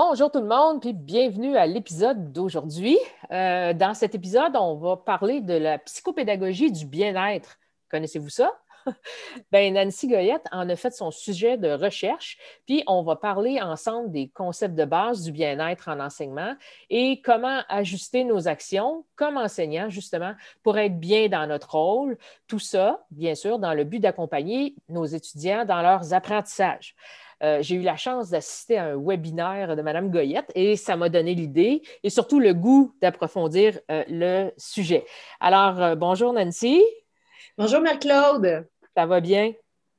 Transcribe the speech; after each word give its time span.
Bonjour 0.00 0.30
tout 0.30 0.38
le 0.38 0.46
monde, 0.46 0.80
puis 0.80 0.92
bienvenue 0.92 1.56
à 1.56 1.66
l'épisode 1.66 2.32
d'aujourd'hui. 2.32 2.96
Euh, 3.32 3.72
dans 3.72 3.94
cet 3.94 4.14
épisode, 4.14 4.54
on 4.54 4.76
va 4.76 4.96
parler 4.96 5.40
de 5.40 5.54
la 5.54 5.76
psychopédagogie 5.78 6.70
du 6.70 6.86
bien-être. 6.86 7.58
Connaissez-vous 7.90 8.28
ça? 8.28 8.52
ben, 9.50 9.74
Nancy 9.74 10.06
Goyette 10.06 10.46
en 10.52 10.68
a 10.68 10.76
fait 10.76 10.92
son 10.92 11.10
sujet 11.10 11.56
de 11.56 11.70
recherche, 11.70 12.38
puis 12.64 12.84
on 12.86 13.02
va 13.02 13.16
parler 13.16 13.60
ensemble 13.60 14.12
des 14.12 14.28
concepts 14.28 14.76
de 14.76 14.84
base 14.84 15.24
du 15.24 15.32
bien-être 15.32 15.88
en 15.88 15.98
enseignement 15.98 16.54
et 16.90 17.20
comment 17.20 17.62
ajuster 17.68 18.22
nos 18.22 18.46
actions 18.46 19.04
comme 19.16 19.36
enseignants, 19.36 19.90
justement, 19.90 20.34
pour 20.62 20.78
être 20.78 21.00
bien 21.00 21.28
dans 21.28 21.48
notre 21.48 21.74
rôle. 21.74 22.18
Tout 22.46 22.60
ça, 22.60 23.04
bien 23.10 23.34
sûr, 23.34 23.58
dans 23.58 23.74
le 23.74 23.82
but 23.82 23.98
d'accompagner 23.98 24.76
nos 24.88 25.06
étudiants 25.06 25.64
dans 25.64 25.82
leurs 25.82 26.14
apprentissages. 26.14 26.94
Euh, 27.42 27.62
j'ai 27.62 27.76
eu 27.76 27.82
la 27.82 27.96
chance 27.96 28.30
d'assister 28.30 28.78
à 28.78 28.86
un 28.86 28.96
webinaire 28.96 29.76
de 29.76 29.82
Mme 29.82 30.10
Goyette 30.10 30.50
et 30.56 30.76
ça 30.76 30.96
m'a 30.96 31.08
donné 31.08 31.34
l'idée 31.34 31.82
et 32.02 32.10
surtout 32.10 32.40
le 32.40 32.52
goût 32.52 32.96
d'approfondir 33.00 33.78
euh, 33.90 34.04
le 34.08 34.50
sujet. 34.56 35.04
Alors, 35.38 35.80
euh, 35.80 35.94
bonjour 35.94 36.32
Nancy. 36.32 36.82
Bonjour 37.56 37.80
Marc-Claude. 37.80 38.66
Ça 38.96 39.06
va 39.06 39.20
bien? 39.20 39.52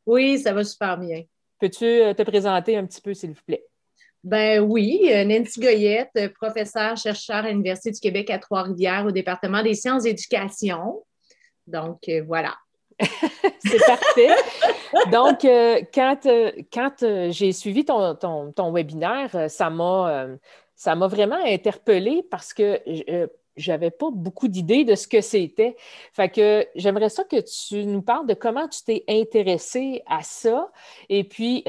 Oui, 0.06 0.38
ça 0.40 0.52
va 0.52 0.66
super 0.66 0.98
bien. 0.98 1.24
Peux-tu 1.60 2.14
te 2.16 2.24
présenter 2.24 2.76
un 2.76 2.86
petit 2.86 3.02
peu, 3.02 3.14
s'il 3.14 3.32
vous 3.32 3.42
plaît? 3.46 3.66
Ben 4.22 4.60
oui, 4.60 5.10
Nancy 5.26 5.62
Goyette, 5.62 6.34
professeure, 6.34 6.98
chercheur 6.98 7.38
à 7.38 7.50
l'Université 7.50 7.92
du 7.92 8.00
Québec 8.02 8.30
à 8.30 8.40
Trois-Rivières 8.40 9.06
au 9.06 9.12
département 9.12 9.64
des 9.64 9.76
sciences 9.76 10.04
d'éducation. 10.04 11.06
Donc, 11.68 12.00
voilà. 12.26 12.56
c'est 13.60 13.86
parfait. 13.86 14.30
Donc, 15.12 15.46
euh, 15.46 15.82
quand, 15.94 16.26
euh, 16.26 16.52
euh, 17.04 17.32
j'ai 17.32 17.52
suivi 17.52 17.86
ton, 17.86 18.16
ton, 18.16 18.72
webinaire, 18.72 19.50
ça 19.50 19.70
m'a, 19.70 20.28
ça 20.76 20.96
m'a 20.96 21.08
vraiment 21.08 21.40
interpellée 21.46 22.24
parce 22.30 22.54
que 22.54 22.80
j'avais 23.56 23.92
pas 23.92 24.10
beaucoup 24.12 24.48
d'idées 24.48 24.86
de 24.86 24.96
ce 24.96 25.08
que 25.08 25.22
c'était. 25.22 25.76
Fait 26.14 26.30
que 26.30 26.66
j'aimerais 26.76 27.10
ça 27.10 27.24
que 27.24 27.42
tu 27.42 27.86
nous 27.86 28.02
parles 28.02 28.28
de 28.28 28.34
comment 28.34 28.68
tu 28.68 28.84
t'es 28.84 29.04
intéressé 29.08 30.02
à 30.08 30.22
ça. 30.24 30.72
Et 31.10 31.24
puis, 31.24 31.64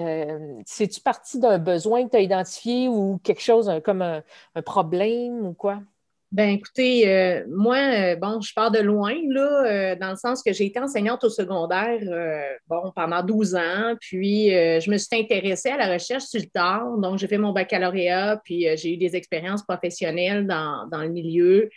c'est-tu 0.66 1.00
parti 1.00 1.38
d'un 1.38 1.58
besoin 1.58 2.04
que 2.04 2.10
tu 2.10 2.16
as 2.16 2.20
identifié 2.20 2.88
ou 2.88 3.18
quelque 3.22 3.42
chose 3.42 3.70
comme 3.84 4.02
un 4.02 4.62
problème 4.62 5.46
ou 5.46 5.52
quoi? 5.52 5.80
Ben 6.32 6.50
écoutez, 6.50 7.08
euh, 7.08 7.44
moi, 7.48 7.76
euh, 7.76 8.14
bon, 8.14 8.40
je 8.40 8.54
pars 8.54 8.70
de 8.70 8.78
loin, 8.78 9.16
là, 9.30 9.64
euh, 9.66 9.96
dans 9.96 10.10
le 10.10 10.16
sens 10.16 10.44
que 10.44 10.52
j'ai 10.52 10.66
été 10.66 10.78
enseignante 10.78 11.24
au 11.24 11.28
secondaire, 11.28 11.98
bon, 12.68 12.92
pendant 12.94 13.24
12 13.24 13.56
ans, 13.56 13.96
puis 14.00 14.50
je 14.50 14.90
me 14.90 14.96
suis 14.96 15.18
intéressée 15.18 15.70
à 15.70 15.76
la 15.76 15.92
recherche 15.92 16.24
sur 16.24 16.40
le 16.40 16.46
tard, 16.46 16.98
donc 16.98 17.18
j'ai 17.18 17.26
fait 17.26 17.36
mon 17.36 17.52
baccalauréat, 17.52 18.40
puis 18.44 18.64
j'ai 18.76 18.94
eu 18.94 18.96
des 18.96 19.16
expériences 19.16 19.64
professionnelles 19.64 20.46
dans, 20.46 20.86
dans, 20.86 21.02
le 21.02 21.08
milieu. 21.08 21.68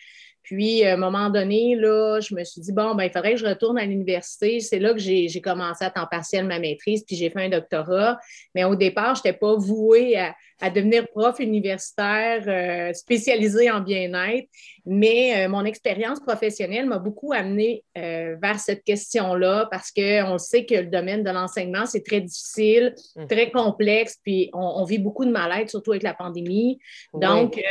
Puis, 0.43 0.83
à 0.83 0.93
un 0.93 0.97
moment 0.97 1.29
donné, 1.29 1.75
là, 1.75 2.19
je 2.19 2.35
me 2.35 2.43
suis 2.43 2.59
dit, 2.59 2.73
bon, 2.73 2.95
ben, 2.95 3.05
il 3.05 3.11
faudrait 3.11 3.31
que 3.31 3.39
je 3.39 3.45
retourne 3.45 3.77
à 3.77 3.85
l'université. 3.85 4.59
C'est 4.59 4.79
là 4.79 4.93
que 4.93 4.99
j'ai 4.99 5.41
commencé 5.41 5.85
à 5.85 5.89
temps 5.89 6.07
partiel 6.09 6.45
ma 6.45 6.59
maîtrise, 6.59 7.03
puis 7.05 7.15
j'ai 7.15 7.29
fait 7.29 7.45
un 7.45 7.49
doctorat. 7.49 8.19
Mais 8.53 8.65
au 8.65 8.75
départ, 8.75 9.15
je 9.15 9.21
n'étais 9.21 9.37
pas 9.37 9.55
vouée 9.55 10.17
à, 10.17 10.35
devenir 10.69 11.05
prof 11.09 11.39
universitaire 11.39 12.43
euh, 12.47 12.93
spécialisé 12.93 13.69
en 13.69 13.81
bien-être. 13.81 14.47
Mais 14.85 15.45
euh, 15.45 15.49
mon 15.49 15.65
expérience 15.65 16.21
professionnelle 16.21 16.85
m'a 16.85 16.99
beaucoup 16.99 17.33
amené 17.33 17.83
euh, 17.97 18.37
vers 18.41 18.59
cette 18.59 18.83
question-là 18.85 19.67
parce 19.69 19.91
qu'on 19.91 20.37
sait 20.37 20.65
que 20.65 20.75
le 20.75 20.87
domaine 20.87 21.21
de 21.21 21.31
l'enseignement, 21.31 21.85
c'est 21.85 22.03
très 22.05 22.21
difficile, 22.21 22.95
mmh. 23.17 23.27
très 23.27 23.51
complexe, 23.51 24.17
puis 24.23 24.49
on, 24.53 24.85
vit 24.85 24.99
beaucoup 24.99 25.25
de 25.25 25.31
mal-être, 25.31 25.69
surtout 25.69 25.91
avec 25.91 26.03
la 26.03 26.13
pandémie. 26.13 26.79
Donc, 27.13 27.61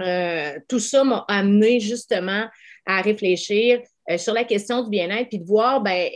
euh, 0.00 0.58
tout 0.68 0.80
ça 0.80 1.04
m'a 1.04 1.24
amené 1.28 1.80
justement 1.80 2.46
à 2.86 3.00
réfléchir 3.00 3.80
euh, 4.10 4.18
sur 4.18 4.32
la 4.32 4.44
question 4.44 4.82
du 4.84 4.90
bien-être, 4.90 5.28
puis 5.28 5.38
de 5.38 5.44
voir, 5.44 5.80
ben, 5.82 6.08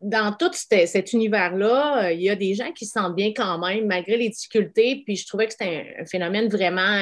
dans 0.00 0.32
tout 0.38 0.50
cet, 0.52 1.12
univers-là, 1.12 2.04
euh, 2.04 2.12
il 2.12 2.22
y 2.22 2.30
a 2.30 2.36
des 2.36 2.54
gens 2.54 2.70
qui 2.72 2.86
se 2.86 2.92
sentent 2.92 3.16
bien 3.16 3.32
quand 3.34 3.58
même, 3.58 3.86
malgré 3.86 4.16
les 4.16 4.28
difficultés, 4.28 5.02
puis 5.04 5.16
je 5.16 5.26
trouvais 5.26 5.46
que 5.46 5.52
c'était 5.52 5.94
un, 5.98 6.06
phénomène 6.06 6.48
vraiment 6.48 7.00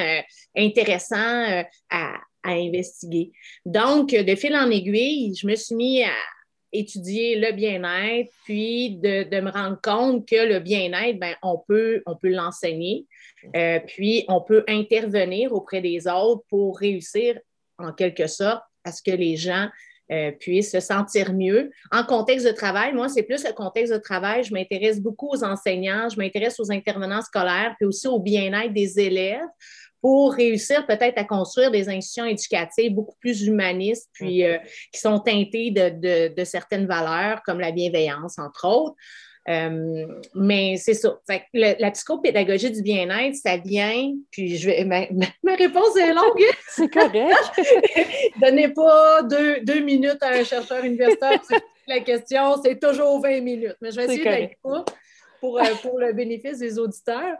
intéressant 0.57 1.15
à, 1.17 1.65
à, 1.91 2.19
investiguer. 2.45 3.31
Donc, 3.65 4.09
de 4.09 4.35
fil 4.35 4.55
en 4.55 4.69
aiguille, 4.69 5.33
je 5.35 5.47
me 5.47 5.55
suis 5.55 5.75
mis 5.75 6.03
à 6.03 6.11
étudier 6.73 7.39
le 7.39 7.51
bien-être, 7.53 8.31
puis 8.45 8.97
de, 8.97 9.23
de, 9.23 9.41
me 9.41 9.51
rendre 9.51 9.79
compte 9.81 10.27
que 10.27 10.35
le 10.35 10.59
bien-être, 10.59 11.19
ben, 11.19 11.35
on 11.41 11.57
peut, 11.57 12.01
on 12.05 12.15
peut 12.15 12.29
l'enseigner. 12.29 13.05
Euh, 13.55 13.79
puis, 13.85 14.25
on 14.27 14.41
peut 14.41 14.63
intervenir 14.67 15.53
auprès 15.53 15.81
des 15.81 16.07
autres 16.07 16.43
pour 16.49 16.77
réussir, 16.77 17.39
en 17.77 17.93
quelque 17.93 18.27
sorte, 18.27 18.63
à 18.83 18.91
ce 18.91 19.01
que 19.01 19.15
les 19.15 19.35
gens 19.35 19.69
euh, 20.11 20.31
puissent 20.31 20.71
se 20.71 20.79
sentir 20.79 21.33
mieux. 21.33 21.71
En 21.91 22.03
contexte 22.03 22.45
de 22.45 22.51
travail, 22.51 22.93
moi, 22.93 23.07
c'est 23.07 23.23
plus 23.23 23.45
le 23.45 23.53
contexte 23.53 23.93
de 23.93 23.97
travail. 23.97 24.43
Je 24.43 24.53
m'intéresse 24.53 24.99
beaucoup 24.99 25.29
aux 25.29 25.43
enseignants, 25.43 26.09
je 26.09 26.17
m'intéresse 26.17 26.59
aux 26.59 26.71
intervenants 26.71 27.21
scolaires, 27.21 27.73
puis 27.79 27.87
aussi 27.87 28.07
au 28.07 28.19
bien-être 28.19 28.73
des 28.73 28.99
élèves 28.99 29.39
pour 30.03 30.33
réussir 30.33 30.85
peut-être 30.85 31.17
à 31.17 31.23
construire 31.23 31.71
des 31.71 31.87
institutions 31.87 32.25
éducatives 32.25 32.93
beaucoup 32.93 33.15
plus 33.21 33.43
humanistes, 33.43 34.09
puis 34.11 34.43
euh, 34.43 34.57
qui 34.91 34.99
sont 34.99 35.17
teintées 35.17 35.71
de, 35.71 36.27
de, 36.27 36.43
certaines 36.43 36.85
valeurs, 36.85 37.41
comme 37.45 37.61
la 37.61 37.71
bienveillance, 37.71 38.37
entre 38.37 38.67
autres. 38.67 38.95
Euh, 39.47 40.05
mais 40.35 40.75
c'est 40.75 40.93
ça. 40.93 41.17
la 41.53 41.91
psychopédagogie 41.91 42.71
du 42.71 42.81
bien-être, 42.81 43.35
ça 43.35 43.55
vient, 43.55 44.11
puis 44.29 44.57
je 44.57 44.69
vais, 44.69 44.83
ma, 44.83 45.55
réponse 45.55 45.95
est 45.95 46.13
longue. 46.13 46.43
c'est 46.67 46.91
correct. 46.91 47.61
Donnez 48.41 48.73
pas 48.73 49.21
deux, 49.21 49.61
deux, 49.61 49.79
minutes 49.79 50.21
à 50.21 50.31
un 50.31 50.43
chercheur 50.43 50.83
universitaire 50.83 51.39
la 51.87 51.99
question, 52.01 52.61
c'est 52.61 52.77
toujours 52.77 53.21
20 53.21 53.39
minutes. 53.41 53.77
Mais 53.81 53.91
je 53.91 53.95
vais 53.97 54.05
essayer 54.05 54.23
d'être 54.23 54.61
court 54.61 54.85
pour, 55.43 55.59
euh, 55.59 55.75
pour 55.81 55.99
le 55.99 56.13
bénéfice 56.13 56.59
des 56.59 56.79
auditeurs. 56.79 57.35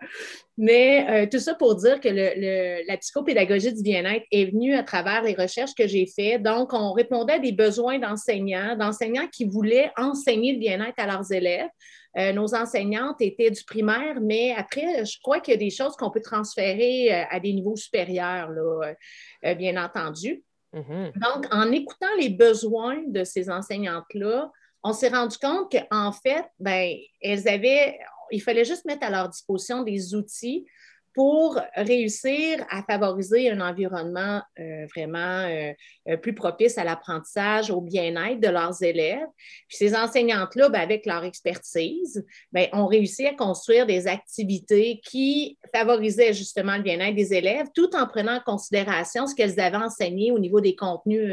Mais 0.57 1.07
euh, 1.09 1.29
tout 1.31 1.39
ça 1.39 1.55
pour 1.55 1.75
dire 1.75 2.01
que 2.01 2.09
le, 2.09 2.85
la 2.85 2.97
psychopédagogie 2.97 3.73
du 3.73 3.81
bien-être 3.81 4.25
est 4.29 4.51
venue 4.51 4.75
à 4.75 4.83
travers 4.83 5.23
les 5.23 5.33
recherches 5.33 5.73
que 5.73 5.87
j'ai 5.87 6.05
faites. 6.05 6.43
Donc, 6.43 6.73
on 6.73 6.91
répondait 6.91 7.35
à 7.35 7.39
des 7.39 7.53
besoins 7.53 7.99
d'enseignants, 7.99 8.75
d'enseignants 8.75 9.29
qui 9.31 9.45
voulaient 9.45 9.89
enseigner 9.95 10.51
le 10.51 10.59
bien-être 10.59 10.97
à 10.97 11.07
leurs 11.07 11.31
élèves. 11.31 11.69
Euh, 12.17 12.33
nos 12.33 12.53
enseignantes 12.53 13.21
étaient 13.21 13.49
du 13.49 13.63
primaire, 13.63 14.19
mais 14.21 14.53
après, 14.55 15.05
je 15.05 15.17
crois 15.23 15.39
qu'il 15.39 15.53
y 15.53 15.55
a 15.55 15.59
des 15.59 15.69
choses 15.69 15.95
qu'on 15.95 16.11
peut 16.11 16.21
transférer 16.21 17.09
à 17.09 17.39
des 17.39 17.53
niveaux 17.53 17.77
supérieurs, 17.77 18.49
là, 18.51 19.55
bien 19.55 19.81
entendu. 19.81 20.43
Mm-hmm. 20.73 21.13
Donc, 21.13 21.45
en 21.51 21.71
écoutant 21.71 22.13
les 22.19 22.29
besoins 22.29 23.01
de 23.07 23.23
ces 23.23 23.49
enseignantes-là, 23.49 24.51
on 24.83 24.94
s'est 24.94 25.09
rendu 25.09 25.38
compte 25.38 25.71
qu'en 25.71 26.11
fait, 26.11 26.45
ben, 26.59 26.95
elles 27.21 27.47
avaient, 27.47 27.99
il 28.31 28.41
fallait 28.41 28.66
juste 28.66 28.85
mettre 28.85 29.05
à 29.05 29.09
leur 29.09 29.29
disposition 29.29 29.83
des 29.83 30.13
outils 30.16 30.66
pour 31.13 31.59
réussir 31.75 32.66
à 32.69 32.81
favoriser 32.84 33.50
un 33.50 33.62
environnement 33.62 34.41
euh, 34.59 34.85
vraiment 34.96 35.47
euh, 35.47 35.72
euh, 36.09 36.18
plus 36.18 36.34
propice 36.34 36.78
à 36.78 36.84
l'apprentissage, 36.84 37.69
au 37.69 37.81
bien-être 37.81 38.40
de 38.40 38.47
leurs 38.47 38.81
élèves. 38.81 39.28
Puis 39.68 39.78
ces 39.78 39.96
enseignantes-là, 39.96 40.69
ben, 40.69 40.81
avec 40.81 41.06
leur 41.06 41.24
expertise, 41.24 42.25
ben, 42.51 42.68
ont 42.74 42.88
réussi 42.88 43.25
à 43.28 43.34
construire 43.34 43.85
des 43.85 44.07
activités 44.07 45.01
qui 45.06 45.57
favorisaient 45.74 46.34
justement 46.34 46.78
le 46.78 46.84
bien-être 46.84 47.16
des 47.16 47.34
élèves, 47.34 47.68
tout 47.75 47.95
en 47.95 48.07
prenant 48.07 48.38
en 48.38 48.41
considération 48.41 49.28
ce 49.28 49.35
qu'elles 49.35 49.59
avaient 49.59 49.78
enseigné 49.78 50.31
au 50.31 50.40
niveau 50.40 50.62
des 50.62 50.75
contenus, 50.75 51.31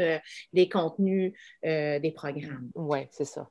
des 0.53 0.69
contenus 0.69 1.33
des 1.63 2.13
programmes. 2.15 2.69
Oui, 2.75 3.07
c'est 3.11 3.25
ça 3.25 3.47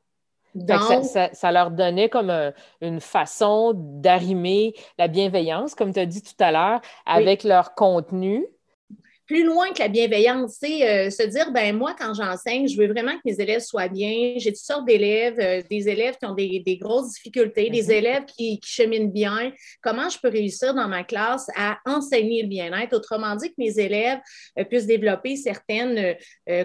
ça, 1.32 1.52
leur 1.52 1.70
donnait 1.70 2.08
comme 2.08 2.52
une 2.80 3.00
façon 3.00 3.72
d'arrimer 3.74 4.74
la 4.98 5.08
bienveillance, 5.08 5.74
comme 5.74 5.92
tu 5.92 6.00
as 6.00 6.06
dit 6.06 6.22
tout 6.22 6.42
à 6.42 6.52
l'heure, 6.52 6.80
avec 7.06 7.44
leur 7.44 7.74
contenu 7.74 8.46
plus 9.30 9.44
loin 9.44 9.72
que 9.72 9.78
la 9.78 9.86
bienveillance, 9.86 10.56
c'est 10.58 11.06
euh, 11.06 11.08
se 11.08 11.22
dire, 11.22 11.52
ben 11.52 11.76
moi, 11.76 11.94
quand 11.96 12.14
j'enseigne, 12.14 12.66
je 12.66 12.76
veux 12.76 12.88
vraiment 12.88 13.12
que 13.12 13.20
mes 13.24 13.40
élèves 13.40 13.60
soient 13.60 13.86
bien. 13.86 14.32
J'ai 14.38 14.50
toutes 14.50 14.56
sortes 14.56 14.86
d'élèves, 14.86 15.38
euh, 15.38 15.62
des 15.70 15.88
élèves 15.88 16.16
qui 16.16 16.26
ont 16.26 16.34
des, 16.34 16.78
grosses 16.82 17.12
difficultés, 17.12 17.70
des 17.70 17.84
mhm. 17.84 17.90
élèves 17.92 18.24
qui, 18.24 18.58
cheminent 18.64 19.12
bien. 19.12 19.52
Comment 19.82 20.08
je 20.08 20.18
peux 20.18 20.30
réussir 20.30 20.74
dans 20.74 20.88
ma 20.88 21.04
classe 21.04 21.46
à 21.54 21.78
enseigner 21.86 22.42
le 22.42 22.48
bien-être? 22.48 22.92
Autrement 22.92 23.36
dit, 23.36 23.50
que 23.50 23.54
mes 23.58 23.78
élèves 23.78 24.18
euh, 24.58 24.64
puissent 24.64 24.86
développer 24.86 25.36
certaines 25.36 26.16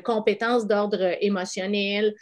compétences 0.03 0.65
d'ordre 0.65 1.17
émotionnel, 1.21 2.15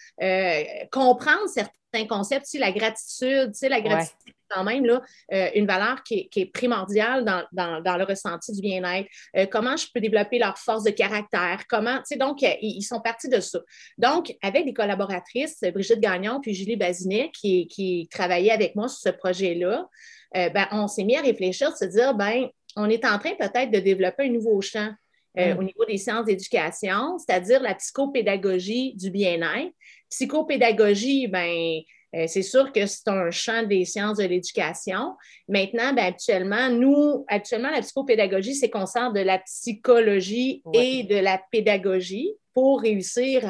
comprendre 0.92 1.48
certains 1.48 2.06
concepts, 2.10 2.48
si 2.48 2.58
la 2.58 2.74
gratitude, 2.74 3.52
tu 3.54 3.60
sais, 3.60 3.70
la 3.70 3.80
gratitude 3.80 4.34
quand 4.54 4.64
même 4.64 4.86
là, 4.86 5.02
euh, 5.34 5.50
une 5.56 5.66
valeur 5.66 6.04
qui 6.04 6.30
est, 6.36 6.46
primordiale 6.54 7.24
dans, 7.24 7.98
le 7.98 8.04
ressenti 8.04 8.52
du 8.52 8.62
bien-être. 8.62 9.08
Euh, 9.38 9.46
comment 9.46 9.76
je 9.76 9.88
peux 9.94 10.00
développer 10.00 10.40
leur 10.40 10.58
force 10.58 10.84
de 10.84 10.92
caractère? 10.92 11.64
Comment, 11.70 11.98
tu 11.98 12.04
sais, 12.06 12.16
donc, 12.18 12.44
euh, 12.44 12.54
ils, 12.62 12.82
sont 12.84 13.00
partis 13.00 13.30
de 13.30 13.40
ça. 13.40 13.60
Donc, 13.98 14.36
avec 14.42 14.66
des 14.66 14.74
collaboratrices, 14.74 15.60
Brigitte 15.74 16.00
Gagnon 16.00 16.40
puis 16.42 16.54
Julie 16.54 16.76
Bazinet, 16.76 17.32
qui, 17.34 17.68
qui 17.68 18.08
travaillaient 18.12 18.52
avec 18.52 18.76
moi 18.76 18.88
sur 18.88 19.00
ce 19.00 19.10
projet-là, 19.10 19.88
ben, 20.34 20.68
on 20.72 20.88
s'est 20.88 21.04
mis 21.04 21.16
à 21.16 21.22
réfléchir, 21.22 21.78
se 21.78 21.86
dire, 21.86 22.16
ben, 22.16 22.48
on 22.76 22.90
est 22.90 23.06
en 23.06 23.20
train 23.20 23.36
peut-être 23.36 23.72
de 23.72 23.80
développer 23.80 24.24
un 24.24 24.30
nouveau 24.30 24.62
champ 24.62 24.92
euh, 25.38 25.56
mm. 25.56 25.58
au 25.58 25.64
niveau 25.64 25.86
des 25.86 25.98
sciences 25.98 26.26
d'éducation, 26.26 27.18
c'est-à-dire 27.18 27.62
la 27.62 27.74
psychopédagogie 27.76 28.94
du 28.96 29.10
bien-être. 29.10 29.74
Psychopédagogie, 30.10 31.28
ben, 31.28 31.82
euh, 32.16 32.26
c'est 32.28 32.44
sûr 32.44 32.72
que 32.72 32.86
c'est 32.86 33.08
un 33.08 33.32
champ 33.32 33.64
des 33.64 33.86
sciences 33.86 34.18
de 34.18 34.26
l'éducation. 34.26 35.16
Maintenant, 35.48 35.94
ben, 35.94 36.06
actuellement, 36.06 36.70
nous, 36.70 37.26
actuellement, 37.28 37.70
la 37.72 37.82
psychopédagogie, 37.82 38.56
c'est 38.56 38.70
qu'on 38.70 38.86
sort 38.86 39.14
de 39.14 39.22
la 39.22 39.40
psychologie 39.40 40.62
et 40.74 41.04
de 41.04 41.18
la 41.18 41.42
pédagogie 41.52 42.34
pour 42.54 42.82
réussir 42.82 43.50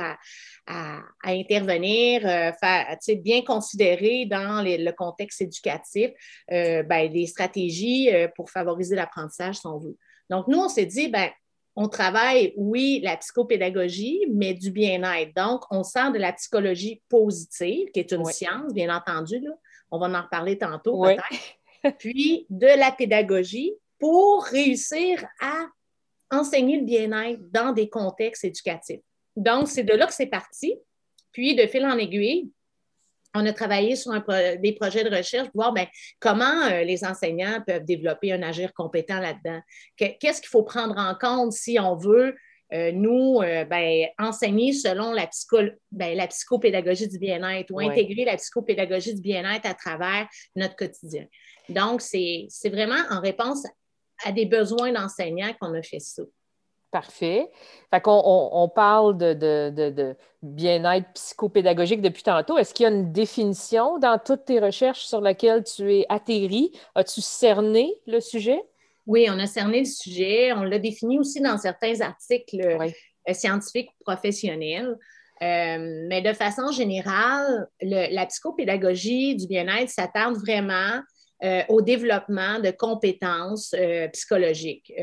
à, 0.66 1.02
intervenir, 1.26 2.26
euh, 2.26 2.52
faire, 2.60 2.98
bien 3.18 3.42
considérer 3.42 4.26
dans 4.26 4.64
le 4.64 4.92
contexte 4.92 5.42
éducatif 5.42 6.12
euh, 6.52 6.84
ben, 6.84 7.12
des 7.12 7.28
stratégies 7.28 8.10
pour 8.36 8.50
favoriser 8.50 8.96
l'apprentissage, 8.96 9.56
si 9.56 9.68
on 9.68 9.78
veut. 9.78 9.98
Donc, 10.30 10.48
nous, 10.48 10.60
on 10.60 10.70
s'est 10.70 10.86
dit, 10.86 11.10
ben, 11.10 11.30
on 11.76 11.88
travaille, 11.88 12.54
oui, 12.56 13.02
la 13.04 13.18
psychopédagogie, 13.18 14.26
mais 14.32 14.54
du 14.54 14.70
bien-être. 14.70 15.34
Donc, 15.36 15.64
on 15.72 15.84
sort 15.84 16.12
de 16.12 16.20
la 16.20 16.32
psychologie 16.34 17.02
positive, 17.10 17.90
qui 17.92 18.00
est 18.00 18.12
une 18.12 18.26
science, 18.26 18.74
bien 18.74 18.96
entendu. 18.96 19.40
Là. 19.40 19.52
On 19.90 19.98
va 19.98 20.08
en 20.08 20.22
reparler 20.22 20.58
tantôt, 20.58 21.02
peut-être. 21.02 21.98
Puis, 22.00 22.46
de 22.50 22.68
la 22.68 22.92
pédagogie 22.92 23.74
pour 24.00 24.44
réussir 24.44 25.26
à 25.42 25.66
enseigner 26.32 26.78
le 26.78 26.86
bien-être 26.86 27.42
dans 27.52 27.74
des 27.74 27.90
contextes 27.90 28.44
éducatifs. 28.44 29.02
Donc, 29.36 29.68
c'est 29.68 29.84
de 29.84 29.94
là 29.94 30.06
que 30.06 30.14
c'est 30.14 30.28
parti. 30.28 30.76
Puis, 31.32 31.56
de 31.56 31.66
fil 31.66 31.86
en 31.86 31.98
aiguille, 31.98 32.52
on 33.34 33.46
a 33.46 33.54
travaillé 33.54 33.96
sur 33.96 34.12
des 34.60 34.76
projets 34.80 35.04
de 35.04 35.16
recherche 35.16 35.50
pour 35.50 35.64
voir 35.64 35.74
ben, 35.74 35.88
comment 36.20 36.66
euh, 36.66 36.84
les 36.84 37.04
enseignants 37.04 37.62
peuvent 37.66 37.86
développer 37.86 38.32
un 38.32 38.44
agir 38.44 38.74
compétent 38.74 39.20
là-dedans. 39.20 39.60
Qu'est-ce 39.98 40.42
qu'il 40.42 40.50
faut 40.50 40.64
prendre 40.64 40.98
en 40.98 41.16
compte 41.16 41.52
si 41.52 41.80
on 41.80 41.96
veut, 41.96 42.36
euh, 42.74 42.92
nous, 42.92 43.40
euh, 43.42 43.66
ben, 43.66 44.08
enseigner 44.18 44.74
selon 44.74 45.12
la, 45.12 45.30
ben, 45.92 46.16
la 46.16 46.28
psychopédagogie 46.28 47.08
du 47.08 47.20
bien-être 47.20 47.72
ou 47.72 47.80
intégrer 47.80 48.26
la 48.26 48.38
psychopédagogie 48.38 49.14
du 49.14 49.22
bien-être 49.22 49.66
à 49.66 49.74
travers 49.74 50.28
notre 50.56 50.76
quotidien. 50.76 51.26
Donc, 51.70 52.02
c'est 52.02 52.48
vraiment 52.66 53.02
en 53.10 53.20
réponse 53.20 53.66
à 54.26 54.32
des 54.32 54.46
besoins 54.46 54.92
d'enseignants 54.92 55.54
qu'on 55.60 55.74
a 55.74 55.82
fait 55.82 56.00
ça. 56.00 56.24
Parfait. 56.94 57.50
Fait 57.90 58.02
qu'on 58.02 58.22
on, 58.24 58.70
parle 58.70 59.18
de, 59.18 60.16
bien-être 60.44 61.08
psychopédagogique 61.16 62.04
depuis 62.04 62.22
tantôt. 62.22 62.56
Est-ce 62.60 62.72
qu'il 62.72 62.84
y 62.84 62.86
a 62.88 62.92
une 62.92 63.12
définition 63.12 63.98
dans 63.98 64.20
toutes 64.24 64.46
tes 64.46 64.60
recherches 64.60 65.04
sur 65.04 65.20
laquelle 65.20 65.64
tu 65.64 65.92
es 65.92 66.06
atterri? 66.08 66.72
As-tu 66.94 67.22
cerné 67.22 67.96
le 68.06 68.20
sujet? 68.20 68.62
Oui, 69.08 69.26
on 69.28 69.40
a 69.40 69.48
cerné 69.48 69.80
le 69.80 69.86
sujet. 69.86 70.54
On 70.54 70.62
l'a 70.62 70.78
défini 70.78 71.18
aussi 71.18 71.42
dans 71.42 71.58
certains 71.58 72.00
articles 72.02 72.62
euh, 72.62 73.34
scientifiques 73.34 73.90
professionnels. 74.06 74.96
Euh, 75.42 76.06
mais 76.08 76.22
de 76.22 76.32
façon 76.32 76.72
générale, 76.72 77.68
la 77.82 78.26
psychopédagogie 78.28 79.36
du 79.36 79.48
bien-être 79.48 79.90
s'attarde 79.90 80.36
vraiment 80.36 81.02
euh, 81.44 81.64
au 81.70 81.82
développement 81.82 82.60
de 82.60 82.70
compétences 82.70 83.76
psychologiques 84.14 84.94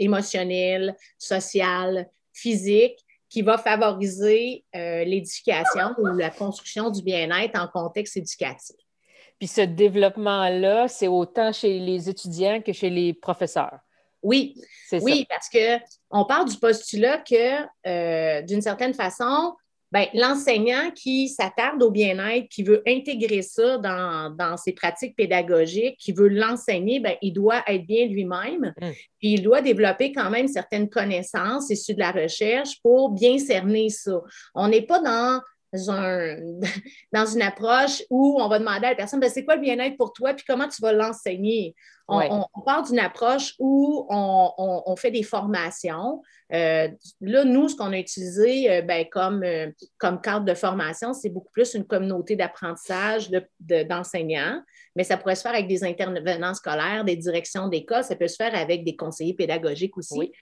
émotionnel, 0.00 0.96
social, 1.18 2.08
physique, 2.32 2.98
qui 3.28 3.42
va 3.42 3.56
favoriser 3.58 4.64
euh, 4.74 5.04
l'éducation 5.04 5.94
ou 5.98 6.06
la 6.06 6.30
construction 6.30 6.90
du 6.90 7.02
bien-être 7.02 7.58
en 7.60 7.68
contexte 7.68 8.16
éducatif. 8.16 8.76
Puis 9.38 9.46
ce 9.46 9.60
développement-là, 9.60 10.88
c'est 10.88 11.08
autant 11.08 11.52
chez 11.52 11.78
les 11.78 12.10
étudiants 12.10 12.60
que 12.60 12.72
chez 12.72 12.90
les 12.90 13.14
professeurs. 13.14 13.78
Oui, 14.22 14.54
oui, 15.00 15.26
parce 15.28 15.48
qu'on 15.48 16.24
part 16.26 16.44
du 16.44 16.56
postulat 16.58 17.18
que, 17.18 17.62
euh, 17.86 18.42
d'une 18.42 18.60
certaine 18.60 18.92
façon, 18.92 19.54
ben, 19.92 20.06
l'enseignant 20.14 20.90
qui 20.94 21.28
s'attarde 21.28 21.82
au 21.82 21.90
bien-être, 21.90 22.48
qui 22.48 22.62
veut 22.62 22.82
intégrer 22.86 23.42
ça 23.42 23.78
dans, 23.78 24.56
ses 24.56 24.72
pratiques 24.72 25.16
pédagogiques, 25.16 25.96
qui 25.98 26.12
veut 26.12 26.28
l'enseigner, 26.28 27.00
ben, 27.00 27.16
il 27.22 27.32
doit 27.32 27.62
être 27.66 27.86
bien 27.86 28.06
lui-même. 28.06 28.72
Mmh. 28.80 28.90
Puis 29.18 29.32
il 29.32 29.42
doit 29.42 29.62
développer 29.62 30.12
quand 30.12 30.30
même 30.30 30.48
certaines 30.48 30.88
connaissances 30.88 31.70
issues 31.70 31.94
de 31.94 32.00
la 32.00 32.12
recherche 32.12 32.80
pour 32.82 33.10
bien 33.10 33.38
cerner 33.38 33.88
ça. 33.88 34.20
On 34.54 34.68
n'est 34.68 34.82
pas 34.82 35.00
dans 35.00 35.40
un, 35.72 36.36
dans 37.12 37.26
une 37.26 37.42
approche 37.42 38.02
où 38.10 38.38
on 38.40 38.48
va 38.48 38.58
demander 38.58 38.86
à 38.86 38.90
la 38.90 38.96
personne, 38.96 39.20
ben, 39.20 39.30
c'est 39.30 39.44
quoi 39.44 39.56
le 39.56 39.60
bien-être 39.60 39.96
pour 39.96 40.12
toi, 40.12 40.34
puis 40.34 40.44
comment 40.46 40.68
tu 40.68 40.82
vas 40.82 40.92
l'enseigner? 40.92 41.74
On, 42.12 42.62
part 42.64 42.82
d'une 42.82 42.98
approche 42.98 43.54
où 43.58 44.06
on, 44.10 44.96
fait 44.96 45.10
des 45.10 45.22
formations. 45.22 46.20
Euh, 46.52 46.88
là, 47.20 47.44
nous, 47.44 47.68
ce 47.68 47.76
qu'on 47.76 47.92
a 47.92 47.98
utilisé 47.98 48.70
euh, 48.70 48.82
ben, 48.82 49.06
comme, 49.10 49.44
euh, 49.44 49.70
comme 49.98 50.20
cadre 50.20 50.44
de 50.44 50.54
formation, 50.54 51.12
c'est 51.12 51.28
beaucoup 51.28 51.52
plus 51.52 51.74
une 51.74 51.84
communauté 51.84 52.34
d'apprentissage 52.34 53.30
d'enseignants, 53.60 54.60
mais 54.96 55.04
ça 55.04 55.16
pourrait 55.16 55.36
se 55.36 55.42
faire 55.42 55.52
avec 55.52 55.68
des 55.68 55.84
intervenants 55.84 56.54
scolaires, 56.54 57.04
des 57.04 57.16
directions 57.16 57.68
d'école, 57.68 58.02
ça 58.02 58.16
peut 58.16 58.28
se 58.28 58.36
faire 58.36 58.54
avec 58.56 58.84
des 58.84 58.96
conseillers 58.96 59.34
pédagogiques 59.34 59.96
aussi. 59.96 60.32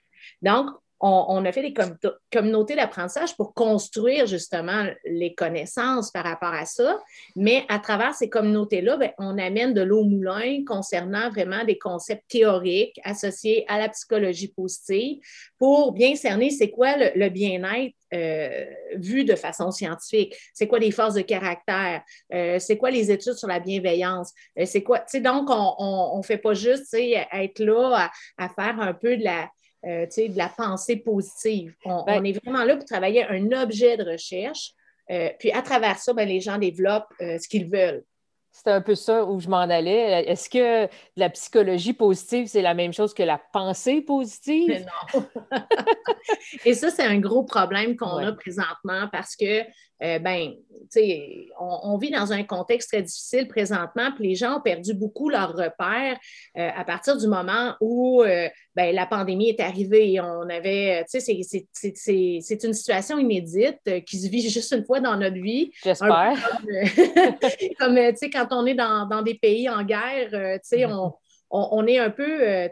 Donc, 0.41 0.69
on, 1.01 1.45
a 1.45 1.51
fait 1.51 1.61
des 1.61 1.73
communautés 2.31 2.75
d'apprentissage 2.75 3.35
pour 3.37 3.53
construire 3.53 4.25
justement 4.25 4.85
les 5.05 5.33
connaissances 5.33 6.11
par 6.11 6.25
rapport 6.25 6.53
à 6.53 6.65
ça. 6.65 6.99
Mais 7.35 7.63
à 7.69 7.79
travers 7.79 8.13
ces 8.13 8.29
communautés-là, 8.29 8.97
ben, 8.97 9.11
on 9.17 9.37
amène 9.37 9.73
de 9.73 9.81
l'eau 9.81 10.01
au 10.01 10.05
moulin 10.05 10.63
concernant 10.67 11.29
vraiment 11.29 11.63
des 11.63 11.77
concepts 11.77 12.29
théoriques 12.29 12.99
associés 13.03 13.65
à 13.67 13.77
la 13.79 13.89
psychologie 13.89 14.49
positive 14.49 15.19
pour 15.57 15.93
bien 15.93 16.15
cerner 16.15 16.49
c'est 16.49 16.69
quoi 16.69 16.95
le, 16.97 17.29
bien-être 17.29 17.95
euh, 18.13 18.65
vu 18.95 19.23
de 19.23 19.35
façon 19.35 19.71
scientifique. 19.71 20.35
C'est 20.53 20.67
quoi 20.67 20.79
les 20.79 20.91
forces 20.91 21.13
de 21.13 21.21
caractère? 21.21 22.01
Euh, 22.33 22.57
c'est 22.59 22.77
quoi 22.77 22.89
les 22.89 23.11
études 23.11 23.33
sur 23.33 23.47
la 23.47 23.59
bienveillance? 23.59 24.33
Euh, 24.57 24.65
c'est 24.65 24.83
quoi? 24.83 25.05
donc, 25.21 25.47
on 25.49 26.17
ne 26.17 26.23
fait 26.23 26.37
pas 26.37 26.53
juste 26.53 26.93
être 26.93 27.59
là 27.59 28.09
à, 28.37 28.49
faire 28.49 28.79
un 28.79 28.93
peu 28.93 29.15
de 29.17 29.23
la, 29.23 29.49
euh, 29.85 30.05
de 30.05 30.37
la 30.37 30.49
pensée 30.49 30.97
positive. 30.97 31.73
On, 31.85 32.03
ben 32.03 32.25
est 32.25 32.43
vraiment 32.43 32.63
là 32.65 32.75
pour 32.75 32.85
travailler 32.85 33.23
un 33.25 33.51
objet 33.51 33.97
de 33.97 34.03
recherche. 34.03 34.73
Euh, 35.09 35.29
puis 35.39 35.51
à 35.51 35.61
travers 35.61 35.97
ça, 35.97 36.13
ben, 36.13 36.27
les 36.27 36.39
gens 36.39 36.57
développent 36.57 37.13
euh, 37.21 37.37
ce 37.39 37.47
qu'ils 37.47 37.69
veulent. 37.69 38.03
C'est 38.51 38.67
un 38.71 38.81
peu 38.81 38.95
ça 38.95 39.25
où 39.25 39.39
je 39.39 39.47
m'en 39.47 39.59
allais. 39.59 40.25
Est-ce 40.27 40.49
que 40.49 40.91
la 41.15 41.29
psychologie 41.29 41.93
positive, 41.93 42.47
c'est 42.47 42.61
la 42.61 42.73
même 42.73 42.93
chose 42.93 43.13
que 43.13 43.23
la 43.23 43.39
pensée 43.53 44.01
positive? 44.01 44.85
non. 45.13 45.25
Et 46.65 46.73
ça, 46.73 46.89
c'est 46.89 47.05
un 47.05 47.19
gros 47.19 47.43
problème 47.43 47.95
qu'on 47.95 48.17
a 48.17 48.33
présentement 48.33 49.07
parce 49.11 49.35
que 49.35 49.63
euh, 50.01 50.19
ben, 50.19 50.53
on, 51.59 51.79
on, 51.83 51.97
vit 51.97 52.09
dans 52.09 52.31
un 52.31 52.43
contexte 52.43 52.89
très 52.89 53.01
difficile 53.01 53.47
présentement, 53.47 54.11
puis 54.15 54.29
les 54.29 54.35
gens 54.35 54.57
ont 54.57 54.61
perdu 54.61 54.93
beaucoup 54.93 55.29
leurs 55.29 55.53
repères 55.53 56.17
euh, 56.57 56.69
à 56.73 56.85
partir 56.85 57.17
du 57.17 57.27
moment 57.27 57.75
où 57.81 58.23
euh, 58.23 58.47
ben, 58.75 58.95
la 58.95 59.05
pandémie 59.05 59.49
est 59.49 59.59
arrivée. 59.59 60.19
On 60.21 60.49
avait, 60.49 61.03
c'est 61.07 62.63
une 62.63 62.73
situation 62.73 63.19
inédite 63.19 64.05
qui 64.05 64.19
se 64.19 64.29
vit 64.29 64.41
juste 64.49 64.71
une 64.71 64.85
fois 64.85 65.01
dans 65.01 65.17
notre 65.17 65.41
vie. 65.41 65.71
J'espère. 65.83 66.37
Comme, 67.77 67.97
comme 67.97 68.31
quand 68.31 68.47
on 68.51 68.65
est 68.65 68.75
dans, 68.75 69.05
dans, 69.07 69.21
des 69.21 69.35
pays 69.35 69.69
en 69.69 69.83
guerre, 69.83 70.31
mm-hmm. 70.31 70.93
on, 70.93 71.13
on, 71.51 71.67
on, 71.71 71.87
est 71.87 71.99
un 71.99 72.09
peu, 72.09 72.69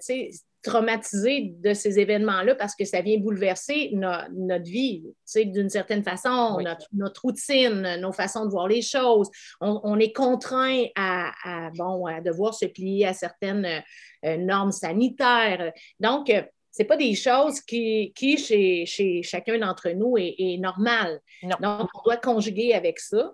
traumatisé 0.68 1.54
de 1.60 1.74
ces 1.74 2.00
événements-là 2.00 2.56
parce 2.56 2.76
que 2.76 2.86
ça 2.86 3.02
vient 3.02 3.18
bouleverser 3.18 3.92
notre 3.94 4.66
vie, 4.66 5.04
d'une 5.36 5.70
certaine 5.70 6.04
façon, 6.04 6.60
notre, 6.94 7.22
routine, 7.22 7.98
nos 8.02 8.12
façons 8.12 8.46
de 8.46 8.52
voir 8.52 8.68
les 8.68 8.82
choses. 8.82 9.30
On, 9.62 9.98
est 10.00 10.12
contraint 10.12 10.86
à, 10.96 11.32
bon, 11.76 12.06
à 12.06 12.22
devoir 12.22 12.54
se 12.54 12.66
plier 12.66 13.08
à 13.08 13.14
certaines 13.14 13.84
euh, 14.26 14.38
normes 14.38 14.72
sanitaires. 14.72 15.72
Donc, 16.00 16.30
euh, 16.30 16.42
ce 16.72 16.84
pas 16.84 16.98
des 16.98 17.16
choses 17.16 17.62
qui, 17.62 18.14
qui 18.16 18.38
chez, 18.38 18.86
chez 18.86 19.24
chacun 19.24 19.58
d'entre 19.58 19.90
nous, 19.90 20.18
est, 20.18 20.36
est 20.38 20.58
normal. 20.58 21.20
Donc, 21.44 21.90
on 21.96 22.02
doit 22.04 22.18
conjuguer 22.18 22.74
avec 22.74 23.00
ça. 23.00 23.34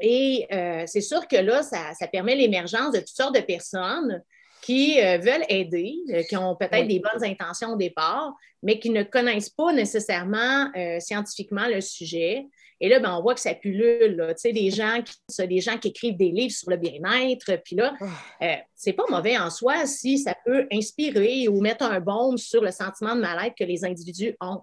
Et 0.00 0.46
euh, 0.52 0.84
c'est 0.86 1.00
sûr 1.00 1.26
que 1.26 1.36
là, 1.36 1.62
ça, 1.62 1.92
ça 1.98 2.06
permet 2.06 2.36
l'émergence 2.36 2.92
de 2.92 2.98
toutes 2.98 3.08
sortes 3.08 3.34
de 3.34 3.40
personnes 3.40 4.22
qui 4.66 5.00
euh, 5.00 5.18
veulent 5.18 5.44
aider, 5.48 5.94
euh, 6.10 6.24
qui 6.24 6.36
ont 6.36 6.56
peut-être 6.56 6.88
des 6.88 6.98
bonnes 6.98 7.22
intentions 7.22 7.74
au 7.74 7.76
départ, 7.76 8.34
mais 8.64 8.80
qui 8.80 8.90
ne 8.90 9.04
connaissent 9.04 9.48
pas 9.48 9.72
nécessairement 9.72 10.72
euh, 10.76 10.98
scientifiquement 10.98 11.68
le 11.68 11.80
sujet. 11.80 12.44
Et 12.80 12.88
là, 12.88 12.98
ben, 12.98 13.14
on 13.16 13.22
voit 13.22 13.34
que 13.34 13.40
ça 13.40 13.54
pullule. 13.54 14.26
Tu 14.30 14.34
sais, 14.38 14.52
des 14.52 14.70
gens, 14.72 15.02
qui, 15.04 15.46
des 15.46 15.60
gens 15.60 15.78
qui 15.78 15.88
écrivent 15.88 16.16
des 16.16 16.32
livres 16.32 16.52
sur 16.52 16.68
le 16.68 16.78
bien-être. 16.78 17.62
Puis 17.64 17.76
là, 17.76 17.94
ah. 18.40 18.56
c'est 18.74 18.92
pas 18.92 19.04
mauvais 19.08 19.38
en 19.38 19.50
soi 19.50 19.86
si 19.86 20.18
ça 20.18 20.34
peut 20.44 20.66
inspirer 20.72 21.46
ou 21.46 21.60
mettre 21.60 21.84
un 21.84 22.00
baume 22.00 22.36
sur 22.36 22.60
le 22.60 22.72
sentiment 22.72 23.14
de 23.14 23.20
mal-être 23.20 23.54
que 23.56 23.64
les 23.64 23.84
individus 23.84 24.36
ont. 24.40 24.62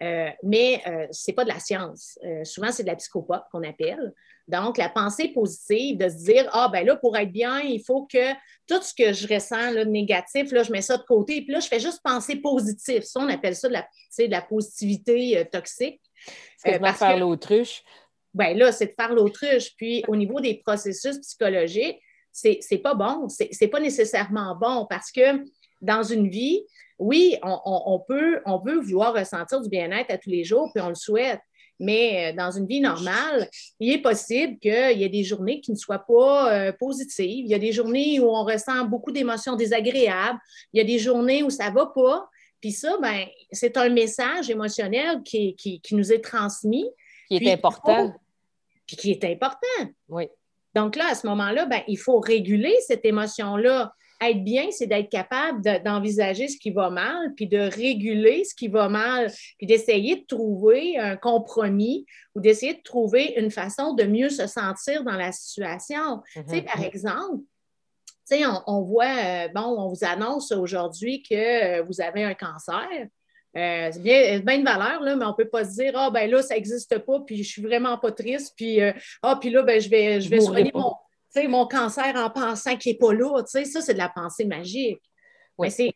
mais 0.00 0.82
ce 1.12 1.30
n'est 1.30 1.34
pas 1.34 1.44
de 1.44 1.50
la 1.50 1.60
science. 1.60 2.18
souvent, 2.44 2.72
c'est 2.72 2.84
de 2.84 2.88
la 2.88 2.96
psychopathe 2.96 3.44
qu'on 3.52 3.62
appelle. 3.62 4.14
Donc, 4.48 4.76
la 4.76 4.88
pensée 4.88 5.28
positive, 5.28 5.98
de 5.98 6.08
se 6.08 6.24
dire, 6.24 6.48
ah, 6.52 6.68
ben 6.72 6.84
là, 6.84 6.96
pour 6.96 7.16
être 7.16 7.30
bien, 7.30 7.60
il 7.60 7.82
faut 7.84 8.06
que 8.06 8.32
tout 8.66 8.82
ce 8.82 8.92
que 8.94 9.12
je 9.12 9.32
ressens 9.32 9.70
là, 9.70 9.84
de 9.84 9.90
négatif, 9.90 10.50
là, 10.52 10.62
je 10.62 10.72
mets 10.72 10.82
ça 10.82 10.96
de 10.96 11.02
côté, 11.02 11.42
puis 11.42 11.52
là, 11.52 11.60
je 11.60 11.68
fais 11.68 11.80
juste 11.80 12.00
penser 12.02 12.36
positif. 12.36 13.04
Ça, 13.04 13.20
on 13.20 13.28
appelle 13.28 13.56
ça 13.56 13.68
de 13.68 13.74
la, 13.74 13.86
de 14.18 14.30
la 14.30 14.42
positivité 14.42 15.38
euh, 15.38 15.44
toxique. 15.44 16.00
C'est 16.56 16.82
euh, 16.82 16.92
faire 16.92 17.18
l'autruche? 17.18 17.82
Ben 18.34 18.56
là, 18.56 18.72
c'est 18.72 18.86
de 18.86 18.94
faire 18.98 19.14
l'autruche. 19.14 19.76
Puis, 19.76 20.04
au 20.08 20.16
niveau 20.16 20.40
des 20.40 20.54
processus 20.64 21.18
psychologiques, 21.18 22.00
c'est, 22.32 22.78
pas 22.82 22.94
bon. 22.94 23.28
C'est, 23.28 23.48
c'est 23.52 23.68
pas 23.68 23.80
nécessairement 23.80 24.56
bon 24.56 24.86
parce 24.88 25.12
que 25.12 25.44
dans 25.82 26.02
une 26.02 26.28
vie, 26.28 26.64
oui, 26.98 27.36
on, 27.42 28.00
peut, 28.06 28.40
on 28.46 28.60
peut 28.60 28.78
vouloir 28.78 29.12
ressentir 29.12 29.60
du 29.60 29.68
bien-être 29.68 30.10
à 30.10 30.18
tous 30.18 30.30
les 30.30 30.44
jours, 30.44 30.70
puis 30.72 30.82
on 30.82 30.88
le 30.88 30.94
souhaite. 30.94 31.40
Mais 31.80 32.32
euh, 32.32 32.36
dans 32.36 32.50
une 32.50 32.66
vie 32.66 32.80
normale, 32.80 33.48
il 33.80 33.92
est 33.92 34.02
possible 34.02 34.58
qu'il 34.58 34.98
y 34.98 35.04
ait 35.04 35.08
des 35.08 35.24
journées 35.24 35.60
qui 35.60 35.72
ne 35.72 35.76
soient 35.76 36.04
pas 36.06 36.52
euh, 36.52 36.72
positives. 36.72 37.44
Il 37.44 37.50
y 37.50 37.54
a 37.54 37.58
des 37.58 37.72
journées 37.72 38.20
où 38.20 38.28
on 38.28 38.44
ressent 38.44 38.84
beaucoup 38.84 39.12
d'émotions 39.12 39.56
désagréables. 39.56 40.38
Il 40.72 40.78
y 40.78 40.80
a 40.80 40.84
des 40.84 40.98
journées 40.98 41.42
où 41.42 41.50
ça 41.50 41.70
ne 41.70 41.74
va 41.74 41.86
pas. 41.86 42.28
Puis 42.60 42.72
ça, 42.72 42.96
ben, 43.02 43.26
c'est 43.50 43.76
un 43.76 43.88
message 43.88 44.48
émotionnel 44.48 45.22
qui, 45.24 45.82
nous 45.90 46.12
est 46.12 46.22
transmis. 46.22 46.88
Qui 47.28 47.36
est 47.36 47.52
important. 47.52 48.12
puis 48.86 48.96
qui 48.96 49.10
est 49.10 49.24
important. 49.24 49.90
Oui. 50.08 50.28
Donc 50.74 50.96
là, 50.96 51.06
à 51.10 51.14
ce 51.14 51.26
moment-là, 51.26 51.66
ben, 51.66 51.82
il 51.88 51.98
faut 51.98 52.20
réguler 52.20 52.74
cette 52.86 53.04
émotion-là 53.04 53.92
être 54.30 54.44
bien, 54.44 54.70
c'est 54.70 54.86
d'être 54.86 55.10
capable 55.10 55.62
d'envisager 55.82 56.48
ce 56.48 56.58
qui 56.58 56.70
va 56.70 56.90
mal, 56.90 57.34
puis 57.34 57.46
de 57.46 57.58
réguler 57.58 58.44
ce 58.44 58.54
qui 58.54 58.68
va 58.68 58.88
mal, 58.88 59.32
puis 59.58 59.66
d'essayer 59.66 60.16
de 60.16 60.26
trouver 60.26 60.98
un 60.98 61.16
compromis 61.16 62.06
ou 62.34 62.40
d'essayer 62.40 62.74
de 62.74 62.82
trouver 62.82 63.34
une 63.36 63.50
façon 63.50 63.94
de 63.94 64.04
mieux 64.04 64.30
se 64.30 64.46
sentir 64.46 65.04
dans 65.04 65.16
la 65.16 65.32
situation. 65.32 66.20
Tu 66.34 66.42
sais, 66.46 66.62
par 66.62 66.78
mhm. 66.78 66.84
exemple, 66.84 67.42
tu 68.28 68.38
sais, 68.38 68.44
on, 68.66 68.82
voit, 68.82 69.04
euh, 69.04 69.48
bon, 69.54 69.62
on 69.62 69.88
vous 69.88 70.04
annonce 70.04 70.52
aujourd'hui 70.52 71.22
que 71.22 71.34
euh, 71.80 71.82
vous 71.82 72.00
avez 72.00 72.22
un 72.22 72.34
cancer. 72.34 72.88
Euh, 73.54 73.90
c'est 73.92 74.02
bien, 74.02 74.38
bien, 74.38 74.56
une 74.56 74.64
valeur, 74.64 75.02
là, 75.02 75.16
mais 75.16 75.24
on 75.24 75.30
ne 75.30 75.34
peut 75.34 75.48
pas 75.48 75.64
se 75.64 75.74
dire 75.74 75.92
Ah, 75.94 76.10
ben 76.10 76.30
là, 76.30 76.40
ça 76.40 76.54
n'existe 76.54 76.98
pas, 76.98 77.20
puis 77.20 77.42
je 77.42 77.48
suis 77.48 77.62
vraiment 77.62 77.98
pas 77.98 78.12
triste, 78.12 78.54
puis 78.56 78.80
Ah, 79.22 79.36
puis 79.38 79.50
là, 79.50 79.62
ben, 79.62 79.80
je 79.80 79.90
vais, 79.90 80.20
je 80.20 80.30
vais 80.30 80.40
soigner 80.40 80.70
mon, 80.72 80.94
mon 81.48 81.66
cancer 81.66 82.14
en 82.16 82.30
pensant 82.30 82.76
qu'il 82.76 82.92
n'est 82.92 82.98
pas 82.98 83.12
là, 83.12 83.42
ça, 83.46 83.64
c'est 83.64 83.94
de 83.94 83.98
la 83.98 84.08
pensée 84.08 84.44
magique. 84.44 85.00
Mais 85.58 85.70
c'est, 85.70 85.94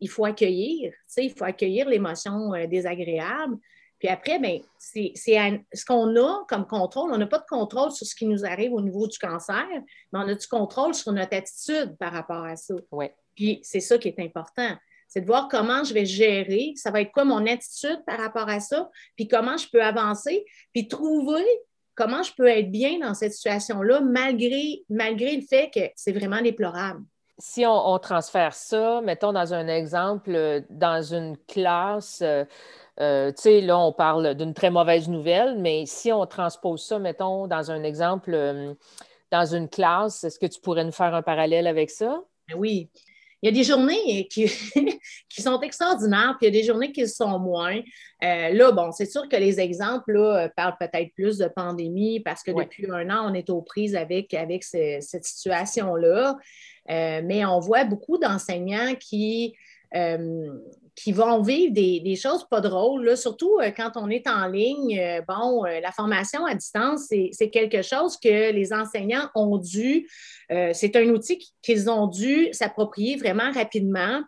il 0.00 0.08
faut 0.08 0.24
accueillir, 0.24 0.92
il 1.16 1.30
faut 1.30 1.44
accueillir 1.44 1.88
l'émotion 1.88 2.54
euh, 2.54 2.66
désagréable. 2.66 3.56
Puis 3.98 4.08
après, 4.08 4.38
ben, 4.38 4.60
c'est, 4.78 5.12
ce 5.16 5.84
qu'on 5.84 6.14
a 6.16 6.44
comme 6.48 6.66
contrôle. 6.66 7.10
On 7.12 7.18
n'a 7.18 7.26
pas 7.26 7.38
de 7.38 7.46
contrôle 7.48 7.90
sur 7.90 8.06
ce 8.06 8.14
qui 8.14 8.26
nous 8.26 8.44
arrive 8.44 8.72
au 8.72 8.80
niveau 8.80 9.08
du 9.08 9.18
cancer, 9.18 9.66
mais 10.12 10.20
on 10.20 10.28
a 10.28 10.34
du 10.34 10.46
contrôle 10.46 10.94
sur 10.94 11.12
notre 11.12 11.36
attitude 11.36 11.96
par 11.98 12.12
rapport 12.12 12.44
à 12.44 12.54
ça. 12.54 12.74
Puis 13.34 13.60
c'est 13.62 13.80
ça 13.80 13.98
qui 13.98 14.08
est 14.08 14.20
important. 14.20 14.76
C'est 15.08 15.22
de 15.22 15.26
voir 15.26 15.48
comment 15.48 15.84
je 15.84 15.94
vais 15.94 16.04
gérer, 16.04 16.74
ça 16.76 16.90
va 16.90 17.00
être 17.00 17.12
quoi 17.12 17.24
mon 17.24 17.44
attitude 17.46 18.02
par 18.06 18.18
rapport 18.18 18.48
à 18.48 18.60
ça, 18.60 18.90
puis 19.16 19.26
comment 19.26 19.56
je 19.56 19.66
peux 19.68 19.82
avancer, 19.82 20.44
puis 20.72 20.86
trouver 20.86 21.44
comment 21.98 22.22
je 22.22 22.32
peux 22.32 22.46
être 22.46 22.70
bien 22.70 23.00
dans 23.00 23.12
cette 23.12 23.32
situation-là 23.32 24.00
malgré, 24.00 24.84
malgré 24.88 25.34
le 25.34 25.42
fait 25.42 25.68
que 25.74 25.80
c'est 25.96 26.12
vraiment 26.12 26.40
déplorable? 26.40 27.02
Si 27.38 27.64
on, 27.66 27.98
transfère 27.98 28.54
ça, 28.54 29.00
mettons 29.00 29.32
dans 29.32 29.52
un 29.52 29.66
exemple, 29.68 30.30
euh, 30.34 30.60
dans 30.70 31.02
une 31.02 31.36
classe, 31.48 32.20
euh, 32.22 32.44
euh, 33.00 33.30
tu 33.30 33.42
sais, 33.42 33.60
là, 33.60 33.78
on 33.78 33.92
parle 33.92 34.34
d'une 34.34 34.54
très 34.54 34.70
mauvaise 34.70 35.08
nouvelle, 35.08 35.56
mais 35.58 35.86
si 35.86 36.12
on 36.12 36.24
transpose 36.26 36.84
ça, 36.84 36.98
mettons, 36.98 37.46
dans 37.46 37.70
un 37.70 37.82
exemple, 37.84 38.76
dans 39.30 39.54
une 39.54 39.68
classe, 39.68 40.24
est-ce 40.24 40.38
que 40.38 40.46
tu 40.46 40.60
pourrais 40.60 40.84
nous 40.84 40.92
faire 40.92 41.14
un 41.14 41.22
parallèle 41.22 41.68
avec 41.68 41.90
ça? 41.90 42.22
Ben 42.48 42.56
oui. 42.58 42.90
Il 43.42 43.46
y 43.46 43.48
a 43.48 43.52
des 43.52 43.64
journées 43.64 44.26
qui, 44.28 44.46
qui 45.28 45.42
sont 45.42 45.60
extraordinaires, 45.60 46.36
puis 46.38 46.48
il 46.48 46.54
y 46.54 46.58
a 46.58 46.60
des 46.60 46.66
journées 46.66 46.92
qui 46.92 47.06
sont 47.06 47.38
moins. 47.38 47.80
Euh, 48.24 48.50
là, 48.50 48.72
bon, 48.72 48.90
c'est 48.90 49.06
sûr 49.06 49.28
que 49.28 49.36
les 49.36 49.60
exemples 49.60 50.12
là, 50.12 50.48
parlent 50.56 50.76
peut-être 50.78 51.14
plus 51.14 51.38
de 51.38 51.46
pandémie 51.46 52.20
parce 52.20 52.42
que 52.42 52.50
depuis 52.50 52.90
un 52.90 53.08
an, 53.10 53.30
on 53.30 53.34
est 53.34 53.48
aux 53.50 53.62
prises 53.62 53.94
avec, 53.94 54.34
avec 54.34 54.64
cette 54.64 55.24
situation-là. 55.24 56.36
Euh, 56.90 57.20
mais 57.24 57.44
on 57.44 57.60
voit 57.60 57.84
beaucoup 57.84 58.18
d'enseignants 58.18 58.94
qui, 58.98 59.54
euh, 59.94 60.52
qui 60.98 61.12
vont 61.12 61.42
vivre 61.42 61.72
des, 61.72 62.16
choses 62.16 62.44
pas 62.48 62.60
drôles, 62.60 63.16
surtout 63.16 63.58
euh, 63.60 63.70
quand 63.70 63.92
on 63.94 64.10
est 64.10 64.26
en 64.26 64.48
ligne. 64.48 64.98
Euh, 64.98 65.22
bon, 65.26 65.64
euh, 65.64 65.78
la 65.80 65.92
formation 65.92 66.44
à 66.44 66.54
distance, 66.54 67.06
c'est 67.08 67.50
quelque 67.50 67.82
chose 67.82 68.16
que 68.16 68.50
les 68.50 68.72
enseignants 68.72 69.30
ont 69.34 69.58
dû, 69.58 70.08
c'est 70.72 70.96
un 70.96 71.08
outil 71.10 71.38
qu'ils 71.62 71.90
ont 71.90 72.06
dû 72.06 72.48
s'approprier 72.52 73.16
vraiment 73.16 73.52
rapidement. 73.52 74.22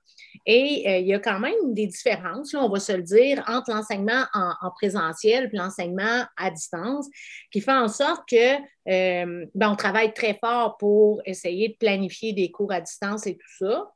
Et 0.46 1.00
il 1.00 1.06
y 1.06 1.14
a 1.14 1.18
quand 1.18 1.40
même 1.40 1.74
des 1.74 1.86
différences, 1.86 2.54
on 2.54 2.68
va 2.68 2.78
se 2.78 2.92
le 2.92 3.02
dire, 3.02 3.42
entre 3.48 3.70
l'enseignement 3.70 4.24
en, 4.34 4.70
présentiel 4.76 5.50
et 5.52 5.56
l'enseignement 5.56 6.24
à 6.36 6.50
distance, 6.50 7.06
qui 7.50 7.60
fait 7.60 7.72
en 7.72 7.88
sorte 7.88 8.22
que 8.28 8.56
ben, 8.86 9.70
on 9.70 9.76
travaille 9.76 10.12
très 10.12 10.34
fort 10.34 10.76
pour 10.78 11.22
essayer 11.24 11.68
de 11.68 11.76
planifier 11.76 12.32
des 12.32 12.50
cours 12.50 12.72
à 12.72 12.80
distance 12.80 13.26
et 13.26 13.36
tout 13.36 13.66
ça. 13.66 13.90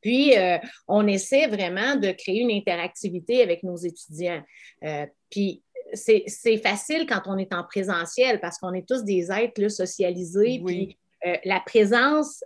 Puis, 0.00 0.36
euh, 0.36 0.58
on 0.88 1.06
essaie 1.06 1.46
vraiment 1.46 1.96
de 1.96 2.12
créer 2.12 2.40
une 2.40 2.50
interactivité 2.50 3.42
avec 3.42 3.62
nos 3.62 3.76
étudiants. 3.76 4.42
Euh, 4.84 5.06
puis, 5.30 5.62
c'est 5.92 6.58
facile 6.62 7.04
quand 7.06 7.22
on 7.26 7.36
est 7.36 7.52
en 7.52 7.64
présentiel 7.64 8.40
parce 8.40 8.58
qu'on 8.58 8.72
est 8.74 8.86
tous 8.88 9.02
des 9.02 9.32
êtres 9.32 9.68
socialisés. 9.68 10.62
Puis, 10.64 10.96
euh, 11.26 11.34
la 11.44 11.60
présence 11.60 12.44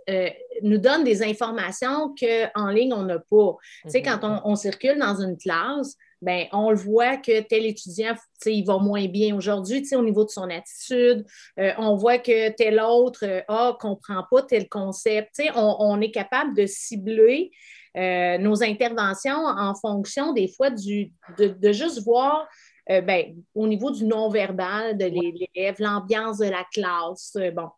nous 0.63 0.79
donne 0.79 1.03
des 1.03 1.21
informations 1.21 2.13
qu'en 2.19 2.69
ligne, 2.69 2.91
on 2.91 3.03
n'a 3.03 3.19
pas. 3.19 3.55
Tu 3.83 3.91
sais, 3.91 4.01
quand 4.01 4.17
mm-hmm. 4.17 4.41
on, 4.45 4.55
circule 4.55 4.97
dans 4.97 5.21
une 5.21 5.37
classe, 5.37 5.95
ben, 6.21 6.47
on 6.53 6.71
le 6.71 6.77
voit 6.77 7.17
que 7.17 7.41
tel 7.41 7.65
étudiant, 7.65 8.15
il 8.45 8.65
va 8.65 8.77
moins 8.77 9.05
bien 9.07 9.35
aujourd'hui 9.35 9.85
au 9.93 10.01
niveau 10.01 10.23
de 10.23 10.29
son 10.29 10.49
attitude. 10.49 11.25
Euh, 11.59 11.71
on 11.77 11.95
voit 11.95 12.19
que 12.19 12.49
tel 12.51 12.79
autre 12.79 13.25
ne 13.25 13.41
euh, 13.49 13.73
comprend 13.79 14.23
pas 14.29 14.41
tel 14.43 14.69
concept. 14.69 15.41
On, 15.55 15.75
on, 15.79 16.01
est 16.01 16.11
capable 16.11 16.55
de 16.55 16.65
cibler 16.65 17.51
euh, 17.97 18.37
nos 18.37 18.63
interventions 18.63 19.45
en 19.45 19.75
fonction 19.75 20.33
des 20.33 20.47
fois 20.47 20.69
du, 20.69 21.11
de, 21.37 21.71
juste 21.71 22.03
voir 22.03 22.47
ben, 22.87 23.35
au 23.55 23.67
niveau 23.67 23.89
du 23.89 24.05
non-verbal 24.05 24.95
de 24.95 25.05
l'élève, 25.05 25.75
l'ambiance 25.79 26.37
de 26.37 26.45
la 26.45 26.63
classe. 26.71 27.35
bon. 27.53 27.69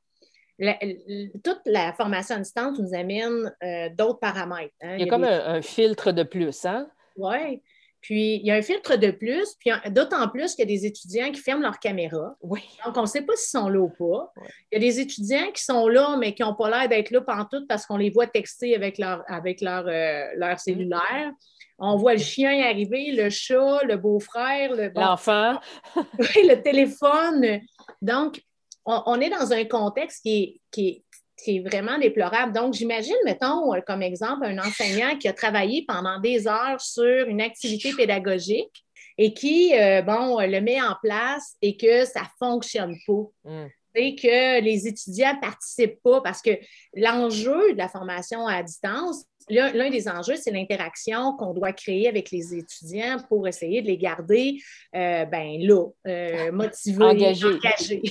toute 1.44 1.62
la 1.66 1.94
formation 1.94 2.36
à 2.36 2.40
distance 2.40 2.78
nous 2.78 2.94
amène 2.94 3.54
d'autres 3.98 4.20
paramètres. 4.20 4.74
Hein. 4.82 4.98
Il 4.98 5.06
y 5.06 5.08
a, 5.08 5.10
comme 5.10 5.24
un, 5.24 5.56
un, 5.56 5.62
filtre 5.62 6.12
de 6.12 6.24
plus, 6.24 6.66
hein? 6.66 6.90
Oui. 7.16 7.62
Puis, 8.02 8.36
il 8.36 8.46
y 8.46 8.52
a 8.52 8.56
un 8.56 8.62
filtre 8.62 8.96
de 8.96 9.12
plus, 9.12 9.56
puis 9.60 9.72
d'autant 9.92 10.28
plus 10.30 10.56
qu'il 10.56 10.70
y 10.70 10.74
a 10.74 10.78
des 10.78 10.86
étudiants 10.86 11.32
qui 11.32 11.42
ferment 11.42 11.64
leur 11.64 11.80
caméra. 11.80 12.36
Oui. 12.42 12.62
Donc, 12.86 12.96
on 12.98 13.02
ne 13.02 13.08
sait 13.08 13.24
pas 13.24 13.36
s'ils 13.36 13.60
sont 13.60 13.70
là 13.70 13.80
ou 13.80 13.90
pas. 13.90 14.32
Il 14.72 14.76
y 14.76 14.78
a 14.78 14.80
des 14.80 15.00
étudiants 15.00 15.52
qui 15.54 15.64
sont 15.64 15.88
là, 15.88 16.16
mais 16.18 16.34
qui 16.34 16.44
n'ont 16.44 16.56
pas 16.56 16.70
l'air 16.70 16.90
d'être 16.90 17.12
là 17.12 17.22
tout 17.52 17.66
parce 17.68 17.86
qu'on 17.86 17.98
les 17.98 18.10
voit 18.10 18.28
texter 18.28 18.76
avec 18.76 18.98
leur, 18.98 19.24
avec 19.28 19.62
leur, 19.62 19.86
euh, 19.88 20.26
leur 20.36 20.60
cellulaire. 20.60 21.32
On 21.80 21.96
voit 21.96 22.14
le 22.14 22.20
chien 22.20 22.64
arriver, 22.64 23.12
le 23.12 23.30
chat, 23.30 23.84
le 23.84 23.98
beau-frère, 23.98 24.72
l'enfant, 24.96 25.60
le 25.96 26.56
téléphone. 26.56 27.62
Donc, 28.02 28.42
on, 28.86 29.20
est 29.20 29.30
dans 29.30 29.52
un 29.52 29.66
contexte 29.66 30.24
qui 30.24 30.62
qui 30.72 30.88
est 30.88 31.04
qui 31.38 31.58
est 31.58 31.60
vraiment 31.60 31.98
déplorable. 32.00 32.52
Donc, 32.52 32.74
j'imagine, 32.74 33.16
mettons, 33.24 33.74
euh, 33.74 33.82
comme 33.86 34.02
exemple, 34.02 34.46
un 34.46 34.58
enseignant 34.58 35.18
qui 35.18 35.28
a 35.28 35.34
travaillé 35.34 35.86
pendant 35.88 36.20
des 36.20 36.48
heures 36.48 36.82
sur 36.82 37.28
une 37.28 37.42
activité 37.42 37.94
pédagogique 37.94 38.84
et 39.18 39.34
qui, 39.34 39.74
euh, 39.76 40.02
bon, 40.02 40.40
le 40.40 40.60
met 40.62 40.82
en 40.82 40.96
place 41.02 41.56
et 41.62 41.78
que 41.78 42.06
ça 42.06 42.22
ne 42.22 42.28
fonctionne 42.40 42.96
pas. 43.06 43.24
Mm. 43.52 43.68
Et 44.00 44.16
que 44.16 44.62
les 44.62 44.88
étudiants 44.88 45.34
ne 45.34 45.42
participent 45.42 46.02
pas 46.04 46.22
parce 46.22 46.44
que 46.44 46.52
l'enjeu 46.94 47.74
de 47.74 47.78
la 47.78 47.90
formation 47.90 48.46
à 48.46 48.62
distance, 48.62 49.26
l'un 49.50 49.90
des 49.90 50.08
enjeux, 50.08 50.36
c'est 50.36 50.52
l'interaction 50.52 51.34
qu'on 51.36 51.54
doit 51.54 51.74
créer 51.74 52.08
avec 52.08 52.30
les 52.30 52.54
étudiants 52.54 53.18
pour 53.28 53.48
essayer 53.48 53.82
de 53.82 53.88
les 53.88 53.98
garder 53.98 54.60
euh, 54.96 55.26
ben, 55.26 55.58
là, 55.62 55.86
motivés, 56.52 57.04
engagés. 57.04 58.02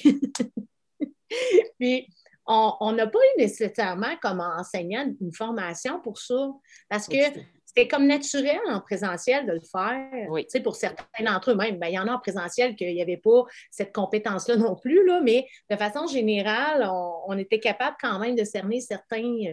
Puis, 1.79 2.09
on 2.47 2.93
n'a 2.93 3.07
pas 3.07 3.19
eu 3.19 3.41
nécessairement 3.41 4.17
comme 4.23 4.41
enseignant 4.41 5.07
une 5.21 5.33
formation 5.33 6.01
pour 6.01 6.19
ça, 6.19 6.53
parce 6.89 7.09
que 7.09 7.17
c'était 7.77 7.89
comme 7.89 8.07
naturel 8.07 8.59
en 8.69 8.81
présentiel 8.81 9.47
de 9.47 9.53
le 9.53 9.61
faire. 9.61 10.31
Oui. 10.31 10.47
Pour 10.65 10.77
certains 10.77 11.05
d'entre 11.23 11.51
eux, 11.51 11.55
même, 11.55 11.79
ben, 11.79 11.89
il 11.89 11.95
y 11.95 11.99
en 11.99 12.09
a 12.09 12.13
en 12.13 12.19
présentiel 12.19 12.75
qu'il 12.75 12.95
n'y 12.95 13.03
avait 13.03 13.19
pas 13.19 13.45
cette 13.71 13.93
compétence-là 13.93 14.57
non 14.57 14.77
plus, 14.77 15.05
là, 15.07 15.21
mais 15.23 15.47
de 15.71 15.77
façon 15.77 16.07
générale, 16.07 16.89
on, 16.91 17.37
était 17.37 17.61
capable 17.61 17.97
quand 18.01 18.19
même 18.19 18.35
de 18.35 18.45
cerner 18.45 18.81
certains. 18.81 19.53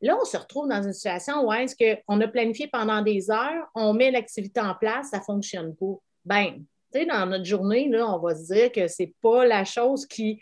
Là, 0.00 0.16
on 0.20 0.24
se 0.24 0.36
retrouve 0.36 0.68
dans 0.68 0.82
une 0.82 0.92
situation 0.92 1.44
où 1.44 1.52
est-ce 1.52 1.74
qu'on 1.74 2.20
a 2.20 2.28
planifié 2.28 2.68
pendant 2.68 3.02
des 3.02 3.28
heures, 3.30 3.66
on 3.74 3.92
met 3.92 4.12
l'activité 4.12 4.60
en 4.60 4.74
place, 4.74 5.08
ça 5.10 5.18
ne 5.18 5.24
fonctionne 5.24 5.74
pas. 5.74 5.98
Ben, 6.24 6.64
dans 7.02 7.26
notre 7.26 7.44
journée, 7.44 7.88
là, 7.88 8.08
on 8.08 8.20
va 8.20 8.36
se 8.36 8.52
dire 8.52 8.70
que 8.70 8.86
ce 8.86 9.02
n'est 9.02 9.14
pas 9.20 9.44
la 9.44 9.64
chose 9.64 10.06
qui, 10.06 10.40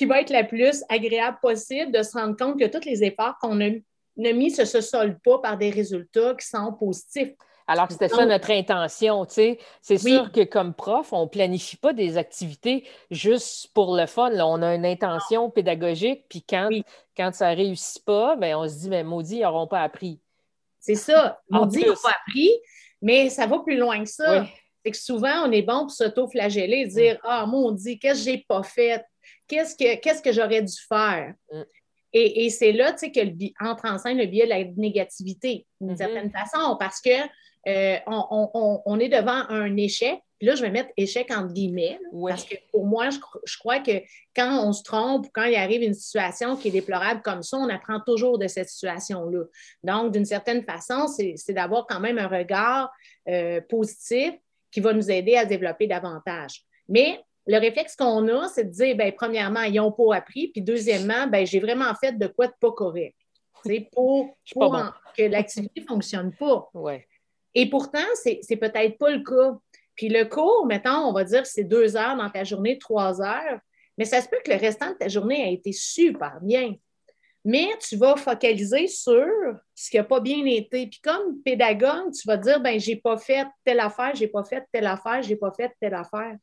qui 0.00 0.06
va 0.06 0.22
être 0.22 0.30
la 0.30 0.44
plus 0.44 0.82
agréable 0.88 1.36
possible 1.42 1.92
de 1.92 2.02
se 2.02 2.16
rendre 2.16 2.34
compte 2.34 2.58
que 2.58 2.64
tous 2.64 2.86
les 2.88 3.04
efforts 3.04 3.36
qu'on 3.38 3.60
a, 3.60 3.68
mis 4.16 4.50
ne 4.58 4.64
se 4.64 4.80
soldent 4.80 5.18
pas 5.22 5.40
par 5.40 5.58
des 5.58 5.68
résultats 5.68 6.34
qui 6.36 6.46
sont 6.46 6.72
positifs. 6.72 7.34
Alors 7.66 7.86
que 7.86 7.92
c'était 7.92 8.08
ça 8.08 8.24
notre 8.24 8.50
intention, 8.50 9.26
tu 9.26 9.34
sais. 9.34 9.58
C'est 9.82 9.98
sûr 9.98 10.32
que 10.32 10.42
comme 10.44 10.72
prof, 10.72 11.12
on 11.12 11.24
ne 11.24 11.28
planifie 11.28 11.76
pas 11.76 11.92
des 11.92 12.16
activités 12.16 12.88
juste 13.10 13.74
pour 13.74 13.94
le 13.94 14.06
fun. 14.06 14.32
On 14.40 14.62
a 14.62 14.74
une 14.74 14.86
intention 14.86 15.50
pédagogique, 15.50 16.24
puis 16.30 16.42
quand, 16.48 16.70
quand 17.14 17.34
ça 17.34 17.50
ne 17.50 17.56
réussit 17.56 18.02
pas, 18.02 18.36
ben, 18.36 18.56
on 18.56 18.66
se 18.66 18.78
dit, 18.78 18.88
mais 18.88 19.04
maudit, 19.04 19.36
ils 19.36 19.42
n'auront 19.42 19.66
pas 19.66 19.82
appris. 19.82 20.18
C'est 20.78 20.94
ça. 20.94 21.42
Maudit, 21.50 21.82
ils 21.82 21.88
n'ont 21.88 21.94
pas 22.02 22.16
appris, 22.26 22.50
mais 23.02 23.28
ça 23.28 23.46
va 23.46 23.58
plus 23.58 23.76
loin 23.76 24.02
que 24.02 24.10
ça. 24.10 24.46
C'est 24.82 24.92
que 24.92 24.96
souvent, 24.96 25.46
on 25.46 25.52
est 25.52 25.60
bon 25.60 25.80
pour 25.80 25.90
s'auto-flageller 25.90 26.78
et 26.78 26.86
dire 26.86 27.14
mm. 27.16 27.24
Ah, 27.24 27.44
maudit, 27.44 27.98
qu'est-ce 27.98 28.24
que 28.24 28.30
j'ai 28.30 28.46
pas 28.48 28.62
fait? 28.62 29.04
Qu'est-ce 29.50 29.74
que, 29.74 29.96
qu'est-ce 30.00 30.22
que 30.22 30.32
j'aurais 30.32 30.62
dû 30.62 30.74
faire? 30.88 31.34
Mm. 31.52 31.62
Et, 32.12 32.50
c'est 32.50 32.72
là, 32.72 32.92
tu 32.92 32.98
sais, 32.98 33.12
que 33.12 33.20
le, 33.20 33.34
entre 33.60 33.86
en 33.86 33.98
scène 33.98 34.18
le 34.18 34.26
biais 34.26 34.44
de 34.44 34.50
la 34.50 34.64
négativité, 34.64 35.66
d'une 35.80 35.92
mm-hmm. 35.92 35.96
certaine 35.96 36.30
façon, 36.30 36.76
parce 36.78 37.00
que 37.00 37.10
euh, 37.68 37.98
on, 38.06 38.98
est 38.98 39.08
devant 39.08 39.44
un 39.48 39.76
échec. 39.76 40.20
Puis 40.38 40.46
là, 40.48 40.54
je 40.54 40.62
vais 40.62 40.70
mettre 40.70 40.90
échec 40.96 41.30
entre 41.30 41.52
guillemets, 41.52 41.98
parce 42.26 42.44
que 42.44 42.54
pour 42.72 42.86
moi, 42.86 43.10
je, 43.10 43.58
crois 43.58 43.80
que 43.80 44.02
quand 44.34 44.66
on 44.66 44.72
se 44.72 44.82
trompe 44.82 45.26
ou 45.26 45.30
quand 45.34 45.44
il 45.44 45.54
arrive 45.54 45.82
une 45.82 45.92
situation 45.92 46.56
qui 46.56 46.68
est 46.68 46.70
déplorable 46.70 47.20
comme 47.20 47.42
ça, 47.42 47.58
on 47.58 47.68
apprend 47.68 48.00
toujours 48.00 48.38
de 48.38 48.48
cette 48.48 48.70
situation-là. 48.70 49.44
Donc, 49.84 50.12
d'une 50.12 50.24
certaine 50.24 50.64
façon, 50.64 51.06
c'est 51.08 51.52
d'avoir 51.52 51.86
quand 51.86 52.00
même 52.00 52.18
un 52.18 52.28
regard 52.28 52.90
euh, 53.28 53.60
positif 53.68 54.32
qui 54.72 54.80
va 54.80 54.94
nous 54.94 55.10
aider 55.10 55.36
à 55.36 55.44
développer 55.44 55.86
davantage. 55.86 56.64
Mais 56.88 57.20
le 57.46 57.58
réflexe 57.58 57.96
qu'on 57.96 58.28
a, 58.28 58.48
c'est 58.48 58.64
de 58.64 58.70
dire, 58.70 58.96
bien, 58.96 59.10
premièrement, 59.12 59.62
ils 59.62 59.74
n'ont 59.74 59.92
pas 59.92 60.16
appris, 60.16 60.48
puis 60.48 60.62
deuxièmement, 60.62 61.26
bien, 61.26 61.44
j'ai 61.44 61.60
vraiment 61.60 61.92
fait 61.94 62.18
de 62.18 62.26
quoi 62.26 62.46
de 62.46 62.54
pas 62.60 62.72
correct. 62.72 63.16
Pour, 63.92 64.34
pour 64.52 64.76
que 65.16 65.22
l'activité 65.22 65.82
ne 65.82 65.86
fonctionne 65.86 66.32
pas. 66.34 66.70
Ouais. 66.72 67.06
Et 67.54 67.68
pourtant, 67.68 68.06
c'est 68.14 68.56
peut-être 68.56 68.96
pas 68.96 69.10
le 69.10 69.22
cas. 69.22 69.58
Puis 69.96 70.08
le 70.08 70.24
cours, 70.24 70.64
mettons, 70.66 71.08
on 71.08 71.12
va 71.12 71.24
dire 71.24 71.42
que 71.42 71.48
c'est 71.48 71.64
deux 71.64 71.96
heures 71.96 72.16
dans 72.16 72.30
ta 72.30 72.44
journée, 72.44 72.78
trois 72.78 73.20
heures, 73.20 73.58
mais 73.98 74.06
ça 74.06 74.22
se 74.22 74.28
peut 74.28 74.38
que 74.42 74.50
le 74.50 74.56
restant 74.56 74.92
de 74.92 74.94
ta 74.94 75.08
journée 75.08 75.42
a 75.42 75.48
été 75.48 75.72
super 75.72 76.38
bien. 76.40 76.74
Mais 77.44 77.68
tu 77.86 77.96
vas 77.96 78.16
focaliser 78.16 78.86
sur 78.86 79.26
ce 79.74 79.90
qui 79.90 79.96
n'a 79.96 80.04
pas 80.04 80.20
bien 80.20 80.44
été. 80.46 80.86
Puis 80.86 81.00
comme 81.02 81.42
pédagogue, 81.42 82.12
tu 82.12 82.26
vas 82.26 82.36
dire, 82.36 82.60
ben 82.60 82.78
j'ai 82.78 82.96
pas 82.96 83.18
fait 83.18 83.46
telle 83.64 83.80
affaire, 83.80 84.14
j'ai 84.14 84.28
pas 84.28 84.44
fait 84.44 84.64
telle 84.72 84.86
affaire, 84.86 85.22
j'ai 85.22 85.36
pas 85.36 85.52
fait 85.52 85.72
telle 85.80 85.94
affaire. 85.94 86.36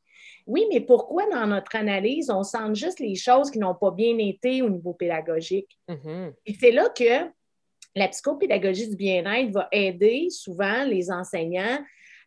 Oui, 0.45 0.65
mais 0.71 0.81
pourquoi 0.81 1.29
dans 1.29 1.45
notre 1.47 1.75
analyse, 1.75 2.29
on 2.29 2.43
sent 2.43 2.73
juste 2.73 2.99
les 2.99 3.15
choses 3.15 3.51
qui 3.51 3.59
n'ont 3.59 3.75
pas 3.75 3.91
bien 3.91 4.17
été 4.17 4.61
au 4.61 4.69
niveau 4.69 4.93
pédagogique? 4.93 5.77
Mm-hmm. 5.89 6.33
Et 6.45 6.55
c'est 6.59 6.71
là 6.71 6.89
que 6.89 7.29
la 7.95 8.07
psychopédagogie 8.07 8.89
du 8.89 8.95
bien-être 8.95 9.51
va 9.51 9.67
aider 9.71 10.27
souvent 10.29 10.83
les 10.83 11.11
enseignants 11.11 11.79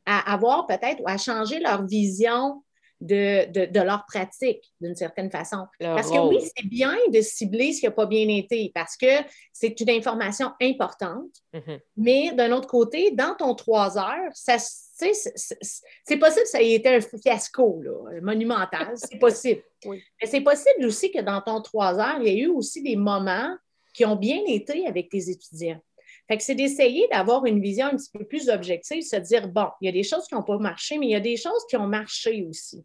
à 0.07 0.33
avoir 0.33 0.67
peut-être 0.67 1.01
ou 1.01 1.09
à 1.09 1.17
changer 1.17 1.61
leur 1.61 1.87
vision 1.87 2.63
de, 3.01 3.83
leur 3.83 4.05
pratique 4.07 4.63
d'une 4.81 4.95
certaine 4.95 5.31
façon. 5.31 5.67
parce 5.79 6.11
que 6.11 6.19
oui, 6.19 6.39
c'est 6.41 6.67
bien 6.67 6.95
de 7.13 7.21
cibler 7.21 7.73
ce 7.73 7.81
qui 7.81 7.87
n'a 7.87 7.93
pas 7.93 8.07
bien 8.07 8.29
été 8.29 8.71
parce 8.75 8.97
que 8.97 9.07
c'est 9.53 9.79
une 9.81 9.91
information 9.91 10.53
importante. 10.61 11.31
Mm-hmm. 11.55 11.81
Mais 11.97 12.33
d'un 12.33 12.53
autre 12.53 12.69
côté, 12.69 13.11
dans 13.13 13.35
ton 13.35 13.55
trois 13.55 13.97
heures, 13.97 14.31
ça, 14.35 14.57
c'est 15.01 16.17
possible 16.17 16.43
que 16.43 16.49
ça 16.49 16.63
ait 16.63 16.73
été 16.73 16.89
un 16.89 17.01
fiasco 17.01 17.83
monumental. 18.23 18.93
C'est 18.95 19.19
possible. 19.21 19.63
Mais 19.87 20.27
c'est 20.27 20.41
possible 20.41 20.85
aussi 20.85 21.11
que 21.11 21.21
dans 21.21 21.41
ton 21.41 21.61
trois 21.63 21.99
heures, 21.99 22.19
il 22.21 22.29
y 22.29 22.41
a 22.41 22.45
eu 22.45 22.49
aussi 22.49 22.83
des 22.83 22.97
moments 22.97 23.57
qui 23.95 24.05
ont 24.05 24.17
bien 24.17 24.41
été 24.47 24.87
avec 24.87 25.09
tes 25.09 25.31
étudiants. 25.31 25.81
Fait 26.29 26.37
que 26.37 26.43
c'est 26.43 26.55
d'essayer 26.55 27.09
d'avoir 27.09 27.45
une 27.47 27.61
vision 27.61 27.87
un 27.87 27.97
petit 27.97 28.11
peu 28.13 28.25
plus 28.25 28.49
objective, 28.49 29.03
se 29.03 29.17
dire, 29.17 29.49
bon, 29.49 29.69
il 29.81 29.87
y 29.87 29.89
a 29.89 29.93
des 29.93 30.05
choses 30.05 30.27
qui 30.27 30.35
n'ont 30.35 30.45
pas 30.45 30.59
marché, 30.59 30.97
mais 30.99 31.07
il 31.07 31.13
y 31.13 31.17
a 31.17 31.21
des 31.21 31.37
choses 31.37 31.65
qui 31.69 31.77
ont 31.77 31.89
marché 31.89 32.47
aussi. 32.49 32.85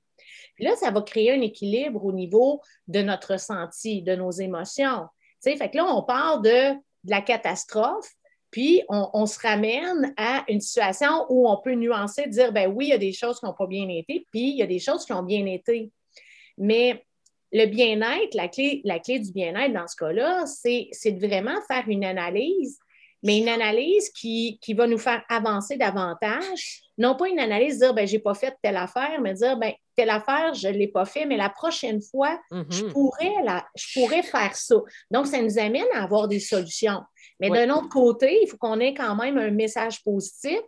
Puis 0.56 0.66
là, 0.66 0.76
ça 0.76 0.90
va 0.90 1.02
créer 1.02 1.32
un 1.32 1.42
équilibre 1.42 2.04
au 2.04 2.12
niveau 2.12 2.62
de 2.88 3.02
notre 3.02 3.34
ressenti, 3.34 4.02
de 4.02 4.16
nos 4.16 4.32
émotions. 4.32 5.06
sais, 5.40 5.56
fait 5.58 5.70
que 5.70 5.78
là, 5.78 5.86
on 5.86 6.02
parle 6.02 6.42
de, 6.42 6.76
la 7.08 7.22
catastrophe, 7.22 8.12
puis 8.56 8.84
on, 8.88 9.26
se 9.26 9.38
ramène 9.38 10.14
à 10.16 10.46
une 10.48 10.62
situation 10.62 11.26
où 11.28 11.50
on 11.50 11.58
peut 11.58 11.74
nuancer, 11.74 12.26
dire, 12.28 12.54
ben 12.54 12.72
oui, 12.74 12.86
il 12.86 12.90
y 12.92 12.94
a 12.94 12.98
des 12.98 13.12
choses 13.12 13.38
qui 13.38 13.46
n'ont 13.46 13.54
pas 13.54 13.68
bien 13.68 13.90
été, 13.90 14.26
puis 14.32 14.52
il 14.52 14.56
y 14.56 14.62
a 14.62 14.66
des 14.66 14.80
choses 14.80 15.04
qui 15.04 15.12
ont 15.12 15.24
bien 15.24 15.46
été. 15.46 15.92
Mais 16.58 17.04
le 17.52 17.66
bien-être, 17.66 18.34
la 18.34 18.48
clé, 18.48 18.80
la 18.86 19.00
clé 19.00 19.20
du 19.20 19.34
bien-être 19.34 19.74
dans 19.74 19.90
ce 19.90 19.98
cas-là, 19.98 20.46
c'est 20.46 21.12
de 21.12 21.28
vraiment 21.28 21.60
faire 21.68 21.84
une 21.90 22.06
analyse, 22.06 22.80
mais 23.24 23.40
une 23.40 23.50
analyse 23.50 24.10
qui, 24.12 24.58
va 24.70 24.88
nous 24.88 25.00
faire 25.00 25.22
avancer 25.28 25.76
davantage. 25.76 26.84
Non 26.98 27.18
pas 27.18 27.28
une 27.28 27.40
analyse 27.40 27.80
dire, 27.80 27.94
ben, 27.94 28.08
j'ai 28.08 28.20
pas 28.20 28.36
fait 28.36 28.56
telle 28.64 28.78
affaire, 28.78 29.20
mais 29.22 29.34
dire, 29.34 29.58
ben, 29.58 29.74
telle 29.98 30.12
affaire, 30.12 30.54
je 30.54 30.70
ne 30.70 30.78
l'ai 30.78 30.88
pas 30.88 31.04
fait, 31.04 31.26
mais 31.26 31.36
la 31.36 31.50
prochaine 31.50 32.02
fois, 32.02 32.40
je, 32.52 32.56
mm-hmm. 32.56 32.92
pourrais 32.94 33.34
je 33.76 34.00
pourrais 34.00 34.24
faire 34.24 34.56
ça. 34.56 34.76
Donc, 35.12 35.28
ça 35.28 35.42
nous 35.42 35.60
amène 35.60 35.88
à 35.94 36.04
avoir 36.04 36.30
des 36.30 36.40
solutions. 36.40 37.02
Mais 37.40 37.50
d'un 37.50 37.70
autre 37.74 37.90
côté, 37.90 38.40
il 38.42 38.48
faut 38.48 38.58
qu'on 38.58 38.80
ait 38.80 38.94
quand 38.94 39.16
même 39.16 39.38
un 39.38 39.52
message 39.52 40.04
positif 40.04 40.60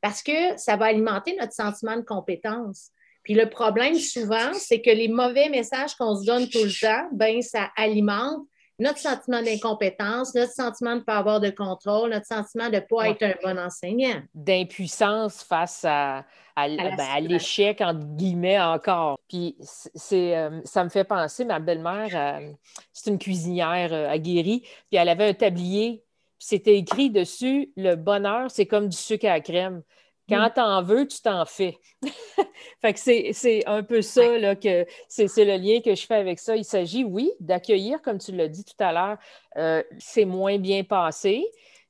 parce 0.00 0.22
que 0.22 0.56
ça 0.56 0.76
va 0.76 0.86
alimenter 0.86 1.36
notre 1.38 1.52
sentiment 1.52 1.96
de 1.96 2.02
compétence. 2.02 2.90
Puis 3.22 3.34
le 3.34 3.48
problème 3.48 3.96
souvent, 3.96 4.52
c'est 4.54 4.80
que 4.80 4.90
les 4.90 5.08
mauvais 5.08 5.48
messages 5.48 5.94
qu'on 5.94 6.16
se 6.16 6.24
donne 6.24 6.48
tout 6.48 6.64
le 6.64 6.80
temps, 6.80 7.08
ben 7.12 7.42
ça 7.42 7.70
alimente 7.76 8.46
notre 8.80 8.98
sentiment 8.98 9.42
d'incompétence, 9.42 10.34
notre 10.34 10.52
sentiment 10.52 10.94
de 10.94 11.00
ne 11.00 11.04
pas 11.04 11.18
avoir 11.18 11.38
de 11.38 11.50
contrôle, 11.50 12.10
notre 12.10 12.26
sentiment 12.26 12.70
de 12.70 12.76
ne 12.76 12.80
pas 12.80 13.10
être 13.10 13.22
un 13.22 13.34
bon 13.44 13.58
enseignant. 13.58 14.22
D'impuissance 14.34 15.42
face 15.42 15.84
à, 15.86 16.24
ben, 16.56 17.20
l'échec, 17.20 17.82
entre 17.82 18.00
guillemets, 18.16 18.58
encore. 18.58 19.18
Puis 19.28 19.54
c'est, 19.60 20.34
euh, 20.34 20.60
ça 20.64 20.82
me 20.82 20.88
fait 20.88 21.04
penser, 21.04 21.44
ma 21.44 21.58
belle-mère, 21.58 22.08
euh, 22.14 22.52
c'est 22.92 23.10
une 23.10 23.18
cuisinière 23.18 23.92
euh, 23.92 24.08
aguerrie, 24.08 24.62
puis 24.62 24.98
elle 24.98 25.10
avait 25.10 25.28
un 25.28 25.34
tablier, 25.34 26.02
c'était 26.40 26.76
écrit 26.76 27.10
dessus, 27.10 27.70
le 27.76 27.94
bonheur, 27.94 28.50
c'est 28.50 28.66
comme 28.66 28.88
du 28.88 28.96
sucre 28.96 29.26
à 29.26 29.34
la 29.34 29.40
crème. 29.40 29.82
Quand 30.28 30.48
tu 30.54 30.60
en 30.60 30.82
veux, 30.82 31.06
tu 31.06 31.20
t'en 31.20 31.44
fais. 31.44 31.76
fait 32.80 32.94
que 32.94 33.00
c'est 33.32 33.66
un 33.66 33.82
peu 33.82 34.00
ça, 34.00 34.38
là, 34.38 34.56
que 34.56 34.86
c'est 35.08 35.26
le 35.44 35.56
lien 35.56 35.80
que 35.80 35.94
je 35.94 36.06
fais 36.06 36.14
avec 36.14 36.38
ça. 36.38 36.56
Il 36.56 36.64
s'agit, 36.64 37.04
oui, 37.04 37.30
d'accueillir, 37.40 38.00
comme 38.00 38.18
tu 38.18 38.32
l'as 38.32 38.48
dit 38.48 38.64
tout 38.64 38.82
à 38.82 38.92
l'heure, 38.92 39.18
euh, 39.56 39.82
c'est 39.98 40.24
moins 40.24 40.58
bien 40.58 40.82
passé, 40.82 41.44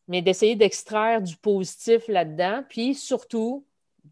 mais 0.08 0.20
d'essayer 0.20 0.56
d'extraire 0.56 1.22
du 1.22 1.36
positif 1.36 2.08
là-dedans, 2.08 2.64
puis 2.68 2.94
surtout 2.94 3.64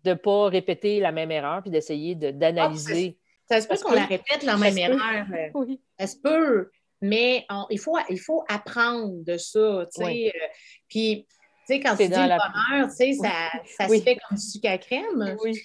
de 0.05 0.11
ne 0.11 0.15
pas 0.15 0.49
répéter 0.49 1.01
la 1.01 1.11
même 1.11 1.33
erreur, 1.33 1.63
puis 1.63 1.71
d'essayer 1.71 2.15
d'analyser. 2.15 3.19
ça, 3.49 3.61
se 3.61 3.67
peut 3.67 3.77
qu'on 3.83 3.95
la 3.95 4.05
répète, 4.05 4.45
la 4.45 4.57
même 4.57 4.79
erreur. 4.79 5.27
Oui. 5.55 5.81
Ça 5.99 6.07
se 6.07 6.17
peut, 6.17 6.71
mais 7.01 7.47
il, 7.71 7.79
faut, 7.79 7.97
il 8.09 8.21
faut 8.21 8.45
apprendre 8.49 9.25
de 9.25 9.37
ça. 9.37 9.87
tu 9.95 10.03
sais. 10.03 10.33
Euh, 10.35 10.47
puis 10.89 11.27
tu 11.29 11.75
sais, 11.75 11.81
quand 11.81 11.97
tu 11.97 12.09
dis 12.09 12.15
le 12.15 12.39
bonheur, 12.39 12.89
tu 12.89 12.97
sais, 12.97 13.13
ça, 13.13 13.31
ça 13.79 13.89
se 13.89 14.01
fait 14.01 14.17
comme 14.17 14.37
du 14.37 14.43
sucre 14.43 14.71
à 14.71 14.79
crème. 14.79 15.37
Oui. 15.43 15.61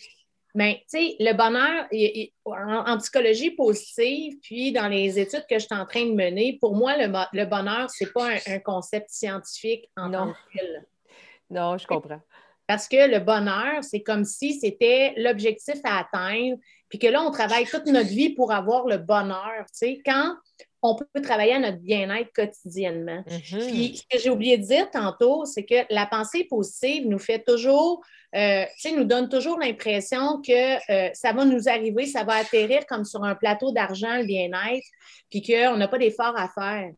Mais 0.55 0.83
tu 0.89 0.99
sais, 0.99 1.15
le 1.19 1.33
bonheur, 1.33 1.87
en, 2.45 2.97
psychologie 2.99 3.51
positive, 3.51 4.37
puis 4.41 4.71
dans 4.71 4.87
les 4.87 5.19
études 5.19 5.45
que 5.49 5.57
je 5.57 5.65
suis 5.65 5.75
en 5.75 5.85
train 5.85 6.05
de 6.05 6.13
mener, 6.13 6.59
pour 6.61 6.75
moi, 6.75 6.95
le, 6.95 7.11
le 7.33 7.45
bonheur, 7.45 7.89
ce 7.89 8.03
n'est 8.03 8.11
pas 8.11 8.29
un, 8.47 8.59
concept 8.59 9.09
scientifique 9.09 9.89
en 9.97 10.09
non. 10.09 10.27
tant 10.27 10.33
que 10.33 10.57
tel. 10.57 10.85
Non, 11.49 11.77
je 11.77 11.87
comprends. 11.87 12.21
Parce 12.67 12.87
que 12.87 13.09
le 13.09 13.19
bonheur, 13.19 13.83
c'est 13.83 14.03
comme 14.03 14.25
si 14.25 14.59
c'était 14.59 15.13
l'objectif 15.17 15.79
à 15.83 15.99
atteindre, 15.99 16.57
puis 16.87 16.99
que 16.99 17.07
là, 17.07 17.23
on 17.23 17.31
travaille 17.31 17.65
toute 17.65 17.87
notre 17.87 18.09
vie 18.09 18.29
pour 18.29 18.51
avoir 18.51 18.85
le 18.85 18.97
bonheur. 18.97 19.65
Tu 19.67 19.73
sais, 19.73 20.01
quand 20.05 20.35
on 20.83 20.95
peut 20.95 21.21
travailler 21.21 21.53
à 21.53 21.59
notre 21.59 21.79
bien-être 21.79 22.31
quotidiennement. 22.33 23.23
Mm-hmm. 23.27 23.67
Puis, 23.71 23.97
ce 23.97 24.03
que 24.17 24.21
j'ai 24.21 24.29
oublié 24.29 24.57
de 24.57 24.65
dire 24.65 24.91
tantôt, 24.91 25.45
c'est 25.45 25.63
que 25.63 25.85
la 25.89 26.05
pensée 26.05 26.43
positive 26.43 27.07
nous 27.07 27.19
fait 27.19 27.39
toujours, 27.39 28.03
euh, 28.35 28.65
tu 28.75 28.89
sais, 28.89 28.95
nous 28.95 29.05
donne 29.05 29.29
toujours 29.29 29.57
l'impression 29.57 30.41
que 30.41 30.91
euh, 30.91 31.09
ça 31.13 31.31
va 31.31 31.45
nous 31.45 31.69
arriver, 31.69 32.05
ça 32.05 32.25
va 32.25 32.33
atterrir 32.33 32.85
comme 32.85 33.05
sur 33.05 33.23
un 33.23 33.33
plateau 33.33 33.71
d'argent, 33.71 34.17
le 34.17 34.25
bien-être, 34.25 34.85
puis 35.29 35.41
qu'on 35.41 35.77
n'a 35.77 35.87
pas 35.87 35.97
d'effort 35.97 36.35
à 36.37 36.49
faire. 36.49 36.91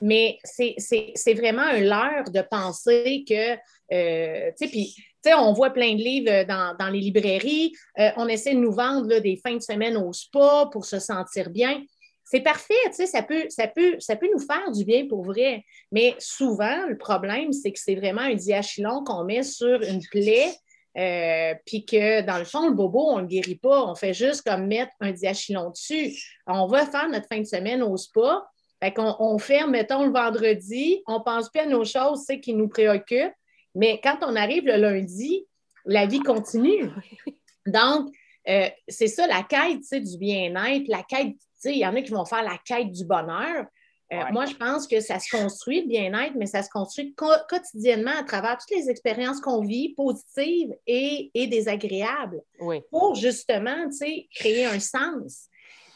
Mais 0.00 0.38
c'est 0.44 1.34
vraiment 1.34 1.60
un 1.60 1.80
leurre 1.80 2.30
de 2.32 2.40
penser 2.40 3.22
que, 3.28 3.52
euh, 3.92 4.50
tu 4.58 4.64
sais, 4.64 4.70
puis 4.70 4.94
sais, 5.22 5.34
on 5.34 5.52
voit 5.52 5.68
plein 5.68 5.92
de 5.92 5.98
livres 5.98 6.44
dans, 6.46 6.88
les 6.88 7.00
librairies. 7.00 7.74
on 8.16 8.26
essaie 8.28 8.54
de 8.54 8.60
nous 8.60 8.72
vendre 8.72 9.18
des 9.18 9.36
fins 9.36 9.56
de 9.56 9.60
semaine 9.60 9.98
au 9.98 10.10
spa 10.14 10.70
pour 10.72 10.86
se 10.86 10.98
sentir 10.98 11.50
bien 11.50 11.82
c'est 12.30 12.42
parfait, 12.42 12.74
tu 12.86 12.92
sais, 12.92 13.06
ça 13.06 13.24
peut, 13.24 13.46
ça, 13.48 13.66
peut, 13.66 13.96
ça 13.98 14.14
peut 14.14 14.28
nous 14.32 14.38
faire 14.38 14.70
du 14.70 14.84
bien 14.84 15.08
pour 15.08 15.24
vrai. 15.24 15.64
Mais 15.90 16.14
souvent, 16.20 16.86
le 16.86 16.96
problème, 16.96 17.52
c'est 17.52 17.72
que 17.72 17.78
c'est 17.80 17.96
vraiment 17.96 18.20
un 18.20 18.34
diachylon 18.34 19.02
qu'on 19.02 19.24
met 19.24 19.42
sur 19.42 19.82
une 19.82 20.00
plaie 20.12 20.52
euh, 20.96 21.54
puis 21.66 21.84
que 21.84 22.20
dans 22.20 22.38
le 22.38 22.44
fond, 22.44 22.68
le 22.68 22.74
bobo, 22.74 23.00
on 23.00 23.16
ne 23.16 23.22
le 23.22 23.26
guérit 23.26 23.56
pas. 23.56 23.84
On 23.84 23.96
fait 23.96 24.14
juste 24.14 24.42
comme 24.42 24.68
mettre 24.68 24.92
un 25.00 25.10
diachylon 25.10 25.70
dessus. 25.70 26.16
On 26.46 26.68
va 26.68 26.86
faire 26.86 27.08
notre 27.08 27.26
fin 27.26 27.40
de 27.40 27.46
semaine 27.46 27.82
au 27.82 27.96
spa. 27.96 28.48
Fait 28.80 28.92
qu'on 28.92 29.16
on 29.18 29.38
ferme, 29.38 29.72
mettons, 29.72 30.06
le 30.06 30.12
vendredi, 30.12 31.02
on 31.08 31.18
ne 31.18 31.24
pense 31.24 31.50
plus 31.50 31.62
à 31.62 31.66
nos 31.66 31.84
choses, 31.84 32.22
c'est 32.28 32.38
qui 32.38 32.54
nous 32.54 32.68
préoccupent. 32.68 33.34
Mais 33.74 34.00
quand 34.04 34.18
on 34.22 34.36
arrive 34.36 34.66
le 34.66 34.76
lundi, 34.76 35.46
la 35.84 36.06
vie 36.06 36.20
continue. 36.20 36.90
Donc, 37.66 38.08
euh, 38.48 38.68
c'est 38.86 39.08
ça, 39.08 39.26
la 39.26 39.42
quête 39.42 40.00
du 40.00 40.16
bien-être, 40.16 40.86
la 40.86 41.02
quête, 41.02 41.34
il 41.64 41.78
y 41.78 41.86
en 41.86 41.94
a 41.94 42.02
qui 42.02 42.10
vont 42.10 42.24
faire 42.24 42.42
la 42.42 42.58
quête 42.64 42.90
du 42.90 43.04
bonheur. 43.04 43.66
Euh, 44.12 44.24
moi, 44.32 44.44
je 44.46 44.54
pense 44.54 44.88
que 44.88 45.00
ça 45.00 45.20
se 45.20 45.30
construit, 45.30 45.82
le 45.82 45.86
bien-être, 45.86 46.34
mais 46.36 46.46
ça 46.46 46.62
se 46.62 46.68
construit 46.68 47.14
quotidiennement 47.14 48.16
à 48.18 48.24
travers 48.24 48.58
toutes 48.58 48.76
les 48.76 48.90
expériences 48.90 49.40
qu'on 49.40 49.60
vit, 49.60 49.94
positives 49.94 50.74
et, 50.86 51.30
désagréables, 51.34 52.42
pour 52.90 53.14
justement 53.14 53.88
créer 54.34 54.64
un 54.64 54.80
sens. 54.80 55.46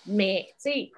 Mais 0.07 0.46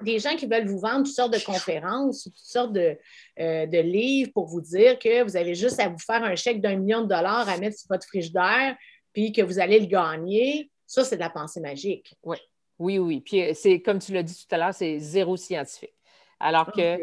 des 0.02 0.18
gens 0.18 0.36
qui 0.36 0.46
veulent 0.46 0.66
vous 0.66 0.80
vendre 0.80 1.04
toutes 1.04 1.14
sortes 1.14 1.32
de 1.32 1.44
conférences, 1.44 2.24
toutes 2.24 2.36
sortes 2.36 2.76
euh, 2.76 3.66
de, 3.66 3.78
livres 3.78 4.32
pour 4.34 4.46
vous 4.46 4.60
dire 4.60 4.98
que 4.98 5.22
vous 5.22 5.36
avez 5.36 5.54
juste 5.54 5.80
à 5.80 5.88
vous 5.88 5.98
faire 5.98 6.24
un 6.24 6.34
chèque 6.34 6.60
d'un 6.60 6.76
million 6.76 7.02
de 7.02 7.08
dollars 7.08 7.48
à 7.48 7.56
mettre 7.56 7.78
sur 7.78 7.86
votre 7.88 8.06
frigidaire, 8.06 8.76
puis 9.12 9.32
que 9.32 9.42
vous 9.42 9.58
allez 9.58 9.78
le 9.78 9.86
gagner, 9.86 10.70
ça, 10.86 11.04
c'est 11.04 11.16
de 11.16 11.20
la 11.20 11.30
pensée 11.30 11.60
magique. 11.60 12.14
Oui, 12.24 12.36
oui, 12.78 12.98
oui. 12.98 13.20
Puis 13.20 13.42
euh, 13.42 13.52
c'est 13.54 13.80
comme 13.80 13.98
tu 13.98 14.12
l'as 14.12 14.22
dit 14.22 14.34
tout 14.34 14.54
à 14.54 14.58
l'heure, 14.58 14.74
c'est 14.74 14.98
zéro 14.98 15.36
scientifique. 15.36 15.94
Alors 16.40 16.72
que 16.72 16.98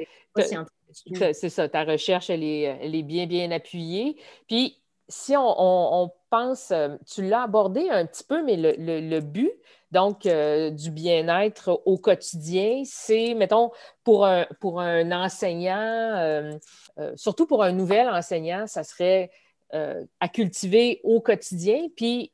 c'est 0.92 1.50
ça, 1.50 1.70
ta 1.70 1.84
recherche, 1.84 2.30
elle 2.30 2.44
est, 2.44 3.04
bien, 3.04 3.26
bien 3.26 3.52
appuyée. 3.52 4.18
Puis 4.48 4.84
si 5.08 5.36
on, 5.38 6.12
pense, 6.30 6.72
euh, 6.72 6.98
tu 7.06 7.24
l'as 7.24 7.44
abordé 7.44 7.90
un 7.90 8.06
petit 8.06 8.24
peu, 8.24 8.44
mais 8.44 8.56
le, 8.58 9.20
but, 9.20 9.52
donc, 9.92 10.26
euh, 10.26 10.72
du 10.72 10.90
bien-être 10.90 11.82
au 11.86 11.98
quotidien, 11.98 12.82
c'est, 12.86 13.36
mettons, 13.36 13.72
pour 14.04 14.26
un, 14.26 14.48
pour 14.60 14.82
un 14.82 15.12
enseignant, 15.12 15.78
euh, 15.78 16.58
surtout 17.16 17.46
pour 17.46 17.64
un 17.64 17.72
nouvel 17.72 18.10
enseignant, 18.10 18.68
ça 18.68 18.84
serait 18.84 19.32
à 20.20 20.28
cultiver 20.28 21.02
au 21.04 21.20
quotidien, 21.20 21.88
puis 21.96 22.32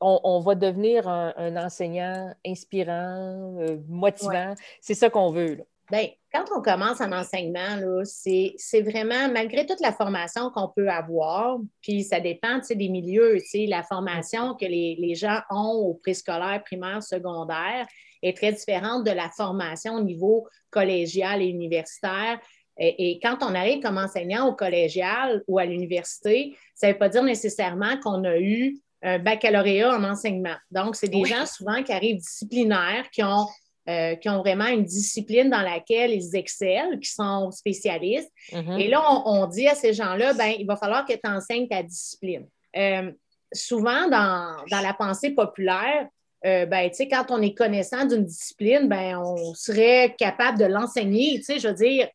on, 0.00 0.40
va 0.40 0.54
devenir 0.54 1.08
un, 1.08 1.56
enseignant 1.56 2.32
inspirant, 2.46 3.56
motivant. 3.88 4.54
C'est 4.80 4.94
ça 4.94 5.10
qu'on 5.10 5.30
veut. 5.30 5.54
Là. 5.56 5.64
Bien, 5.90 6.08
quand 6.32 6.44
on 6.56 6.62
commence 6.62 7.00
en 7.00 7.10
enseignement, 7.10 8.04
c'est 8.04 8.82
vraiment, 8.82 9.28
malgré 9.32 9.66
toute 9.66 9.80
la 9.80 9.92
formation 9.92 10.50
qu'on 10.50 10.68
peut 10.68 10.88
avoir, 10.88 11.58
puis 11.82 12.04
ça 12.04 12.20
dépend 12.20 12.60
des 12.70 12.88
milieux, 12.88 13.38
la 13.66 13.82
formation 13.82 14.54
que 14.54 14.66
les, 14.66 15.14
gens 15.16 15.40
ont 15.50 15.72
au 15.72 15.94
préscolaire, 15.94 16.62
primaire, 16.64 17.02
secondaire 17.02 17.88
est 18.22 18.36
très 18.36 18.52
différente 18.52 19.04
de 19.04 19.10
la 19.10 19.30
formation 19.30 19.94
au 19.94 20.02
niveau 20.02 20.46
collégial 20.70 21.42
et 21.42 21.46
universitaire. 21.46 22.38
Et, 22.78 23.18
quand 23.20 23.38
on 23.42 23.54
arrive 23.54 23.82
comme 23.82 23.98
enseignant 23.98 24.46
au 24.46 24.54
collégial 24.54 25.42
ou 25.48 25.58
à 25.58 25.64
l'université, 25.64 26.56
ça 26.76 26.86
ne 26.86 26.92
veut 26.92 26.98
pas 26.98 27.08
dire 27.08 27.24
nécessairement 27.24 27.98
qu'on 28.00 28.22
a 28.22 28.38
eu 28.38 28.78
un 29.02 29.18
baccalauréat 29.18 29.94
en 29.94 30.04
enseignement. 30.04 30.56
Donc, 30.70 30.96
c'est 30.96 31.08
des 31.08 31.24
gens 31.24 31.46
souvent 31.46 31.82
qui 31.82 31.92
arrivent 31.92 32.18
disciplinaires, 32.18 33.08
qui 33.10 33.22
ont 33.22 33.46
euh, 33.88 34.14
qui 34.14 34.28
ont 34.28 34.38
vraiment 34.40 34.66
une 34.66 34.84
discipline 34.84 35.48
dans 35.48 35.62
laquelle 35.62 36.12
ils 36.12 36.36
excellent, 36.36 36.98
qui 36.98 37.10
sont 37.10 37.50
spécialistes. 37.50 38.30
Mm-hmm. 38.52 38.78
Et 38.78 38.88
là, 38.88 39.02
on, 39.24 39.46
dit 39.46 39.66
à 39.66 39.74
ces 39.74 39.94
gens-là, 39.94 40.34
ben, 40.34 40.54
il 40.58 40.66
va 40.66 40.76
falloir 40.76 41.06
que 41.06 41.14
tu 41.14 41.28
enseignes 41.28 41.66
ta 41.66 41.82
discipline. 41.82 42.46
Euh, 42.76 43.10
souvent, 43.52 44.06
dans, 44.08 44.54
la 44.70 44.94
pensée 44.94 45.30
populaire, 45.30 46.06
euh, 46.44 46.66
ben, 46.66 46.90
quand 47.10 47.30
on 47.30 47.40
est 47.40 47.54
connaissant 47.54 48.04
d'une 48.04 48.26
discipline, 48.26 48.86
ben, 48.86 49.18
on 49.18 49.54
serait 49.54 50.14
capable 50.16 50.58
de 50.58 50.66
l'enseigner, 50.66 51.40
je 51.42 51.66
veux 51.66 51.74
dire. 51.74 52.06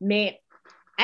Mais 0.00 0.40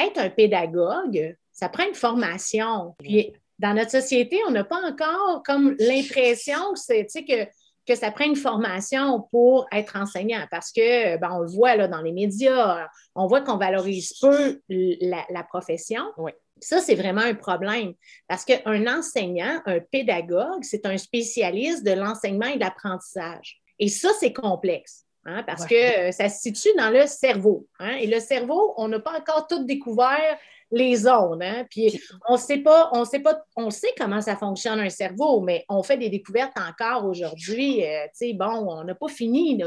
être 0.01 0.19
un 0.19 0.31
pédagogue, 0.31 1.37
ça 1.53 1.69
prend 1.69 1.85
une 1.85 1.95
formation. 1.95 2.95
Puis, 3.01 3.33
dans 3.59 3.75
notre 3.75 3.91
société, 3.91 4.39
on 4.49 4.51
n'a 4.51 4.65
pas 4.65 4.81
encore 4.83 5.43
comme 5.45 5.75
l'impression 5.79 6.59
que 6.75 7.47
que 7.87 7.95
ça 7.95 8.11
prend 8.11 8.25
une 8.25 8.37
formation 8.37 9.23
pour 9.31 9.67
être 9.73 9.97
enseignant 9.97 10.45
parce 10.51 10.73
que, 10.73 11.17
ben, 11.19 11.31
on 11.33 11.41
le 11.41 11.49
voit 11.49 11.77
là, 11.77 11.89
dans 11.89 12.03
les 12.03 12.13
médias, 12.13 12.89
on 13.15 13.27
voit 13.27 13.43
qu'on 13.43 13.57
valorise 13.57 14.13
peu 14.21 14.61
la, 14.69 15.43
profession. 15.45 16.03
Oui. 16.19 16.33
Ça, 16.61 16.81
c'est 16.81 16.95
vraiment 16.95 17.21
un 17.21 17.35
problème 17.35 17.93
parce 18.29 18.45
qu'un 18.45 18.87
enseignant, 18.87 19.61
un 19.67 19.79
pédagogue, 19.79 20.63
c'est 20.63 20.87
un 20.87 20.97
spécialiste 20.97 21.85
de 21.85 21.93
l'enseignement 21.93 22.47
et 22.47 22.55
de 22.55 22.61
l'apprentissage. 22.61 23.61
Et 23.79 23.89
ça, 23.89 24.09
c'est 24.19 24.33
complexe. 24.33 25.05
Hein, 25.29 25.43
parce 25.43 25.67
que 25.67 26.13
ça 26.13 26.29
se 26.29 26.41
situe 26.41 26.69
dans 26.79 26.89
le 26.89 27.05
cerveau. 27.07 27.67
Hein, 27.81 27.97
et 27.97 28.07
le 28.07 28.21
cerveau, 28.21 28.75
on 28.77 28.87
n'a 28.87 29.01
pas 29.01 29.19
encore 29.19 29.49
tout 29.49 29.65
découvert 29.65 30.39
les 30.71 30.97
zones. 30.97 31.43
Hein? 31.43 31.65
Puis 31.71 32.01
on 32.29 32.37
sait 32.37 32.59
pas, 32.59 32.91
on 32.93 33.05
sait 33.05 33.21
pas, 33.21 33.41
on 33.57 33.71
sait 33.71 33.93
comment 33.97 34.21
ça 34.21 34.37
fonctionne 34.37 34.81
un 34.81 34.89
cerveau, 34.89 35.41
mais 35.41 35.65
on 35.69 35.83
fait 35.83 35.97
des 35.97 36.09
découvertes 36.09 36.57
encore 36.59 37.05
aujourd'hui. 37.07 37.85
Euh, 37.85 38.07
bon, 38.35 38.67
on 38.69 38.85
n'a 38.85 38.95
pas 38.95 39.09
fini 39.09 39.63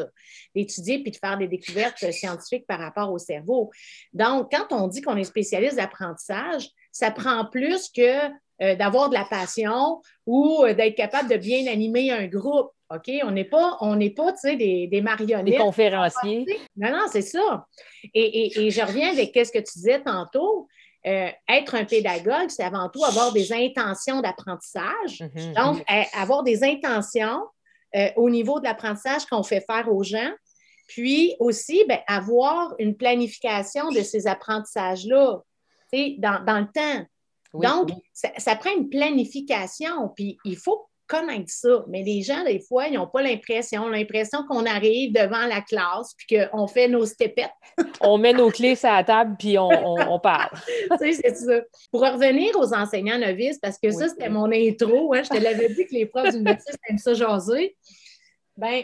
d'étudier 0.56 1.02
puis 1.02 1.12
de 1.12 1.18
faire 1.18 1.38
des 1.38 1.48
découvertes 1.48 2.12
scientifiques 2.12 2.68
par 2.68 2.80
rapport 2.80 3.12
au 3.12 3.18
cerveau. 3.18 3.70
Donc, 4.14 4.52
quand 4.52 4.68
on 4.72 4.88
dit 4.88 5.02
qu'on 5.02 5.18
est 5.18 5.24
spécialiste 5.24 5.78
d'apprentissage, 5.78 6.70
ça 6.92 7.12
prend 7.12 7.46
plus 7.46 7.90
que 7.90 8.30
euh, 8.62 8.76
d'avoir 8.76 9.10
de 9.10 9.14
la 9.14 9.24
passion 9.24 10.02
ou 10.26 10.66
euh, 10.66 10.74
d'être 10.74 10.96
capable 10.96 11.30
de 11.30 11.38
bien 11.38 11.72
animer 11.72 12.12
un 12.12 12.28
groupe. 12.28 12.72
OK? 12.94 13.10
On 13.24 13.32
n'est 13.32 13.46
pas, 13.46 13.78
on 13.80 13.96
n'est 13.96 14.10
pas, 14.10 14.34
tu 14.34 14.40
sais, 14.40 14.58
des, 14.58 14.88
des, 14.88 15.02
marionnettes. 15.02 15.46
Des 15.46 15.58
conférenciers. 15.58 16.46
Non, 16.76 16.92
non, 16.92 17.06
c'est 17.10 17.22
ça. 17.22 17.68
Et, 18.14 18.66
et, 18.66 18.72
je 18.72 18.82
reviens 18.82 19.12
avec 19.12 19.32
ce 19.34 19.52
que 19.52 19.60
tu 19.60 19.74
disais 19.76 20.02
tantôt. 20.02 20.68
Euh, 21.08 21.30
être 21.48 21.76
un 21.76 21.86
pédagogue, 21.86 22.50
c'est 22.50 22.64
avant 22.64 22.90
tout 22.90 23.06
avoir 23.06 23.32
des 23.32 23.54
intentions 23.54 24.20
d'apprentissage. 24.22 25.22
Mhm. 25.34 25.54
Donc, 25.54 25.84
euh, 25.90 26.04
avoir 26.14 26.44
des 26.44 26.64
intentions 26.64 27.42
euh, 27.96 28.10
au 28.18 28.30
niveau 28.30 28.60
de 28.60 28.66
l'apprentissage 28.66 29.26
qu'on 29.26 29.44
fait 29.44 29.62
faire 29.62 29.90
aux 29.92 30.04
gens. 30.04 30.32
Puis 30.88 31.36
aussi, 31.40 31.86
ben, 31.88 32.00
avoir 32.08 32.76
une 32.80 32.98
planification 32.98 33.90
de 33.92 34.02
ces 34.02 34.28
apprentissages-là 34.28 35.40
dans, 35.94 36.44
dans, 36.44 36.60
le 36.60 36.68
temps. 36.68 37.06
Donc, 37.54 37.92
Ça, 38.12 38.30
ça, 38.38 38.56
prend 38.56 38.72
une 38.76 38.90
planification. 38.90 40.10
Puis 40.10 40.38
il 40.44 40.58
faut 40.58 40.90
connaître 41.10 41.50
ça. 41.50 41.84
Mais 41.90 42.04
les 42.04 42.22
gens, 42.22 42.44
des 42.46 42.62
fois, 42.62 42.88
ils 42.88 42.94
n'ont 42.94 43.08
pas 43.08 43.22
l'impression, 43.22 43.90
l'impression 43.90 44.46
qu'on 44.48 44.66
arrive 44.66 45.12
devant 45.12 45.46
la 45.48 45.62
classe 45.62 46.14
puis 46.16 46.38
qu'on 46.38 46.68
fait 46.68 46.88
nos 46.88 47.06
stepettes. 47.06 47.50
on 48.02 48.18
met 48.18 48.32
nos 48.32 48.52
clés 48.52 48.76
sur 48.76 48.90
la 48.90 49.04
table 49.04 49.36
puis 49.38 49.58
on, 49.58 50.20
parle. 50.22 50.52
c'est 51.00 51.36
ça. 51.36 51.62
Pour 51.92 52.02
revenir 52.02 52.56
aux 52.58 52.74
enseignants 52.74 53.18
novices, 53.18 53.58
parce 53.60 53.80
que 53.80 53.92
ça, 53.92 54.08
c'était 54.08 54.30
mon 54.30 54.52
intro, 54.52 55.14
hein, 55.14 55.24
je 55.24 55.30
te 55.30 55.44
l'avais 55.44 55.70
dit 55.70 55.86
que 55.86 55.94
les 55.94 56.06
profs 56.06 56.32
d'université 56.32 56.78
aiment 56.88 56.98
ça 57.00 57.14
jaser. 57.14 57.76
Bien, 58.56 58.84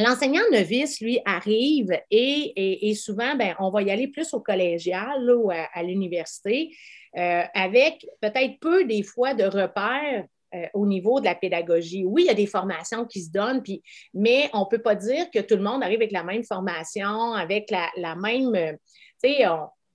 L'enseignant 0.00 0.42
novice, 0.52 1.00
lui, 1.00 1.18
arrive 1.24 1.90
et, 2.08 2.94
souvent, 2.94 3.34
ben, 3.34 3.56
on 3.58 3.70
va 3.70 3.82
y 3.82 3.90
aller 3.90 4.06
plus 4.06 4.32
au 4.32 4.38
collégial 4.38 5.28
ou 5.28 5.50
à, 5.50 5.82
l'université, 5.82 6.70
euh, 7.16 7.42
avec 7.52 8.06
peut-être 8.20 8.60
peu 8.60 8.84
des 8.84 9.02
fois 9.02 9.34
de 9.34 9.42
repères 9.42 10.24
euh, 10.54 10.66
au 10.72 10.86
niveau 10.86 11.20
de 11.20 11.26
la 11.26 11.34
pédagogie. 11.34 12.06
Oui, 12.06 12.22
il 12.22 12.26
y 12.26 12.30
a 12.30 12.34
des 12.34 12.46
formations 12.46 13.04
qui 13.04 13.22
se 13.22 13.30
donnent, 13.30 13.62
mais 14.14 14.48
on 14.54 14.60
ne 14.60 14.64
peut 14.64 14.80
pas 14.80 14.94
dire 14.94 15.30
que 15.30 15.40
tout 15.40 15.56
le 15.56 15.62
monde 15.62 15.82
arrive 15.82 15.98
avec 15.98 16.10
la 16.10 16.24
même 16.24 16.42
formation, 16.42 17.34
avec 17.34 17.70
la, 17.70 18.16
même. 18.16 18.54
Euh, 18.54 18.72
tu 19.22 19.28
sais, 19.28 19.46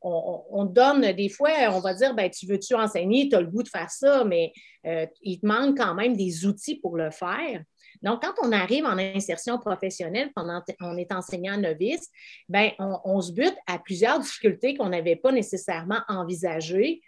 on, 0.04 0.66
donne 0.66 1.12
des 1.14 1.30
fois, 1.30 1.50
on 1.72 1.80
va 1.80 1.96
dire, 1.96 2.14
ben, 2.14 2.30
tu 2.30 2.46
veux-tu 2.46 2.76
enseigner, 2.76 3.30
tu 3.30 3.36
as 3.36 3.42
le 3.42 3.48
goût 3.48 3.64
de 3.64 3.68
faire 3.68 3.90
ça, 3.90 4.24
mais 4.26 4.54
euh, 4.86 5.08
il 5.24 5.40
te 5.40 5.48
manque 5.48 5.76
quand 5.76 5.96
même 5.96 6.16
des 6.16 6.46
outils 6.46 6.76
pour 6.76 6.98
le 6.98 7.10
faire. 7.10 7.64
Donc, 8.04 8.22
quand 8.22 8.34
on 8.44 8.52
arrive 8.52 8.86
en 8.86 9.00
insertion 9.00 9.58
professionnelle 9.58 10.30
pendant 10.36 10.62
on 10.82 10.98
est 10.98 11.12
enseignant 11.12 11.58
novice, 11.58 12.10
ben, 12.48 12.70
on, 12.78 13.22
se 13.22 13.32
bute 13.32 13.56
à 13.66 13.80
plusieurs 13.80 14.20
difficultés 14.20 14.76
qu'on 14.76 14.90
n'avait 14.90 15.16
pas 15.16 15.32
nécessairement 15.32 16.02
envisagées 16.08 17.02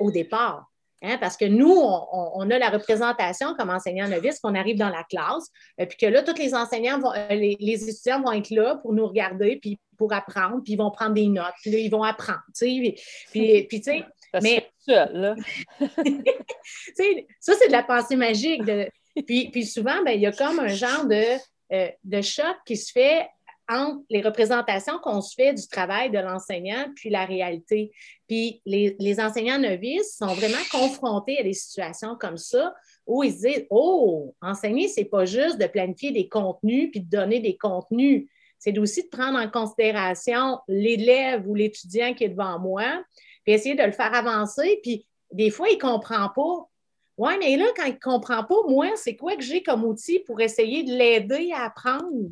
au 0.00 0.10
départ. 0.10 0.71
Hein, 1.04 1.18
parce 1.18 1.36
que 1.36 1.44
nous, 1.44 1.72
on, 1.72 2.48
a 2.50 2.58
la 2.58 2.70
représentation 2.70 3.54
comme 3.54 3.70
enseignant 3.70 4.08
novice, 4.08 4.38
qu'on 4.38 4.54
arrive 4.54 4.76
dans 4.76 4.88
la 4.88 5.02
classe, 5.02 5.50
euh, 5.80 5.86
puis 5.86 5.98
que 5.98 6.06
là, 6.06 6.22
tous 6.22 6.38
les 6.38 6.54
enseignants, 6.54 7.00
vont, 7.00 7.12
euh, 7.12 7.28
les, 7.30 7.56
étudiants 7.60 8.22
vont 8.22 8.30
être 8.30 8.50
là 8.50 8.76
pour 8.76 8.92
nous 8.92 9.08
regarder, 9.08 9.58
puis 9.60 9.80
pour 9.98 10.12
apprendre, 10.12 10.62
puis 10.62 10.74
ils 10.74 10.76
vont 10.76 10.92
prendre 10.92 11.14
des 11.14 11.26
notes, 11.26 11.54
puis 11.60 11.72
là, 11.72 11.78
ils 11.78 11.90
vont 11.90 12.04
apprendre, 12.04 12.42
tu 12.56 12.66
sais. 12.66 12.94
Puis, 13.32 13.66
tu 13.68 13.82
sais, 13.82 14.04
mais... 14.40 14.70
ça, 14.86 15.04
c'est 16.94 17.66
de 17.66 17.72
la 17.72 17.82
pensée 17.82 18.16
magique. 18.16 18.62
puis, 19.26 19.50
puis 19.50 19.66
souvent, 19.66 20.02
ben, 20.04 20.12
il 20.12 20.20
y 20.20 20.26
a 20.26 20.32
comme 20.32 20.60
un 20.60 20.68
genre 20.68 21.04
de, 21.04 21.36
euh, 21.72 21.88
de 22.04 22.20
choc 22.20 22.56
qui 22.64 22.76
se 22.76 22.92
fait 22.92 23.26
entre 23.72 24.02
les 24.10 24.22
représentations 24.22 24.98
qu'on 24.98 25.20
se 25.20 25.34
fait 25.34 25.54
du 25.54 25.66
travail 25.66 26.10
de 26.10 26.18
l'enseignant 26.18 26.86
puis 26.94 27.10
la 27.10 27.24
réalité. 27.24 27.90
Puis 28.28 28.60
les, 28.66 28.96
les, 28.98 29.20
enseignants 29.20 29.58
novices 29.58 30.16
sont 30.16 30.34
vraiment 30.34 30.62
confrontés 30.70 31.38
à 31.38 31.42
des 31.42 31.54
situations 31.54 32.16
comme 32.16 32.36
ça 32.36 32.74
où 33.06 33.22
ils 33.22 33.32
se 33.32 33.46
disent 33.46 33.66
Oh, 33.70 34.34
enseigner, 34.40 34.88
c'est 34.88 35.04
pas 35.04 35.24
juste 35.24 35.58
de 35.58 35.66
planifier 35.66 36.12
des 36.12 36.28
contenus 36.28 36.90
puis 36.90 37.00
de 37.00 37.10
donner 37.10 37.40
des 37.40 37.56
contenus. 37.56 38.28
C'est 38.58 38.78
aussi 38.78 39.02
de 39.02 39.08
prendre 39.08 39.38
en 39.38 39.50
considération 39.50 40.60
l'élève 40.68 41.48
ou 41.48 41.54
l'étudiant 41.54 42.14
qui 42.14 42.24
est 42.24 42.28
devant 42.28 42.60
moi, 42.60 43.02
puis 43.44 43.54
essayer 43.54 43.74
de 43.74 43.82
le 43.82 43.90
faire 43.90 44.14
avancer. 44.14 44.78
Puis 44.82 45.04
des 45.32 45.50
fois, 45.50 45.68
il 45.68 45.76
ne 45.76 45.80
comprend 45.80 46.28
pas. 46.28 46.68
Oui, 47.18 47.32
mais 47.40 47.56
là, 47.56 47.66
quand 47.76 47.86
il 47.86 47.94
ne 47.94 47.98
comprend 47.98 48.44
pas, 48.44 48.54
moi, 48.68 48.90
c'est 48.96 49.16
quoi 49.16 49.36
que 49.36 49.42
j'ai 49.42 49.62
comme 49.62 49.84
outil 49.84 50.20
pour 50.20 50.40
essayer 50.40 50.84
de 50.84 50.92
l'aider 50.92 51.50
à 51.52 51.64
apprendre? 51.64 52.30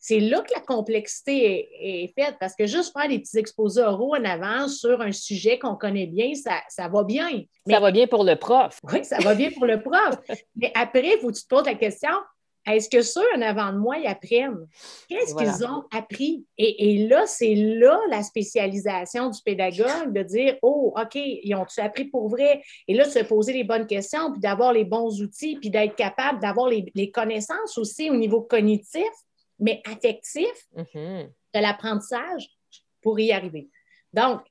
C'est 0.00 0.20
là 0.20 0.40
que 0.40 0.52
la 0.54 0.60
complexité 0.60 1.68
est, 1.78 2.12
faite, 2.14 2.36
parce 2.40 2.54
que 2.56 2.66
juste 2.66 2.92
faire 2.92 3.08
des 3.08 3.18
petits 3.18 3.38
exposés 3.38 3.82
oraux 3.82 4.16
en 4.16 4.24
avance 4.24 4.78
sur 4.78 5.00
un 5.00 5.12
sujet 5.12 5.58
qu'on 5.58 5.76
connaît 5.76 6.06
bien, 6.06 6.32
ça, 6.34 6.88
va 6.88 7.04
bien. 7.04 7.28
ça 7.68 7.80
va 7.80 7.90
bien 7.90 8.06
pour 8.06 8.24
le 8.24 8.36
prof. 8.36 8.78
Oui, 8.92 9.04
ça 9.04 9.18
va 9.18 9.34
bien 9.34 9.50
pour 9.50 9.66
le 9.66 9.82
prof. 9.82 10.16
mais 10.56 10.72
après, 10.74 11.16
il 11.16 11.18
faut 11.20 11.28
que 11.28 11.36
tu 11.36 11.42
te 11.42 11.48
poses 11.48 11.66
la 11.66 11.74
question, 11.74 12.10
est-ce 12.66 12.88
que 12.88 13.02
ceux 13.02 13.24
en 13.36 13.42
avant 13.42 13.72
de 13.72 13.78
moi, 13.78 13.98
ils 13.98 14.06
apprennent? 14.06 14.66
Qu'est-ce 15.08 15.34
qu'ils 15.34 15.66
ont 15.66 15.84
appris? 15.92 16.44
Et, 16.58 17.06
là, 17.08 17.26
c'est 17.26 17.54
là 17.54 17.98
la 18.10 18.22
spécialisation 18.22 19.30
du 19.30 19.40
pédagogue 19.42 20.12
de 20.12 20.22
dire 20.22 20.56
Oh, 20.62 20.94
OK, 20.96 21.14
ils 21.14 21.54
ont-tu 21.54 21.80
appris 21.80 22.04
pour 22.04 22.28
vrai? 22.28 22.62
Et 22.86 22.94
là, 22.94 23.06
de 23.06 23.10
se 23.10 23.20
poser 23.20 23.52
les 23.54 23.64
bonnes 23.64 23.86
questions, 23.86 24.32
puis 24.32 24.40
d'avoir 24.40 24.72
les 24.72 24.84
bons 24.84 25.22
outils, 25.22 25.56
puis 25.56 25.70
d'être 25.70 25.96
capable 25.96 26.40
d'avoir 26.40 26.68
les, 26.68 27.10
connaissances 27.10 27.76
aussi 27.78 28.10
au 28.10 28.14
niveau 28.14 28.42
cognitif, 28.42 29.08
mais 29.60 29.82
affectif 29.84 30.52
mm-hmm. 30.76 31.28
de 31.54 31.60
l'apprentissage 31.60 32.48
pour 33.02 33.18
y 33.20 33.32
arriver. 33.32 33.68
Donc, 34.12 34.42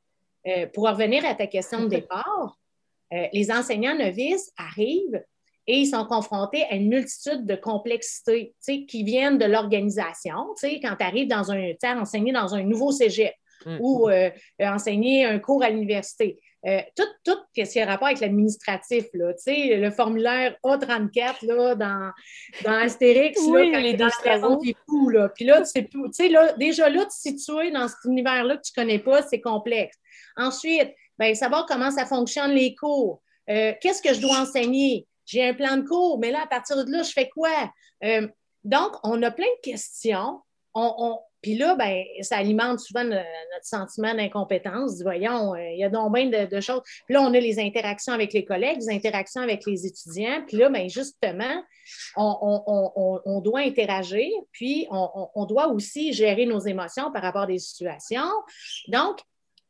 euh, 0.48 0.68
pour 0.68 0.88
revenir 0.88 1.26
à 1.26 1.36
ta 1.36 1.48
question 1.48 1.84
de 1.84 1.88
départ, 1.98 2.58
euh, 3.14 3.28
les 3.34 3.52
enseignants 3.52 3.98
novices 3.98 4.52
arrivent 4.58 5.24
et 5.68 5.78
ils 5.78 5.88
sont 5.88 6.06
confrontés 6.06 6.64
à 6.64 6.76
une 6.76 6.90
multitude 6.90 7.46
de 7.46 7.56
complexités 7.56 8.56
qui 8.88 9.04
viennent 9.04 9.38
de 9.38 9.46
l'organisation. 9.46 10.56
Quand 10.62 10.96
tu 10.96 11.04
arrives 11.04 11.28
dans 11.28 11.52
un, 11.52 11.74
enseigner 12.00 12.32
dans 12.32 12.56
un 12.56 12.64
nouveau 12.64 12.92
cégep 12.92 13.34
mm. 13.66 13.78
ou 13.80 14.10
euh, 14.10 14.30
enseigner 14.60 15.26
un 15.26 15.40
cours 15.40 15.64
à 15.64 15.70
l'université, 15.70 16.40
euh, 16.66 16.82
tout, 16.96 17.08
tout 17.24 17.40
ce 17.56 17.72
qui 17.72 17.80
a 17.80 17.86
rapport 17.86 18.08
avec 18.08 18.20
l'administratif, 18.20 19.06
le 19.14 19.92
formulaire 19.92 20.58
A34 20.64 21.46
là, 21.46 21.76
dans, 21.76 22.12
dans 22.66 22.74
Astérix, 22.74 23.40
oui, 23.48 23.72
là, 23.72 23.80
les 23.80 23.94
deux 23.94 24.10
fou, 24.88 25.10
là. 25.10 25.30
Puis 25.30 25.46
là, 25.46 25.62
tu 25.62 25.68
sais 25.68 25.84
plus, 25.84 26.30
là, 26.30 26.54
déjà 26.54 26.90
là, 26.90 27.06
te 27.06 27.14
situer 27.14 27.72
dans 27.72 27.88
cet 27.88 28.04
univers-là 28.06 28.58
que 28.58 28.62
tu 28.62 28.72
ne 28.78 28.84
connais 28.84 29.00
pas, 29.00 29.22
c'est 29.22 29.40
complexe. 29.40 29.98
Ensuite, 30.36 30.94
ben, 31.18 31.34
savoir 31.34 31.66
comment 31.66 31.92
ça 31.92 32.06
fonctionne 32.06 32.52
les 32.52 32.76
cours. 32.76 33.22
Euh, 33.50 33.74
qu'est-ce 33.82 34.02
que 34.02 34.14
je 34.14 34.22
dois 34.22 34.40
enseigner? 34.40 35.08
J'ai 35.26 35.48
un 35.48 35.54
plan 35.54 35.78
de 35.78 35.88
cours, 35.88 36.20
mais 36.20 36.32
là, 36.32 36.42
à 36.44 36.48
partir 36.48 36.84
de 36.84 36.92
là, 36.92 37.04
je 37.04 37.12
fais 37.12 37.30
quoi? 37.30 37.72
Euh, 38.04 38.28
donc, 38.64 38.94
on 39.04 39.22
a 39.24 39.32
plein 39.32 39.46
de 39.46 39.72
questions. 39.72 40.42
On, 40.74 41.20
puis 41.42 41.56
là, 41.56 41.76
ben, 41.76 42.04
ça 42.22 42.38
alimente 42.38 42.80
souvent 42.80 43.04
notre, 43.04 43.26
sentiment 43.62 44.14
d'incompétence. 44.14 45.02
Voyons, 45.02 45.54
euh, 45.54 45.70
il 45.72 45.80
y 45.80 45.84
a 45.84 45.90
donc 45.90 46.14
bien 46.14 46.28
de, 46.28 46.62
choses. 46.62 46.82
Puis 47.06 47.14
là, 47.14 47.22
on 47.22 47.34
a 47.34 47.40
les 47.40 47.60
interactions 47.60 48.14
avec 48.14 48.34
les 48.34 48.46
collègues, 48.46 48.78
les 48.80 48.90
interactions 48.90 49.42
avec 49.42 49.66
les 49.66 49.86
étudiants. 49.86 50.44
Puis 50.48 50.58
là, 50.58 50.70
ben, 50.70 50.90
justement, 50.90 51.64
on, 52.16 53.42
doit 53.44 53.62
interagir, 53.62 54.30
puis 54.52 54.88
on, 54.92 55.46
doit 55.46 55.68
aussi 55.68 56.14
gérer 56.14 56.46
nos 56.46 56.60
émotions 56.60 57.12
par 57.12 57.22
rapport 57.22 57.44
à 57.44 57.48
des 57.48 57.60
situations. 57.60 58.32
Donc, 58.88 59.20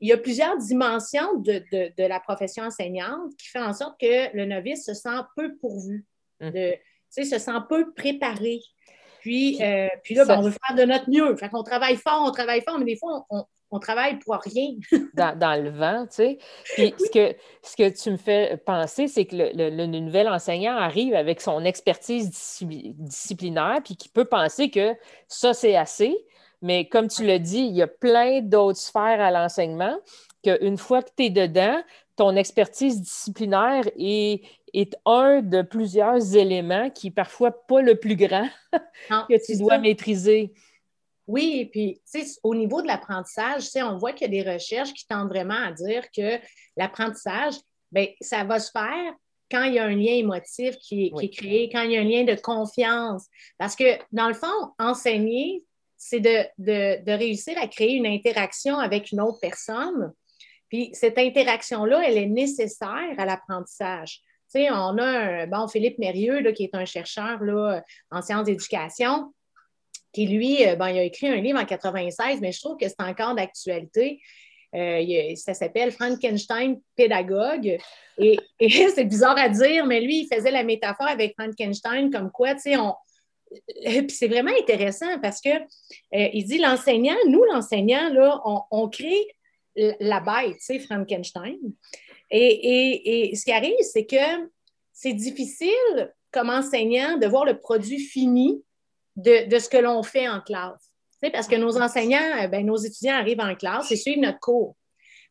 il 0.01 0.09
y 0.09 0.13
a 0.13 0.17
plusieurs 0.17 0.57
dimensions 0.57 1.35
de, 1.37 2.07
la 2.07 2.19
profession 2.19 2.63
enseignante 2.63 3.35
qui 3.37 3.47
fait 3.47 3.59
en 3.59 3.73
sorte 3.73 3.99
que 3.99 4.35
le 4.35 4.45
novice 4.45 4.85
se 4.85 4.93
sent 4.93 5.19
peu 5.35 5.55
pourvu, 5.57 6.05
de, 6.41 6.75
se 7.11 7.23
sent 7.23 7.51
peu 7.67 7.91
préparé. 7.93 8.59
Puis, 9.19 9.61
euh, 9.61 9.87
puis 10.03 10.15
là, 10.15 10.25
ben, 10.25 10.39
on 10.39 10.41
veut 10.41 10.51
faire 10.51 10.75
de 10.75 10.83
notre 10.83 11.09
mieux. 11.09 11.35
Fait 11.35 11.49
qu'on 11.49 11.63
travaille 11.63 11.97
fort, 11.97 12.23
on 12.25 12.31
travaille 12.31 12.61
fort, 12.61 12.79
mais 12.79 12.85
des 12.85 12.95
fois, 12.95 13.25
on, 13.29 13.79
travaille 13.79 14.17
pour 14.19 14.35
rien. 14.35 14.71
dans, 15.13 15.63
le 15.63 15.69
vent, 15.69 16.05
tu 16.07 16.15
sais. 16.15 16.37
Puis 16.75 16.93
ce, 16.97 17.09
que, 17.11 17.35
ce 17.61 17.75
que 17.75 17.89
tu 17.89 18.11
me 18.11 18.17
fais 18.17 18.57
penser, 18.57 19.07
c'est 19.07 19.25
que 19.25 19.35
le, 19.35 19.85
nouvel 19.85 20.27
enseignant 20.27 20.75
arrive 20.75 21.13
avec 21.13 21.41
son 21.41 21.63
expertise 21.63 22.29
disciplinaire, 22.61 23.79
puis 23.83 23.95
qui 23.95 24.09
peut 24.09 24.25
penser 24.25 24.69
que 24.69 24.95
ça, 25.27 25.53
c'est 25.53 25.75
assez. 25.75 26.17
Mais 26.61 26.87
comme 26.89 27.07
tu 27.07 27.25
l'as 27.25 27.39
dit, 27.39 27.59
il 27.59 27.75
y 27.75 27.81
a 27.81 27.87
plein 27.87 28.41
d'autres 28.41 28.79
sphères 28.79 29.21
à 29.21 29.31
l'enseignement 29.31 29.97
qu'une 30.43 30.77
fois 30.77 31.01
que 31.01 31.09
tu 31.15 31.25
es 31.25 31.29
dedans, 31.29 31.81
ton 32.19 32.35
expertise 32.35 32.99
disciplinaire 32.99 33.89
est, 33.97 34.41
est, 34.73 34.97
un 35.05 35.41
de 35.41 35.61
plusieurs 35.61 36.35
éléments 36.35 36.89
qui 36.89 37.07
est 37.07 37.11
parfois 37.11 37.51
pas 37.65 37.81
le 37.81 37.95
plus 37.95 38.17
grand 38.17 38.49
que 39.09 39.45
tu 39.45 39.57
dois 39.57 39.77
maîtriser. 39.77 40.51
Oui, 41.27 41.59
et 41.61 41.65
puis 41.65 42.01
au 42.43 42.55
niveau 42.55 42.81
de 42.81 42.87
l'apprentissage, 42.87 43.69
on 43.77 43.97
voit 43.97 44.11
qu'il 44.11 44.33
y 44.33 44.37
a 44.37 44.43
des 44.43 44.51
recherches 44.51 44.93
qui 44.93 45.07
tendent 45.07 45.29
vraiment 45.29 45.63
à 45.65 45.71
dire 45.71 46.11
que 46.11 46.37
l'apprentissage, 46.75 47.53
ben, 47.93 48.07
ça 48.19 48.43
va 48.43 48.59
se 48.59 48.71
faire 48.71 49.13
quand 49.49 49.63
il 49.63 49.75
y 49.75 49.79
a 49.79 49.85
un 49.85 49.95
lien 49.95 50.13
émotif 50.13 50.75
qui 50.77 51.05
est, 51.05 51.11
qui 51.17 51.25
est, 51.25 51.29
créé, 51.29 51.69
quand 51.71 51.83
il 51.83 51.91
y 51.91 51.97
a 51.97 52.01
un 52.01 52.03
lien 52.03 52.25
de 52.25 52.35
confiance. 52.39 53.27
Parce 53.57 53.77
que, 53.77 53.97
dans 54.11 54.27
le 54.27 54.33
fond, 54.33 54.73
enseigner, 54.77 55.63
c'est 55.95 56.19
de, 56.19 57.15
réussir 57.15 57.57
à 57.61 57.67
créer 57.67 57.93
une 57.93 58.07
interaction 58.07 58.77
avec 58.77 59.11
une 59.11 59.21
autre 59.21 59.39
personne. 59.39 60.13
Puis 60.69 60.91
cette 60.93 61.17
interaction-là, 61.17 62.01
elle 62.07 62.17
est 62.17 62.27
nécessaire 62.27 63.13
à 63.17 63.25
l'apprentissage. 63.25 64.21
Tu 64.51 64.61
sais, 64.61 64.71
on 64.71 64.97
a 64.97 65.05
un, 65.05 65.47
bon, 65.47 65.67
Philippe 65.67 65.99
Mérieux, 65.99 66.41
qui 66.53 66.63
est 66.63 66.75
un 66.75 66.85
chercheur 66.85 67.43
là, 67.43 67.83
en 68.11 68.21
sciences 68.21 68.45
d'éducation, 68.45 69.31
qui, 70.13 70.27
lui, 70.27 70.67
euh, 70.67 70.75
bon, 70.75 70.87
il 70.87 70.99
a 70.99 71.03
écrit 71.03 71.27
un 71.27 71.35
livre 71.35 71.59
en 71.59 71.65
96, 71.65 72.41
mais 72.41 72.51
je 72.51 72.59
trouve 72.59 72.77
que 72.77 72.87
c'est 72.87 73.01
encore 73.01 73.35
d'actualité. 73.35 74.21
Euh, 74.75 75.35
ça 75.35 75.53
s'appelle 75.53 75.91
Frankenstein 75.91 76.79
pédagogue. 76.95 77.77
Et, 78.17 78.39
c'est 78.59 79.05
bizarre 79.05 79.37
à 79.37 79.49
dire, 79.49 79.85
mais 79.85 80.01
lui, 80.01 80.21
il 80.21 80.35
faisait 80.35 80.51
la 80.51 80.63
métaphore 80.63 81.07
avec 81.07 81.33
Frankenstein 81.39 82.11
comme 82.11 82.31
quoi, 82.31 82.55
tu 82.55 82.61
sais, 82.61 82.77
on, 82.77 82.95
euh, 83.87 84.01
puis 84.01 84.11
c'est 84.11 84.27
vraiment 84.27 84.51
intéressant 84.59 85.19
parce 85.21 85.41
que 85.41 85.49
il 86.11 86.43
dit 86.45 86.59
l'enseignant, 86.59 87.15
nous, 87.27 87.43
l'enseignant, 87.45 88.09
là, 88.09 88.41
on, 88.71 88.89
crée 88.89 89.27
la 89.75 90.19
bête, 90.19 90.57
tu 90.57 90.65
sais, 90.65 90.79
Frankenstein. 90.79 91.57
Et, 92.31 93.31
ce 93.35 93.43
qui 93.43 93.51
arrive, 93.51 93.75
c'est 93.81 94.05
que 94.05 94.49
c'est 94.91 95.13
difficile 95.13 96.13
comme 96.31 96.49
enseignant 96.49 97.17
de 97.17 97.27
voir 97.27 97.45
le 97.45 97.57
produit 97.57 97.99
fini 97.99 98.63
de, 99.15 99.57
ce 99.57 99.69
que 99.69 99.77
l'on 99.77 100.03
fait 100.03 100.27
en 100.27 100.41
classe. 100.41 100.91
Tu 101.21 101.31
parce 101.31 101.47
que 101.47 101.55
nos 101.55 101.77
enseignants, 101.77 102.43
euh, 102.43 102.47
ben, 102.47 102.65
nos 102.65 102.77
étudiants 102.77 103.15
arrivent 103.15 103.41
en 103.41 103.53
classe 103.55 103.91
et 103.91 103.97
suivent 103.97 104.19
notre 104.19 104.39
cours. 104.39 104.77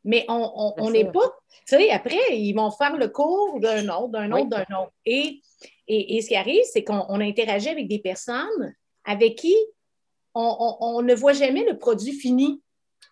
Mais 0.04 0.26
on 0.28 0.90
n'est 0.90 1.10
pas, 1.10 1.34
tu 1.66 1.76
sais, 1.76 1.90
après, 1.90 2.18
ils 2.30 2.52
vont 2.52 2.70
faire 2.70 2.96
le 2.96 3.08
cours 3.08 3.58
d'un 3.58 3.88
autre, 3.88 4.08
d'un 4.08 4.30
autre, 4.32 4.48
d'un 4.48 4.76
autre. 4.76 4.92
Et 5.06 5.40
et, 5.88 6.20
ce 6.20 6.28
qui 6.28 6.36
arrive, 6.36 6.62
c'est 6.70 6.84
qu'on 6.84 7.20
interagit 7.20 7.70
avec 7.70 7.88
des 7.88 7.98
personnes 7.98 8.74
avec 9.04 9.36
qui 9.36 9.56
on, 10.34 11.00
ne 11.02 11.14
voit 11.14 11.32
jamais 11.32 11.64
le 11.64 11.78
produit 11.78 12.12
fini. 12.12 12.62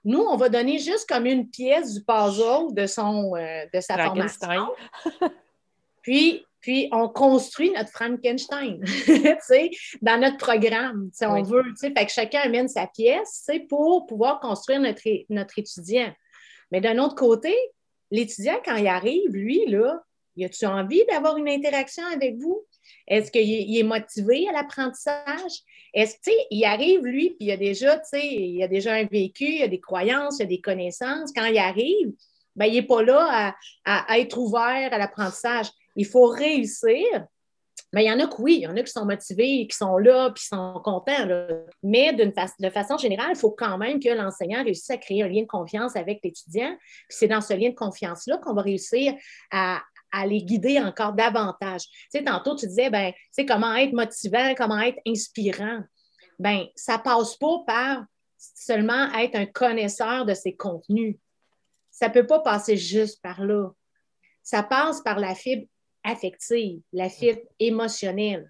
Nous, 0.07 0.21
on 0.21 0.37
va 0.37 0.49
donner 0.49 0.79
juste 0.79 1.09
comme 1.09 1.27
une 1.27 1.51
pièce 1.51 1.95
du 1.95 2.01
puzzle 2.05 2.73
de, 2.73 2.87
son, 2.87 3.35
euh, 3.35 3.65
de 3.75 3.81
sa 3.81 3.99
formation. 3.99 4.69
puis, 6.03 6.47
puis, 6.61 6.89
on 6.93 7.09
construit 7.09 7.73
notre 7.73 7.91
Frankenstein 7.91 8.85
dans 10.03 10.21
notre 10.21 10.37
programme, 10.37 11.11
si 11.13 11.27
on 11.27 11.43
veut. 11.43 11.65
Fait 11.81 11.93
que 11.93 12.13
chacun 12.13 12.43
amène 12.43 12.69
sa 12.69 12.87
pièce 12.87 13.51
pour 13.69 14.07
pouvoir 14.07 14.39
construire 14.39 14.79
notre, 14.79 15.03
notre 15.29 15.59
étudiant. 15.59 16.15
Mais 16.71 16.81
d'un 16.81 16.99
autre 16.99 17.17
côté, 17.17 17.53
l'étudiant, 18.13 18.61
quand 18.65 18.77
il 18.77 18.87
arrive, 18.87 19.29
lui, 19.31 19.67
là, 19.67 20.01
y 20.37 20.45
a-tu 20.45 20.67
envie 20.67 21.05
d'avoir 21.07 21.37
une 21.37 21.49
interaction 21.49 22.05
avec 22.07 22.37
vous? 22.37 22.65
Est-ce 23.09 23.33
qu'il 23.33 23.77
est 23.77 23.83
motivé 23.83 24.49
à 24.49 24.53
l'apprentissage? 24.53 25.65
Est-ce 25.97 26.17
qu'il 26.21 26.65
arrive, 26.67 27.07
lui, 27.07 27.31
puis 27.31 27.47
il 27.47 27.51
a 27.51 27.57
déjà, 27.57 28.03
il 28.13 28.63
a 28.63 28.69
déjà 28.69 28.93
un 28.93 29.07
vécu, 29.07 29.47
il 29.47 29.63
a 29.63 29.69
des 29.69 29.81
croyances, 29.81 30.39
il 30.39 30.43
a 30.43 30.47
des 30.47 30.61
connaissances. 30.61 31.33
Quand 31.35 31.47
il 31.47 31.57
arrive, 31.57 32.13
ben, 32.55 32.67
il 32.67 32.75
n'est 32.75 32.83
pas 32.83 33.03
là 33.03 33.55
à, 33.87 34.19
être 34.19 34.37
ouvert 34.37 34.93
à 34.93 34.99
l'apprentissage. 34.99 35.69
Il 35.97 36.05
faut 36.05 36.27
réussir. 36.27 37.25
Mais 37.95 38.05
il 38.05 38.09
y 38.09 38.13
en 38.13 38.21
a 38.21 38.27
que 38.27 38.43
oui, 38.43 38.57
il 38.57 38.63
y 38.63 38.67
en 38.67 38.77
a 38.77 38.83
qui 38.83 38.93
sont 38.93 39.07
motivés, 39.07 39.67
qui 39.71 39.77
sont 39.77 39.97
là, 39.97 40.31
puis 40.35 40.45
sont 40.45 40.81
contents. 40.85 41.29
Mais 41.83 42.13
de 42.13 42.69
façon 42.69 42.99
générale, 42.99 43.31
il 43.31 43.39
faut 43.39 43.53
quand 43.53 43.79
même 43.79 43.99
que 43.99 44.11
l'enseignant 44.11 44.65
réussisse 44.65 44.91
à 44.91 44.99
créer 44.99 45.23
un 45.23 45.29
lien 45.29 45.43
de 45.43 45.47
confiance 45.47 45.97
avec 45.97 46.21
l'étudiant. 46.23 46.77
Puis 46.79 47.17
c'est 47.19 47.29
dans 47.29 47.41
ce 47.41 47.55
lien 47.55 47.71
de 47.71 47.75
confiance-là 47.75 48.37
qu'on 48.39 48.53
va 48.53 48.61
réussir 48.61 49.15
à, 49.51 49.81
à 50.13 50.27
les 50.27 50.43
guider 50.43 50.81
encore 50.81 51.13
davantage. 51.13 51.83
Tu 51.83 52.07
sais, 52.11 52.25
tantôt, 52.25 52.57
tu 52.57 52.67
disais, 52.67 52.91
ben, 52.91 53.13
tu 53.13 53.19
sais, 53.33 53.47
comment 53.47 53.75
être 53.75 53.93
motivant, 53.93 54.55
comment 54.55 54.81
être 54.81 54.99
inspirant. 55.07 55.81
Ben, 56.39 56.67
ça 56.75 56.99
passe 56.99 57.37
pas 57.37 57.65
par 57.67 58.05
seulement 58.37 59.13
être 59.15 59.37
un 59.37 59.47
connaisseur 59.47 60.25
de 60.25 60.35
ces 60.35 60.55
contenus. 60.55 61.17
Ça 61.91 62.11
peut 62.11 62.27
pas 62.27 62.41
passer 62.41 62.77
juste 62.77 63.23
par 63.23 63.43
là. 63.43 63.71
Ça 64.43 64.63
passe 64.63 65.01
par 65.01 65.19
la 65.19 65.35
fibre 65.35 65.67
affective, 66.05 66.81
la 66.93 67.09
fibre 67.09 67.41
émotionnelle. 67.59 68.49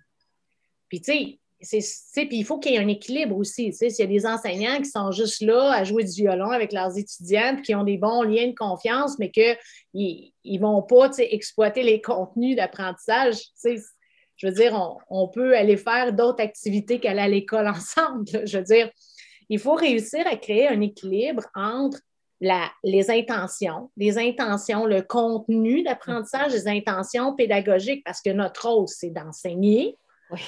Puis, 0.88 1.00
tu 1.00 1.12
sais, 1.12 1.40
puis 1.60 2.28
il 2.32 2.44
faut 2.44 2.58
qu'il 2.58 2.72
y 2.72 2.74
ait 2.76 2.80
un 2.80 2.88
équilibre 2.88 3.36
aussi. 3.36 3.72
S'il 3.72 3.90
y 3.90 4.02
a 4.02 4.06
des 4.06 4.26
enseignants 4.26 4.78
qui 4.78 4.90
sont 4.90 5.10
juste 5.10 5.40
là 5.40 5.72
à 5.72 5.84
jouer 5.84 6.04
du 6.04 6.12
violon 6.12 6.50
avec 6.50 6.72
leurs 6.72 6.96
étudiants, 6.98 7.56
qui 7.62 7.74
ont 7.74 7.84
des 7.84 7.96
bons 7.96 8.22
liens 8.22 8.48
de 8.48 8.54
confiance, 8.54 9.18
mais 9.18 9.30
qu'ils 9.30 9.56
ne 9.94 10.58
vont 10.58 10.82
pas 10.82 11.10
exploiter 11.18 11.82
les 11.82 12.00
contenus 12.00 12.56
d'apprentissage, 12.56 13.36
je 13.64 14.46
veux 14.46 14.52
dire, 14.52 14.98
on, 15.08 15.28
peut 15.28 15.56
aller 15.56 15.78
faire 15.78 16.12
d'autres 16.12 16.42
activités 16.42 17.00
qu'aller 17.00 17.20
à 17.20 17.28
l'école 17.28 17.68
ensemble. 17.68 18.26
Je 18.44 18.58
veux 18.58 18.64
dire, 18.64 18.90
il 19.48 19.58
faut 19.58 19.74
réussir 19.74 20.26
à 20.26 20.36
créer 20.36 20.68
un 20.68 20.80
équilibre 20.80 21.44
entre 21.54 21.98
les 22.84 23.10
intentions, 23.10 23.90
les 23.96 24.18
intentions, 24.18 24.84
le 24.84 25.00
contenu 25.00 25.82
d'apprentissage, 25.82 26.52
les 26.52 26.68
intentions 26.68 27.34
pédagogiques, 27.34 28.04
parce 28.04 28.20
que 28.20 28.28
notre 28.28 28.68
rôle, 28.68 28.88
c'est 28.88 29.08
d'enseigner. 29.08 29.96
Oui. 30.30 30.40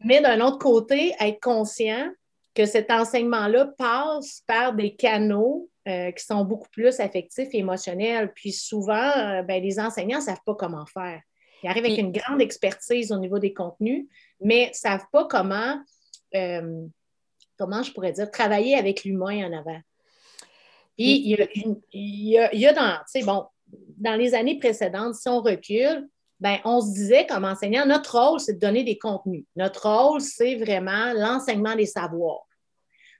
Mais 0.00 0.20
d'un 0.20 0.40
autre 0.40 0.58
côté, 0.58 1.14
être 1.20 1.40
conscient 1.40 2.10
que 2.54 2.66
cet 2.66 2.90
enseignement-là 2.90 3.66
passe 3.78 4.42
par 4.46 4.74
des 4.74 4.94
canaux 4.94 5.70
euh, 5.88 6.10
qui 6.12 6.24
sont 6.24 6.44
beaucoup 6.44 6.68
plus 6.70 7.00
affectifs 7.00 7.48
et 7.52 7.58
émotionnels. 7.58 8.32
Puis 8.34 8.52
souvent, 8.52 9.10
euh, 9.16 9.42
ben, 9.42 9.62
les 9.62 9.80
enseignants 9.80 10.18
ne 10.18 10.24
savent 10.24 10.42
pas 10.44 10.54
comment 10.54 10.86
faire. 10.86 11.20
Ils 11.62 11.68
arrivent 11.68 11.84
avec 11.84 11.98
une 11.98 12.12
grande 12.12 12.42
expertise 12.42 13.12
au 13.12 13.18
niveau 13.18 13.38
des 13.38 13.54
contenus, 13.54 14.06
mais 14.40 14.68
ne 14.68 14.74
savent 14.74 15.06
pas 15.12 15.26
comment, 15.26 15.80
euh, 16.34 16.86
comment 17.56 17.82
je 17.82 17.92
pourrais 17.92 18.12
dire, 18.12 18.30
travailler 18.30 18.76
avec 18.76 19.04
l'humain 19.04 19.48
en 19.48 19.52
avant. 19.52 19.80
Puis 20.98 21.20
il 21.20 21.30
y 21.30 21.34
a, 21.40 21.46
il 21.54 22.28
y 22.28 22.38
a, 22.38 22.52
il 22.52 22.60
y 22.60 22.66
a 22.66 22.72
dans, 22.72 22.98
bon, 23.24 23.46
dans 23.96 24.14
les 24.16 24.34
années 24.34 24.58
précédentes, 24.58 25.14
si 25.14 25.28
on 25.28 25.40
recule, 25.40 26.08
ben, 26.42 26.58
on 26.64 26.80
se 26.80 26.92
disait 26.92 27.24
comme 27.24 27.44
enseignant, 27.44 27.86
notre 27.86 28.18
rôle, 28.18 28.40
c'est 28.40 28.54
de 28.54 28.58
donner 28.58 28.82
des 28.82 28.98
contenus. 28.98 29.44
Notre 29.54 29.88
rôle, 29.88 30.20
c'est 30.20 30.56
vraiment 30.56 31.12
l'enseignement 31.14 31.76
des 31.76 31.86
savoirs. 31.86 32.48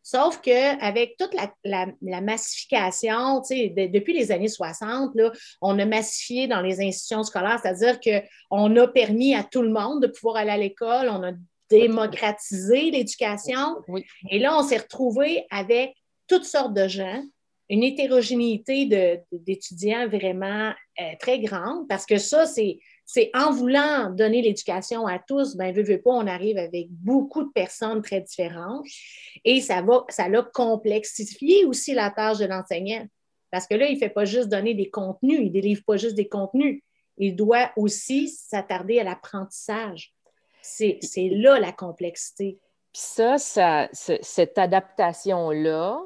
Sauf 0.03 0.41
qu'avec 0.41 1.17
toute 1.17 1.33
la, 1.63 2.21
massification, 2.21 3.41
depuis 3.41 4.13
les 4.13 4.33
années 4.33 4.49
60, 4.49 5.13
là, 5.15 5.31
on 5.61 5.79
a 5.79 5.85
massifié 5.85 6.49
dans 6.49 6.63
les 6.63 6.81
institutions 6.81 7.23
scolaires, 7.23 7.61
c'est-à-dire 7.63 8.01
qu'on 8.01 8.77
a 8.77 8.89
permis 8.89 9.37
à 9.37 9.45
tout 9.45 9.63
le 9.63 9.71
monde 9.71 10.03
de 10.03 10.09
pouvoir 10.09 10.39
aller 10.39 10.51
à 10.51 10.57
l'école, 10.57 11.09
on 11.09 11.23
a 11.23 11.31
démocratisé 11.71 12.91
l'éducation. 12.91 13.77
Et 14.31 14.41
là, 14.41 14.59
on 14.59 14.65
s'est 14.65 14.79
retrouvé 14.79 15.47
avec 15.49 15.95
toutes 16.27 16.45
sortes 16.45 16.75
de 16.75 16.89
gens, 16.89 17.23
une 17.69 17.85
hétérogénéité 17.85 18.87
d'étudiants 19.31 20.09
vraiment 20.09 20.73
euh, 21.01 21.05
très 21.21 21.39
grande, 21.39 21.87
parce 21.89 22.05
que 22.05 22.19
ça, 22.19 22.47
c'est 22.47 22.81
c'est 23.13 23.31
en 23.35 23.53
voulant 23.53 24.09
donner 24.09 24.41
l'éducation 24.41 25.07
à 25.07 25.19
tous, 25.19 25.55
ben, 25.55 25.75
veux, 25.75 25.83
veux 25.83 26.01
pas, 26.01 26.13
on 26.13 26.27
arrive 26.27 26.57
avec 26.57 26.87
beaucoup 26.89 27.43
de 27.43 27.51
personnes 27.51 28.01
très 28.01 28.23
différentes 28.23 28.87
et 29.45 29.61
ça 29.61 29.83
va, 29.83 30.07
ça 30.09 30.31
l'a 30.31 30.43
complexifié 30.55 31.67
aussi 31.67 31.93
la 31.93 32.11
tâche 32.11 32.39
de 32.39 32.47
l'enseignant. 32.47 33.05
Parce 33.51 33.67
que 33.67 33.75
là, 33.75 33.85
il 33.85 33.97
ne 33.97 33.99
fait 33.99 34.09
pas 34.09 34.25
juste 34.25 34.49
donner 34.49 34.73
des 34.73 34.89
contenus, 34.89 35.41
il 35.41 35.49
ne 35.49 35.53
délivre 35.53 35.83
pas 35.87 35.99
juste 35.99 36.15
des 36.15 36.27
contenus, 36.27 36.83
il 37.19 37.37
doit 37.37 37.71
aussi 37.77 38.29
s'attarder 38.29 38.99
à 38.99 39.05
l'apprentissage. 39.05 40.15
C'est 40.63 40.99
là 41.17 41.61
la 41.61 41.73
complexité. 41.73 42.59
Puis 42.95 43.03
ça, 43.03 43.37
ça 43.37 43.91
cette 43.93 44.57
adaptation-là, 44.57 46.01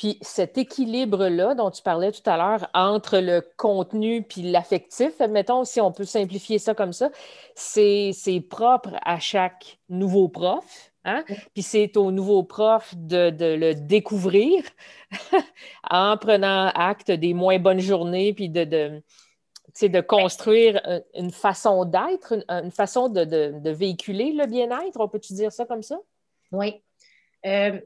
puis 0.00 0.16
cet 0.22 0.56
équilibre-là 0.56 1.54
dont 1.54 1.70
tu 1.70 1.82
parlais 1.82 2.10
tout 2.10 2.22
à 2.24 2.38
l'heure 2.38 2.70
entre 2.72 3.18
le 3.18 3.46
contenu 3.58 4.22
puis 4.22 4.40
l'affectif, 4.40 5.20
mettons, 5.28 5.64
si 5.64 5.78
on 5.78 5.92
peut 5.92 6.06
simplifier 6.06 6.58
ça 6.58 6.74
comme 6.74 6.94
ça, 6.94 7.10
c'est 7.54 8.14
propre 8.48 8.94
à 9.04 9.18
chaque 9.18 9.78
nouveau 9.90 10.30
prof. 10.30 10.90
Hein? 11.04 11.22
Puis 11.52 11.62
c'est 11.62 11.98
au 11.98 12.12
nouveau 12.12 12.44
prof 12.44 12.94
de, 12.96 13.30
le 13.38 13.74
découvrir 13.74 14.64
en 15.90 16.16
prenant 16.16 16.68
acte 16.68 17.10
des 17.10 17.34
moins 17.34 17.58
bonnes 17.58 17.80
journées, 17.80 18.32
puis 18.32 18.48
de, 18.48 18.64
de, 18.64 19.02
de 19.86 20.00
construire 20.00 20.80
une 21.12 21.30
façon 21.30 21.84
d'être, 21.84 22.42
une, 22.48 22.70
façon 22.70 23.10
de, 23.10 23.70
véhiculer 23.70 24.32
le 24.32 24.46
bien-être. 24.46 24.98
On 24.98 25.08
peut-tu 25.08 25.34
dire 25.34 25.52
ça 25.52 25.66
comme 25.66 25.82
ça? 25.82 25.98
Oui. 26.52 26.82
Euh, 27.44 27.78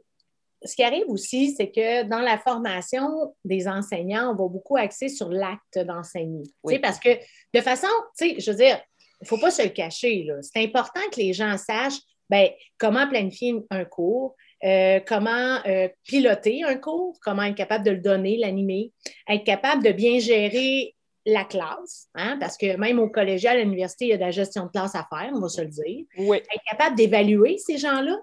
ce 0.64 0.74
qui 0.74 0.82
arrive 0.82 1.04
aussi, 1.08 1.54
c'est 1.54 1.70
que 1.70 2.04
dans 2.04 2.20
la 2.20 2.38
formation 2.38 3.34
des 3.44 3.68
enseignants, 3.68 4.32
on 4.32 4.34
va 4.34 4.48
beaucoup 4.48 4.76
axer 4.76 5.08
sur 5.08 5.28
l'acte 5.28 5.78
d'enseigner. 5.78 6.44
Parce 6.82 6.98
que 6.98 7.10
de 7.52 7.60
façon, 7.60 7.88
je 8.20 8.50
veux 8.50 8.56
dire, 8.56 8.80
il 9.20 9.24
ne 9.24 9.28
faut 9.28 9.38
pas 9.38 9.50
se 9.50 9.62
le 9.62 9.68
cacher. 9.68 10.26
C'est 10.42 10.62
important 10.62 11.00
que 11.12 11.20
les 11.20 11.32
gens 11.32 11.56
sachent 11.56 12.00
ben, 12.30 12.48
comment 12.78 13.06
planifier 13.06 13.54
un 13.70 13.84
cours, 13.84 14.34
euh, 14.64 14.98
comment 15.06 15.58
euh, 15.66 15.88
piloter 16.04 16.64
un 16.64 16.76
cours, 16.76 17.18
comment 17.22 17.42
être 17.42 17.54
capable 17.54 17.84
de 17.84 17.90
le 17.90 18.00
donner, 18.00 18.38
l'animer, 18.38 18.92
être 19.28 19.44
capable 19.44 19.82
de 19.84 19.92
bien 19.92 20.18
gérer 20.18 20.94
la 21.26 21.44
classe, 21.44 22.08
hein, 22.14 22.36
parce 22.38 22.56
que 22.56 22.76
même 22.76 22.98
au 22.98 23.08
collégial, 23.08 23.56
à 23.56 23.60
l'université, 23.60 24.06
il 24.06 24.08
y 24.08 24.12
a 24.12 24.16
de 24.16 24.22
la 24.22 24.30
gestion 24.30 24.66
de 24.66 24.70
classe 24.70 24.94
à 24.94 25.06
faire, 25.10 25.30
on 25.34 25.40
va 25.40 25.48
se 25.48 25.62
le 25.62 25.68
dire. 25.68 26.04
Être 26.18 26.62
capable 26.70 26.96
d'évaluer 26.96 27.56
ces 27.58 27.78
gens-là. 27.78 28.18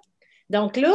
Donc 0.49 0.77
là, 0.77 0.93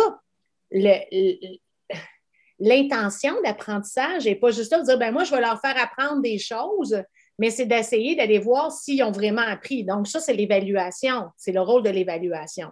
l'intention 2.58 3.34
d'apprentissage 3.42 4.24
n'est 4.24 4.34
pas 4.36 4.50
juste 4.50 4.72
de 4.72 4.84
dire, 4.84 4.98
ben 4.98 5.12
moi, 5.12 5.24
je 5.24 5.34
vais 5.34 5.40
leur 5.40 5.60
faire 5.60 5.76
apprendre 5.76 6.22
des 6.22 6.38
choses, 6.38 7.02
mais 7.38 7.50
c'est 7.50 7.66
d'essayer 7.66 8.16
d'aller 8.16 8.38
voir 8.38 8.72
s'ils 8.72 9.02
ont 9.02 9.12
vraiment 9.12 9.42
appris. 9.42 9.84
Donc, 9.84 10.06
ça, 10.08 10.20
c'est 10.20 10.32
l'évaluation. 10.32 11.26
C'est 11.36 11.52
le 11.52 11.60
rôle 11.60 11.82
de 11.82 11.90
l'évaluation. 11.90 12.70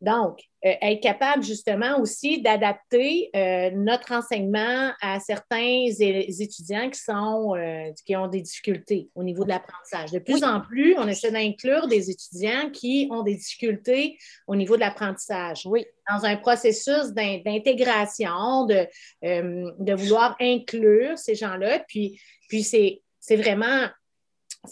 Donc, 0.00 0.40
euh, 0.64 0.72
être 0.80 1.02
capable 1.02 1.42
justement 1.42 2.00
aussi 2.00 2.40
d'adapter 2.40 3.28
euh, 3.36 3.70
notre 3.74 4.12
enseignement 4.12 4.92
à 5.02 5.20
certains 5.20 5.86
étudiants 5.98 6.88
qui, 6.88 7.00
sont, 7.00 7.54
euh, 7.54 7.90
qui 8.06 8.16
ont 8.16 8.26
des 8.26 8.40
difficultés 8.40 9.10
au 9.14 9.22
niveau 9.22 9.44
de 9.44 9.50
l'apprentissage. 9.50 10.10
De 10.10 10.18
plus 10.18 10.42
en 10.42 10.62
plus, 10.62 10.96
on 10.96 11.06
essaie 11.06 11.30
d'inclure 11.30 11.86
des 11.86 12.10
étudiants 12.10 12.70
qui 12.70 13.08
ont 13.10 13.22
des 13.22 13.34
difficultés 13.34 14.16
au 14.46 14.56
niveau 14.56 14.76
de 14.76 14.80
l'apprentissage. 14.80 15.66
Oui. 15.66 15.84
Dans 16.10 16.24
un 16.24 16.36
processus 16.36 17.12
d'intégration, 17.12 18.64
de, 18.64 18.86
de 19.22 19.94
vouloir 19.94 20.34
inclure 20.40 21.18
ces 21.18 21.34
gens-là. 21.34 21.84
Puis, 21.88 22.20
puis 22.48 22.64
c'est 22.64 23.02
vraiment, 23.36 23.86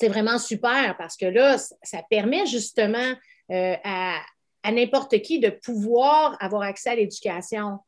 vraiment 0.00 0.38
super 0.38 0.96
parce 0.96 1.16
que 1.16 1.26
là, 1.26 1.58
ça 1.58 2.02
permet 2.10 2.46
justement 2.46 3.14
à 3.50 4.18
à 4.68 4.72
n'importe 4.72 5.22
qui 5.22 5.40
de 5.40 5.48
pouvoir 5.48 6.36
avoir 6.40 6.60
accès 6.60 6.90
à 6.90 6.94
l'éducation. 6.94 7.78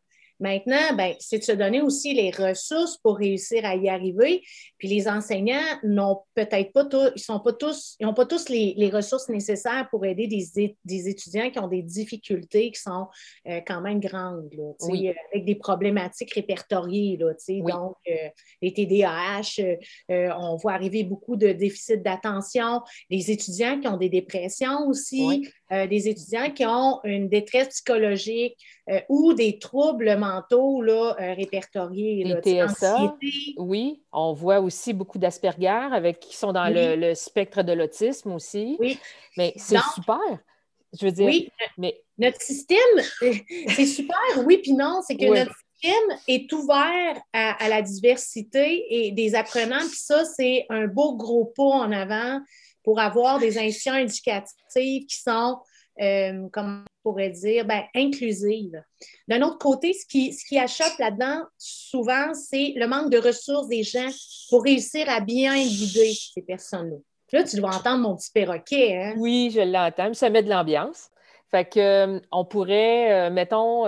Maintenant, 0.41 0.97
ben, 0.97 1.15
c'est 1.19 1.39
de 1.39 1.45
se 1.45 1.53
donner 1.53 1.83
aussi 1.83 2.15
les 2.15 2.31
ressources 2.31 2.97
pour 2.97 3.19
réussir 3.19 3.67
à 3.67 3.77
y 3.77 3.91
arriver. 3.91 4.43
Puis 4.79 4.89
les 4.89 5.07
enseignants 5.07 5.61
n'ont 5.85 6.23
peut-être 6.35 6.73
pas 6.73 6.87
tous, 6.87 7.13
ils 7.15 7.21
sont 7.21 7.41
pas 7.41 7.53
tous, 7.53 7.97
ils 8.01 8.07
n'ont 8.07 8.15
pas 8.15 8.25
tous 8.25 8.49
les, 8.49 8.91
ressources 8.91 9.29
nécessaires 9.29 9.87
pour 9.91 10.07
aider 10.07 10.27
des, 10.27 11.09
étudiants 11.09 11.51
qui 11.51 11.59
ont 11.59 11.69
des 11.69 11.83
difficultés 11.83 12.73
qui 12.73 12.81
sont 12.81 13.07
euh, 13.47 13.61
quand 13.67 13.83
même 13.83 14.01
grandes, 14.01 14.51
euh, 14.55 15.13
avec 15.33 15.45
des 15.45 15.55
problématiques 15.57 16.33
répertoriées. 16.33 17.19
Là, 17.19 17.35
Donc, 17.49 17.97
euh, 18.09 18.29
les 18.63 18.73
TDAH, 18.73 19.63
on 20.09 20.57
voit 20.57 20.73
arriver 20.73 21.05
beaucoup 21.05 21.37
de 21.37 21.53
déficits 21.53 21.99
d'attention, 21.99 22.81
les 23.11 23.31
étudiants 23.31 23.79
qui 23.79 23.89
ont 23.89 23.99
des 23.99 24.09
dépressions 24.09 24.87
aussi, 24.89 25.47
des 25.71 26.09
étudiants 26.09 26.51
qui 26.51 26.67
ont 26.67 27.01
une 27.05 27.29
détresse 27.29 27.69
psychologique 27.69 28.57
ou 29.09 29.35
des 29.35 29.59
troubles 29.59 30.17
mentaux 30.17 30.83
là, 30.83 31.15
répertoriés. 31.19 32.25
Les 32.25 32.67
TSA, 32.67 33.17
oui, 33.57 34.03
on 34.13 34.33
voit 34.33 34.61
aussi 34.61 34.93
beaucoup 34.93 35.19
d'Asperger 35.19 35.69
avec 35.93 36.19
qui 36.19 36.37
sont 36.37 36.53
dans 36.53 36.69
le, 36.69 37.15
spectre 37.15 37.63
de 37.63 37.73
l'autisme 37.73 38.33
aussi. 38.33 38.77
Oui. 38.81 38.99
Mais 39.37 39.53
c'est 39.57 39.79
super. 39.95 40.19
Je 40.99 41.07
veux 41.07 41.13
dire, 41.13 41.27
oui, 41.27 41.49
mais... 41.79 42.01
notre 42.19 42.41
système, 42.41 42.79
c'est 43.69 43.87
super, 43.87 44.19
oui, 44.45 44.59
puis 44.59 44.73
non, 44.73 45.01
c'est 45.07 45.17
que 45.17 45.27
notre 45.27 45.55
système 45.75 46.19
est 46.27 46.53
ouvert 46.53 47.21
à, 47.33 47.69
la 47.69 47.81
diversité 47.81 48.87
et 48.91 49.13
des 49.13 49.35
apprenants, 49.37 49.87
puis 49.87 49.99
ça, 49.99 50.25
c'est 50.25 50.67
un 50.69 50.89
beau 50.89 51.17
gros 51.17 51.45
pas 51.45 51.63
en 51.63 51.93
avant 51.93 52.41
pour 52.91 52.99
avoir 52.99 53.39
des 53.39 53.57
institutions 53.57 53.95
éducatives 53.95 55.07
qui 55.07 55.21
sont 55.21 55.59
euh, 56.01 56.49
comme 56.53 56.85
on 57.05 57.11
pourrait 57.11 57.31
dire, 57.31 57.65
ben, 57.65 57.83
inclusive. 57.95 58.83
D'un 59.29 59.43
autre 59.43 59.59
côté, 59.59 59.93
ce 59.93 60.05
qui, 60.07 60.33
ce 60.33 60.45
qui 60.45 60.59
achoppe 60.59 60.99
là-dedans, 60.99 61.45
souvent, 61.57 62.35
c'est 62.35 62.73
le 62.75 62.89
manque 62.89 63.11
de 63.11 63.19
ressources 63.19 63.69
des 63.69 63.85
gens 63.85 64.09
pour 64.49 64.65
réussir 64.65 65.09
à 65.09 65.21
bien 65.21 65.55
guider 65.55 66.13
ces 66.35 66.43
personnes-là. 66.43 66.97
Là, 67.33 67.45
tu 67.45 67.57
dois 67.57 67.77
entendre 67.77 68.09
mon 68.09 68.17
petit 68.17 68.33
perroquet. 68.33 68.97
Hein? 68.97 69.15
Oui, 69.19 69.53
je 69.55 69.61
l'entends. 69.61 70.13
Ça 70.15 70.31
met 70.31 70.43
de 70.43 70.51
l'ambiance. 70.51 71.11
Fait 71.49 71.65
que, 71.65 71.79
euh, 71.79 72.21
on 72.33 72.45
pourrait, 72.45 73.13
euh, 73.13 73.31
mettons, 73.31 73.85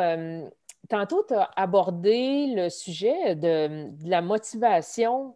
tantôt, 0.89 1.25
tu 1.27 1.35
as 1.35 1.51
abordé 1.57 2.53
le 2.55 2.69
sujet 2.69 3.35
de, 3.35 3.89
la 4.09 4.23
motivation 4.23 5.35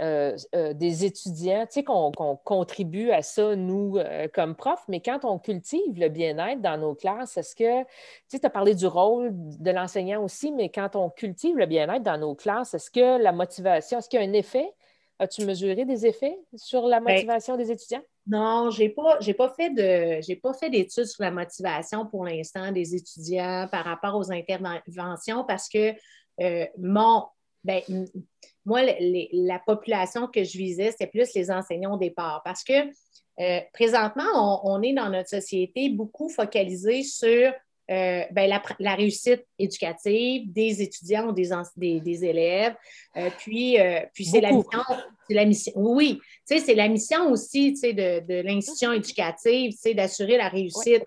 euh, 0.00 0.36
euh, 0.54 0.72
des 0.72 1.04
étudiants. 1.04 1.66
Tu 1.66 1.74
sais 1.74 1.84
qu'on 1.84 2.10
contribue 2.44 3.10
à 3.10 3.22
ça, 3.22 3.54
nous, 3.54 3.98
comme 4.32 4.54
profs, 4.56 4.84
mais 4.88 5.00
quand 5.00 5.24
on 5.24 5.38
cultive 5.38 5.98
le 5.98 6.08
bien-être 6.08 6.60
dans 6.60 6.78
nos 6.78 6.94
classes, 6.94 7.36
est-ce 7.36 7.54
que, 7.54 7.82
tu 7.82 7.86
sais, 8.28 8.40
tu 8.40 8.46
as 8.46 8.50
parlé 8.50 8.74
du 8.74 8.86
rôle 8.86 9.30
de 9.32 9.70
l'enseignant 9.70 10.22
aussi, 10.22 10.52
mais 10.52 10.68
quand 10.68 10.96
on 10.96 11.10
cultive 11.10 11.56
le 11.56 11.66
bien-être 11.66 12.02
dans 12.02 12.18
nos 12.18 12.34
classes, 12.34 12.74
est-ce 12.74 12.90
que 12.90 13.22
la 13.22 13.32
motivation, 13.32 13.98
est-ce 13.98 14.08
qu'il 14.08 14.20
y 14.20 14.24
a 14.24 14.26
un 14.26 14.32
effet? 14.32 14.72
As-tu 15.20 15.46
mesuré 15.46 15.84
des 15.84 16.06
effets 16.06 16.36
sur 16.56 16.88
la 16.88 16.98
ben, 16.98 17.14
motivation 17.14 17.56
des 17.56 17.70
étudiants? 17.70 18.02
Non, 18.26 18.70
j'ai 18.70 18.88
pas, 18.88 19.18
pas 19.38 19.48
fait 19.50 19.70
de, 19.70 20.20
j'ai 20.22 20.36
pas 20.36 20.54
fait 20.54 20.70
d'études 20.70 21.04
sur 21.04 21.22
la 21.22 21.30
motivation 21.30 22.06
pour 22.06 22.24
l'instant 22.24 22.72
des 22.72 22.96
étudiants 22.96 23.68
par 23.70 23.84
rapport 23.84 24.16
aux 24.16 24.32
interventions 24.32 25.44
parce 25.44 25.68
que 25.68 25.94
euh, 26.40 26.66
mon, 26.78 27.26
ben, 27.64 27.80
moi, 28.64 28.82
la 29.32 29.58
population 29.58 30.28
que 30.28 30.44
je 30.44 30.56
visais, 30.56 30.90
c'était 30.90 31.06
plus 31.06 31.34
les 31.34 31.50
enseignants 31.50 31.94
au 31.94 31.98
départ 31.98 32.42
parce 32.44 32.62
que 32.62 32.90
euh, 33.40 33.60
présentement, 33.72 34.60
on, 34.64 34.80
est 34.82 34.92
dans 34.92 35.10
notre 35.10 35.28
société 35.28 35.88
beaucoup 35.88 36.28
focalisé 36.28 37.02
sur 37.02 37.52
euh, 37.90 38.22
ben, 38.30 38.60
la, 38.78 38.94
réussite 38.94 39.44
éducative 39.58 40.52
des 40.52 40.80
étudiants 40.82 41.28
ou 41.28 41.32
des, 41.32 42.00
des, 42.00 42.24
élèves. 42.24 42.74
Euh, 43.16 43.28
puis, 43.38 43.76
puis 44.14 44.24
c'est 44.24 44.40
la 44.40 44.52
mission. 44.52 44.80
La 45.30 45.44
mission 45.46 45.72
oui, 45.76 46.20
c'est 46.44 46.74
la 46.74 46.88
mission 46.88 47.30
aussi 47.30 47.72
de, 47.72 48.20
de 48.20 48.42
l'institution 48.42 48.92
éducative, 48.92 49.72
d'assurer 49.94 50.36
la 50.36 50.48
réussite. 50.48 51.02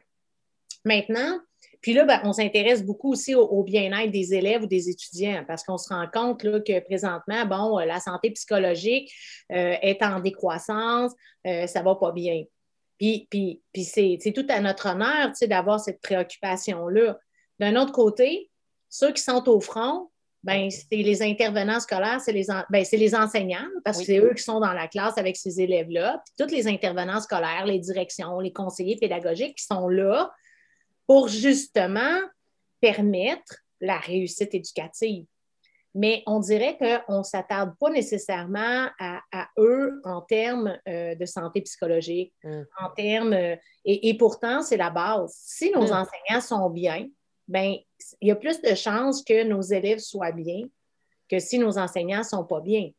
Maintenant, 0.83 1.39
puis 1.87 1.93
là, 1.93 2.03
ben, 2.03 2.19
on 2.25 2.33
s'intéresse 2.33 2.83
beaucoup 2.83 3.13
aussi 3.13 3.33
au, 3.33 3.63
bien-être 3.63 4.11
des 4.11 4.33
élèves 4.33 4.63
ou 4.63 4.67
des 4.67 4.89
étudiants 4.89 5.45
parce 5.47 5.63
qu'on 5.63 5.77
se 5.77 5.87
rend 5.87 6.05
compte 6.13 6.43
là, 6.43 6.59
que 6.59 6.81
présentement, 6.81 7.45
bon, 7.45 7.77
la 7.77 8.01
santé 8.01 8.31
psychologique 8.31 9.09
est 9.49 10.03
en 10.03 10.19
décroissance, 10.19 11.13
ça 11.45 11.79
ne 11.79 11.83
va 11.85 11.95
pas 11.95 12.11
bien. 12.11 12.43
Puis, 12.97 13.29
puis, 13.31 13.61
puis 13.71 13.85
c'est 13.85 14.33
tout 14.35 14.45
à 14.49 14.59
notre 14.59 14.89
honneur 14.89 15.31
d'avoir 15.43 15.79
cette 15.79 16.01
préoccupation-là. 16.01 17.17
D'un 17.57 17.77
autre 17.77 17.93
côté, 17.93 18.51
ceux 18.89 19.13
qui 19.13 19.23
sont 19.23 19.47
au 19.47 19.61
front, 19.61 20.09
ben, 20.43 20.69
c'est 20.69 20.87
les 20.91 21.21
intervenants 21.21 21.79
scolaires, 21.79 22.19
c'est 22.19 22.33
les, 22.33 22.47
ben, 22.69 22.83
les 22.91 23.15
enseignants, 23.15 23.69
parce 23.85 23.99
que 23.99 24.03
c'est 24.03 24.19
eux 24.19 24.33
qui 24.35 24.43
sont 24.43 24.59
dans 24.59 24.73
la 24.73 24.89
classe 24.89 25.17
avec 25.17 25.37
ces 25.37 25.61
élèves-là. 25.61 26.21
Puis 26.25 26.45
tous 26.45 26.53
les 26.53 26.67
intervenants 26.67 27.21
scolaires, 27.21 27.65
les 27.65 27.79
directions, 27.79 28.41
les 28.41 28.51
conseillers 28.51 28.97
pédagogiques 28.97 29.55
qui 29.55 29.63
sont 29.63 29.87
là 29.87 30.29
pour 31.07 31.29
justement 31.29 32.19
permettre 32.79 33.55
la 33.79 33.97
réussite 33.97 34.53
éducative 34.53 35.25
mais 35.97 36.21
on 36.27 36.39
dirait 36.39 36.77
qu'on 36.77 37.19
ne 37.19 37.23
s'attarde 37.23 37.73
pas 37.79 37.89
nécessairement 37.89 38.87
à, 38.99 39.47
eux 39.57 39.99
en 40.03 40.21
termes 40.21 40.77
euh, 40.87 41.15
de 41.15 41.25
santé 41.25 41.61
psychologique, 41.61 42.31
mm. 42.43 42.61
en 42.79 42.89
termes. 42.95 43.33
Euh, 43.33 43.55
et, 43.83 44.15
pourtant, 44.15 44.61
c'est 44.61 44.77
la 44.77 44.91
base. 44.91 45.33
Si 45.43 45.71
nos 45.71 45.87
mm. 45.87 45.93
enseignants 45.93 46.41
sont 46.41 46.69
bien, 46.69 47.07
ben 47.47 47.75
il 48.21 48.27
y 48.27 48.31
a 48.31 48.35
plus 48.35 48.61
de 48.61 48.75
chances 48.75 49.23
que 49.23 49.43
nos 49.43 49.61
élèves 49.61 49.97
soient 49.97 50.31
bien 50.31 50.61
que 51.27 51.39
si 51.39 51.57
nos 51.57 51.79
enseignants 51.79 52.19
ne 52.19 52.23
sont 52.23 52.45
pas 52.45 52.61
bien. 52.61 52.91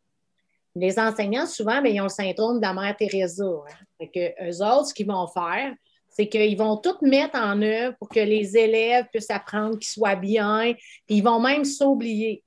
Les 0.75 0.99
enseignants, 0.99 1.47
souvent, 1.47 1.81
ben, 1.81 1.95
ils 1.95 2.01
ont 2.01 2.05
le 2.05 2.09
syndrome 2.09 2.57
de 2.57 2.63
la 2.63 2.75
mère 2.75 2.97
Teresa. 2.97 3.45
Hein. 3.45 4.07
que 4.13 4.51
eux 4.51 4.63
autres, 4.63 4.89
ce 4.89 4.95
qu'ils 4.95 5.07
vont 5.07 5.27
faire, 5.29 5.73
c'est 6.19 6.29
qu'ils 6.29 6.59
vont 6.59 6.77
tout 6.77 6.97
mettre 7.03 7.37
en 7.37 7.63
œuvre 7.63 7.97
pour 7.97 8.09
que 8.09 8.19
les 8.19 8.57
élèves 8.57 9.07
puissent 9.13 9.31
apprendre, 9.31 9.79
qu'ils 9.79 9.87
soient 9.87 10.17
bien, 10.17 10.75
puis 11.07 11.19
ils 11.19 11.23
vont 11.23 11.39
même 11.39 11.65
s'oublier. 11.65 12.43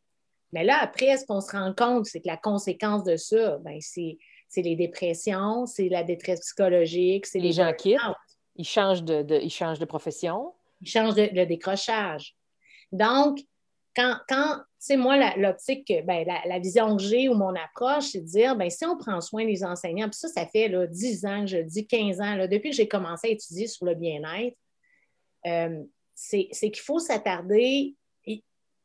Mais 0.51 0.65
là, 0.65 0.79
après, 0.81 1.15
ce 1.15 1.25
qu'on 1.25 1.39
se 1.39 1.51
rend 1.53 1.73
compte, 1.73 2.05
c'est 2.05 2.19
que 2.19 2.27
la 2.27 2.35
conséquence 2.35 3.05
de 3.05 3.15
ça, 3.15 3.59
ben, 3.59 3.77
c'est, 3.79 4.17
les 4.57 4.75
dépressions, 4.75 5.65
c'est 5.65 5.87
la 5.87 6.03
détresse 6.03 6.41
psychologique, 6.41 7.25
c'est 7.25 7.39
les, 7.39 7.53
gens 7.53 7.71
quittent, 7.71 7.97
ils 8.57 8.67
changent 8.67 9.03
de, 9.03 9.39
ils 9.41 9.49
changent 9.49 9.79
de 9.79 9.85
profession. 9.85 10.51
Ils 10.81 10.89
changent 10.89 11.15
de, 11.15 11.29
le 11.31 11.45
décrochage. 11.45 12.35
Donc, 12.91 13.39
quand, 13.95 14.17
quand 14.27 14.61
tu 14.85 14.97
moi, 14.97 15.35
l'optique, 15.35 15.93
ben, 16.05 16.25
la, 16.45 16.59
vision 16.59 16.95
que 16.95 17.03
j'ai 17.03 17.29
ou 17.29 17.33
mon 17.33 17.53
approche, 17.55 18.05
c'est 18.05 18.21
de 18.21 18.25
dire, 18.25 18.55
ben, 18.55 18.69
si 18.69 18.85
on 18.85 18.97
prend 18.97 19.21
soin 19.21 19.45
des 19.45 19.63
enseignants, 19.63 20.09
puis 20.09 20.17
ça, 20.17 20.27
ça 20.27 20.45
fait 20.45 20.67
là, 20.67 20.87
10 20.87 21.25
ans 21.25 21.41
que 21.41 21.47
je 21.47 21.57
dis, 21.57 21.85
15 21.85 22.21
ans, 22.21 22.47
depuis 22.47 22.71
que 22.71 22.75
j'ai 22.75 22.87
commencé 22.87 23.27
à 23.27 23.31
étudier 23.31 23.67
sur 23.67 23.85
le 23.85 23.95
bien-être, 23.95 24.57
euh, 25.45 25.83
c'est 26.15 26.49
qu'il 26.51 26.81
faut 26.81 26.99
s'attarder 26.99 27.95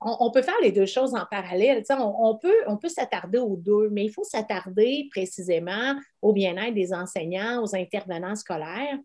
on, 0.01 0.31
peut 0.31 0.43
faire 0.43 0.61
les 0.63 0.73
deux 0.73 0.87
choses 0.87 1.15
en 1.15 1.25
parallèle. 1.31 1.83
On, 1.99 2.37
peut, 2.37 2.55
on 2.67 2.77
peut 2.77 2.89
s'attarder 2.89 3.39
aux 3.39 3.57
deux, 3.57 3.89
mais 3.91 4.05
il 4.05 4.13
faut 4.13 4.25
s'attarder 4.25 5.09
précisément 5.11 5.95
au 6.21 6.33
bien-être 6.33 6.75
des 6.75 6.93
enseignants, 6.93 7.63
aux 7.63 7.75
intervenants 7.75 8.37
scolaires, 8.37 8.99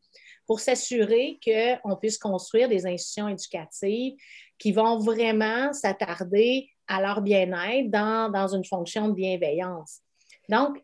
pour 0.52 0.60
s'assurer 0.60 1.40
qu'on 1.46 1.96
puisse 1.96 2.18
construire 2.18 2.68
des 2.68 2.86
institutions 2.86 3.30
éducatives 3.30 4.16
qui 4.60 4.74
vont 4.74 5.00
vraiment 5.00 5.72
s'attarder 5.72 6.68
à 6.90 7.00
leur 7.02 7.22
bien-être 7.22 7.90
dans, 7.90 8.30
dans, 8.30 8.50
une 8.50 8.66
fonction 8.66 9.08
de 9.08 9.14
bienveillance. 9.14 10.02
Donc, 10.50 10.78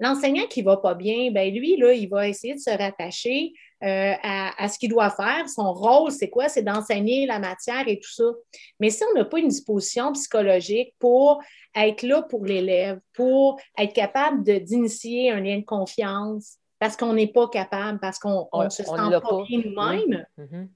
l'enseignant 0.00 0.48
qui 0.50 0.62
ne 0.62 0.64
va 0.64 0.78
pas 0.78 0.94
bien, 0.94 1.30
ben 1.30 1.54
lui, 1.54 1.76
là, 1.76 1.92
il 1.92 2.08
va 2.08 2.26
essayer 2.26 2.54
de 2.54 2.58
se 2.58 2.70
rattacher 2.70 3.52
euh, 3.84 4.12
à, 4.24 4.68
ce 4.68 4.76
qu'il 4.76 4.90
doit 4.90 5.10
faire. 5.10 5.48
Son 5.48 5.72
rôle, 5.72 6.10
c'est 6.10 6.28
quoi? 6.28 6.48
C'est 6.48 6.64
d'enseigner 6.64 7.24
la 7.24 7.38
matière 7.38 7.86
et 7.86 8.00
tout 8.00 8.10
ça. 8.10 8.24
Mais 8.80 8.90
si 8.90 9.04
on 9.08 9.16
n'a 9.16 9.24
pas 9.24 9.38
une 9.38 9.50
disposition 9.50 10.10
psychologique 10.14 10.96
pour 10.98 11.40
être 11.76 12.02
là 12.02 12.22
pour 12.22 12.44
l'élève, 12.44 12.98
pour 13.12 13.60
être 13.78 13.92
capable 13.92 14.42
d'initier 14.42 15.30
un 15.30 15.38
lien 15.38 15.58
de 15.60 15.64
confiance, 15.64 16.58
parce 16.82 16.96
qu'on 16.96 17.12
n'est 17.12 17.28
pas 17.28 17.46
capable, 17.46 18.00
parce 18.00 18.18
qu'on 18.18 18.48
ne 18.52 18.68
se 18.68 18.82
sent 18.82 18.90
pas, 18.90 19.44
bien 19.46 19.60
nous-mêmes, 19.64 20.26
mm-hmm. 20.36 20.68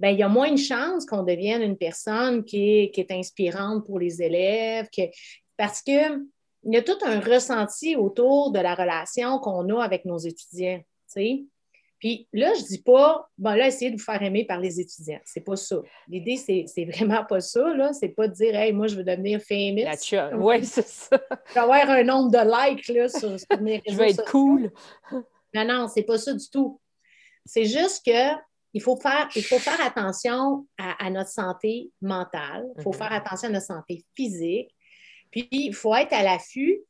ben, 0.00 0.08
il 0.08 0.18
y 0.18 0.22
a 0.24 0.28
moins 0.28 0.50
de 0.50 0.56
chances 0.56 1.06
qu'on 1.06 1.22
devienne 1.22 1.62
une 1.62 1.76
personne 1.76 2.42
qui 2.42 2.80
est, 2.80 2.90
qui 2.90 3.00
est 3.00 3.12
inspirante 3.12 3.86
pour 3.86 4.00
les 4.00 4.20
élèves, 4.20 4.88
que, 4.92 5.02
parce 5.56 5.82
qu'il 5.82 6.24
y 6.64 6.76
a 6.76 6.82
tout 6.82 6.98
un 7.04 7.20
ressenti 7.20 7.94
autour 7.94 8.50
de 8.50 8.58
la 8.58 8.74
relation 8.74 9.38
qu'on 9.38 9.68
a 9.68 9.84
avec 9.84 10.04
nos 10.04 10.18
étudiants. 10.18 10.80
Puis 12.00 12.28
là, 12.32 12.52
je 12.54 12.62
ne 12.62 12.66
dis 12.66 12.82
pas, 12.82 13.30
bon, 13.38 13.50
là, 13.50 13.68
essayez 13.68 13.92
de 13.92 13.96
vous 13.96 14.02
faire 14.02 14.20
aimer 14.22 14.44
par 14.44 14.58
les 14.58 14.80
étudiants. 14.80 15.20
C'est 15.24 15.42
pas 15.42 15.56
ça. 15.56 15.76
L'idée, 16.08 16.36
c'est 16.36 16.84
vraiment 16.84 17.24
pas 17.24 17.40
ça, 17.40 17.72
là. 17.72 17.92
C'est 17.92 18.08
pas 18.08 18.26
de 18.26 18.34
dire, 18.34 18.54
hey, 18.56 18.72
moi, 18.72 18.88
je 18.88 18.96
veux 18.96 19.04
devenir 19.04 19.40
famous. 19.40 19.86
Oui, 20.34 20.64
c'est 20.64 20.86
ça. 20.86 21.20
Je 21.48 21.54
vais 21.54 21.60
avoir 21.60 21.88
un 21.88 22.02
nombre 22.02 22.32
de 22.32 22.38
likes, 22.38 22.88
là, 22.88 23.08
sur, 23.08 23.30
mes 23.60 23.76
réseaux 23.78 23.82
Je 23.86 23.96
vais 23.96 24.10
être 24.10 24.24
cool. 24.24 24.72
Non, 25.56 25.64
non, 25.64 25.88
c'est 25.88 26.02
pas 26.02 26.18
ça 26.18 26.34
du 26.34 26.48
tout. 26.50 26.80
C'est 27.44 27.64
juste 27.64 28.04
que 28.04 28.36
il 28.74 28.82
faut 28.82 28.96
faire, 28.96 29.28
il 29.34 29.42
faut 29.42 29.58
faire 29.58 29.80
attention 29.80 30.66
à, 30.76 31.08
notre 31.08 31.30
santé 31.30 31.90
mentale. 32.02 32.66
Il 32.76 32.82
faut 32.82 32.92
mhm. 32.92 32.98
faire 32.98 33.12
attention 33.12 33.48
à 33.48 33.52
notre 33.52 33.66
santé 33.66 34.04
physique. 34.14 34.68
Puis, 35.30 35.48
il 35.50 35.74
faut 35.74 35.94
être 35.94 36.12
à 36.12 36.22
l'affût 36.22 36.82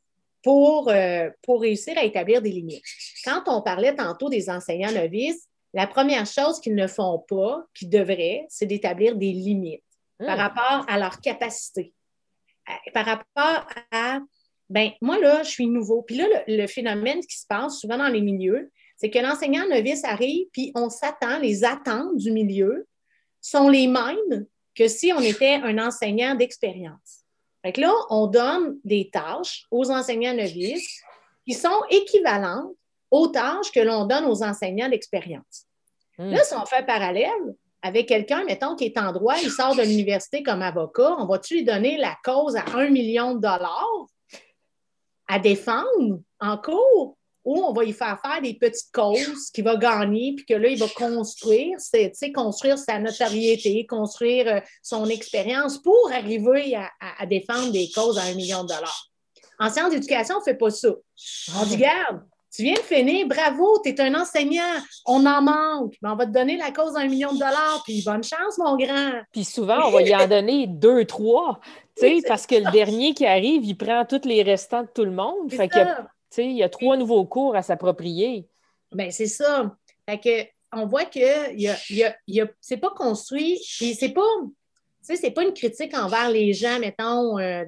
pour, 0.42 0.88
euh, 0.88 1.30
pour 1.42 1.60
réussir 1.60 1.96
à 1.96 2.02
établir 2.02 2.42
des 2.42 2.50
limites. 2.50 2.82
Quand 3.24 3.42
on 3.46 3.62
parlait 3.62 3.94
tantôt 3.94 4.28
des 4.28 4.50
enseignants 4.50 4.90
novices, 4.90 5.46
la 5.74 5.86
première 5.86 6.26
chose 6.26 6.58
qu'ils 6.60 6.74
ne 6.74 6.88
font 6.88 7.24
pas, 7.28 7.64
qu'ils 7.72 7.90
devraient, 7.90 8.46
c'est 8.48 8.66
d'établir 8.66 9.14
des 9.14 9.32
limites 9.32 9.84
par 10.18 10.36
hmm. 10.36 10.40
rapport 10.40 10.84
à 10.88 10.98
leur 10.98 11.20
capacité, 11.20 11.94
par 12.92 13.04
rapport 13.04 13.68
à, 13.92 14.20
ben 14.68 14.90
moi 15.00 15.18
là, 15.18 15.42
je 15.42 15.50
suis 15.50 15.66
nouveau. 15.66 16.02
Puis 16.02 16.16
là, 16.16 16.26
le, 16.46 16.66
phénomène 16.66 17.20
qui 17.20 17.38
se 17.38 17.46
passe 17.46 17.78
souvent 17.78 17.98
dans 17.98 18.08
les 18.08 18.20
milieux, 18.20 18.70
c'est 18.96 19.10
que 19.10 19.18
l'enseignant 19.18 19.66
novice 19.68 20.04
arrive, 20.04 20.46
puis 20.52 20.72
on 20.74 20.88
s'attend, 20.88 21.38
les 21.38 21.64
attentes 21.64 22.16
du 22.16 22.32
milieu 22.32 22.86
sont 23.40 23.68
les 23.68 23.86
mêmes 23.86 24.46
que 24.74 24.88
si 24.88 25.12
on 25.12 25.20
était 25.20 25.54
un 25.54 25.78
enseignant 25.78 26.34
d'expérience 26.34 27.26
là, 27.76 27.92
on 28.10 28.26
donne 28.26 28.78
des 28.84 29.10
tâches 29.10 29.66
aux 29.70 29.90
enseignants 29.90 30.34
novices 30.34 31.02
qui 31.46 31.54
sont 31.54 31.80
équivalentes 31.90 32.74
aux 33.10 33.28
tâches 33.28 33.70
que 33.72 33.80
l'on 33.80 34.06
donne 34.06 34.24
aux 34.24 34.42
enseignants 34.42 34.88
d'expérience. 34.88 35.66
Hmm. 36.18 36.30
Là, 36.30 36.42
si 36.44 36.54
on 36.54 36.66
fait 36.66 36.78
un 36.78 36.82
parallèle 36.82 37.54
avec 37.82 38.08
quelqu'un, 38.08 38.44
mettons, 38.44 38.74
qui 38.74 38.84
est 38.84 38.98
en 38.98 39.12
droit, 39.12 39.36
il 39.42 39.50
sort 39.50 39.76
de 39.76 39.82
l'université 39.82 40.42
comme 40.42 40.62
avocat, 40.62 41.14
on 41.18 41.26
va-tu 41.26 41.54
lui 41.54 41.64
donner 41.64 41.96
la 41.98 42.16
cause 42.24 42.56
à 42.56 42.64
un 42.74 42.90
million 42.90 43.34
de 43.34 43.40
dollars? 43.40 44.06
À 45.28 45.38
défendre 45.38 46.20
en 46.40 46.58
cours? 46.58 47.16
ou 47.46 47.62
on 47.62 47.72
va 47.72 47.84
y 47.84 47.92
faire 47.92 48.20
faire 48.20 48.42
des 48.42 48.54
petites 48.54 48.90
causes 48.92 49.50
qu'il 49.54 49.62
va 49.62 49.76
gagner, 49.76 50.34
puis 50.34 50.44
que 50.44 50.54
là, 50.54 50.68
il 50.68 50.78
va 50.78 50.88
construire, 50.88 51.78
c'est, 51.78 52.32
construire 52.34 52.76
sa 52.76 52.98
notoriété, 52.98 53.86
construire 53.86 54.48
euh, 54.48 54.60
son 54.82 55.06
expérience 55.06 55.78
pour 55.78 56.10
arriver 56.12 56.74
à, 56.74 57.24
défendre 57.26 57.70
des 57.70 57.88
causes 57.94 58.18
à 58.18 58.22
un 58.22 58.34
million 58.34 58.64
de 58.64 58.68
dollars. 58.68 59.06
En 59.60 59.70
sciences 59.70 59.92
d'éducation, 59.92 60.34
on 60.34 60.40
ne 60.40 60.44
fait 60.44 60.56
pas 60.56 60.70
ça. 60.70 60.88
On 61.56 61.64
dit, 61.66 61.76
garde, 61.76 62.20
tu 62.56 62.62
viens 62.62 62.74
de 62.74 62.78
finir, 62.78 63.26
bravo, 63.26 63.80
tu 63.84 63.90
es 63.90 64.00
un 64.00 64.14
enseignant, 64.14 64.62
on 65.04 65.26
en 65.26 65.42
manque, 65.42 65.94
mais 66.00 66.08
on 66.08 66.16
va 66.16 66.24
te 66.24 66.30
donner 66.30 66.56
la 66.56 66.70
cause 66.70 66.94
d'un 66.94 67.06
million 67.06 67.32
de 67.32 67.38
dollars, 67.38 67.82
puis 67.84 68.02
bonne 68.02 68.24
chance, 68.24 68.56
mon 68.56 68.76
grand. 68.76 69.12
Puis 69.30 69.44
souvent, 69.44 69.86
on 69.86 69.90
va 69.90 70.00
lui 70.00 70.14
en 70.14 70.26
donner 70.26 70.66
deux, 70.66 71.04
trois, 71.04 71.60
tu 71.96 72.00
sais, 72.20 72.22
parce 72.26 72.46
que 72.46 72.54
le 72.54 72.70
dernier 72.70 73.12
qui 73.12 73.26
arrive, 73.26 73.64
il 73.64 73.76
prend 73.76 74.04
tous 74.06 74.26
les 74.26 74.42
restants 74.42 74.82
de 74.82 74.88
tout 74.94 75.04
le 75.04 75.10
monde. 75.10 75.52
Fait 75.52 75.68
que, 75.68 75.78
tu 75.78 76.06
sais, 76.30 76.46
il 76.46 76.56
y 76.56 76.62
a 76.62 76.68
trois 76.68 76.96
nouveaux 76.96 77.26
cours 77.26 77.54
à 77.54 77.62
s'approprier. 77.62 78.48
Bien, 78.92 79.10
c'est 79.10 79.26
ça. 79.26 79.76
Fait 80.08 80.18
que, 80.18 80.48
on 80.72 80.86
voit 80.86 81.04
que 81.04 81.54
y 81.54 81.68
a, 81.68 81.76
y 82.26 82.40
a, 82.40 82.46
c'est 82.60 82.76
pas 82.78 82.90
construit, 82.90 83.60
puis 83.78 83.94
c'est 83.94 84.10
pas 84.10 84.22
sais, 85.06 85.16
c'est 85.16 85.30
pas 85.30 85.42
une 85.42 85.52
critique 85.52 85.96
envers 85.96 86.30
les 86.30 86.52
gens, 86.52 86.78
mettons, 86.78 87.38
euh, 87.38 87.64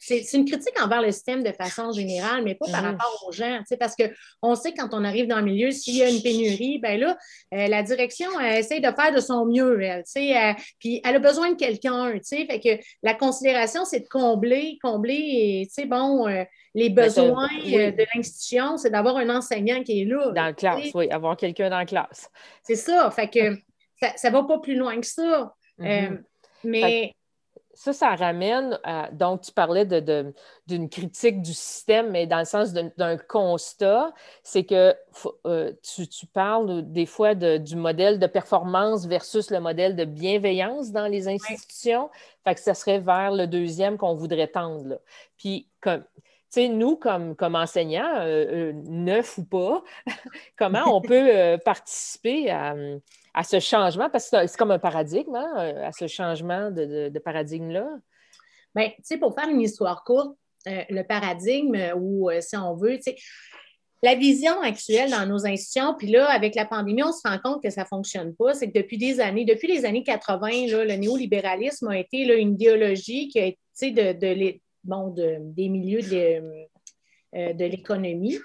c'est 0.00 0.32
une 0.34 0.44
critique 0.44 0.80
envers 0.82 1.02
le 1.02 1.10
système 1.12 1.42
de 1.42 1.52
façon 1.52 1.92
générale, 1.92 2.42
mais 2.44 2.54
pas 2.54 2.66
par 2.70 2.82
mhm. 2.82 2.90
rapport 2.90 3.24
aux 3.26 3.32
gens, 3.32 3.58
tu 3.58 3.66
sais, 3.66 3.76
parce 3.76 3.94
qu'on 3.94 4.54
sait 4.54 4.72
quand 4.74 4.88
on 4.92 5.04
arrive 5.04 5.26
dans 5.26 5.38
le 5.38 5.44
milieu, 5.44 5.70
s'il 5.70 5.96
y 5.96 6.02
a 6.02 6.08
une 6.08 6.22
pénurie, 6.22 6.78
ben 6.78 6.98
là, 6.98 7.16
euh, 7.54 7.66
la 7.68 7.82
direction, 7.82 8.28
elle 8.40 8.58
essaie 8.58 8.80
de 8.80 8.90
faire 8.90 9.12
de 9.12 9.20
son 9.20 9.46
mieux, 9.46 9.78
tu 9.78 10.02
sais, 10.06 10.54
puis 10.78 11.00
elle 11.04 11.16
a 11.16 11.18
besoin 11.18 11.50
de 11.50 11.56
quelqu'un, 11.56 12.12
tu 12.12 12.20
sais, 12.22 12.46
fait 12.46 12.60
que 12.60 12.82
la 13.02 13.14
considération, 13.14 13.84
c'est 13.84 14.00
de 14.00 14.08
combler, 14.08 14.78
combler, 14.82 15.66
tu 15.68 15.82
sais, 15.82 15.86
bon, 15.86 16.28
euh, 16.28 16.44
les 16.74 16.90
ben, 16.90 17.06
besoins 17.06 17.48
de 17.48 18.04
l'institution, 18.14 18.76
c'est 18.76 18.90
d'avoir 18.90 19.16
un 19.16 19.30
enseignant 19.30 19.82
qui 19.82 20.02
est 20.02 20.04
là. 20.04 20.32
Dans 20.32 20.44
la 20.44 20.52
classe, 20.52 20.90
oui, 20.94 21.08
avoir 21.10 21.36
quelqu'un 21.36 21.70
dans 21.70 21.78
la 21.78 21.86
classe. 21.86 22.28
C'est 22.62 22.76
ça, 22.76 23.10
fait 23.10 23.28
que 23.28 23.56
ça 24.16 24.30
ne 24.30 24.36
va 24.36 24.44
pas 24.44 24.58
plus 24.58 24.76
loin 24.76 25.00
que 25.00 25.06
ça. 25.06 25.54
Mhm. 25.78 26.24
Mais. 26.64 27.14
Ça, 27.74 27.92
ça 27.92 28.16
ramène 28.16 28.80
à, 28.82 29.08
donc 29.12 29.42
tu 29.42 29.52
parlais 29.52 29.84
d'une 29.84 30.32
de, 30.66 30.86
critique 30.88 31.42
du 31.42 31.54
système, 31.54 32.10
mais 32.10 32.26
dans 32.26 32.40
le 32.40 32.44
sens 32.44 32.72
d'un 32.72 33.16
constat, 33.16 34.12
c'est 34.42 34.64
que 34.64 34.96
euh, 35.46 35.72
tu, 35.84 36.26
parles 36.26 36.90
des 36.90 37.06
fois 37.06 37.36
du 37.36 37.76
modèle 37.76 38.18
de 38.18 38.26
performance 38.26 39.06
versus 39.06 39.52
le 39.52 39.60
modèle 39.60 39.94
de 39.94 40.04
bienveillance 40.04 40.90
dans 40.90 41.06
les 41.06 41.28
institutions. 41.28 42.10
Fait 42.42 42.56
que 42.56 42.60
ça 42.60 42.74
serait 42.74 42.98
vers 42.98 43.30
le 43.30 43.46
deuxième 43.46 43.96
qu'on 43.96 44.14
voudrait 44.16 44.48
tendre. 44.48 45.00
Puis, 45.36 45.68
comme, 45.80 46.02
tu 46.02 46.24
sais, 46.48 46.68
nous, 46.68 46.96
comme, 46.96 47.36
comme 47.36 47.54
enseignants, 47.54 48.16
euh, 48.16 48.70
euh, 48.70 48.72
neufs 48.86 49.38
ou 49.38 49.44
pas, 49.44 49.84
comment 50.58 50.96
on 50.96 51.00
peut 51.00 51.56
participer 51.64 52.50
à, 52.50 52.74
à 53.34 53.42
ce 53.42 53.60
changement? 53.60 54.10
Parce 54.10 54.30
que 54.30 54.46
c'est 54.46 54.56
comme 54.56 54.70
un 54.70 54.78
paradigme, 54.78 55.34
hein, 55.34 55.52
euh, 55.58 55.88
à 55.88 55.92
ce 55.92 56.06
changement 56.06 56.70
de, 56.70 57.18
paradigme-là. 57.18 57.88
Bien, 58.74 58.88
tu 58.88 58.94
sais, 59.02 59.18
pour 59.18 59.34
faire 59.34 59.48
une 59.48 59.60
histoire 59.60 60.04
courte, 60.04 60.36
euh, 60.66 60.82
le 60.90 61.02
paradigme, 61.02 61.76
ou 61.96 62.30
euh, 62.30 62.40
si 62.40 62.56
on 62.56 62.74
veut, 62.74 62.96
tu 62.96 63.04
sais, 63.04 63.16
la 64.02 64.14
vision 64.14 64.60
actuelle 64.60 65.10
dans 65.10 65.26
nos 65.26 65.44
institutions, 65.46 65.94
puis 65.94 66.08
là, 66.08 66.28
avec 66.30 66.54
la 66.54 66.64
pandémie, 66.64 67.02
on 67.02 67.12
se 67.12 67.26
rend 67.26 67.38
compte 67.42 67.62
que 67.62 67.70
ça 67.70 67.82
ne 67.82 67.86
fonctionne 67.86 68.34
pas. 68.36 68.54
C'est 68.54 68.70
que 68.70 68.78
depuis 68.78 68.96
des 68.96 69.18
années, 69.18 69.44
depuis 69.44 69.66
les 69.66 69.84
années 69.84 70.04
80, 70.04 70.48
le 70.84 70.94
néolibéralisme 70.94 71.88
a 71.88 71.98
été 71.98 72.22
une 72.38 72.52
idéologie 72.52 73.28
qui 73.28 73.40
a 73.40 73.46
été 73.46 73.90
de, 73.90 74.12
de, 74.12 74.60
bon, 74.84 75.12
des 75.40 75.68
milieux 75.68 76.02
de 76.02 77.64
l'économie 77.64 78.38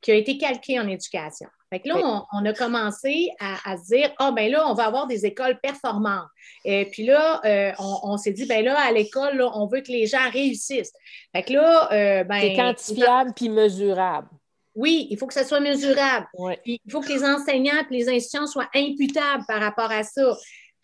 qui 0.00 0.10
a 0.10 0.14
été 0.14 0.38
calquée 0.38 0.78
en 0.80 0.88
éducation. 0.88 1.48
Fait 1.70 1.80
que 1.80 1.88
là, 1.88 2.24
on, 2.32 2.44
a 2.44 2.52
commencé 2.52 3.30
à, 3.40 3.76
se 3.76 3.94
dire, 3.94 4.12
ah, 4.18 4.30
ben 4.30 4.50
là, 4.50 4.68
on 4.68 4.74
va 4.74 4.86
avoir 4.86 5.08
des 5.08 5.26
écoles 5.26 5.58
performantes. 5.60 6.28
Et 6.64 6.84
puis 6.86 7.04
là, 7.04 7.40
euh, 7.44 7.72
on, 7.78 8.16
s'est 8.16 8.32
dit, 8.32 8.46
ben 8.46 8.64
là, 8.64 8.78
à 8.78 8.92
l'école, 8.92 9.42
on 9.42 9.66
veut 9.66 9.80
que 9.80 9.90
les 9.90 10.06
gens 10.06 10.30
réussissent. 10.30 10.92
Fait 11.34 11.42
que 11.42 11.54
là, 11.54 11.92
euh, 11.92 12.24
ben. 12.24 12.40
C'est 12.40 12.54
quantifiable 12.54 13.32
puis 13.34 13.48
mesurable. 13.48 14.28
Oui, 14.76 15.08
il 15.10 15.18
faut 15.18 15.26
que 15.26 15.34
ça 15.34 15.42
soit 15.42 15.58
mesurable. 15.58 16.26
il 16.66 16.78
faut 16.90 17.00
que 17.00 17.08
les 17.08 17.24
enseignants 17.24 17.82
et 17.90 17.94
les 17.94 18.08
institutions 18.08 18.46
soient 18.46 18.68
imputables 18.74 19.44
par 19.48 19.60
rapport 19.60 19.90
à 19.90 20.04
ça. 20.04 20.36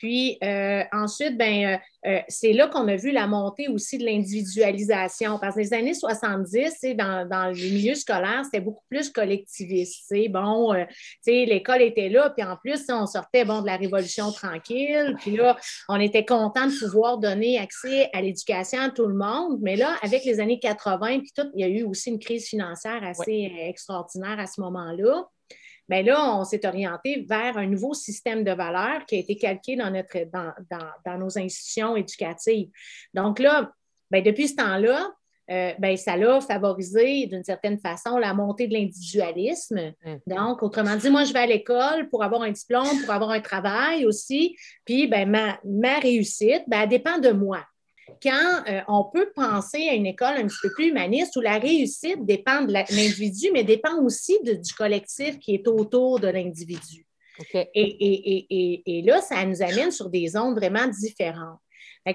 Puis 0.03 0.37
euh, 0.43 0.83
ensuite, 0.91 1.39
ben, 1.39 1.65
euh, 1.65 2.11
euh, 2.11 2.21
c'est 2.27 2.53
là 2.53 2.67
qu'on 2.67 2.89
a 2.89 2.97
vu 2.97 3.13
la 3.13 3.29
montée 3.29 3.69
aussi 3.69 3.99
de 3.99 4.05
l'individualisation. 4.05 5.39
Parce 5.39 5.55
que 5.55 5.61
les 5.61 5.73
années 5.73 5.95
70, 5.95 6.97
dans, 6.97 7.29
dans 7.29 7.47
le 7.47 7.55
milieu 7.55 7.95
scolaire, 7.95 8.43
c'était 8.43 8.65
beaucoup 8.65 8.83
plus 8.91 9.11
collectiviste. 9.11 10.13
Bon, 10.31 10.75
l'école 11.25 11.83
était 11.83 12.09
là, 12.09 12.31
puis 12.31 12.45
en 12.45 12.57
plus, 12.57 12.83
on 12.89 13.07
sortait 13.07 13.45
bon, 13.45 13.61
de 13.61 13.67
la 13.67 13.77
Révolution 13.77 14.33
tranquille, 14.33 15.15
puis 15.21 15.37
là, 15.37 15.57
on 15.89 16.01
était 16.01 16.25
content 16.25 16.67
de 16.67 16.77
pouvoir 16.77 17.19
donner 17.19 17.61
accès 17.61 18.11
à 18.13 18.23
l'éducation 18.23 18.81
à 18.81 18.91
tout 18.91 19.07
le 19.07 19.15
monde. 19.15 19.61
Mais 19.63 19.77
là, 19.77 19.95
avec 20.03 20.25
les 20.25 20.41
années 20.41 20.59
80, 20.59 21.21
puis 21.21 21.31
tout, 21.33 21.49
il 21.55 21.61
y 21.61 21.65
a 21.65 21.69
eu 21.69 21.85
aussi 21.85 22.11
une 22.11 22.19
crise 22.19 22.49
financière 22.49 23.05
assez 23.05 23.53
extraordinaire 23.69 24.41
à 24.41 24.49
ce 24.49 24.61
moment-là. 24.63 25.29
Bien 25.89 26.03
là, 26.03 26.37
on 26.37 26.45
s'est 26.45 26.67
orienté 26.67 27.27
vers 27.29 27.57
un 27.57 27.67
nouveau 27.67 27.95
système 27.95 28.45
de 28.45 28.53
valeurs 28.53 29.05
qui 29.07 29.17
a 29.17 29.19
été 29.19 29.37
calqué 29.37 29.77
dans, 29.77 29.91
notre, 29.91 30.17
dans, 31.05 31.19
nos 31.19 31.39
institutions 31.39 31.97
éducatives. 31.97 32.71
Donc 33.15 33.39
là, 33.39 33.73
bien, 34.11 34.23
depuis 34.23 34.49
ce 34.49 34.57
temps-là, 34.57 35.11
euh, 35.51 35.73
ben, 35.79 35.97
ça 35.97 36.17
l'a 36.17 36.41
favorisé 36.41 37.27
d'une 37.27 37.43
certaine 37.43 37.79
façon 37.79 38.17
la 38.17 38.33
montée 38.33 38.69
de 38.69 38.75
l'individualisme. 38.75 39.93
Mm. 40.05 40.17
Donc, 40.29 40.63
autrement 40.63 40.97
dit, 40.97 41.11
moi, 41.11 41.25
je 41.25 41.33
vais 41.33 41.41
à 41.41 41.47
l'école 41.47 42.09
pour 42.11 42.23
avoir 42.23 42.43
un 42.43 42.53
diplôme, 42.53 43.03
pour 43.05 43.13
avoir 43.13 43.31
un 43.31 43.41
travail 43.41 44.07
aussi. 44.07 44.57
Puis, 44.85 45.09
ben, 45.09 45.29
ma, 45.29 45.59
ma 45.65 45.99
réussite, 45.99 46.63
ben, 46.69 46.83
elle 46.83 46.89
dépend 46.89 47.19
de 47.19 47.31
moi 47.31 47.65
quand 48.23 48.63
euh, 48.69 48.81
on 48.89 49.05
peut 49.05 49.33
penser 49.35 49.89
à 49.89 49.95
une 49.95 50.07
école 50.07 50.37
un 50.37 50.47
petit 50.47 50.59
peu 50.63 50.73
plus 50.73 50.87
humaniste 50.87 51.37
où 51.37 51.41
la 51.41 51.59
réussite 51.59 52.25
dépend 52.25 52.63
de 52.63 52.73
l'individu, 52.73 53.51
mais 53.53 53.65
dépend 53.65 54.03
aussi 54.03 54.39
du 54.43 54.73
collectif 54.75 55.39
qui 55.39 55.55
est 55.55 55.67
autour 55.67 56.21
de 56.21 56.29
l'individu. 56.29 57.07
Et, 57.55 59.03
là, 59.05 59.21
ça 59.21 59.45
nous 59.45 59.63
amène 59.63 59.91
sur 59.91 60.09
des 60.09 60.29
zones 60.29 60.55
vraiment 60.55 60.87
différentes. 60.87 61.59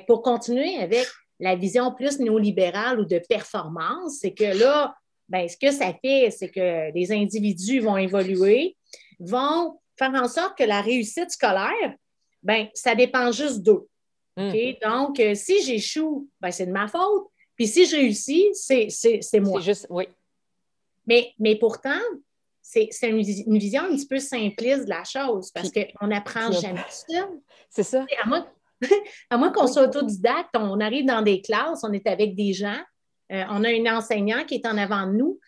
pour 0.07 0.21
continuer 0.21 0.77
avec 0.77 1.07
la 1.39 1.55
vision 1.55 1.93
plus 1.93 2.19
néolibérale 2.19 2.99
ou 2.99 3.05
de 3.05 3.21
performance, 3.27 4.19
c'est 4.21 4.33
que 4.33 4.57
là, 4.57 4.95
ben, 5.29 5.47
ce 5.47 5.57
que 5.57 5.71
ça 5.71 5.93
fait, 6.03 6.31
c'est 6.31 6.49
que 6.49 6.93
les 6.93 7.11
individus 7.11 7.79
vont 7.79 7.97
évoluer, 7.97 8.77
vont 9.19 9.79
faire 9.97 10.13
en 10.13 10.27
sorte 10.27 10.57
que 10.57 10.63
la 10.63 10.81
réussite 10.81 11.31
scolaire, 11.31 11.95
ben, 12.43 12.67
ça 12.73 12.95
dépend 12.95 13.31
juste 13.31 13.61
d'eux. 13.61 13.87
Hmm. 14.37 14.53
Donc, 14.83 15.19
euh, 15.19 15.33
si 15.33 15.63
j'échoue, 15.63 16.29
ben, 16.39 16.51
c'est 16.51 16.67
de 16.67 16.71
ma 16.71 16.87
faute. 16.87 17.27
Puis 17.55 17.67
si 17.67 17.87
je 17.87 17.95
réussis, 17.95 18.49
c'est 18.53 19.39
moi. 19.39 19.59
C'est 19.59 19.65
juste, 19.65 19.87
oui. 19.89 20.07
Mais, 21.07 21.33
mais 21.39 21.55
pourtant, 21.55 21.99
c'est 22.61 22.89
une, 23.03 23.17
une, 23.17 23.57
vision 23.57 23.83
un 23.83 23.95
petit 23.95 24.05
peu 24.05 24.19
simpliste 24.19 24.85
de 24.85 24.89
la 24.89 25.03
chose 25.03 25.51
parce 25.51 25.71
qu'on 25.71 26.07
n'apprend 26.07 26.51
jamais 26.51 26.83
ça. 26.89 27.29
C'est 27.69 27.83
ça. 27.83 28.05
À 28.23 28.27
moins, 28.27 28.45
à 29.29 29.37
moins 29.37 29.51
qu'on 29.51 29.67
soit 29.67 29.83
autodidacte, 29.83 30.49
on 30.55 30.79
arrive 30.79 31.05
dans 31.05 31.23
des 31.23 31.41
classes, 31.41 31.83
on 31.83 31.93
est 31.93 32.05
avec 32.05 32.35
des 32.35 32.53
gens, 32.53 32.79
euh, 33.31 33.43
on 33.49 33.63
a 33.63 33.69
un 33.69 33.97
enseignant 33.97 34.43
qui 34.45 34.55
est 34.55 34.67
en 34.67 34.77
avant 34.77 35.07
de 35.07 35.13
nous. 35.13 35.39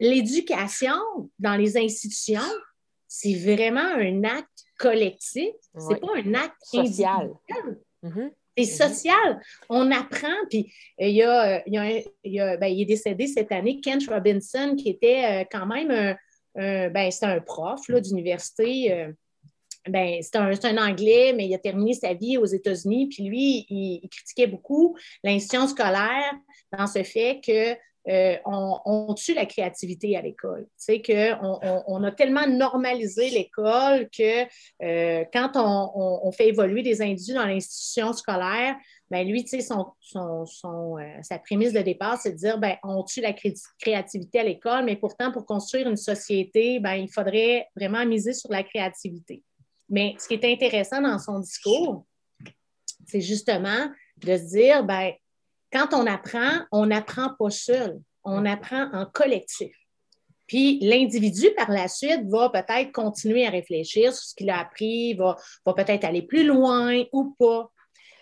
L'éducation 0.00 0.96
dans 1.38 1.56
les 1.56 1.76
institutions, 1.76 2.40
c'est 3.06 3.34
vraiment 3.34 3.80
un 3.80 4.24
acte 4.24 4.64
collectif, 4.78 5.52
c'est 5.76 6.00
pas 6.00 6.12
un 6.16 6.34
acte 6.34 6.56
social. 6.62 7.30
Mm-hmm. 8.02 8.30
C'est 8.56 8.64
mm-hmm. 8.64 8.88
social. 8.88 9.40
On 9.68 9.90
apprend. 9.90 10.28
Puis 10.50 10.72
euh, 11.00 11.06
il, 11.06 11.14
y 11.14 11.22
a, 11.22 11.62
il, 11.66 12.32
y 12.32 12.40
a, 12.40 12.56
ben, 12.56 12.66
il 12.66 12.82
est 12.82 12.86
décédé 12.86 13.26
cette 13.26 13.52
année, 13.52 13.80
Kent 13.80 14.08
Robinson, 14.08 14.76
qui 14.76 14.90
était 14.90 15.24
euh, 15.24 15.44
quand 15.50 15.66
même 15.66 15.90
un, 15.90 16.88
ben, 16.90 17.10
c'est 17.10 17.26
un 17.26 17.40
prof 17.40 17.80
d'université. 17.90 18.92
Euh, 18.92 19.12
ben, 19.88 20.20
c'est 20.22 20.36
un, 20.36 20.50
un, 20.50 20.90
Anglais, 20.90 21.32
mais 21.34 21.46
il 21.46 21.54
a 21.54 21.58
terminé 21.58 21.94
sa 21.94 22.14
vie 22.14 22.36
aux 22.36 22.46
États-Unis. 22.46 23.08
Puis 23.08 23.24
lui, 23.24 23.66
il 23.68 24.08
critiquait 24.08 24.46
beaucoup 24.46 24.96
l'institution 25.24 25.66
scolaire 25.66 26.32
dans 26.76 26.86
ce 26.86 27.02
fait 27.02 27.40
que 27.44 27.76
euh, 28.08 28.36
on, 28.44 29.14
tue 29.14 29.34
la 29.34 29.46
créativité 29.46 30.16
à 30.16 30.22
l'école. 30.22 30.66
Tu 30.84 31.00
sais, 31.02 31.34
on, 31.40 32.02
a 32.02 32.10
tellement 32.10 32.46
normalisé 32.48 33.30
l'école 33.30 34.08
que 34.10 34.42
euh, 34.82 35.24
quand 35.32 35.52
on, 35.54 36.32
fait 36.32 36.48
évoluer 36.48 36.82
des 36.82 37.00
individus 37.00 37.34
dans 37.34 37.46
l'institution 37.46 38.12
scolaire, 38.12 38.74
ben 39.10 39.28
lui, 39.28 39.44
tu 39.44 39.60
sais, 39.60 39.60
son, 39.60 39.92
euh, 40.16 40.98
sa 41.22 41.38
prémisse 41.38 41.72
de 41.72 41.80
départ, 41.80 42.18
c'est 42.20 42.32
de 42.32 42.36
dire, 42.36 42.58
ben, 42.58 42.76
on 42.82 43.04
tue 43.04 43.20
la 43.20 43.34
créativité 43.78 44.40
à 44.40 44.44
l'école, 44.44 44.84
mais 44.84 44.96
pourtant, 44.96 45.30
pour 45.30 45.46
construire 45.46 45.88
une 45.88 45.96
société, 45.96 46.80
ben, 46.80 46.94
il 46.94 47.10
faudrait 47.12 47.68
vraiment 47.76 48.04
miser 48.06 48.32
sur 48.32 48.50
la 48.50 48.62
créativité. 48.64 49.42
Mais 49.88 50.16
ce 50.18 50.26
qui 50.26 50.34
est 50.34 50.52
intéressant 50.52 51.02
dans 51.02 51.18
son 51.18 51.38
discours, 51.38 52.04
c'est 53.06 53.20
justement 53.20 53.90
de 54.16 54.36
se 54.36 54.56
dire, 54.56 54.82
ben, 54.84 55.12
quand 55.72 55.88
on 55.92 56.06
apprend, 56.06 56.60
on 56.70 56.86
n'apprend 56.86 57.30
pas 57.38 57.50
seul, 57.50 58.00
on 58.24 58.44
apprend 58.44 58.90
en 58.92 59.06
collectif. 59.06 59.74
Puis 60.46 60.78
l'individu, 60.82 61.48
par 61.56 61.70
la 61.70 61.88
suite, 61.88 62.24
va 62.28 62.50
peut-être 62.50 62.92
continuer 62.92 63.46
à 63.46 63.50
réfléchir 63.50 64.12
sur 64.12 64.22
ce 64.22 64.34
qu'il 64.34 64.50
a 64.50 64.60
appris, 64.60 65.14
va, 65.14 65.36
va 65.64 65.72
peut-être 65.72 66.04
aller 66.04 66.22
plus 66.22 66.44
loin 66.44 67.02
ou 67.12 67.34
pas. 67.38 67.70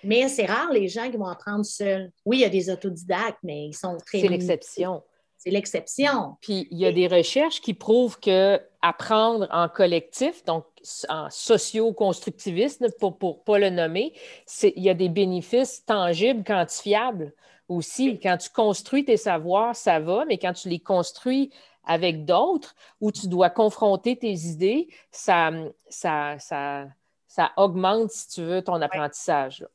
Mais 0.05 0.29
c'est 0.29 0.47
rare 0.47 0.73
les 0.73 0.89
gens 0.89 1.11
qui 1.11 1.17
vont 1.17 1.27
apprendre 1.27 1.65
seuls. 1.65 2.11
Oui, 2.25 2.39
il 2.39 2.41
y 2.41 2.45
a 2.45 2.49
des 2.49 2.71
autodidactes, 2.71 3.41
mais 3.43 3.67
ils 3.67 3.77
sont 3.77 3.97
très. 4.07 4.21
C'est 4.21 4.29
l'exception. 4.29 5.03
C'est 5.37 5.51
l'exception. 5.51 6.37
Puis 6.41 6.69
il 6.71 6.79
y 6.79 6.87
a 6.87 6.93
des 6.93 7.07
recherches 7.07 7.61
qui 7.61 7.75
prouvent 7.75 8.19
que 8.21 8.61
apprendre 8.83 9.49
en 9.51 9.69
collectif, 9.69 10.45
donc 10.45 10.65
en 11.09 11.29
socio-constructivisme, 11.31 12.87
pour 12.99 13.17
ne 13.23 13.33
pas 13.45 13.59
le 13.59 13.71
nommer, 13.71 14.13
il 14.63 14.83
y 14.83 14.89
a 14.89 14.95
des 14.95 15.09
bénéfices 15.09 15.85
tangibles, 15.85 16.45
quantifiables 16.45 17.33
aussi. 17.69 18.19
Quand 18.19 18.37
tu 18.37 18.51
construis 18.51 19.05
tes 19.05 19.17
savoirs, 19.17 19.77
ça 19.77 20.01
va, 20.01 20.25
mais 20.27 20.39
quand 20.39 20.53
tu 20.53 20.69
les 20.69 20.81
construis 20.81 21.51
avec 21.85 22.25
d'autres, 22.25 22.75
où 23.01 23.11
tu 23.11 23.29
dois 23.29 23.51
confronter 23.51 24.17
tes 24.17 24.33
idées, 24.33 24.89
ça, 25.11 25.51
ça, 25.89 26.37
ça, 26.39 26.87
ça 27.27 27.53
augmente, 27.57 28.11
si 28.11 28.29
tu 28.29 28.43
veux, 28.43 28.63
ton 28.63 28.81
apprentissage. 28.83 29.67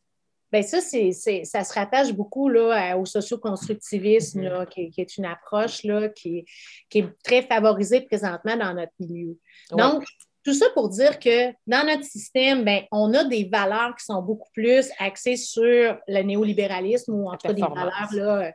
Bien, 0.51 0.62
ça, 0.62 0.80
c'est, 0.80 1.12
ça 1.43 1.64
se 1.64 1.74
rattache 1.74 2.14
beaucoup 2.14 2.49
là, 2.49 2.97
au 2.97 3.06
socioconstructivisme, 3.06 4.66
qui, 4.68 4.91
qui, 4.91 5.01
est 5.01 5.18
une 5.18 5.26
approche 5.26 5.84
là, 5.84 6.08
qui, 6.10 6.45
qui, 6.89 6.99
est 6.99 7.10
très 7.24 7.41
favorisée 7.41 8.01
présentement 8.01 8.56
dans 8.56 8.74
notre 8.74 8.93
milieu. 8.99 9.38
Donc, 9.72 10.03
tout 10.46 10.54
ça 10.54 10.68
pour 10.76 10.89
dire 10.89 11.20
que 11.20 11.52
dans 11.66 11.86
notre 11.86 12.04
système, 12.04 12.64
ben, 12.64 12.84
on 12.91 13.14
a 13.16 13.24
des 13.24 13.50
valeurs 13.52 13.96
qui 13.96 14.06
sont 14.06 14.22
beaucoup 14.22 14.50
plus 14.54 14.89
axées 15.00 15.38
sur 15.38 15.98
le 16.08 16.22
néolibéralisme 16.22 17.16
ou 17.16 17.28
en 17.28 17.32
tout 17.32 17.48
cas 17.48 17.54
des 17.54 17.62
valeurs. 17.62 18.10
Là, 18.12 18.54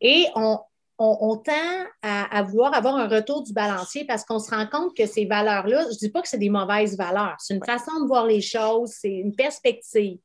et 0.00 0.26
on, 0.36 0.60
on, 0.98 1.36
tend 1.36 1.52
à, 2.02 2.42
vouloir 2.44 2.72
avoir 2.74 2.96
un 2.96 3.08
retour 3.08 3.42
du 3.42 3.52
balancier 3.52 4.04
parce 4.04 4.24
qu'on 4.24 4.38
se 4.38 4.54
rend 4.54 4.66
compte 4.66 4.96
que 4.96 5.06
ces 5.06 5.26
valeurs-là, 5.26 5.82
je 5.82 5.94
ne 5.94 5.98
dis 5.98 6.10
pas 6.10 6.22
que 6.22 6.28
c'est 6.28 6.38
des 6.38 6.50
mauvaises 6.50 6.96
valeurs, 6.96 7.36
c'est 7.40 7.54
une 7.54 7.64
façon 7.64 8.00
de 8.00 8.06
voir 8.06 8.26
les 8.26 8.40
choses, 8.40 8.92
c'est 9.00 9.12
une 9.12 9.34
perspective. 9.34 10.18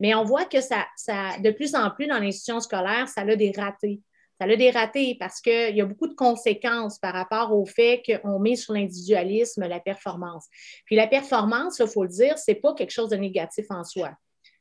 Mais 0.00 0.14
on 0.14 0.24
voit 0.24 0.44
que 0.44 0.60
ça, 0.60 0.86
ça, 0.96 1.38
de 1.42 1.50
plus 1.50 1.74
en 1.74 1.90
plus 1.90 2.06
dans 2.06 2.18
l'institution 2.18 2.58
scolaire, 2.60 3.08
ça 3.08 3.20
a 3.20 3.36
des 3.36 3.52
ratés. 3.56 4.00
Ça 4.40 4.46
a 4.46 4.56
des 4.56 4.70
ratés 4.70 5.16
parce 5.18 5.40
qu'il 5.40 5.76
y 5.76 5.80
a 5.80 5.84
beaucoup 5.84 6.06
de 6.06 6.14
conséquences 6.14 6.98
par 6.98 7.12
rapport 7.12 7.52
au 7.52 7.66
fait 7.66 8.02
qu'on 8.06 8.38
met 8.38 8.56
sur 8.56 8.72
l'individualisme 8.72 9.66
la 9.66 9.80
performance. 9.80 10.46
Puis 10.84 10.96
la 10.96 11.08
performance, 11.08 11.78
il 11.80 11.88
faut 11.88 12.04
le 12.04 12.08
dire, 12.08 12.38
ce 12.38 12.50
n'est 12.50 12.56
pas 12.56 12.74
quelque 12.74 12.92
chose 12.92 13.10
de 13.10 13.16
négatif 13.16 13.66
en 13.70 13.82
soi. 13.82 14.10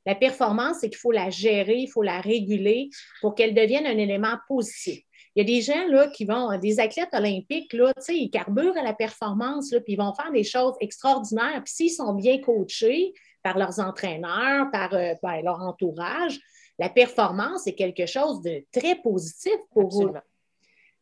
La 0.05 0.15
performance, 0.15 0.77
c'est 0.81 0.89
qu'il 0.89 0.97
faut 0.97 1.11
la 1.11 1.29
gérer, 1.29 1.77
il 1.77 1.87
faut 1.87 2.01
la 2.01 2.21
réguler 2.21 2.89
pour 3.21 3.35
qu'elle 3.35 3.53
devienne 3.53 3.85
un 3.85 3.97
élément 3.97 4.37
positif. 4.47 5.03
Il 5.35 5.39
y 5.39 5.41
a 5.41 5.55
des 5.55 5.61
gens 5.61 5.87
là, 5.89 6.07
qui 6.07 6.25
vont, 6.25 6.57
des 6.57 6.79
athlètes 6.79 7.13
olympiques, 7.13 7.73
là, 7.73 7.93
ils 8.09 8.31
carburent 8.31 8.77
à 8.77 8.83
la 8.83 8.93
performance, 8.93 9.71
là, 9.71 9.81
puis 9.81 9.93
ils 9.93 9.97
vont 9.97 10.13
faire 10.15 10.31
des 10.31 10.43
choses 10.43 10.73
extraordinaires. 10.79 11.61
Puis 11.63 11.73
s'ils 11.73 11.91
sont 11.91 12.13
bien 12.13 12.39
coachés, 12.39 13.13
par 13.47 13.57
leurs 13.57 13.79
entraîneurs, 13.79 14.69
par, 14.71 14.93
euh, 14.93 15.13
ben, 15.23 15.41
leur 15.41 15.61
entourage. 15.61 16.39
La 16.79 16.89
performance 16.89 17.67
est 17.67 17.75
quelque 17.75 18.05
chose 18.05 18.41
de 18.41 18.63
très 18.71 18.95
positif 18.95 19.55
pour 19.71 20.03
eux. 20.03 20.13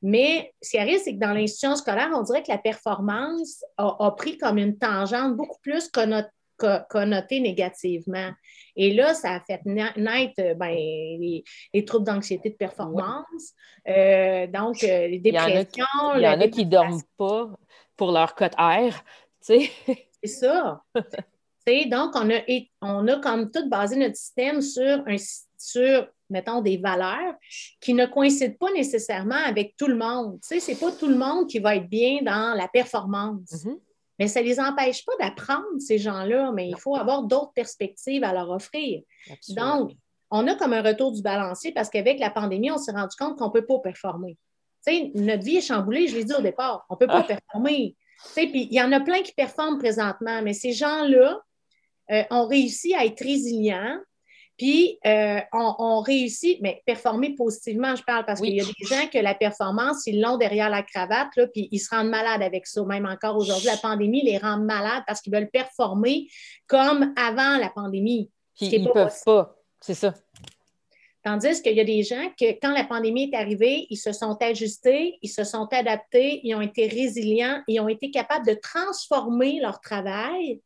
Mais 0.02 0.54
ce 0.62 0.72
qui 0.72 0.78
arrive, 0.78 1.00
c'est 1.00 1.16
que 1.16 1.20
dans 1.20 1.34
l'institution 1.34 1.76
scolaire, 1.76 2.12
on 2.14 2.22
dirait 2.22 2.44
que 2.44 2.52
la 2.52 2.60
performance 2.60 3.64
a, 3.78 4.12
pris 4.12 4.38
comme 4.38 4.58
une 4.58 4.78
tangente 4.78 5.36
beaucoup 5.36 5.60
plus 5.62 5.90
connotée 5.90 7.40
négativement. 7.40 8.30
Et 8.76 8.94
là, 8.94 9.14
ça 9.14 9.34
a 9.34 9.40
fait 9.40 9.62
naître 9.66 10.56
ben, 10.58 10.76
les, 10.76 11.44
troubles 11.86 12.06
d'anxiété 12.06 12.52
de 12.52 12.56
performance, 12.56 13.54
euh, 13.88 14.46
donc 14.48 14.84
euh, 14.84 15.08
les 15.08 15.20
dépressions. 15.20 15.86
Il 16.16 16.22
y 16.22 16.28
en 16.28 16.40
a 16.40 16.48
qui 16.50 16.66
ne 16.66 16.70
dorment 16.70 17.02
pas 17.18 17.50
pour 17.98 18.12
leur 18.12 18.36
cote 18.36 18.54
R. 18.58 18.94
C'est 19.42 19.72
ça. 20.24 20.84
donc, 21.88 22.12
on 22.16 22.30
a, 22.30 22.42
on 22.82 23.08
a 23.08 23.20
comme 23.20 23.50
tout 23.52 23.68
basé 23.70 23.96
notre 23.96 24.16
système 24.16 24.62
sur, 24.62 25.04
un, 25.08 25.18
sur, 25.58 26.08
mettons, 26.30 26.62
des 26.62 26.78
valeurs 26.78 27.34
qui 27.82 27.94
ne 27.94 28.06
coïncident 28.06 28.56
pas 28.60 28.72
nécessairement 28.72 29.44
avec 29.46 29.76
tout 29.78 29.88
le 29.88 29.96
monde. 29.96 30.40
Ce 30.44 30.56
n'est 30.56 30.78
pas 30.78 30.92
tout 30.92 31.08
le 31.08 31.18
monde 31.18 31.48
qui 31.48 31.60
va 31.60 31.76
être 31.76 31.90
bien 31.90 32.20
dans 32.22 32.56
la 32.56 32.68
performance. 32.68 33.52
Mm-hmm. 33.52 33.80
Mais 34.20 34.28
ça 34.28 34.42
ne 34.42 34.46
les 34.46 34.60
empêche 34.60 35.04
pas 35.06 35.14
d'apprendre, 35.20 35.80
ces 35.80 35.98
gens-là, 35.98 36.52
mais 36.54 36.70
il 36.70 36.78
faut 36.78 36.96
avoir 36.96 37.24
d'autres 37.24 37.52
perspectives 37.54 38.24
à 38.24 38.34
leur 38.34 38.50
offrir. 38.50 39.02
Donc, 39.50 39.92
on 40.32 40.48
a 40.48 40.56
comme 40.56 40.74
un 40.74 40.82
retour 40.82 41.12
du 41.12 41.22
balancier 41.22 41.72
parce 41.72 41.90
qu'avec 41.90 42.20
la 42.20 42.30
pandémie, 42.30 42.72
on 42.72 42.78
s'est 42.78 42.92
rendu 42.92 43.16
compte 43.18 43.38
qu'on 43.38 43.48
ne 43.48 43.52
peut 43.52 43.66
pas 43.66 43.80
performer. 43.80 44.38
notre 45.16 45.44
vie 45.44 45.58
est 45.58 45.68
chamboulée, 45.68 46.08
je 46.08 46.16
l'ai 46.16 46.24
dit 46.24 46.34
au 46.34 46.42
départ, 46.42 46.86
on 46.90 46.96
ne 46.96 47.00
peut 47.00 47.08
pas 47.08 47.20
ah. 47.20 47.24
performer. 47.24 47.96
Puis 48.36 48.68
il 48.70 48.74
y 48.74 48.82
en 48.82 48.92
a 48.92 49.02
plein 49.02 49.22
qui 49.22 49.34
performent 49.34 49.78
présentement, 49.78 50.42
mais 50.42 50.54
ces 50.54 50.72
gens-là, 50.72 51.42
euh, 52.12 52.24
on 52.32 52.48
réussit 52.48 52.94
à 52.96 53.06
être 53.06 53.24
résilient, 53.24 54.00
puis 54.58 55.00
euh, 55.06 55.40
on, 55.52 56.00
réussit, 56.00 56.62
mais 56.62 56.82
performer 56.86 57.36
positivement, 57.36 57.96
je 57.96 58.04
parle, 58.04 58.26
parce 58.26 58.40
qu'il 58.40 58.56
y 58.56 58.62
a 58.62 58.64
des 58.64 58.86
gens 58.86 59.08
que 59.12 59.18
la 59.18 59.36
performance, 59.36 60.08
ils 60.08 60.22
l'ont 60.22 60.38
derrière 60.38 60.70
la 60.70 60.82
cravate, 60.82 61.28
là, 61.36 61.48
puis 61.48 61.68
ils 61.72 61.80
se 61.80 61.94
rendent 61.94 62.10
malades 62.10 62.42
avec 62.42 62.66
ça. 62.66 62.84
Même 62.86 63.06
encore 63.06 63.36
aujourd'hui, 63.36 63.68
la 63.68 63.78
pandémie 63.78 64.24
les 64.24 64.38
rend 64.38 64.58
malades 64.58 65.04
parce 65.08 65.22
qu'ils 65.22 65.34
veulent 65.34 65.50
performer 65.50 66.28
comme 66.68 67.14
avant 67.18 67.58
la 67.58 67.70
pandémie. 67.70 68.30
Puis 68.56 68.68
ils 68.68 68.84
ne 68.84 68.92
peuvent 68.92 69.24
pas, 69.26 69.56
c'est 69.82 69.94
ça. 69.94 70.14
Tandis 71.26 71.62
qu'il 71.64 71.76
y 71.76 71.82
a 71.82 71.86
des 71.86 72.04
gens 72.04 72.30
que, 72.40 72.52
quand 72.62 72.72
la 72.72 72.84
pandémie 72.84 73.32
est 73.34 73.36
arrivée, 73.36 73.88
ils 73.90 73.98
se 73.98 74.14
sont 74.14 74.38
ajustés, 74.42 75.18
ils 75.24 75.30
se 75.30 75.44
sont 75.44 75.68
adaptés, 75.72 76.40
ils 76.44 76.54
ont 76.54 76.62
été 76.62 76.88
résilients, 76.88 77.64
ils 77.68 77.80
ont 77.80 77.90
été 77.90 78.12
capables 78.12 78.46
de 78.46 78.54
transformer 78.54 79.60
leur 79.60 79.82
travail 79.82 80.62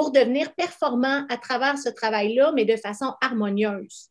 pour 0.00 0.12
devenir 0.12 0.54
performant 0.54 1.26
à 1.28 1.36
travers 1.36 1.76
ce 1.76 1.90
travail-là, 1.90 2.52
mais 2.54 2.64
de 2.64 2.74
façon 2.76 3.12
harmonieuse. 3.20 4.08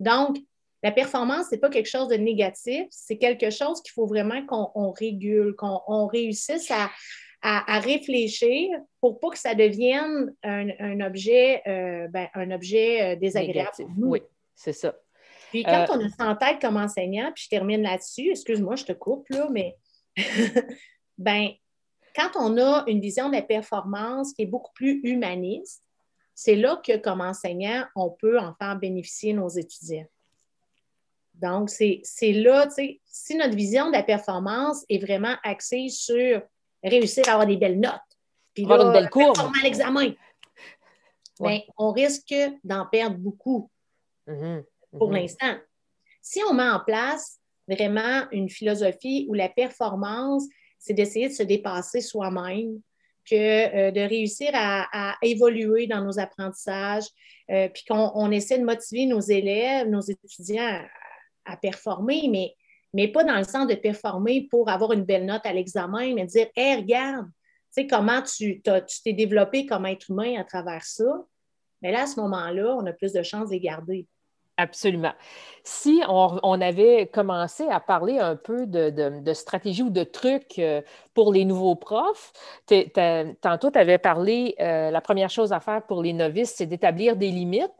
Donc, 0.00 0.36
la 0.82 0.90
performance, 0.90 1.46
ce 1.46 1.54
n'est 1.54 1.60
pas 1.60 1.70
quelque 1.70 1.88
chose 1.88 2.08
de 2.08 2.16
négatif, 2.16 2.88
c'est 2.90 3.16
quelque 3.16 3.50
chose 3.50 3.80
qu'il 3.80 3.92
faut 3.92 4.08
vraiment 4.08 4.44
qu'on 4.44 4.90
régule, 4.90 5.54
qu'on 5.54 6.08
réussisse 6.08 6.72
à, 7.42 7.78
réfléchir 7.78 8.76
pour 9.00 9.20
pas 9.20 9.30
que 9.30 9.38
ça 9.38 9.54
devienne 9.54 10.34
un, 10.42 11.00
objet, 11.00 11.62
euh, 11.68 12.08
ben, 12.08 12.26
un 12.34 12.50
objet 12.50 13.12
euh, 13.12 13.16
désagréable 13.16 13.70
Oui, 13.98 14.22
c'est 14.56 14.72
ça. 14.72 14.96
Puis 15.50 15.62
quand 15.62 15.84
euh, 15.88 15.94
on 15.94 16.06
a 16.06 16.08
ça 16.08 16.26
en 16.26 16.34
tête 16.34 16.60
comme 16.60 16.76
enseignant, 16.76 17.30
puis 17.32 17.44
je 17.44 17.50
termine 17.50 17.82
là-dessus, 17.82 18.30
excuse-moi, 18.30 18.74
je 18.74 18.84
te 18.84 18.92
coupe 18.92 19.28
là, 19.28 19.46
mais 19.48 19.76
ben 21.18 21.50
quand 22.14 22.30
on 22.36 22.58
a 22.58 22.84
une 22.86 23.00
vision 23.00 23.28
de 23.28 23.34
la 23.34 23.42
performance 23.42 24.32
qui 24.32 24.42
est 24.42 24.46
beaucoup 24.46 24.72
plus 24.74 25.00
humaniste, 25.04 25.82
c'est 26.34 26.56
là 26.56 26.80
que, 26.84 26.96
comme 26.96 27.20
enseignant, 27.20 27.84
on 27.94 28.10
peut 28.10 28.38
en 28.38 28.54
faire 28.54 28.76
bénéficier 28.76 29.32
nos 29.32 29.48
étudiants. 29.48 30.06
Donc, 31.34 31.70
c'est 31.70 32.02
là, 32.32 32.66
tu 32.66 32.74
sais, 32.74 33.00
si 33.06 33.34
notre 33.36 33.54
vision 33.54 33.88
de 33.88 33.92
la 33.92 34.02
performance 34.02 34.84
est 34.88 34.98
vraiment 34.98 35.34
axée 35.42 35.88
sur 35.88 36.42
réussir 36.82 37.24
à 37.28 37.32
avoir 37.32 37.46
des 37.46 37.56
belles 37.56 37.80
notes, 37.80 37.92
puis 38.54 38.64
là, 38.64 38.82
une 38.82 38.92
belle 38.92 39.10
courbe. 39.10 39.38
à 39.38 39.62
l'examen, 39.62 40.12
ben, 41.38 41.60
on 41.78 41.92
risque 41.92 42.34
d'en 42.64 42.86
perdre 42.86 43.16
beaucoup 43.16 43.70
mm-hmm. 44.26 44.64
pour 44.98 45.10
mm-hmm. 45.10 45.14
l'instant. 45.14 45.56
Si 46.20 46.40
on 46.48 46.52
met 46.52 46.68
en 46.68 46.80
place 46.80 47.38
vraiment 47.68 48.26
une 48.32 48.50
philosophie 48.50 49.26
où 49.28 49.34
la 49.34 49.48
performance 49.48 50.44
c'est 50.80 50.94
d'essayer 50.94 51.28
de 51.28 51.34
se 51.34 51.42
dépasser 51.44 52.00
soi-même, 52.00 52.80
que 53.30 53.34
euh, 53.36 53.90
de 53.90 54.00
réussir 54.00 54.50
à, 54.54 55.14
évoluer 55.22 55.86
dans 55.86 56.02
nos 56.02 56.18
apprentissages, 56.18 57.04
euh, 57.50 57.68
puis 57.68 57.84
qu'on 57.88 58.30
essaie 58.30 58.58
de 58.58 58.64
motiver 58.64 59.06
nos 59.06 59.20
élèves, 59.20 59.88
nos 59.88 60.00
étudiants 60.00 60.82
à, 61.44 61.56
performer, 61.56 62.28
mais, 62.30 62.54
mais 62.94 63.08
pas 63.08 63.24
dans 63.24 63.36
le 63.36 63.44
sens 63.44 63.66
de 63.68 63.74
performer 63.74 64.48
pour 64.50 64.68
avoir 64.68 64.92
une 64.92 65.04
belle 65.04 65.26
note 65.26 65.44
à 65.44 65.52
l'examen, 65.52 66.14
mais 66.14 66.24
de 66.24 66.30
dire 66.30 66.48
Hé, 66.56 66.76
regarde, 66.76 67.26
tu 67.26 67.82
sais, 67.82 67.86
comment 67.86 68.22
tu 68.22 68.62
t'es 68.62 69.12
développé 69.12 69.66
comme 69.66 69.86
être 69.86 70.10
humain 70.10 70.40
à 70.40 70.44
travers 70.44 70.84
ça. 70.84 71.24
Mais 71.82 71.92
là, 71.92 72.02
à 72.02 72.06
ce 72.06 72.18
moment-là, 72.20 72.74
on 72.76 72.86
a 72.86 72.92
plus 72.92 73.12
de 73.12 73.22
chances 73.22 73.48
de 73.48 73.54
les 73.54 73.60
garder. 73.60 74.06
Absolument. 74.60 75.14
Si 75.64 76.02
on, 76.06 76.60
avait 76.60 77.06
commencé 77.06 77.66
à 77.70 77.80
parler 77.80 78.18
un 78.18 78.36
peu 78.36 78.66
de, 78.66 79.32
stratégie 79.32 79.82
ou 79.82 79.88
de 79.88 80.04
trucs 80.04 80.58
euh, 80.58 80.82
pour 81.14 81.32
les 81.32 81.46
nouveaux 81.46 81.76
profs, 81.76 82.34
tantôt 83.40 83.70
tu 83.70 83.78
avais 83.78 83.96
parlé, 83.96 84.54
euh, 84.60 84.90
la 84.90 85.00
première 85.00 85.30
chose 85.30 85.54
à 85.54 85.60
faire 85.60 85.82
pour 85.86 86.02
les 86.02 86.12
novices, 86.12 86.54
c'est 86.56 86.66
d'établir 86.66 87.16
des 87.16 87.30
limites. 87.30 87.72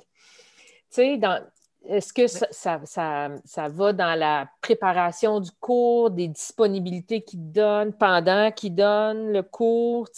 est-ce 0.97 2.12
que 2.14 2.26
ça, 2.26 3.68
va 3.68 3.93
dans 3.93 4.18
la 4.18 4.49
préparation 4.62 5.41
du 5.41 5.51
cours, 5.61 6.11
des 6.11 6.28
disponibilités 6.28 7.20
qu'ils 7.20 7.53
donnent 7.53 7.93
pendant 7.93 8.51
qu'ils 8.53 8.74
donnent 8.74 9.33
le 9.33 9.43
cours? 9.43 10.09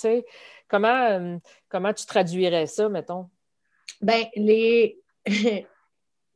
Comment, 0.68 1.10
euh, 1.10 1.38
comment 1.68 1.92
tu 1.92 2.06
traduirais 2.06 2.68
ça, 2.68 2.88
mettons? 2.88 3.28
Bien, 4.00 4.26
les, 4.36 5.02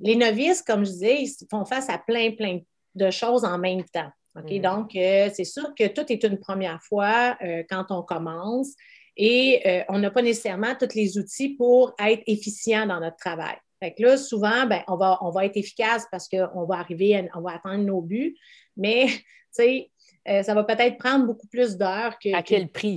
les 0.01 0.17
novices, 0.17 0.63
comme 0.63 0.85
je 0.85 0.91
disais, 0.91 1.23
ils 1.23 1.47
font 1.51 1.65
face 1.65 1.89
à 1.89 1.99
plein, 1.99 2.33
plein 2.33 2.61
de 2.95 3.11
choses 3.11 3.45
en 3.45 3.59
même 3.59 3.85
temps. 3.85 4.11
Mm. 4.35 4.61
Donc, 4.61 4.97
euh, 4.97 5.31
c'est 5.33 5.45
sûr 5.45 5.75
que 5.75 5.87
tout 5.87 6.11
est 6.13 6.23
une 6.25 6.39
première 6.39 6.83
fois 6.83 7.37
euh, 7.43 7.63
quand 7.69 7.87
on 7.91 8.03
commence 8.03 8.75
et 9.17 9.63
euh, 9.67 9.85
on 9.89 9.99
n'a 9.99 10.11
pas 10.11 10.23
nécessairement 10.23 10.75
tous 10.79 10.95
les 10.95 11.17
outils 11.19 11.51
pour 11.51 11.95
être 11.99 12.23
efficient 12.27 12.87
dans 12.87 13.01
notre 13.01 13.17
travail. 13.17 13.57
Fait 13.81 13.95
que 13.95 14.03
là, 14.03 14.17
souvent, 14.17 14.67
ben, 14.67 14.83
on, 14.89 14.97
va, 14.97 15.19
on 15.23 15.31
va 15.31 15.47
être 15.47 15.57
efficace 15.57 16.07
parce 16.11 16.29
qu'on 16.29 16.65
va 16.65 16.77
arriver, 16.77 17.29
on 17.35 17.41
va 17.41 17.55
atteindre 17.55 17.85
nos 17.85 18.01
buts, 18.01 18.37
mais 18.77 19.07
sais, 19.51 19.91
ça 20.27 20.55
va 20.55 20.65
peut-être 20.65 20.99
prendre 20.99 21.27
beaucoup 21.27 21.47
plus 21.47 21.77
d'heures 21.77 22.19
que. 22.19 22.35
À 22.35 22.43
quel 22.43 22.69
prix? 22.69 22.97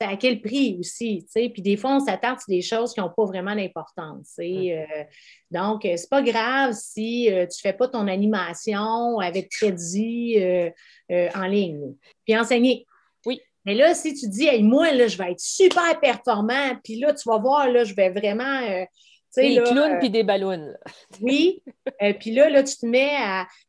C'est 0.00 0.08
à 0.08 0.16
quel 0.16 0.40
prix 0.40 0.76
aussi, 0.80 1.24
tu 1.24 1.30
sais? 1.30 1.48
Puis 1.48 1.62
des 1.62 1.76
fois, 1.76 1.96
on 1.96 2.00
s'attarde 2.00 2.40
sur 2.40 2.48
des 2.48 2.62
choses 2.62 2.92
qui 2.92 3.00
n'ont 3.00 3.12
pas 3.16 3.24
vraiment 3.26 3.54
d'importance. 3.54 4.34
Donc, 4.38 4.48
Euh, 4.48 5.04
donc, 5.50 5.80
c'est 5.84 6.10
pas 6.10 6.22
grave 6.22 6.72
si 6.72 7.26
tu 7.28 7.32
ne 7.32 7.46
fais 7.62 7.72
pas 7.72 7.86
ton 7.86 8.08
animation 8.08 9.18
avec 9.20 9.50
crédit 9.50 10.36
en 11.10 11.46
ligne. 11.46 11.94
Puis 12.24 12.36
enseigner. 12.36 12.86
Oui. 13.24 13.40
Mais 13.64 13.74
là, 13.74 13.94
si 13.94 14.14
tu 14.14 14.28
dis, 14.28 14.48
moi, 14.62 14.92
là, 14.92 15.06
je 15.06 15.16
vais 15.16 15.30
être 15.30 15.40
super 15.40 15.98
performant, 16.00 16.76
puis 16.82 16.96
là, 16.96 17.14
tu 17.14 17.28
vas 17.28 17.38
voir, 17.38 17.70
là, 17.70 17.84
je 17.84 17.94
vais 17.94 18.10
vraiment. 18.10 18.60
des 19.36 19.62
clowns 19.64 19.98
puis 20.00 20.10
des 20.10 20.24
ballons. 20.24 20.74
oui. 21.20 21.62
puis 22.18 22.32
là, 22.32 22.50
là, 22.50 22.64
tu 22.64 22.76
te 22.76 22.86
mets 22.86 23.14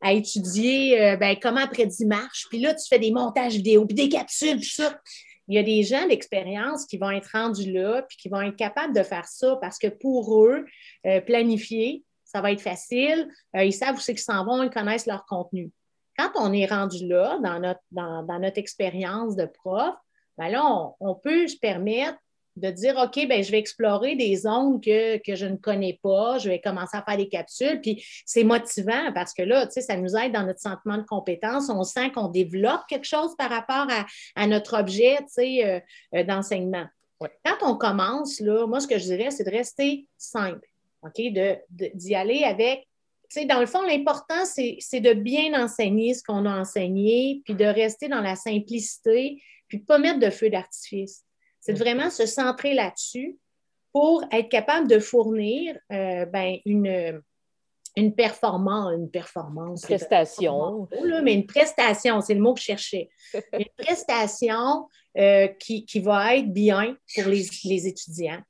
à, 0.01 0.11
étudier 0.11 1.17
ben, 1.19 1.35
comment 1.39 1.67
Prédit 1.67 2.05
marche. 2.07 2.47
Puis 2.49 2.59
là, 2.59 2.73
tu 2.73 2.87
fais 2.89 2.99
des 2.99 3.11
montages 3.11 3.53
vidéo, 3.53 3.85
puis 3.85 3.95
des 3.95 4.09
capsules, 4.09 4.57
puis 4.57 4.73
ça 4.73 4.99
il 5.47 5.55
y 5.55 5.59
a 5.59 5.63
des 5.63 5.83
gens 5.83 6.07
d'expérience 6.07 6.85
qui 6.85 6.97
vont 6.97 7.11
être 7.11 7.29
rendus 7.33 7.71
là, 7.71 8.01
puis 8.03 8.17
qui 8.17 8.29
vont 8.29 8.41
être 8.41 8.55
capables 8.55 8.95
de 8.95 9.03
faire 9.03 9.27
ça 9.27 9.57
parce 9.61 9.77
que 9.77 9.87
pour 9.87 10.43
eux, 10.43 10.65
euh, 11.05 11.21
planifier, 11.21 12.03
ça 12.23 12.41
va 12.41 12.51
être 12.51 12.61
facile. 12.61 13.29
Euh, 13.55 13.63
ils 13.63 13.73
savent 13.73 13.95
où 13.95 13.99
c'est 13.99 14.13
qu'ils 14.13 14.23
s'en 14.23 14.43
vont, 14.45 14.63
ils 14.63 14.69
connaissent 14.69 15.05
leur 15.05 15.25
contenu. 15.25 15.71
Quand 16.17 16.31
on 16.35 16.51
est 16.53 16.65
rendu 16.65 17.07
là, 17.07 17.39
dans 17.41 17.59
notre, 17.59 18.57
expérience 18.57 19.35
de 19.35 19.45
prof, 19.45 19.95
ben 20.37 20.49
là, 20.49 20.63
on, 20.99 21.15
peut 21.15 21.47
se 21.47 21.57
permettre 21.57 22.17
de 22.55 22.69
dire, 22.69 22.95
OK, 22.97 23.27
ben, 23.27 23.43
je 23.43 23.51
vais 23.51 23.59
explorer 23.59 24.15
des 24.15 24.35
zones 24.35 24.79
que, 24.79 25.19
je 25.27 25.45
ne 25.45 25.57
connais 25.57 25.99
pas, 26.01 26.37
je 26.37 26.49
vais 26.49 26.61
commencer 26.61 26.95
à 26.97 27.03
faire 27.03 27.17
des 27.17 27.27
capsules. 27.27 27.81
Puis 27.81 28.05
c'est 28.25 28.43
motivant 28.43 29.11
parce 29.13 29.33
que 29.33 29.43
là, 29.43 29.65
tu 29.65 29.73
sais, 29.73 29.81
ça 29.81 29.97
nous 29.97 30.15
aide 30.15 30.31
dans 30.31 30.43
notre 30.43 30.61
sentiment 30.61 30.97
de 30.97 31.03
compétence. 31.03 31.69
On 31.69 31.83
sent 31.83 32.11
qu'on 32.11 32.29
développe 32.29 32.81
quelque 32.87 33.05
chose 33.05 33.35
par 33.37 33.49
rapport 33.49 33.87
à, 34.35 34.47
notre 34.47 34.79
objet, 34.79 35.17
tu 35.19 35.25
sais, 35.29 35.65
euh, 35.65 35.79
euh, 36.15 36.23
d'enseignement. 36.23 36.85
Quand 37.19 37.57
on 37.61 37.75
commence, 37.75 38.39
là, 38.39 38.67
moi, 38.67 38.79
ce 38.79 38.87
que 38.87 38.99
je 38.99 39.05
dirais, 39.05 39.31
c'est 39.31 39.45
de 39.45 39.51
rester 39.51 40.05
simple, 40.17 40.67
OK, 41.01 41.15
d'y 41.15 41.31
de, 41.31 42.15
aller 42.15 42.43
avec 42.43 42.87
tu 43.27 43.39
sais, 43.39 43.45
dans 43.47 43.59
le 43.59 43.65
fond, 43.65 43.81
l'important, 43.81 44.45
c'est 44.45 44.99
de 44.99 45.13
bien 45.13 45.59
enseigner 45.59 46.13
ce 46.13 46.23
qu'on 46.23 46.45
a 46.45 46.59
enseigné, 46.59 47.41
puis 47.43 47.55
de 47.55 47.65
rester 47.65 48.07
dans 48.07 48.21
la 48.21 48.35
simplicité, 48.35 49.41
puis 49.67 49.79
de 49.79 49.83
ne 49.83 49.87
pas 49.87 49.97
mettre 49.97 50.19
de 50.19 50.29
feu 50.29 50.51
d'artifice. 50.51 51.24
C'est 51.65 51.73
de 51.73 51.79
vraiment 51.79 52.11
se 52.11 52.27
centrer 52.27 52.75
là-dessus 52.75 53.39
pour 53.91 54.23
être 54.31 54.49
capable 54.49 54.87
de 54.87 54.99
fournir 54.99 55.75
euh, 55.91 56.25
ben, 56.27 56.57
une, 56.63 57.23
une 57.95 58.13
performance, 58.13 58.93
une 58.95 59.09
performance. 59.09 59.81
prestation. 59.81 60.87
mais 61.23 61.33
une 61.33 61.47
prestation, 61.47 62.21
c'est 62.21 62.35
le 62.35 62.41
mot 62.41 62.53
que 62.53 62.59
je 62.59 62.65
cherchais. 62.65 63.09
une 63.53 63.65
prestation 63.77 64.87
euh, 65.17 65.47
qui, 65.47 65.99
va 66.01 66.35
être 66.35 66.53
bien 66.53 66.95
pour 67.15 67.25
les, 67.25 67.47
les 67.63 67.87
étudiants. 67.87 68.41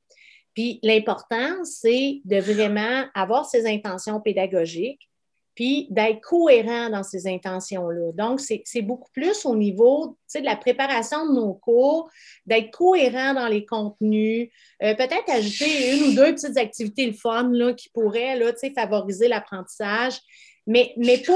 Puis 0.52 0.78
l'important, 0.82 1.64
c'est 1.64 2.20
de 2.26 2.38
vraiment 2.38 3.06
avoir 3.14 3.46
ses 3.46 3.66
intentions 3.66 4.20
pédagogiques, 4.20 5.08
puis 5.56 5.88
d'être 5.90 6.20
cohérent 6.20 6.90
dans 6.90 7.02
ces 7.02 7.26
intentions-là. 7.26 8.12
Donc, 8.12 8.40
c'est 8.40 8.82
beaucoup 8.82 9.10
plus 9.12 9.44
au 9.46 9.56
niveau 9.56 10.16
de 10.34 10.44
la 10.44 10.54
préparation 10.54 11.26
de 11.26 11.32
nos 11.32 11.54
cours, 11.54 12.10
d'être 12.44 12.70
cohérent 12.70 13.32
dans 13.32 13.48
les 13.48 13.64
contenus, 13.64 14.50
euh, 14.82 14.94
peut-être 14.94 15.30
ajouter 15.30 15.96
une 15.96 16.02
ou 16.04 16.14
deux 16.14 16.34
petites 16.34 16.58
activités 16.58 17.06
le 17.06 17.14
fun 17.14 17.48
là, 17.50 17.72
qui 17.72 17.88
pourraient 17.88 18.38
là, 18.38 18.52
favoriser 18.74 19.28
l'apprentissage, 19.28 20.20
mais, 20.66 20.92
mais 20.98 21.18
pas, 21.18 21.32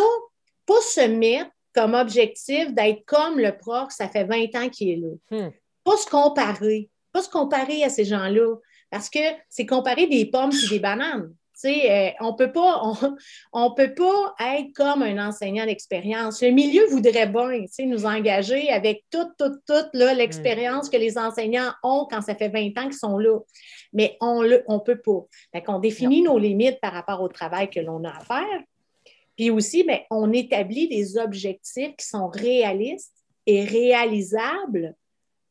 pas 0.67 0.81
se 0.83 1.09
mettre 1.09 1.51
comme 1.75 1.95
objectif 1.95 2.73
d'être 2.75 3.05
comme 3.07 3.39
le 3.39 3.57
prof, 3.57 3.91
ça 3.91 4.09
fait 4.09 4.25
20 4.25 4.55
ans 4.57 4.69
qu'il 4.69 4.91
est 4.91 4.97
là. 4.97 5.15
Hmm. 5.31 5.51
Pas 5.83 5.97
se 5.97 6.07
comparer, 6.07 6.91
pas 7.13 7.23
se 7.23 7.31
comparer 7.31 7.85
à 7.85 7.89
ces 7.89 8.05
gens-là, 8.05 8.57
parce 8.91 9.09
que 9.09 9.21
c'est 9.49 9.65
comparer 9.65 10.09
des 10.09 10.27
pommes 10.27 10.53
et 10.53 10.69
des 10.69 10.79
bananes. 10.79 11.33
Euh, 11.65 12.11
on 12.21 12.35
peut 12.35 12.53
pas, 12.53 12.83
on, 13.53 13.75
peut 13.75 13.95
pas 13.95 14.35
être 14.55 14.73
comme 14.75 15.03
un 15.03 15.29
enseignant 15.29 15.67
d'expérience. 15.67 16.43
Le 16.43 16.51
milieu 16.51 16.87
voudrait 16.87 17.27
bien, 17.27 17.65
nous 17.87 18.07
engager 18.07 18.71
avec 18.71 19.05
toute, 19.11 19.31
toute, 19.39 19.61
toute 19.67 19.91
l'expérience 19.95 20.89
que 20.89 20.97
les 20.97 21.19
enseignants 21.19 21.73
ont 21.83 22.07
quand 22.11 22.23
ça 22.23 22.35
fait 22.35 22.49
20 22.49 22.79
ans 22.79 22.89
qu'ils 22.89 22.95
sont 22.95 23.19
là. 23.19 23.39
Mais 23.93 24.17
on 24.21 24.43
ne 24.43 24.59
on 24.67 24.81
peut 24.81 25.01
pas. 25.01 25.27
on 25.69 25.79
définit 25.79 26.23
nos 26.23 26.39
limites 26.39 26.81
par 26.81 26.93
rapport 26.93 27.21
au 27.21 27.29
travail 27.29 27.69
que 27.69 27.81
l'on 27.81 28.05
a 28.05 28.11
à 28.11 28.21
faire. 28.21 28.63
Puis 29.37 29.51
aussi, 29.51 29.85
ben, 29.85 30.01
on 30.11 30.33
établit 30.33 30.89
des 30.89 31.17
objectifs 31.17 31.97
qui 31.97 32.07
sont 32.07 32.29
réalistes 32.29 33.15
et 33.47 33.65
réalisables 33.65 34.95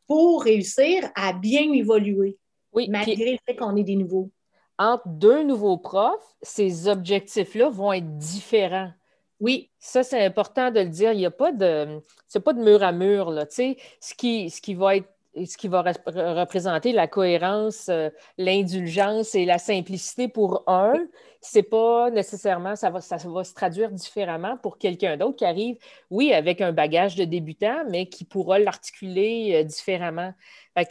pour 0.08 0.44
réussir 0.44 1.10
à 1.16 1.34
bien 1.34 1.72
évoluer, 1.72 2.38
oui, 2.74 2.88
malgré 2.90 3.34
le 3.34 3.38
fait 3.46 3.56
qu'on 3.56 3.76
est 3.76 3.84
des 3.84 3.96
nouveaux 3.96 4.32
entre 4.80 5.08
deux 5.08 5.44
nouveaux 5.44 5.78
profs, 5.78 6.36
ces 6.42 6.88
objectifs-là 6.88 7.70
vont 7.70 7.94
être 7.94 8.18
différents. 8.18 8.92
Oui. 9.40 9.70
Ça, 9.78 10.04
c'est 10.04 10.26
important 10.26 10.72
de 10.72 10.80
le 10.80 10.90
dire. 10.90 11.12
Il 11.12 11.20
n'y 11.20 11.26
a 11.26 11.32
pas 11.32 11.52
de. 11.52 12.02
C'est 12.28 12.40
pas 12.40 12.54
de 12.54 12.62
mur 12.64 12.82
à 12.82 12.92
mur. 12.92 13.30
Là. 13.30 13.46
Ce, 13.50 14.16
qui, 14.16 14.50
ce 14.50 14.62
qui 14.62 14.74
va 14.74 14.96
être 14.96 15.10
ce 15.46 15.58
qui 15.58 15.68
va 15.68 15.84
représenter 15.84 16.92
la 16.92 17.08
cohérence, 17.08 17.88
euh, 17.90 18.10
l'indulgence 18.38 19.36
et 19.36 19.46
la 19.46 19.60
simplicité 19.60 20.28
pour 20.28 20.64
un, 20.68 20.96
c'est 21.42 21.64
pas 21.64 22.10
nécessairement, 22.12 22.76
ça 22.76 22.90
va, 22.90 23.00
ça 23.00 23.16
va 23.18 23.44
se 23.44 23.54
traduire 23.54 23.92
différemment 23.92 24.58
pour 24.58 24.78
quelqu'un 24.78 25.16
d'autre 25.16 25.38
qui 25.38 25.46
arrive, 25.46 25.78
oui, 26.10 26.34
avec 26.34 26.60
un 26.60 26.74
bagage 26.74 27.16
de 27.16 27.24
débutant, 27.24 27.84
mais 27.90 28.08
qui 28.08 28.26
pourra 28.26 28.60
l'articuler 28.60 29.56
euh, 29.56 29.64
différemment. 29.64 30.34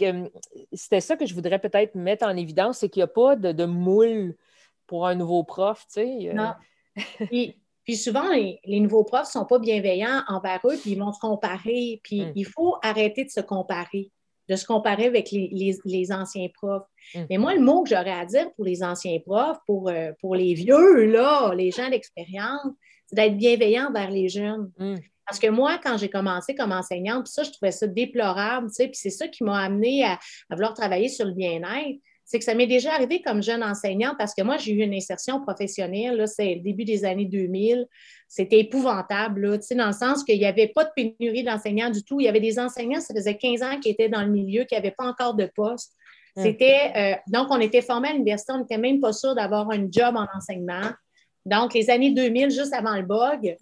Hum, 0.03 0.29
c'était 0.73 1.01
ça 1.01 1.17
que 1.17 1.27
je 1.27 1.35
voudrais 1.35 1.59
peut-être 1.59 1.95
mettre 1.95 2.27
en 2.27 2.37
évidence, 2.37 2.79
c'est 2.79 2.89
qu'il 2.89 3.01
n'y 3.01 3.05
a 3.05 3.09
pas 3.09 3.37
de, 3.37 3.65
moule 3.65 4.37
pour 4.87 5.07
un 5.07 5.15
nouveau 5.15 5.45
prof, 5.45 5.85
tu 5.87 5.95
sais. 5.95 6.31
Euh. 6.31 6.33
Non. 6.33 6.53
Puis, 7.85 7.97
souvent, 7.97 8.29
les, 8.31 8.81
nouveaux 8.81 9.05
profs 9.05 9.29
ne 9.29 9.41
sont 9.41 9.47
pas 9.47 9.59
bienveillants 9.59 10.23
envers 10.29 10.61
eux, 10.65 10.77
puis 10.77 10.91
ils 10.93 10.99
vont 10.99 11.13
se 11.13 11.21
comparer. 11.21 12.01
Puis 12.03 12.23
hum. 12.23 12.33
il 12.35 12.45
faut 12.45 12.77
arrêter 12.83 13.25
de 13.25 13.31
se 13.31 13.41
comparer 13.41 14.11
de 14.49 14.57
se 14.57 14.65
comparer 14.65 15.07
avec 15.07 15.31
les, 15.31 16.13
anciens 16.13 16.49
profs. 16.55 16.87
Hum. 17.15 17.27
Mais 17.31 17.39
moi, 17.39 17.55
le 17.55 17.61
mot 17.61 17.83
que 17.83 17.91
j'aurais 17.91 18.11
à 18.11 18.25
dire 18.25 18.51
pour 18.55 18.65
les 18.65 18.83
anciens 18.83 19.19
profs, 19.21 19.59
pour, 19.67 19.89
euh, 19.89 20.13
pour 20.21 20.35
les 20.35 20.55
vieux, 20.55 21.07
là, 21.07 21.53
les 21.55 21.71
gens 21.71 21.89
d'expérience, 21.91 22.67
c'est 23.07 23.17
d'être 23.17 23.37
bienveillant 23.37 23.89
envers 23.89 24.11
les 24.11 24.29
jeunes. 24.29 24.71
Parce 25.27 25.39
que 25.39 25.49
moi, 25.49 25.79
quand 25.83 25.99
j'ai 25.99 26.09
commencé 26.09 26.55
comme 26.55 26.73
enseignante, 26.73 27.27
ça, 27.27 27.43
je 27.43 27.51
trouvais 27.51 27.71
ça 27.71 27.87
déplorable, 27.87 28.69
tu 28.69 28.75
sais, 28.75 28.89
puis 28.89 28.97
c'est 28.97 29.11
ça 29.11 29.29
qui 29.29 29.45
m'a 29.45 29.59
amené 29.61 30.05
à, 30.05 30.19
vouloir 30.51 30.73
travailler 30.73 31.11
sur 31.11 31.27
le 31.27 31.33
bien-être. 31.33 32.01
C'est 32.31 32.39
que 32.39 32.45
ça 32.45 32.55
m'est 32.55 32.67
déjà 32.67 32.93
arrivé 32.93 33.23
comme 33.23 33.43
jeune 33.43 33.63
enseignante 33.63 34.17
parce 34.19 34.35
que 34.35 34.43
moi, 34.43 34.59
j'ai 34.59 34.73
eu 34.73 34.83
une 34.83 34.93
insertion 34.93 35.41
professionnelle, 35.41 36.23
c'est 36.29 36.57
le 36.57 36.61
début 36.61 36.85
des 36.85 37.07
années 37.07 37.25
2000. 37.25 37.87
C'était 38.29 38.61
épouvantable, 38.61 39.47
là, 39.47 39.57
dans 39.71 39.87
le 39.87 39.93
sens 39.95 40.25
qu'il 40.25 40.39
n'y 40.39 40.45
avait 40.45 40.69
pas 40.69 40.85
de 40.85 40.91
pénurie 40.95 41.43
d'enseignants 41.43 41.89
du 41.89 42.05
tout. 42.05 42.21
Il 42.21 42.25
y 42.25 42.29
avait 42.29 42.39
des 42.39 42.59
enseignants, 42.59 43.01
ça 43.01 43.15
faisait 43.15 43.39
15 43.39 43.63
ans 43.63 43.81
qui 43.81 43.89
étaient 43.89 44.11
dans 44.11 44.21
le 44.21 44.29
milieu, 44.29 44.65
qui 44.65 44.75
n'avaient 44.75 44.91
pas 44.91 45.07
encore 45.07 45.37
de 45.37 45.51
poste. 45.57 45.95
Hum. 46.37 46.43
C'était, 46.43 46.93
euh, 46.97 47.17
donc, 47.29 47.47
on 47.49 47.61
était 47.61 47.81
formé 47.81 48.09
à 48.09 48.13
l'université, 48.13 48.53
on 48.53 48.59
n'était 48.59 48.77
même 48.77 49.01
pas 49.01 49.15
sûr 49.15 49.35
d'avoir 49.35 49.71
un 49.71 49.87
job 49.91 50.15
en 50.15 50.27
enseignement. 50.37 50.91
Donc, 51.47 51.73
les 51.73 51.89
années 51.89 52.11
2000, 52.11 52.51
juste 52.51 52.75
avant 52.75 52.97
le 52.97 53.05
bug, 53.05 53.57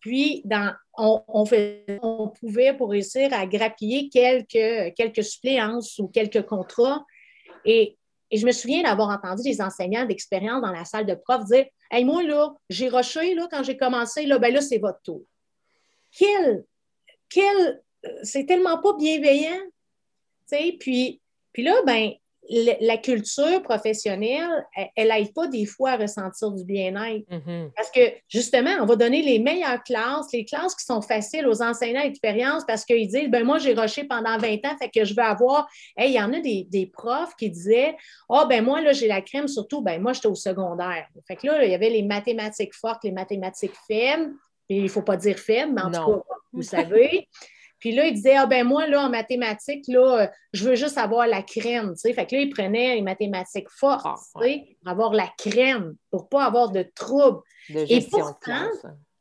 puis, 0.00 0.42
dans, 0.44 0.72
on, 0.98 1.44
fait, 1.44 1.84
on, 2.02 2.26
pouvait, 2.26 2.74
pour 2.74 2.90
réussir 2.90 3.32
à 3.32 3.46
grappiller 3.46 4.08
quelques, 4.08 4.96
quelques 4.96 5.22
suppléances 5.22 5.96
ou 6.00 6.08
quelques 6.08 6.42
contrats. 6.42 7.04
Et, 7.64 7.98
je 8.38 8.46
me 8.46 8.52
souviens 8.52 8.82
d'avoir 8.82 9.08
entendu 9.08 9.42
des 9.42 9.60
enseignants 9.60 10.06
d'expérience 10.06 10.62
dans 10.62 10.72
la 10.72 10.84
salle 10.84 11.06
de 11.06 11.14
prof 11.14 11.44
dire 11.44 11.66
Hey, 11.90 12.04
moi, 12.04 12.22
là, 12.22 12.54
j'ai 12.68 12.88
rushé 12.88 13.34
là, 13.34 13.48
quand 13.50 13.62
j'ai 13.62 13.76
commencé, 13.76 14.26
là, 14.26 14.38
ben 14.38 14.52
là, 14.54 14.60
c'est 14.60 14.78
votre 14.78 15.00
tour. 15.02 15.22
Quel, 16.16 16.64
quel, 17.28 17.82
c'est 18.22 18.46
tellement 18.46 18.80
pas 18.80 18.94
bienveillant. 18.96 19.60
Puis, 20.78 21.20
puis 21.52 21.62
là, 21.62 21.74
ben, 21.86 22.12
la 22.50 22.96
culture 22.96 23.62
professionnelle, 23.62 24.66
elle 24.96 25.08
n'aide 25.08 25.32
pas 25.32 25.46
des 25.46 25.66
fois 25.66 25.90
à 25.90 25.96
ressentir 25.96 26.50
du 26.50 26.64
bien-être. 26.64 27.24
Mm-hmm. 27.30 27.70
Parce 27.76 27.90
que, 27.92 28.00
justement, 28.28 28.70
on 28.80 28.86
va 28.86 28.96
donner 28.96 29.22
les 29.22 29.38
meilleures 29.38 29.82
classes, 29.84 30.26
les 30.32 30.44
classes 30.44 30.74
qui 30.74 30.84
sont 30.84 31.00
faciles 31.00 31.46
aux 31.46 31.62
enseignants 31.62 32.02
d'expérience 32.02 32.64
parce 32.66 32.84
qu'ils 32.84 33.06
disent, 33.06 33.28
ben 33.28 33.44
moi, 33.44 33.58
j'ai 33.58 33.72
rushé 33.72 34.04
pendant 34.04 34.36
20 34.36 34.54
ans, 34.66 34.76
fait 34.80 34.90
que 34.90 35.04
je 35.04 35.14
veux 35.14 35.22
avoir... 35.22 35.68
il 35.96 36.10
y 36.10 36.20
en 36.20 36.32
a 36.32 36.40
des, 36.40 36.90
profs 36.92 37.36
qui 37.36 37.50
disaient, 37.50 37.94
ah, 38.28 38.42
oh, 38.42 38.48
ben 38.48 38.64
moi, 38.64 38.80
là, 38.80 38.92
j'ai 38.92 39.06
la 39.06 39.20
crème, 39.20 39.46
surtout, 39.46 39.80
ben 39.80 40.02
moi, 40.02 40.12
j'étais 40.12 40.28
au 40.28 40.34
secondaire. 40.34 41.06
Fait 41.28 41.36
que 41.36 41.46
là, 41.46 41.64
il 41.64 41.70
y 41.70 41.74
avait 41.74 41.90
les 41.90 42.02
mathématiques 42.02 42.74
fortes, 42.74 43.04
les 43.04 43.12
mathématiques 43.12 43.76
faibles, 43.86 44.32
et 44.68 44.78
il 44.78 44.84
ne 44.84 44.88
faut 44.88 45.02
pas 45.02 45.16
dire 45.16 45.38
faibles, 45.38 45.72
mais 45.72 45.82
en 45.82 45.90
tout 45.90 46.12
cas, 46.12 46.34
vous 46.52 46.62
savez. 46.62 47.28
Puis 47.80 47.92
là, 47.92 48.06
il 48.06 48.14
disait, 48.14 48.36
ah 48.36 48.46
ben 48.46 48.64
moi, 48.66 48.86
là, 48.86 49.06
en 49.06 49.10
mathématiques, 49.10 49.86
là, 49.88 50.20
euh, 50.20 50.26
je 50.52 50.68
veux 50.68 50.74
juste 50.74 50.98
avoir 50.98 51.26
la 51.26 51.42
crème, 51.42 51.94
tu 51.94 52.00
sais. 52.00 52.12
Fait 52.12 52.26
que 52.26 52.36
là, 52.36 52.42
il 52.42 52.50
prenait 52.50 52.94
les 52.94 53.02
mathématiques 53.02 53.70
fortes, 53.70 54.02
ah, 54.04 54.14
tu 54.36 54.42
sais, 54.42 54.76
pour 54.82 54.92
avoir 54.92 55.12
la 55.12 55.28
crème, 55.38 55.94
pour 56.10 56.28
pas 56.28 56.44
avoir 56.44 56.70
de 56.70 56.84
troubles. 56.94 57.40
Et 57.74 58.02
pourtant, 58.02 58.68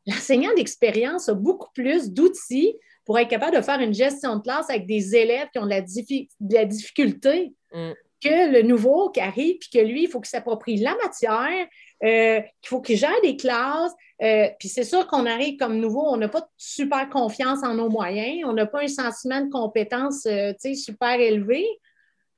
l'enseignant 0.05 0.53
d'expérience 0.55 1.29
a 1.29 1.33
beaucoup 1.33 1.69
plus 1.73 2.11
d'outils 2.11 2.75
pour 3.05 3.17
être 3.17 3.29
capable 3.29 3.55
de 3.55 3.61
faire 3.61 3.79
une 3.79 3.93
gestion 3.93 4.35
de 4.35 4.41
classe 4.43 4.69
avec 4.69 4.85
des 4.85 5.15
élèves 5.15 5.47
qui 5.51 5.59
ont 5.59 5.65
de 5.65 6.53
la, 6.53 6.65
difficulté 6.65 7.53
mm. 7.73 7.91
que 8.23 8.51
le 8.51 8.61
nouveau 8.61 9.09
qui 9.09 9.19
arrive, 9.19 9.57
puis 9.57 9.69
que 9.73 9.79
lui, 9.79 10.03
il 10.03 10.07
faut 10.09 10.19
qu'il 10.19 10.29
s'approprie 10.29 10.77
la 10.77 10.95
matière, 11.03 11.67
euh, 12.03 12.39
qu'il 12.61 12.69
faut 12.69 12.81
qu'il 12.81 12.97
gère 12.97 13.21
des 13.21 13.35
classes. 13.35 13.93
Euh, 14.21 14.47
puis 14.59 14.69
c'est 14.69 14.83
sûr 14.83 15.07
qu'on 15.07 15.25
arrive 15.25 15.57
comme 15.57 15.79
nouveau, 15.79 16.03
on 16.07 16.17
n'a 16.17 16.27
pas 16.27 16.47
super 16.57 17.09
confiance 17.09 17.63
en 17.63 17.75
nos 17.75 17.89
moyens, 17.89 18.43
on 18.45 18.53
n'a 18.53 18.65
pas 18.65 18.81
un 18.83 18.87
sentiment 18.87 19.41
de 19.41 19.49
compétence 19.49 20.25
euh, 20.25 20.53
super 20.73 21.19
élevé. 21.19 21.65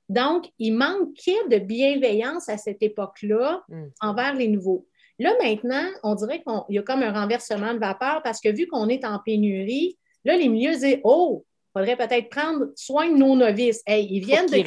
Donc, 0.09 0.45
il 0.59 0.73
manquait 0.73 1.47
de 1.49 1.57
bienveillance 1.57 2.49
à 2.49 2.57
cette 2.57 2.83
époque-là 2.83 3.63
mm. 3.69 3.83
envers 4.01 4.35
les 4.35 4.47
nouveaux. 4.47 4.85
Là, 5.19 5.33
maintenant, 5.41 5.87
on 6.03 6.15
dirait 6.15 6.41
qu'il 6.41 6.75
y 6.75 6.79
a 6.79 6.81
comme 6.81 7.03
un 7.03 7.13
renversement 7.13 7.73
de 7.73 7.79
vapeur 7.79 8.21
parce 8.23 8.41
que 8.41 8.49
vu 8.49 8.67
qu'on 8.67 8.89
est 8.89 9.05
en 9.05 9.19
pénurie, 9.19 9.97
là, 10.25 10.35
les 10.35 10.49
milieux 10.49 10.71
disent 10.71 10.99
Oh, 11.03 11.45
il 11.73 11.79
faudrait 11.79 11.95
peut-être 11.95 12.29
prendre 12.29 12.65
soin 12.75 13.09
de 13.09 13.15
nos 13.15 13.35
novices. 13.35 13.81
Hey, 13.85 14.07
ils 14.09 14.25
viennent 14.25 14.47
de. 14.47 14.57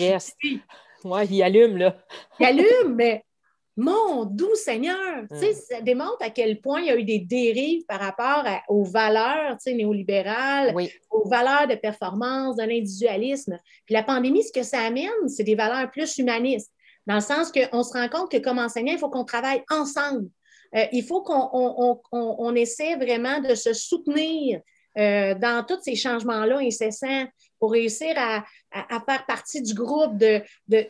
Oui, 1.05 1.27
ils 1.31 1.43
allument, 1.43 1.77
là. 1.77 1.97
ils 2.41 2.47
allument, 2.47 2.95
mais 2.95 3.25
mon 3.77 4.25
doux 4.25 4.55
Seigneur, 4.55 5.25
mm. 5.31 5.37
ça 5.53 5.81
démontre 5.81 6.19
à 6.21 6.31
quel 6.31 6.61
point 6.61 6.81
il 6.81 6.87
y 6.87 6.91
a 6.91 6.97
eu 6.97 7.05
des 7.05 7.19
dérives 7.19 7.85
par 7.87 8.01
rapport 8.01 8.45
aux 8.69 8.85
valeurs 8.85 9.57
néolibérales, 9.67 10.75
aux 11.11 11.29
valeurs 11.29 11.67
de 11.67 11.75
performance, 11.75 12.57
de 12.57 12.63
l'individualisme. 12.63 13.59
Puis 13.85 13.95
la 13.95 14.03
pandémie, 14.03 14.45
ce 14.45 14.53
que 14.53 14.63
ça 14.63 14.81
amène, 14.81 15.29
c'est 15.29 15.45
des 15.45 15.57
valeurs 15.57 15.91
plus 15.91 16.19
humanistes, 16.19 16.71
dans 17.07 17.17
le 17.17 17.21
sens 17.21 17.53
qu'on 17.53 17.83
se 17.83 17.93
rend 17.93 18.09
compte 18.09 18.31
que 18.31 18.39
comme 18.39 18.59
enseignant, 18.59 18.93
il 18.93 18.99
faut 18.99 19.11
qu'on 19.11 19.25
travaille 19.25 19.63
ensemble. 19.71 20.29
Euh, 20.77 20.87
il 20.93 21.05
faut 21.05 21.23
qu'on 21.23 22.55
essaie 22.55 22.97
vraiment 22.97 23.41
de 23.41 23.55
se 23.55 23.73
soutenir 23.73 24.61
euh, 24.97 25.35
dans 25.35 25.65
tous 25.67 25.83
ces 25.83 25.97
changements-là 25.97 26.59
incessants 26.59 27.27
pour 27.59 27.73
réussir 27.73 28.15
à, 28.17 28.45
faire 29.07 29.27
partie 29.27 29.63
du 29.63 29.75
groupe 29.75 30.17
de, 30.17 30.43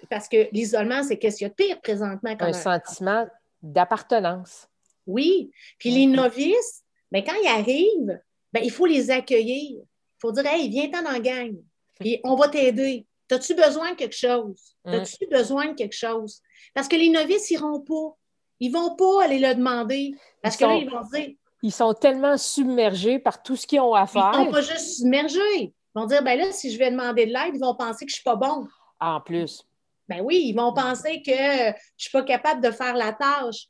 parce 0.09 0.29
que 0.29 0.49
l'isolement, 0.53 1.03
c'est 1.03 1.19
qu'est-ce 1.19 1.39
qu'il 1.39 1.45
y 1.45 1.47
a 1.47 1.51
de 1.51 1.55
pire 1.55 1.81
présentement? 1.81 2.35
un, 2.39 2.53
sentiment 2.53 3.27
d'appartenance. 3.63 4.69
Oui. 5.07 5.51
Puis 5.79 5.91
les 5.91 6.07
novices, 6.07 6.83
bien, 7.11 7.23
quand 7.23 7.35
ils 7.43 7.49
arrivent, 7.49 8.21
bien, 8.53 8.63
il 8.63 8.71
faut 8.71 8.87
les 8.87 9.11
accueillir. 9.11 9.81
Il 9.81 10.21
faut 10.21 10.33
dire 10.33 10.47
Hey, 10.47 10.69
viens-t'en 10.69 11.03
dans 11.03 11.11
la 11.11 11.21
gang. 11.21 11.57
Puis 12.01 12.21
on 12.25 12.35
va 12.35 12.49
t'aider. 12.49 13.07
As-tu 13.31 13.55
besoin 13.55 13.93
de 13.93 13.97
quelque 13.97 14.17
chose? 14.17 14.77
As-tu 14.85 15.27
besoin 15.27 15.69
de 15.69 15.75
quelque 15.75 15.97
chose? 15.97 16.41
Parce 16.75 16.89
que 16.89 16.97
les 16.97 17.09
novices 17.09 17.51
n'iront 17.51 17.81
pas. 17.81 18.17
Ils 18.61 18.71
ne 18.71 18.79
vont 18.79 18.95
pas 18.95 19.25
aller 19.25 19.39
le 19.39 19.55
demander. 19.55 20.15
Parce 20.43 20.57
que 20.57 20.65
là, 20.65 20.75
ils 20.75 20.89
vont 20.89 21.03
dire. 21.13 21.35
Ils 21.63 21.73
sont 21.73 21.95
tellement 21.95 22.37
submergés 22.37 23.19
par 23.19 23.43
tout 23.43 23.57
ce 23.57 23.67
qu'ils 23.67 23.81
ont 23.81 23.95
à 23.95 24.07
faire. 24.07 24.31
Ils 24.35 24.41
ne 24.41 24.45
sont 24.45 24.53
pas 24.53 24.61
juste 24.61 24.99
submergés. 24.99 25.73
Ils 25.95 26.01
vont 26.01 26.07
dire 26.07 26.23
ben 26.23 26.39
là, 26.39 26.51
si 26.53 26.73
je 26.73 26.79
vais 26.79 26.91
demander 26.91 27.27
de 27.27 27.33
l'aide, 27.33 27.55
ils 27.55 27.61
vont 27.61 27.75
penser 27.75 28.05
que 28.05 28.11
je 28.11 28.17
ne 28.17 28.21
suis 28.21 28.25
pas 28.25 28.37
bon. 28.37 28.67
En 29.01 29.21
plus. 29.21 29.63
Ben 30.09 30.21
oui, 30.23 30.43
ils 30.47 30.55
vont 30.55 30.73
penser 30.73 31.23
que 31.23 31.33
je 31.33 31.69
ne 31.69 31.75
suis 31.97 32.11
pas 32.11 32.23
capable 32.23 32.63
de 32.63 32.71
faire 32.71 32.95
la 32.95 33.13
tâche. 33.13 33.69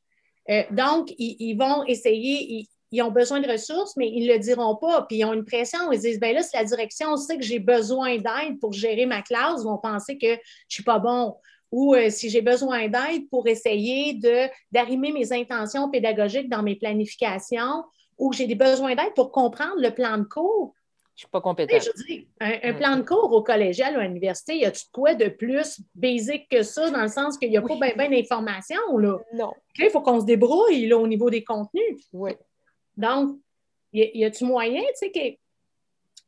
Euh, 0.50 0.62
donc, 0.70 1.12
ils, 1.18 1.54
vont 1.54 1.84
essayer, 1.84 2.66
ils, 2.90 3.02
ont 3.02 3.10
besoin 3.10 3.40
de 3.40 3.50
ressources, 3.50 3.96
mais 3.96 4.10
ils 4.10 4.26
ne 4.26 4.32
le 4.32 4.38
diront 4.38 4.76
pas. 4.76 5.02
Puis 5.02 5.18
ils 5.18 5.24
ont 5.24 5.32
une 5.32 5.44
pression. 5.44 5.92
Ils 5.92 6.00
disent 6.00 6.18
ben 6.18 6.34
là, 6.34 6.42
si 6.42 6.56
la 6.56 6.64
direction 6.64 7.16
sait 7.16 7.38
que 7.38 7.44
j'ai 7.44 7.60
besoin 7.60 8.16
d'aide 8.16 8.58
pour 8.60 8.72
gérer 8.72 9.06
ma 9.06 9.22
classe, 9.22 9.60
ils 9.60 9.64
vont 9.64 9.78
penser 9.78 10.18
que 10.18 10.28
je 10.28 10.32
ne 10.32 10.38
suis 10.68 10.82
pas 10.82 10.98
bon 10.98 11.36
ou 11.74 11.92
euh, 11.96 12.08
si 12.08 12.30
j'ai 12.30 12.40
besoin 12.40 12.86
d'aide 12.86 13.28
pour 13.30 13.48
essayer 13.48 14.16
d'arrimer 14.70 15.10
mes 15.10 15.32
intentions 15.32 15.90
pédagogiques 15.90 16.48
dans 16.48 16.62
mes 16.62 16.76
planifications, 16.76 17.82
ou 18.16 18.32
j'ai 18.32 18.46
des 18.46 18.54
besoins 18.54 18.94
d'aide 18.94 19.12
pour 19.16 19.32
comprendre 19.32 19.78
le 19.78 19.90
plan 19.90 20.18
de 20.18 20.22
cours. 20.22 20.72
Je 21.14 21.20
ne 21.20 21.26
suis 21.26 21.30
pas 21.30 21.40
compétente. 21.40 21.80
Je 21.80 22.04
dis, 22.04 22.26
un, 22.40 22.72
mm. 22.72 22.76
plan 22.76 22.96
de 22.96 23.02
cours 23.02 23.32
au 23.32 23.42
collégial 23.42 23.96
ou 23.96 24.00
à 24.00 24.04
l'université, 24.04 24.58
y 24.58 24.64
a-tu 24.64 24.84
quoi 24.92 25.14
de 25.14 25.28
plus 25.28 25.80
basique 25.94 26.48
que 26.50 26.62
ça, 26.62 26.90
dans 26.90 27.02
le 27.02 27.08
sens 27.08 27.38
qu'il 27.38 27.50
n'y 27.50 27.56
a 27.56 27.62
pas 27.62 27.76
bien 27.76 28.10
d'informations? 28.10 28.98
Là? 28.98 29.18
Non. 29.32 29.52
Il 29.78 29.90
faut 29.90 30.00
qu'on 30.00 30.20
se 30.20 30.26
débrouille 30.26 30.86
là, 30.86 30.98
au 30.98 31.06
niveau 31.06 31.30
des 31.30 31.44
contenus. 31.44 32.08
Oui. 32.12 32.32
Donc, 32.96 33.38
y 33.92 34.24
a-tu 34.24 34.44
moyen, 34.44 34.80
tu 35.00 35.08
sais, 35.12 35.38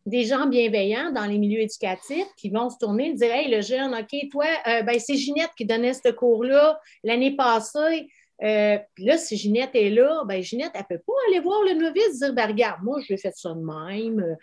des 0.07 0.25
gens 0.25 0.47
bienveillants 0.47 1.11
dans 1.11 1.27
les 1.27 1.37
milieux 1.37 1.61
éducatifs 1.61 2.29
qui 2.37 2.49
vont 2.49 2.71
se 2.71 2.79
tourner 2.79 3.09
et 3.09 3.15
dire 3.15 3.33
Hey, 3.33 3.51
le 3.51 3.61
jeune, 3.61 3.93
OK, 3.93 4.17
toi, 4.31 4.47
euh, 4.69 4.83
ben, 4.83 4.99
c'est 5.01 5.17
Ginette 5.17 5.51
qui 5.57 5.67
donnait 5.67 5.95
ce 5.95 6.11
cours-là 6.11 6.81
l'année 7.03 7.35
passée. 7.35 8.09
Euh, 8.43 8.79
puis 8.95 9.05
là, 9.05 9.17
si 9.17 9.37
Ginette 9.37 9.75
est 9.75 9.91
là, 9.91 10.23
ben 10.27 10.43
Ginette, 10.43 10.73
elle 10.75 10.85
ne 10.91 10.97
peut 10.97 11.03
pas 11.07 11.15
aller 11.29 11.41
voir 11.41 11.63
le 11.63 11.75
novice 11.75 12.17
et 12.17 12.27
dire 12.27 12.35
ben, 12.35 12.49
Regarde, 12.49 12.83
moi, 12.83 13.01
je 13.01 13.15
vais 13.15 13.17
faire 13.17 13.33
ça 13.35 13.55
de 13.55 13.61
même. 13.61 14.21
Euh, 14.21 14.35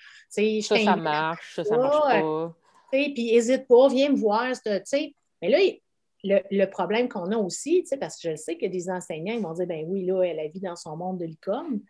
ça, 0.62 0.78
ça 0.84 0.96
marche, 0.96 1.56
ça, 1.56 1.64
ça 1.64 1.78
marche 1.78 2.22
pas. 2.22 2.56
Puis 2.92 3.14
n'hésite 3.14 3.68
pas, 3.68 3.88
viens 3.90 4.10
me 4.10 4.18
voir. 4.18 4.52
Mais 5.42 5.50
là, 5.50 5.58
le, 6.24 6.40
le 6.50 6.66
problème 6.66 7.10
qu'on 7.10 7.32
a 7.32 7.38
aussi, 7.38 7.84
parce 8.00 8.20
que 8.20 8.32
je 8.32 8.36
sais 8.36 8.58
que 8.58 8.66
des 8.66 8.90
enseignants, 8.90 9.34
ils 9.34 9.42
vont 9.42 9.54
dire 9.54 9.68
ben 9.68 9.86
oui, 9.88 10.06
là, 10.06 10.24
elle 10.24 10.52
vit 10.52 10.60
dans 10.60 10.76
son 10.76 10.96
monde 10.96 11.20
de 11.20 11.26
l'ICOM. 11.26 11.82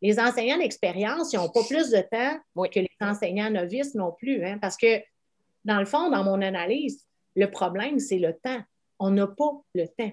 Les 0.00 0.20
enseignants 0.20 0.58
d'expérience, 0.58 1.32
ils 1.32 1.36
n'ont 1.36 1.48
pas 1.48 1.64
plus 1.64 1.90
de 1.90 2.00
temps 2.00 2.68
que 2.68 2.78
les 2.80 2.90
enseignants 3.00 3.50
novices 3.50 3.94
non 3.94 4.12
plus, 4.12 4.44
hein, 4.44 4.58
parce 4.60 4.76
que, 4.76 5.00
dans 5.64 5.80
le 5.80 5.86
fond, 5.86 6.10
dans 6.10 6.22
mon 6.22 6.40
analyse, 6.40 7.04
le 7.34 7.50
problème, 7.50 7.98
c'est 7.98 8.18
le 8.18 8.32
temps. 8.32 8.60
On 9.00 9.10
n'a 9.10 9.26
pas 9.26 9.60
le 9.74 9.86
temps. 9.86 10.12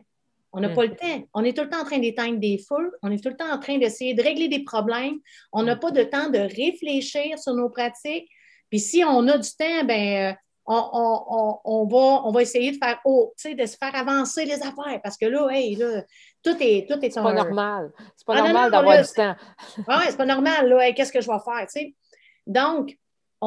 On 0.55 0.61
n'a 0.61 0.69
pas 0.69 0.85
le 0.85 0.95
temps. 0.95 1.27
On 1.33 1.43
est 1.43 1.55
tout 1.55 1.63
le 1.63 1.69
temps 1.69 1.81
en 1.81 1.83
train 1.83 1.99
d'éteindre 1.99 2.39
des 2.39 2.57
feux. 2.57 2.93
On 3.03 3.11
est 3.11 3.21
tout 3.21 3.29
le 3.29 3.35
temps 3.35 3.51
en 3.51 3.59
train 3.59 3.77
d'essayer 3.77 4.13
de 4.13 4.23
régler 4.23 4.47
des 4.47 4.63
problèmes. 4.63 5.17
On 5.51 5.63
n'a 5.63 5.75
pas 5.75 5.91
de 5.91 6.03
temps 6.03 6.29
de 6.29 6.39
réfléchir 6.39 7.37
sur 7.37 7.53
nos 7.53 7.69
pratiques. 7.69 8.29
Puis 8.69 8.79
si 8.79 9.03
on 9.03 9.27
a 9.27 9.37
du 9.37 9.49
temps, 9.49 9.83
ben, 9.83 10.31
euh, 10.31 10.33
on, 10.65 11.87
va, 11.91 12.21
on 12.25 12.31
va 12.31 12.41
essayer 12.41 12.71
de 12.71 12.77
faire, 12.77 12.99
oh, 13.03 13.33
de 13.43 13.65
se 13.65 13.75
faire 13.75 13.93
avancer 13.95 14.45
les 14.45 14.61
affaires. 14.61 15.01
Parce 15.03 15.17
que 15.17 15.25
là, 15.25 15.49
hey, 15.49 15.75
là, 15.75 16.03
tout 16.41 16.55
est. 16.61 16.87
Tout 16.89 17.03
est, 17.03 17.13
pas 17.13 17.33
normal. 17.33 17.91
C'est 18.15 18.25
pas 18.25 18.35
ah, 18.37 18.43
normal 18.43 18.71
d'avoir 18.71 19.01
du 19.01 19.11
temps. 19.13 19.35
Oui, 19.77 20.03
c'est 20.07 20.17
pas 20.17 20.25
normal. 20.25 20.69
Là, 20.69 20.93
qu'est-ce 20.93 21.11
que 21.11 21.21
je 21.21 21.29
vais 21.29 21.39
faire? 21.43 21.83
Donc, 22.47 22.95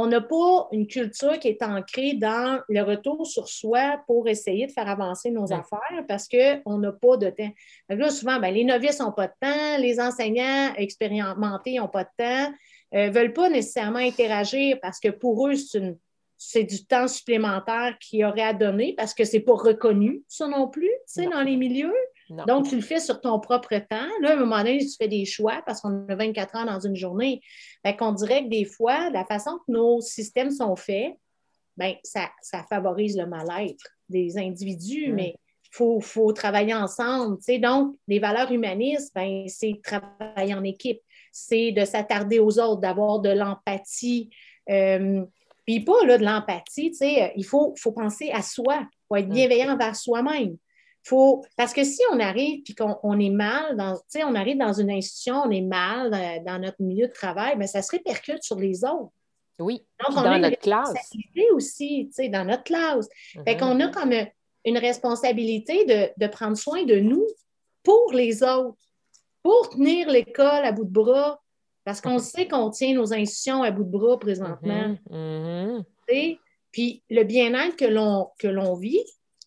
on 0.01 0.07
n'a 0.07 0.21
pas 0.21 0.69
une 0.71 0.87
culture 0.87 1.41
qui 1.41 1.49
est 1.49 1.61
ancrée 1.61 2.13
dans 2.13 2.61
le 2.69 2.83
retour 2.83 3.27
sur 3.27 3.49
soi 3.49 4.01
pour 4.07 4.29
essayer 4.29 4.69
de 4.69 4.73
faire 4.73 4.89
avancer 4.89 5.33
nos 5.33 5.53
affaires 5.53 6.05
parce 6.07 6.29
qu'on 6.29 6.79
n'a 6.79 6.93
pas 6.93 7.17
de 7.17 7.31
temps. 7.31 7.51
là, 7.89 8.09
souvent, 8.09 8.39
ben, 8.39 8.55
les 8.55 8.63
novices 8.63 9.01
n'ont 9.01 9.11
pas 9.11 9.27
de 9.27 9.33
temps, 9.41 9.79
les 9.79 9.99
enseignants 9.99 10.73
expérimentés 10.77 11.79
n'ont 11.79 11.89
pas 11.89 12.05
de 12.05 12.11
temps, 12.17 12.53
ne 12.93 13.09
euh, 13.09 13.11
veulent 13.11 13.33
pas 13.33 13.49
nécessairement 13.49 13.99
interagir 13.99 14.79
parce 14.81 15.01
que 15.01 15.09
pour 15.09 15.49
eux, 15.49 15.57
c'est 15.57 15.97
c'est 16.41 16.63
du 16.63 16.87
temps 16.87 17.09
supplémentaire 17.09 17.97
qu'il 17.99 18.21
y 18.21 18.25
aurait 18.25 18.43
à 18.43 18.53
donner 18.53 18.95
parce 18.97 19.13
que 19.13 19.25
ce 19.25 19.37
n'est 19.37 19.43
pas 19.43 19.57
reconnu, 19.57 20.23
ça 20.29 20.47
non 20.47 20.69
plus, 20.69 20.87
tu 20.87 21.25
sais, 21.25 21.27
dans 21.27 21.43
les 21.43 21.57
milieux. 21.57 21.93
Donc, 22.31 22.69
tu 22.69 22.77
le 22.77 22.83
fais 22.83 23.01
sur 23.01 23.21
ton 23.21 23.41
propre 23.41 23.77
temps. 23.79 24.09
Là, 24.21 24.31
à 24.31 24.33
un 24.35 24.37
moment 24.37 24.59
donné, 24.59 24.79
tu 24.79 24.97
fais 24.99 25.09
des 25.09 25.25
choix 25.25 25.63
parce 25.65 25.81
qu'on 25.81 26.07
a 26.09 26.15
24 26.15 26.57
heures 26.57 26.67
dans 26.67 26.81
une 26.81 26.97
journée. 26.97 27.41
Fait 27.85 27.97
qu'on 27.97 28.13
dirait 28.13 28.45
que 28.45 28.49
des 28.49 28.65
fois, 28.65 29.11
la 29.11 29.25
façon 29.25 29.59
que 29.67 29.73
nos 29.73 30.01
systèmes 30.01 30.51
sont 30.51 30.77
faits, 30.77 31.15
bien, 31.77 31.95
ça, 32.03 32.31
favorise 32.69 33.17
le 33.17 33.27
mal-être 33.27 33.85
des 34.09 34.37
individus, 34.37 35.11
mm. 35.11 35.15
mais 35.15 35.35
il 35.65 35.77
faut, 35.77 36.01
faut, 36.01 36.33
travailler 36.33 36.75
ensemble. 36.75 37.39
Donc, 37.61 37.97
les 38.09 38.19
valeurs 38.19 38.53
humanistes, 38.53 39.13
ben, 39.15 39.45
c'est 39.49 39.81
travailler 39.83 40.55
en 40.55 40.65
équipe, 40.65 41.01
c'est 41.33 41.73
de 41.73 41.85
s'attarder 41.85 42.39
aux 42.39 42.59
autres, 42.59 42.81
d'avoir 42.81 43.21
de 43.21 43.31
l'empathie. 43.31 44.31
Euh, 44.71 45.25
puis 45.67 45.81
pas 45.81 46.05
là, 46.07 46.19
de 46.19 46.25
l'empathie, 46.25 46.91
tu 46.91 46.99
sais, 46.99 47.33
il 47.37 47.45
faut, 47.45 47.75
faut 47.77 47.93
penser 47.93 48.31
à 48.31 48.43
soi, 48.43 48.81
il 48.81 49.07
faut 49.09 49.17
être 49.17 49.29
mm. 49.29 49.33
bienveillant 49.33 49.75
envers 49.75 49.97
soi-même. 49.97 50.57
Faut, 51.09 51.43
parce 51.57 51.73
que 51.73 51.85
si 51.85 52.03
on 52.13 52.21
arrive 52.21 52.63
puis 52.63 52.75
qu'on 52.75 53.19
est 53.19 53.31
mal, 53.31 53.79
dans, 53.79 53.99
on 54.27 54.35
arrive 54.35 54.59
dans 54.59 54.75
une 54.75 54.91
institution, 54.91 55.37
on 55.37 55.51
est 55.51 55.63
mal 55.63 56.11
dans, 56.45 56.61
notre 56.61 56.83
milieu 56.83 57.07
de 57.07 57.13
travail, 57.13 57.55
mais 57.55 57.65
ben, 57.65 57.67
ça 57.67 57.81
se 57.81 57.93
répercute 57.93 58.43
sur 58.43 58.57
les 58.57 58.85
autres. 58.85 59.11
Oui, 59.59 59.87
Donc, 60.01 60.19
on 60.19 60.23
dans 60.23 60.33
a 60.33 60.39
notre 60.39 60.59
classe. 60.59 60.93
aussi, 61.55 62.11
dans 62.31 62.45
notre 62.45 62.63
classe. 62.63 63.09
Fait 63.33 63.41
mm-hmm. 63.41 63.59
qu'on 63.59 63.81
a 63.81 63.89
comme 63.89 64.13
une 64.67 64.77
responsabilité 64.77 65.87
de, 65.87 66.11
de, 66.19 66.31
prendre 66.31 66.59
soin 66.59 66.85
de 66.85 66.97
nous 66.97 67.27
pour 67.83 68.13
les 68.13 68.43
autres, 68.43 68.77
pour 69.43 69.71
tenir 69.71 70.11
l'école 70.11 70.65
à 70.65 70.73
bout 70.73 70.85
de 70.85 70.93
bras, 70.93 71.41
parce 71.85 72.03
qu'on 72.03 72.19
sait 72.19 72.47
qu'on 72.47 72.69
tient 72.69 72.93
nos 72.93 73.15
institutions 73.15 73.63
à 73.63 73.71
bout 73.71 73.85
de 73.85 73.91
bras 73.91 74.19
présentement. 74.19 74.95
Mm-hmm, 75.11 75.83
mm-hmm. 76.07 76.39
Puis 76.71 77.03
le 77.09 77.23
bien-être 77.23 77.77
que 77.77 77.87
l'on, 77.87 78.29
que 78.39 78.47
l'on 78.47 78.75
vit, 78.75 79.03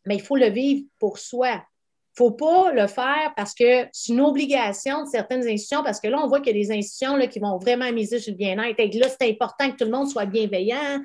mais 0.06 0.16
il 0.16 0.22
faut 0.22 0.36
le 0.36 0.50
vivre 0.50 0.84
pour 1.00 1.18
soi. 1.18 1.52
Il 1.54 2.24
ne 2.24 2.28
faut 2.28 2.32
pas 2.32 2.72
le 2.74 2.88
faire 2.88 3.34
parce 3.38 3.54
que 3.54 3.88
c'est 3.94 4.12
une 4.12 4.22
obligation 4.22 5.04
de 5.04 5.10
certaines 5.10 5.48
institutions, 5.48 5.84
parce 5.84 6.00
que 6.00 6.10
là, 6.10 6.20
on 6.22 6.28
voit 6.28 6.42
qu'il 6.42 6.56
y 6.56 6.60
a 6.60 6.64
des 6.64 6.72
institutions 6.72 7.16
là, 7.16 7.28
qui 7.28 7.40
vont 7.40 7.58
vraiment 7.58 7.90
miser 7.92 8.20
sur 8.20 8.32
le 8.32 8.38
bien-être. 8.38 8.78
Là, 8.78 9.08
c'est 9.10 9.30
important 9.30 9.72
que 9.72 9.78
tout 9.78 9.86
le 9.86 9.92
monde 9.92 10.10
soit 10.10 10.26
bienveillant. 10.26 11.00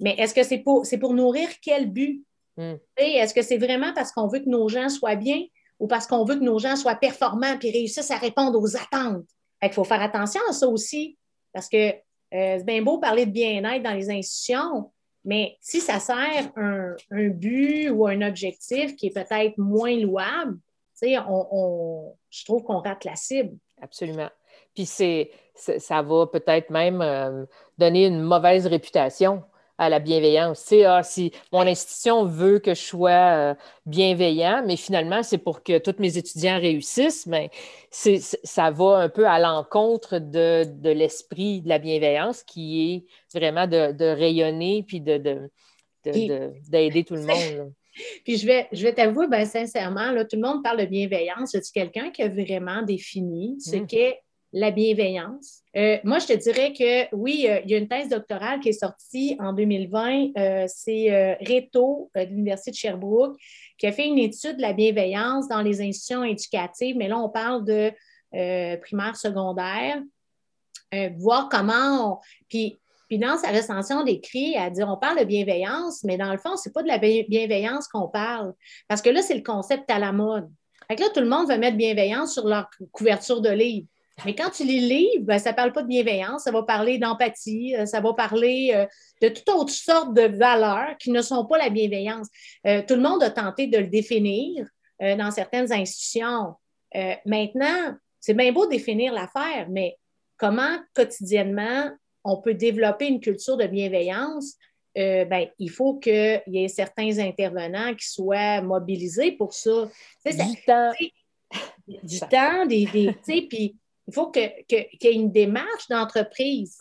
Mais 0.00 0.14
est-ce 0.16 0.32
que 0.32 0.42
c'est 0.42 0.58
pour, 0.58 0.86
c'est 0.86 0.98
pour 0.98 1.12
nourrir 1.12 1.48
quel 1.60 1.90
but? 1.90 2.24
Mm. 2.56 2.74
Est-ce 2.96 3.34
que 3.34 3.42
c'est 3.42 3.58
vraiment 3.58 3.92
parce 3.92 4.10
qu'on 4.12 4.26
veut 4.26 4.40
que 4.40 4.48
nos 4.48 4.68
gens 4.68 4.88
soient 4.88 5.16
bien 5.16 5.42
ou 5.78 5.86
parce 5.86 6.06
qu'on 6.06 6.24
veut 6.24 6.36
que 6.36 6.44
nos 6.44 6.58
gens 6.58 6.76
soient 6.76 6.96
performants 6.96 7.58
et 7.62 7.70
réussissent 7.70 8.10
à 8.10 8.16
répondre 8.16 8.58
aux 8.58 8.76
attentes? 8.76 9.26
Il 9.62 9.72
faut 9.72 9.84
faire 9.84 10.00
attention 10.00 10.40
à 10.48 10.52
ça 10.52 10.68
aussi, 10.68 11.18
parce 11.52 11.68
que 11.68 11.92
c'est 12.30 12.64
bien 12.64 12.82
beau 12.82 12.98
parler 12.98 13.26
de 13.26 13.32
bien-être 13.32 13.82
dans 13.82 13.92
les 13.92 14.10
institutions, 14.10 14.92
mais 15.28 15.58
si 15.60 15.82
ça 15.82 16.00
sert 16.00 16.50
un, 16.56 16.96
but 17.10 17.90
ou 17.90 18.06
un 18.06 18.22
objectif 18.22 18.96
qui 18.96 19.08
est 19.08 19.14
peut-être 19.14 19.58
moins 19.58 19.94
louable, 19.94 20.56
on, 21.02 22.14
je 22.30 22.44
trouve 22.46 22.64
qu'on 22.64 22.78
rate 22.78 23.04
la 23.04 23.14
cible. 23.14 23.54
Absolument. 23.82 24.30
Puis 24.74 24.86
c'est, 24.86 25.30
ça 25.54 26.00
va 26.00 26.26
peut-être 26.28 26.70
même 26.70 27.02
euh, 27.02 27.44
donner 27.76 28.06
une 28.06 28.22
mauvaise 28.22 28.66
réputation 28.66 29.42
à 29.78 29.88
la 29.88 30.00
bienveillance. 30.00 30.62
Tu 30.62 30.68
sais, 30.68 30.84
ah, 30.84 31.02
si 31.02 31.32
mon 31.52 31.60
institution 31.60 32.24
veut 32.24 32.58
que 32.58 32.74
je 32.74 32.82
sois 32.82 33.10
euh, 33.10 33.54
bienveillant, 33.86 34.62
mais 34.66 34.76
finalement, 34.76 35.22
c'est 35.22 35.38
pour 35.38 35.62
que 35.62 35.78
tous 35.78 36.00
mes 36.00 36.18
étudiants 36.18 36.58
réussissent, 36.58 37.26
mais 37.26 37.50
ça 37.90 38.70
va 38.70 38.96
un 38.96 39.08
peu 39.08 39.26
à 39.26 39.38
l'encontre 39.38 40.18
de, 40.18 40.66
l'esprit 40.90 41.62
de 41.62 41.68
la 41.68 41.78
bienveillance 41.78 42.42
qui 42.42 42.92
est 42.92 43.38
vraiment 43.38 43.66
de, 43.66 44.14
rayonner 44.14 44.84
puis 44.86 45.00
de, 45.00 45.48
d'aider 46.04 47.04
tout 47.04 47.14
le 47.14 47.22
monde. 47.26 47.72
Puis 48.24 48.36
je 48.36 48.46
vais, 48.46 48.68
je 48.72 48.82
vais 48.82 48.92
t'avouer, 48.92 49.26
ben, 49.28 49.44
sincèrement, 49.44 50.12
là, 50.12 50.24
tout 50.24 50.36
le 50.36 50.42
monde 50.42 50.62
parle 50.62 50.78
de 50.78 50.86
bienveillance. 50.86 51.50
C'est 51.50 51.72
quelqu'un 51.72 52.10
qui 52.10 52.22
a 52.22 52.28
vraiment 52.28 52.82
défini 52.82 53.60
ce 53.60 53.76
mm. 53.76 53.86
qu'est 53.86 54.20
la 54.52 54.70
bienveillance. 54.70 55.62
Euh, 55.76 55.98
moi, 56.04 56.18
je 56.18 56.26
te 56.26 56.32
dirais 56.32 56.72
que 56.72 57.14
oui, 57.14 57.46
euh, 57.48 57.60
il 57.64 57.70
y 57.70 57.74
a 57.74 57.78
une 57.78 57.88
thèse 57.88 58.08
doctorale 58.08 58.60
qui 58.60 58.70
est 58.70 58.80
sortie 58.80 59.36
en 59.40 59.52
2020. 59.52 60.30
Euh, 60.36 60.64
c'est 60.66 61.36
Reto 61.40 62.10
de 62.14 62.22
l'Université 62.22 62.70
de 62.70 62.76
Sherbrooke 62.76 63.36
qui 63.76 63.86
a 63.86 63.92
fait 63.92 64.06
une 64.06 64.18
étude 64.18 64.56
de 64.56 64.62
la 64.62 64.72
bienveillance 64.72 65.48
dans 65.48 65.60
les 65.60 65.80
institutions 65.80 66.24
éducatives, 66.24 66.96
mais 66.96 67.08
là, 67.08 67.18
on 67.18 67.28
parle 67.28 67.64
de 67.64 67.92
primaire, 68.80 69.16
secondaire. 69.16 70.02
voir 71.18 71.48
comment 71.48 72.12
on. 72.12 72.18
Puis, 72.48 72.78
dans 73.18 73.38
sa 73.38 73.50
recension 73.50 74.02
d'écrit, 74.02 74.54
elle 74.54 74.72
dit 74.72 74.82
on 74.82 74.96
parle 74.96 75.20
de 75.20 75.24
bienveillance, 75.24 76.02
mais 76.04 76.16
dans 76.16 76.32
le 76.32 76.38
fond, 76.38 76.56
ce 76.56 76.68
n'est 76.68 76.72
pas 76.72 76.82
de 76.82 76.88
la 76.88 76.98
bienveillance 76.98 77.86
qu'on 77.88 78.08
parle. 78.08 78.54
Parce 78.88 79.00
que 79.00 79.10
là, 79.10 79.22
c'est 79.22 79.36
le 79.36 79.42
concept 79.42 79.90
à 79.90 79.98
la 79.98 80.12
mode. 80.12 80.48
Fait 80.88 80.96
que 80.96 81.02
là, 81.02 81.08
tout 81.14 81.20
le 81.20 81.28
monde 81.28 81.48
veut 81.48 81.58
mettre 81.58 81.76
bienveillance 81.76 82.32
sur 82.32 82.46
leur 82.46 82.68
couverture 82.92 83.40
de 83.40 83.50
livre. 83.50 83.86
Mais 84.24 84.34
quand 84.34 84.50
tu 84.50 84.64
lis 84.64 84.80
le 84.80 84.94
livre, 84.94 85.24
ben, 85.24 85.38
ça 85.38 85.52
ne 85.52 85.56
parle 85.56 85.72
pas 85.72 85.82
de 85.82 85.88
bienveillance, 85.88 86.44
ça 86.44 86.50
va 86.50 86.62
parler 86.62 86.98
d'empathie, 86.98 87.76
euh, 87.76 87.86
ça 87.86 88.00
va 88.00 88.12
parler 88.14 88.72
euh, 88.74 88.86
de 89.22 89.28
toute 89.28 89.48
autre 89.48 89.72
sorte 89.72 90.14
de 90.14 90.22
valeurs 90.22 90.96
qui 90.98 91.10
ne 91.10 91.22
sont 91.22 91.44
pas 91.46 91.58
la 91.58 91.70
bienveillance. 91.70 92.28
Euh, 92.66 92.82
tout 92.86 92.94
le 92.94 93.02
monde 93.02 93.22
a 93.22 93.30
tenté 93.30 93.66
de 93.66 93.78
le 93.78 93.86
définir 93.86 94.66
dans 95.00 95.30
certaines 95.30 95.72
institutions. 95.72 96.56
maintenant, 97.24 97.94
c'est 98.18 98.34
bien 98.34 98.50
beau 98.50 98.66
définir 98.66 99.12
l'affaire, 99.12 99.68
mais 99.70 99.96
comment 100.36 100.76
quotidiennement 100.92 101.92
on 102.24 102.38
peut 102.38 102.54
développer 102.54 103.06
une 103.06 103.20
culture 103.20 103.56
de 103.56 103.68
bienveillance? 103.68 104.56
ben, 104.96 105.46
il 105.60 105.70
faut 105.70 106.00
qu'il 106.00 106.42
y 106.48 106.64
ait 106.64 106.68
certains 106.68 107.20
intervenants 107.20 107.94
qui 107.94 108.08
soient 108.08 108.60
mobilisés 108.60 109.30
pour 109.30 109.54
ça. 109.54 109.88
Du 110.26 110.62
temps. 110.66 110.90
Du 112.02 112.18
temps, 112.18 112.66
des, 112.66 112.86
des 112.86 113.46
puis 113.48 113.76
il 114.08 114.14
faut 114.14 114.30
qu'il 114.30 114.50
y 114.70 115.06
ait 115.06 115.14
une 115.14 115.30
démarche 115.30 115.88
d'entreprise. 115.88 116.78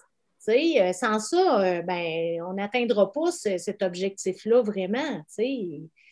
Euh, 0.50 0.94
sans 0.94 1.20
ça, 1.20 1.62
euh, 1.62 1.82
ben, 1.82 2.42
on 2.48 2.54
n'atteindra 2.54 3.12
pas 3.12 3.32
cet 3.32 3.84
objectif-là 3.84 4.62
vraiment. 4.62 5.22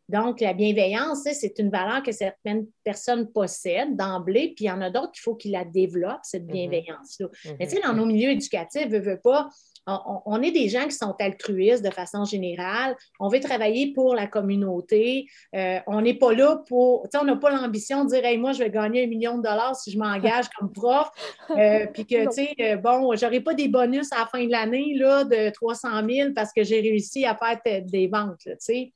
Donc, 0.09 0.41
la 0.41 0.53
bienveillance, 0.53 1.23
c'est 1.23 1.57
une 1.57 1.71
valeur 1.71 2.03
que 2.03 2.11
certaines 2.11 2.67
personnes 2.83 3.31
possèdent 3.31 3.95
d'emblée, 3.95 4.53
puis 4.55 4.65
il 4.65 4.67
y 4.67 4.71
en 4.71 4.81
a 4.81 4.91
d'autres 4.91 5.13
qu'il 5.13 5.21
faut 5.21 5.35
qu'ils 5.35 5.53
la 5.53 5.65
développent, 5.65 6.19
cette 6.23 6.43
mm-hmm. 6.43 6.51
bienveillance-là. 6.51 7.27
Mais 7.59 7.67
tu 7.67 7.75
sais, 7.75 7.81
dans 7.81 7.93
mm-hmm. 7.93 7.95
nos 7.95 8.05
milieux 8.05 8.29
éducatifs, 8.31 8.87
veut, 8.87 8.99
veut 8.99 9.19
pas, 9.19 9.49
on, 9.87 10.41
est 10.41 10.51
des 10.51 10.67
gens 10.67 10.85
qui 10.85 10.95
sont 10.95 11.15
altruistes 11.19 11.83
de 11.83 11.91
façon 11.91 12.25
générale. 12.25 12.95
On 13.19 13.27
veut 13.27 13.39
travailler 13.39 13.93
pour 13.93 14.15
la 14.15 14.25
communauté. 14.27 15.27
Euh, 15.55 15.79
on 15.85 16.01
n'est 16.01 16.15
pas 16.15 16.33
là 16.33 16.63
pour. 16.67 17.03
Tu 17.03 17.09
sais, 17.11 17.17
on 17.21 17.25
n'a 17.25 17.35
pas 17.35 17.51
l'ambition 17.51 18.03
de 18.03 18.09
dire, 18.09 18.25
hey, 18.25 18.37
moi, 18.37 18.51
je 18.53 18.59
vais 18.59 18.71
gagner 18.71 19.03
un 19.03 19.07
million 19.07 19.37
de 19.37 19.43
dollars 19.43 19.75
si 19.75 19.91
je 19.91 19.99
m'engage 19.99 20.49
comme 20.57 20.71
prof. 20.71 21.09
Euh, 21.51 21.85
puis 21.93 22.05
que, 22.05 22.25
tu 22.25 22.31
sais, 22.31 22.55
euh, 22.61 22.77
bon, 22.77 23.15
j'aurai 23.15 23.41
pas 23.41 23.53
des 23.53 23.67
bonus 23.67 24.11
à 24.11 24.19
la 24.19 24.25
fin 24.25 24.43
de 24.43 24.51
l'année 24.51 24.95
là, 24.95 25.23
de 25.23 25.51
300 25.51 25.87
000 26.09 26.29
parce 26.33 26.51
que 26.51 26.63
j'ai 26.63 26.81
réussi 26.81 27.25
à 27.25 27.35
faire 27.35 27.83
des 27.83 28.07
ventes. 28.07 28.39
Tu 28.43 28.55
sais. 28.59 28.93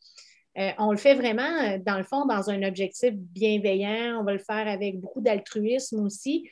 on 0.79 0.91
le 0.91 0.97
fait 0.97 1.13
vraiment, 1.13 1.77
dans 1.85 1.97
le 1.97 2.03
fond, 2.03 2.25
dans 2.25 2.49
un 2.49 2.63
objectif 2.63 3.13
bienveillant. 3.13 4.19
On 4.19 4.23
va 4.23 4.33
le 4.33 4.39
faire 4.39 4.67
avec 4.67 4.99
beaucoup 4.99 5.21
d'altruisme 5.21 6.03
aussi. 6.03 6.49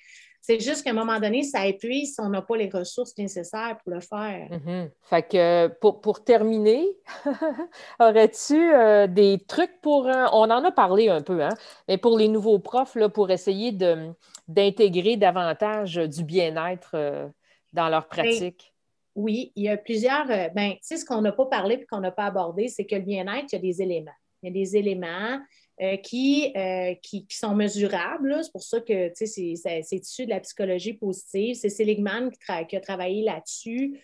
C'est 0.47 0.61
juste 0.61 0.85
qu'à 0.85 0.91
un 0.91 0.93
moment 0.93 1.19
donné, 1.19 1.43
ça 1.43 1.67
épuise 1.67 2.13
si 2.13 2.21
on 2.21 2.29
n'a 2.29 2.41
pas 2.41 2.55
les 2.55 2.69
ressources 2.69 3.17
nécessaires 3.17 3.77
pour 3.83 3.93
le 3.93 3.99
faire. 3.99 4.47
Mm-hmm. 4.49 4.89
Fait 5.01 5.23
que 5.23 5.67
pour, 5.67 6.23
terminer, 6.23 6.87
aurais-tu 7.99 8.73
euh, 8.73 9.07
des 9.07 9.43
trucs 9.45 9.81
pour. 9.81 10.05
on 10.05 10.49
en 10.49 10.63
a 10.63 10.71
parlé 10.71 11.09
un 11.09 11.21
peu, 11.21 11.43
hein, 11.43 11.53
mais 11.89 11.97
pour 11.97 12.17
les 12.17 12.29
nouveaux 12.29 12.59
profs, 12.59 12.95
là, 12.95 13.09
pour 13.09 13.29
essayer 13.29 13.73
d'intégrer 14.47 15.17
davantage 15.17 15.95
du 15.95 16.23
bien-être 16.23 16.91
euh, 16.93 17.27
dans 17.73 17.89
leur 17.89 18.03
ben, 18.03 18.23
pratique? 18.23 18.73
oui, 19.17 19.51
il 19.55 19.63
y 19.63 19.69
a 19.69 19.75
plusieurs. 19.75 20.31
Euh, 20.31 20.47
ben, 20.55 20.73
tu 20.73 20.77
sais, 20.81 20.97
ce 20.97 21.03
qu'on 21.03 21.21
n'a 21.21 21.33
pas 21.33 21.47
parlé 21.47 21.75
et 21.75 21.85
qu'on 21.85 21.99
n'a 21.99 22.11
pas 22.11 22.27
abordé, 22.27 22.69
c'est 22.69 22.85
que 22.85 22.95
le 22.95 23.01
bien-être, 23.01 23.51
il 23.51 23.55
y 23.55 23.59
a 23.59 23.61
des 23.61 23.81
éléments. 23.81 24.11
Il 24.41 24.47
y 24.47 24.49
a 24.49 24.53
des 24.53 24.77
éléments 24.77 25.39
euh, 25.79 25.95
qui, 25.97 26.51
euh, 26.55 26.95
qui, 27.03 27.27
qui, 27.27 27.37
sont 27.37 27.53
mesurables. 27.53 28.35
C'est 28.41 28.51
pour 28.51 28.63
ça 28.63 28.81
que 28.81 29.11
c'est 29.13 29.31
issu 29.91 30.25
de 30.25 30.31
la 30.31 30.39
psychologie 30.39 30.93
positive. 30.93 31.55
C'est 31.55 31.69
Seligman 31.69 32.31
qui, 32.31 32.65
qui, 32.67 32.75
a 32.75 32.79
travaillé 32.79 33.23
là-dessus. 33.23 34.01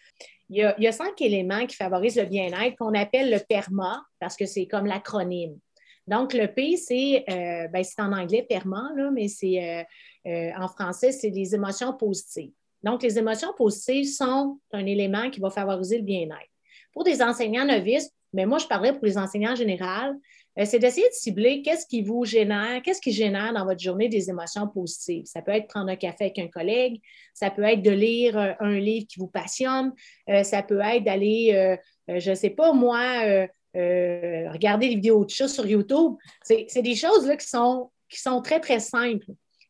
Il 0.49 0.57
y, 0.57 0.63
a, 0.63 0.75
il 0.77 0.84
y, 0.84 0.88
a, 0.88 0.91
cinq 0.91 1.19
éléments 1.19 1.65
qui 1.65 1.75
favorisent 1.75 2.17
le 2.17 2.25
bien-être 2.25 2.75
qu'on 2.77 2.93
appelle 2.93 3.31
le 3.31 3.39
PERMA 3.39 4.03
parce 4.19 4.36
que 4.36 4.45
c'est 4.45 4.67
comme 4.67 4.86
l'acronyme. 4.86 5.57
Donc, 6.05 6.34
le 6.34 6.45
P, 6.45 6.77
c'est 6.77 7.23
euh, 7.27 7.67
ben, 7.69 7.84
en 7.97 8.13
anglais 8.13 8.45
PERMA, 8.47 8.91
là, 8.95 9.09
mais 9.11 9.27
c'est 9.27 9.86
en 10.25 10.67
français, 10.67 11.11
c'est 11.11 11.31
les 11.31 11.55
émotions 11.55 11.93
positives. 11.93 12.51
Donc, 12.84 13.01
les 13.01 13.17
émotions 13.17 13.53
positives 13.57 14.05
sont 14.05 14.59
un 14.73 14.86
élément 14.86 15.31
qui 15.31 15.39
va 15.39 15.49
favoriser 15.49 15.97
le 15.97 16.03
bien-être. 16.03 16.51
Pour 16.93 17.03
des 17.03 17.23
enseignants 17.23 17.65
novices, 17.65 18.11
mais 18.34 18.45
moi, 18.45 18.57
je 18.57 18.67
parlais 18.67 18.91
pour 18.93 19.05
les 19.05 19.17
enseignants 19.17 19.51
en 19.51 19.55
général, 19.55 20.15
euh, 20.59 20.65
c'est 20.65 20.79
d'essayer 20.79 21.07
de 21.07 21.13
cibler 21.13 21.61
qu'est-ce 21.61 21.86
qui 21.86 22.01
vous 22.01 22.25
génère, 22.25 22.81
qu'est-ce 22.84 23.01
qui 23.01 23.11
génère 23.11 23.53
dans 23.53 23.65
votre 23.65 23.79
journée 23.79 24.09
des 24.09 24.29
émotions 24.29 24.67
positives. 24.67 25.25
Ça 25.25 25.41
peut 25.41 25.51
être 25.51 25.67
prendre 25.67 25.89
un 25.89 25.95
café 25.95 26.25
avec 26.25 26.39
un 26.39 26.47
collègue, 26.47 27.01
ça 27.34 27.49
peut 27.49 27.63
être 27.63 27.81
de 27.81 27.91
lire 27.91 28.38
euh, 28.38 28.53
un 28.59 28.77
livre 28.79 29.07
qui 29.07 29.19
vous 29.19 29.27
passionne, 29.27 29.93
euh, 30.29 30.43
ça 30.43 30.61
peut 30.63 30.81
être 30.81 31.03
d'aller, 31.03 31.77
je 32.07 32.29
ne 32.29 32.36
sais 32.36 32.49
pas 32.49 32.73
moi, 32.73 33.47
regarder 33.73 34.89
des 34.89 34.95
vidéos 34.95 35.25
de 35.25 35.29
chats 35.29 35.47
sur 35.47 35.65
YouTube. 35.65 36.13
C'est 36.43 36.81
des 36.81 36.95
choses 36.95 37.25
là, 37.27 37.38
qui, 37.38 37.47
sont, 37.47 37.91
qui 38.09 38.19
sont 38.19 38.41
très, 38.41 38.59
très 38.59 38.79
simples. 38.79 39.25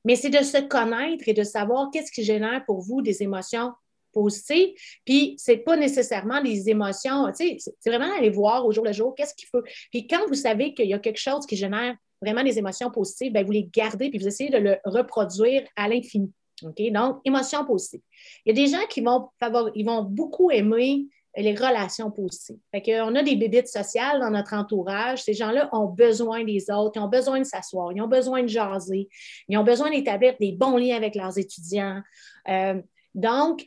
Mais 0.06 0.16
c'est 0.16 0.30
de 0.30 0.44
se 0.44 0.62
connaître 0.62 1.24
et 1.28 1.34
de 1.34 1.44
savoir 1.44 1.90
qu'est-ce 1.92 2.12
qui 2.12 2.24
génère 2.24 2.66
pour 2.66 2.82
vous 2.82 3.02
des 3.02 3.24
émotions 3.24 3.72
positive. 4.14 4.70
Puis, 5.06 5.36
ce 5.38 5.52
n'est 5.52 5.58
pas 5.58 5.76
nécessairement 5.76 6.40
les 6.40 6.70
émotions, 6.70 7.28
tu 7.38 7.58
sais, 7.60 7.72
c'est 7.80 7.90
vraiment 7.90 8.14
aller 8.16 8.30
voir 8.30 8.66
au 8.66 8.72
jour 8.72 8.86
le 8.86 8.94
jour 8.94 9.14
qu'est-ce 9.16 9.34
qu'il 9.34 9.48
faut. 9.50 9.62
Puis, 9.92 10.08
quand 10.08 10.28
vous 10.28 10.36
savez 10.36 10.74
qu'il 10.74 10.88
y 10.88 10.94
a 10.94 11.00
quelque 11.00 11.20
chose 11.20 11.46
qui 11.46 11.56
génère 11.56 11.96
vraiment 12.22 12.44
des 12.44 12.58
émotions 12.58 12.90
positives, 12.90 13.34
bien, 13.34 13.44
vous 13.44 13.52
les 13.52 13.70
gardez 13.72 14.10
puis 14.10 14.20
vous 14.20 14.28
essayez 14.28 14.50
de 14.50 14.58
le 14.58 14.78
reproduire 14.86 15.64
à 15.76 15.90
l'infini. 15.90 16.32
OK? 16.64 16.82
Donc, 16.92 17.20
émotions 17.26 17.66
positives. 17.66 18.02
Il 18.46 18.56
y 18.56 18.62
a 18.62 18.66
des 18.66 18.72
gens 18.72 18.86
qui 18.90 19.02
vont, 19.02 19.30
ils 19.76 19.86
vont 19.86 20.04
beaucoup 20.04 20.52
aimer 20.52 21.08
les 21.36 21.56
relations 21.56 22.12
positives. 22.12 22.60
Fait 22.72 22.82
qu'on 22.82 23.16
a 23.16 23.24
des 23.24 23.36
bébites 23.36 23.68
sociales 23.68 24.20
dans 24.20 24.30
notre 24.30 24.54
entourage. 24.54 25.24
Ces 25.24 25.34
gens-là 25.34 25.68
ont 25.72 25.88
besoin 25.88 26.44
des 26.44 26.70
autres, 26.70 26.94
ils 26.96 27.00
ont 27.00 27.08
besoin 27.08 27.40
de 27.40 27.46
s'asseoir, 27.46 27.92
ils 27.92 28.02
ont 28.02 28.08
besoin 28.08 28.44
de 28.44 28.48
jaser, 28.48 29.10
ils 29.48 29.58
ont 29.58 29.64
besoin 29.64 29.90
d'établir 29.90 30.36
des 30.40 30.52
bons 30.52 30.78
liens 30.78 30.96
avec 30.96 31.16
leurs 31.16 31.38
étudiants. 31.38 32.02
Euh, 32.50 32.80
donc, 33.16 33.66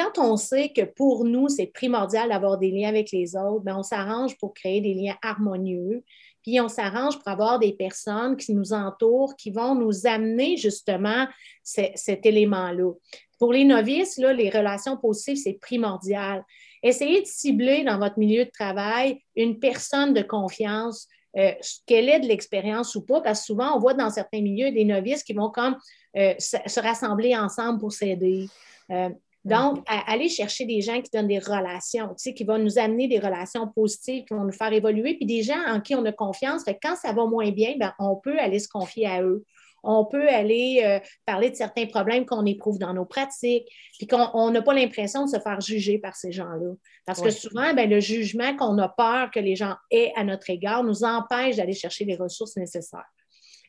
quand 0.00 0.18
on 0.18 0.36
sait 0.36 0.70
que 0.70 0.82
pour 0.82 1.24
nous, 1.24 1.48
c'est 1.48 1.66
primordial 1.66 2.30
d'avoir 2.30 2.58
des 2.58 2.70
liens 2.70 2.88
avec 2.88 3.10
les 3.12 3.36
autres, 3.36 3.64
bien, 3.64 3.78
on 3.78 3.82
s'arrange 3.82 4.36
pour 4.38 4.54
créer 4.54 4.80
des 4.80 4.94
liens 4.94 5.16
harmonieux. 5.22 6.02
Puis 6.42 6.60
on 6.60 6.68
s'arrange 6.68 7.18
pour 7.18 7.28
avoir 7.28 7.58
des 7.58 7.72
personnes 7.72 8.36
qui 8.36 8.54
nous 8.54 8.72
entourent, 8.72 9.36
qui 9.36 9.50
vont 9.50 9.74
nous 9.74 10.06
amener 10.06 10.56
justement 10.56 11.26
cet 11.62 12.24
élément-là. 12.24 12.92
Pour 13.38 13.52
les 13.52 13.64
novices, 13.64 14.18
les 14.18 14.50
relations 14.50 14.96
positives, 14.96 15.36
c'est 15.36 15.58
primordial. 15.60 16.44
Essayez 16.82 17.20
de 17.20 17.26
cibler 17.26 17.84
dans 17.84 17.98
votre 17.98 18.18
milieu 18.18 18.44
de 18.46 18.50
travail 18.50 19.20
une 19.36 19.58
personne 19.58 20.14
de 20.14 20.22
confiance, 20.22 21.08
euh, 21.36 21.52
qu'elle 21.86 22.08
ait 22.08 22.20
de 22.20 22.26
l'expérience 22.26 22.94
ou 22.94 23.02
pas, 23.02 23.20
parce 23.20 23.40
que 23.40 23.46
souvent, 23.46 23.76
on 23.76 23.78
voit 23.78 23.94
dans 23.94 24.10
certains 24.10 24.40
milieux 24.40 24.72
des 24.72 24.84
novices 24.84 25.22
qui 25.22 25.34
vont 25.34 25.50
comme 25.50 25.76
euh, 26.16 26.34
se, 26.38 26.80
rassembler 26.80 27.36
ensemble 27.36 27.78
pour 27.78 27.92
s'aider. 27.92 28.48
Euh, 28.90 29.10
donc, 29.44 29.82
aller 29.86 30.28
chercher 30.28 30.66
des 30.66 30.82
gens 30.82 31.00
qui 31.00 31.10
donnent 31.10 31.28
des 31.28 31.38
relations, 31.38 32.08
tu 32.08 32.14
sais, 32.18 32.34
qui 32.34 32.44
vont 32.44 32.58
nous 32.58 32.78
amener 32.78 33.08
des 33.08 33.18
relations 33.18 33.66
positives, 33.68 34.24
qui 34.24 34.34
vont 34.34 34.44
nous 34.44 34.52
faire 34.52 34.72
évoluer, 34.72 35.14
puis 35.14 35.24
des 35.24 35.42
gens 35.42 35.60
en 35.66 35.80
qui 35.80 35.94
on 35.94 36.04
a 36.04 36.12
confiance. 36.12 36.64
Fait 36.64 36.78
quand 36.80 36.94
ça 36.96 37.12
va 37.12 37.24
moins 37.24 37.50
bien, 37.50 37.74
ben, 37.78 37.94
on 37.98 38.16
peut 38.16 38.38
aller 38.38 38.58
se 38.58 38.68
confier 38.68 39.06
à 39.06 39.22
eux. 39.22 39.44
On 39.82 40.04
peut 40.04 40.28
aller 40.28 40.82
euh, 40.84 40.98
parler 41.24 41.48
de 41.48 41.56
certains 41.56 41.86
problèmes 41.86 42.26
qu'on 42.26 42.44
éprouve 42.44 42.78
dans 42.78 42.92
nos 42.92 43.06
pratiques, 43.06 43.66
puis 43.96 44.06
qu'on 44.06 44.50
n'a 44.50 44.60
pas 44.60 44.74
l'impression 44.74 45.24
de 45.24 45.30
se 45.30 45.40
faire 45.40 45.58
juger 45.62 45.98
par 45.98 46.16
ces 46.16 46.32
gens-là. 46.32 46.74
Parce 47.06 47.22
que 47.22 47.30
souvent, 47.30 47.72
ben, 47.72 47.88
le 47.88 47.98
jugement 47.98 48.54
qu'on 48.56 48.76
a 48.76 48.90
peur 48.90 49.30
que 49.30 49.40
les 49.40 49.56
gens 49.56 49.74
aient 49.90 50.12
à 50.16 50.24
notre 50.24 50.50
égard 50.50 50.84
nous 50.84 51.02
empêche 51.02 51.56
d'aller 51.56 51.72
chercher 51.72 52.04
les 52.04 52.16
ressources 52.16 52.58
nécessaires. 52.58 53.08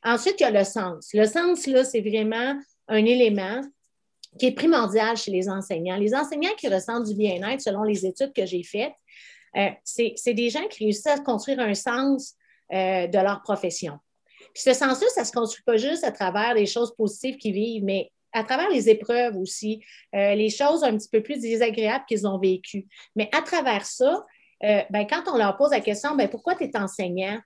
Ensuite, 0.03 0.36
il 0.39 0.43
y 0.43 0.45
a 0.47 0.51
le 0.51 0.65
sens. 0.65 1.11
Le 1.13 1.26
sens, 1.26 1.65
là, 1.65 1.86
c'est 1.86 2.01
vraiment 2.01 2.59
un 2.89 3.05
élément 3.05 3.61
qui 4.40 4.48
est 4.48 4.52
primordial 4.52 5.18
chez 5.18 5.32
les 5.32 5.50
enseignants. 5.50 5.98
Les 5.98 6.16
enseignants 6.16 6.54
qui 6.58 6.68
ressentent 6.68 7.06
du 7.06 7.16
bien-être, 7.16 7.62
selon 7.62 7.84
les 7.84 8.06
études 8.06 8.34
que 8.34 8.46
j'ai 8.46 8.64
faites, 8.64 8.94
euh, 9.58 9.70
c'est 9.84 10.34
des 10.34 10.50
gens 10.50 10.66
qui 10.70 10.86
réussissent 10.86 11.08
à 11.08 11.20
construire 11.20 11.60
un 11.60 11.74
sens 11.74 12.36
euh, 12.72 13.08
de 13.08 13.18
leur 13.18 13.42
profession. 13.42 14.00
Puis 14.54 14.64
ce 14.64 14.74
sens-là, 14.74 15.08
ça 15.14 15.22
ne 15.22 15.26
se 15.26 15.32
construit 15.32 15.64
pas 15.64 15.78
juste 15.78 16.04
à 16.04 16.12
travers 16.12 16.54
les 16.54 16.66
choses 16.66 16.96
positives 16.96 17.38
qu'ils 17.38 17.54
vivent, 17.54 17.84
mais 17.84 18.12
à 18.34 18.44
travers 18.44 18.70
les 18.70 18.90
épreuves 18.90 19.36
aussi, 19.38 19.84
euh, 20.16 20.36
les 20.36 20.50
choses 20.50 20.84
un 20.84 20.98
petit 20.98 21.10
peu 21.10 21.22
plus 21.22 21.40
désagréables 21.40 22.06
qu'ils 22.08 22.26
ont 22.26 22.40
vécues. 22.40 22.88
Mais 23.16 23.30
à 23.34 23.42
travers 23.42 23.86
ça, 23.86 24.26
ben, 24.62 25.08
quand 25.10 25.24
on 25.34 25.38
leur 25.38 25.58
pose 25.58 25.72
la 25.72 25.82
question, 25.82 26.16
ben, 26.16 26.30
pourquoi 26.30 26.54
tu 26.54 26.66
es 26.66 26.78
enseignant? 26.78 27.40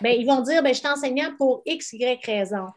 Ben, 0.00 0.10
ils 0.16 0.24
vont 0.24 0.42
dire, 0.42 0.62
ben, 0.62 0.72
je 0.72 0.78
suis 0.78 0.88
enseignant 0.88 1.34
pour 1.36 1.60
X, 1.66 1.92
Y 1.92 2.24
raison. 2.24 2.68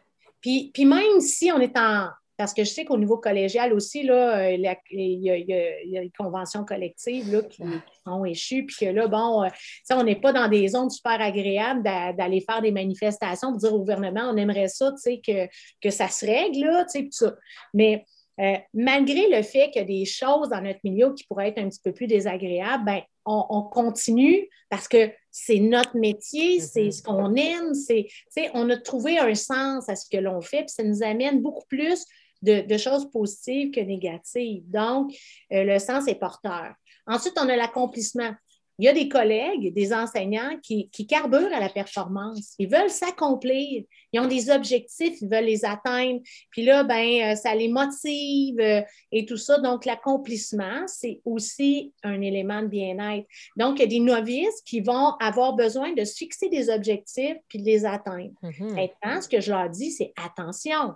Puis, 0.41 0.71
puis 0.73 0.85
même 0.85 1.21
si 1.21 1.51
on 1.51 1.59
est 1.59 1.77
en, 1.77 2.09
parce 2.37 2.53
que 2.53 2.63
je 2.63 2.69
sais 2.69 2.85
qu'au 2.85 2.97
niveau 2.97 3.17
collégial 3.17 3.73
aussi, 3.73 4.03
là, 4.03 4.51
il, 4.51 4.61
y 4.61 4.67
a, 4.67 4.77
il, 4.91 5.45
des 5.91 6.11
conventions 6.17 6.65
collectives 6.65 7.31
là, 7.31 7.41
qui, 7.43 7.63
sont 8.05 8.25
échues, 8.25 8.65
puis 8.65 8.75
que 8.85 8.91
là, 8.91 9.07
bon, 9.07 9.43
euh, 9.43 9.49
on 9.91 10.03
n'est 10.03 10.19
pas 10.19 10.33
dans 10.33 10.47
des 10.47 10.67
zones 10.67 10.89
super 10.89 11.21
agréables 11.21 11.83
d'aller 11.83 12.41
faire 12.41 12.61
des 12.61 12.71
manifestations 12.71 13.51
pour 13.51 13.59
dire 13.59 13.73
au 13.73 13.79
gouvernement, 13.79 14.29
on 14.31 14.37
aimerait 14.37 14.67
ça, 14.67 14.91
que, 15.05 15.47
que 15.81 15.89
ça 15.89 16.07
se 16.07 16.25
règle, 16.25 16.65
là, 16.65 16.85
tout 16.85 17.07
ça. 17.11 17.35
Mais 17.73 18.05
euh, 18.41 18.57
malgré 18.73 19.29
le 19.29 19.41
fait 19.43 19.71
qu'il 19.71 19.81
y 19.81 19.85
a 19.85 19.87
des 19.87 20.05
choses 20.05 20.49
dans 20.49 20.61
notre 20.61 20.81
milieu 20.83 21.13
qui 21.13 21.23
pourraient 21.23 21.49
être 21.49 21.59
un 21.59 21.69
petit 21.69 21.79
peu 21.81 21.93
plus 21.93 22.07
désagréables, 22.07 22.83
ben, 22.83 23.01
on, 23.25 23.63
continue 23.63 24.47
parce 24.69 24.87
que 24.87 25.09
c'est 25.31 25.59
notre 25.59 25.97
métier, 25.97 26.59
c'est 26.59 26.87
mm-hmm. 26.87 26.91
ce 26.91 27.01
qu'on 27.01 27.35
aime, 27.35 27.73
c'est, 27.73 28.07
on 28.53 28.69
a 28.69 28.77
trouvé 28.77 29.17
un 29.17 29.33
sens 29.33 29.89
à 29.89 29.95
ce 29.95 30.07
que 30.09 30.17
l'on 30.17 30.41
fait, 30.41 30.59
puis 30.59 30.69
ça 30.69 30.83
nous 30.83 31.01
amène 31.01 31.41
beaucoup 31.41 31.65
plus 31.67 32.05
de, 32.45 32.77
choses 32.77 33.09
positives 33.11 33.71
que 33.71 33.79
négatives. 33.79 34.63
Donc, 34.69 35.13
euh, 35.51 35.63
le 35.63 35.79
sens 35.79 36.07
est 36.07 36.15
porteur. 36.15 36.73
Ensuite, 37.07 37.37
on 37.37 37.49
a 37.49 37.55
l'accomplissement. 37.55 38.33
Il 38.77 38.85
y 38.85 38.89
a 38.89 38.93
des 38.93 39.07
collègues, 39.07 39.73
des 39.73 39.93
enseignants 39.93 40.57
qui, 40.61 40.89
carburent 41.07 41.53
à 41.53 41.61
la 41.61 41.69
performance. 41.69 42.55
Ils 42.59 42.69
veulent 42.69 42.89
s'accomplir. 42.89 43.83
Ils 44.11 44.19
ont 44.19 44.27
des 44.27 44.49
objectifs, 44.49 45.21
ils 45.21 45.29
veulent 45.29 45.45
les 45.45 45.63
atteindre. 45.63 46.19
Puis 46.49 46.63
là, 46.63 46.83
ben, 46.83 47.31
euh, 47.31 47.35
ça 47.35 47.55
les 47.55 47.69
motive 47.69 48.59
euh, 48.59 48.81
et 49.13 49.25
tout 49.25 49.37
ça. 49.37 49.59
Donc, 49.59 49.85
l'accomplissement, 49.85 50.83
c'est 50.87 51.21
aussi 51.23 51.93
un 52.03 52.19
élément 52.19 52.61
de 52.61 52.67
bien-être. 52.67 53.25
Donc, 53.55 53.79
il 53.79 53.83
y 53.83 53.85
a 53.85 53.87
des 53.87 53.99
novices 53.99 54.61
qui 54.65 54.81
vont 54.81 55.13
avoir 55.21 55.53
besoin 55.53 55.93
de 55.93 56.03
se 56.03 56.15
fixer 56.15 56.49
des 56.49 56.69
objectifs 56.69 57.37
puis 57.47 57.59
de 57.59 57.65
les 57.65 57.85
atteindre. 57.85 58.33
Mm-hmm. 58.43 58.73
Maintenant, 58.73 59.21
ce 59.21 59.29
que 59.29 59.39
je 59.39 59.51
leur 59.51 59.69
dis, 59.69 59.91
c'est 59.91 60.11
attention, 60.21 60.95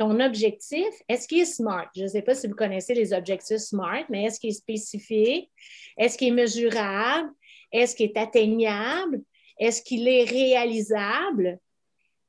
ton 0.00 0.18
objectif, 0.18 0.88
est-ce 1.10 1.28
qu'il 1.28 1.40
est 1.40 1.44
SMART? 1.44 1.90
Je 1.94 2.04
ne 2.04 2.08
sais 2.08 2.22
pas 2.22 2.34
si 2.34 2.46
vous 2.46 2.54
connaissez 2.54 2.94
les 2.94 3.12
objectifs 3.12 3.58
SMART, 3.58 4.06
mais 4.08 4.24
est-ce 4.24 4.40
qu'il 4.40 4.48
est 4.48 4.54
spécifique? 4.54 5.50
Est-ce 5.98 6.16
qu'il 6.16 6.28
est 6.28 6.42
mesurable? 6.42 7.28
Est-ce 7.70 7.94
qu'il 7.94 8.06
est 8.06 8.16
atteignable? 8.16 9.20
Est-ce 9.58 9.82
qu'il 9.82 10.08
est 10.08 10.24
réalisable? 10.24 11.58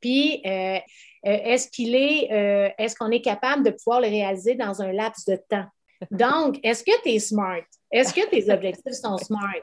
Puis, 0.01 0.41
euh, 0.45 0.49
euh, 0.49 0.79
est-ce 1.23 1.69
qu'il 1.69 1.95
est, 1.95 2.29
euh, 2.33 2.69
est-ce 2.77 2.93
qu'on 2.93 3.09
est 3.09 3.21
capable 3.21 3.63
de 3.63 3.69
pouvoir 3.71 4.01
le 4.01 4.09
réaliser 4.09 4.55
dans 4.55 4.81
un 4.81 4.91
laps 4.91 5.23
de 5.25 5.37
temps? 5.37 5.67
Donc, 6.11 6.59
est-ce 6.63 6.83
que 6.83 7.01
tu 7.03 7.11
es 7.11 7.19
smart? 7.19 7.63
Est-ce 7.89 8.13
que 8.13 8.29
tes 8.29 8.51
objectifs 8.51 8.95
sont 8.95 9.17
smart? 9.17 9.61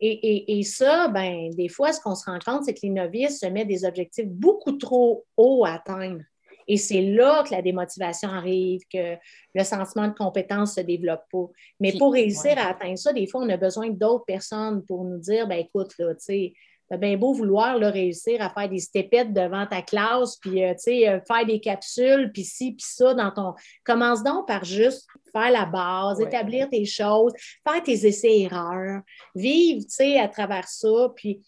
Et, 0.00 0.58
et, 0.58 0.62
ça, 0.64 1.06
ben, 1.06 1.50
des 1.50 1.68
fois, 1.68 1.92
ce 1.92 2.00
qu'on 2.00 2.16
se 2.16 2.28
rend 2.28 2.40
compte, 2.44 2.64
c'est 2.64 2.74
que 2.74 2.80
les 2.82 2.90
novices 2.90 3.38
se 3.38 3.46
mettent 3.46 3.68
des 3.68 3.84
objectifs 3.84 4.26
beaucoup 4.26 4.72
trop 4.72 5.24
hauts 5.36 5.64
à 5.64 5.74
atteindre. 5.74 6.20
Et 6.66 6.76
c'est 6.76 7.02
là 7.02 7.42
que 7.46 7.52
la 7.52 7.62
démotivation 7.62 8.28
arrive, 8.28 8.80
que 8.92 9.16
le 9.54 9.64
sentiment 9.64 10.08
de 10.08 10.14
compétence 10.14 10.76
ne 10.76 10.82
se 10.82 10.86
développe 10.86 11.24
pas. 11.30 11.46
Mais 11.80 11.92
pour 11.92 12.12
réussir 12.12 12.58
à 12.58 12.68
atteindre 12.70 12.98
ça, 12.98 13.12
des 13.12 13.26
fois, 13.26 13.42
on 13.42 13.48
a 13.48 13.56
besoin 13.56 13.90
d'autres 13.90 14.24
personnes 14.24 14.84
pour 14.84 15.04
nous 15.04 15.18
dire, 15.18 15.46
ben 15.46 15.58
écoute, 15.58 15.92
là, 15.98 16.14
tu 16.14 16.20
sais, 16.20 16.52
T'as 16.90 16.98
bien 16.98 17.16
beau 17.16 17.32
vouloir 17.32 17.78
réussir 17.78 18.42
à 18.42 18.50
faire 18.50 18.68
des 18.68 18.78
stepettes 18.78 19.32
devant 19.32 19.66
ta 19.66 19.80
classe, 19.80 20.36
puis 20.36 20.62
euh, 20.62 20.74
euh, 20.88 21.20
faire 21.26 21.46
des 21.46 21.58
capsules, 21.58 22.30
puis 22.30 22.44
ci, 22.44 22.72
puis 22.72 22.84
ça 22.86 23.14
dans 23.14 23.30
ton. 23.30 23.54
Commence 23.84 24.22
donc 24.22 24.46
par 24.46 24.64
juste 24.64 25.08
faire 25.32 25.50
la 25.50 25.64
base, 25.64 26.20
établir 26.20 26.68
tes 26.68 26.84
choses, 26.84 27.32
faire 27.66 27.82
tes 27.82 28.06
essais-erreurs, 28.06 29.00
vivre 29.34 29.82
à 30.20 30.28
travers 30.28 30.68
ça. 30.68 31.10
Puis... 31.16 31.42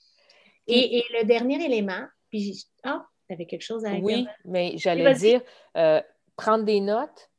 Et, 0.68 0.98
et, 0.98 1.04
le 1.20 1.24
dernier 1.24 1.64
élément, 1.64 2.06
puis 2.28 2.64
ah, 2.82 3.06
tu 3.26 3.34
avais 3.34 3.46
quelque 3.46 3.62
chose 3.62 3.84
à 3.84 3.92
dire? 3.92 4.02
Oui, 4.02 4.26
mais 4.44 4.74
j'allais 4.76 5.14
dire 5.14 5.40
euh, 5.76 6.00
prendre 6.36 6.64
des 6.64 6.80
notes. 6.80 7.30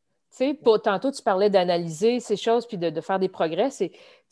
Pour, 0.64 0.80
tantôt, 0.82 1.12
tu 1.12 1.24
parlais 1.24 1.50
d'analyser 1.50 2.20
ces 2.20 2.36
choses 2.36 2.68
puis 2.68 2.78
de, 2.78 3.02
faire 3.02 3.18
des 3.18 3.30
progrès. 3.30 3.70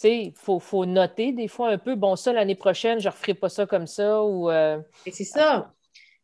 Il 0.03 0.33
faut, 0.35 0.59
faut, 0.59 0.85
noter 0.85 1.31
des 1.31 1.47
fois 1.47 1.69
un 1.69 1.77
peu, 1.79 1.95
bon, 1.95 2.15
ça, 2.15 2.31
l'année 2.31 2.55
prochaine, 2.55 2.99
je 2.99 3.07
ne 3.07 3.11
referai 3.11 3.33
pas 3.33 3.49
ça 3.49 3.65
comme 3.65 3.87
ça. 3.87 4.23
ou 4.23 4.51
euh, 4.51 4.79
C'est 5.11 5.23
ça. 5.23 5.73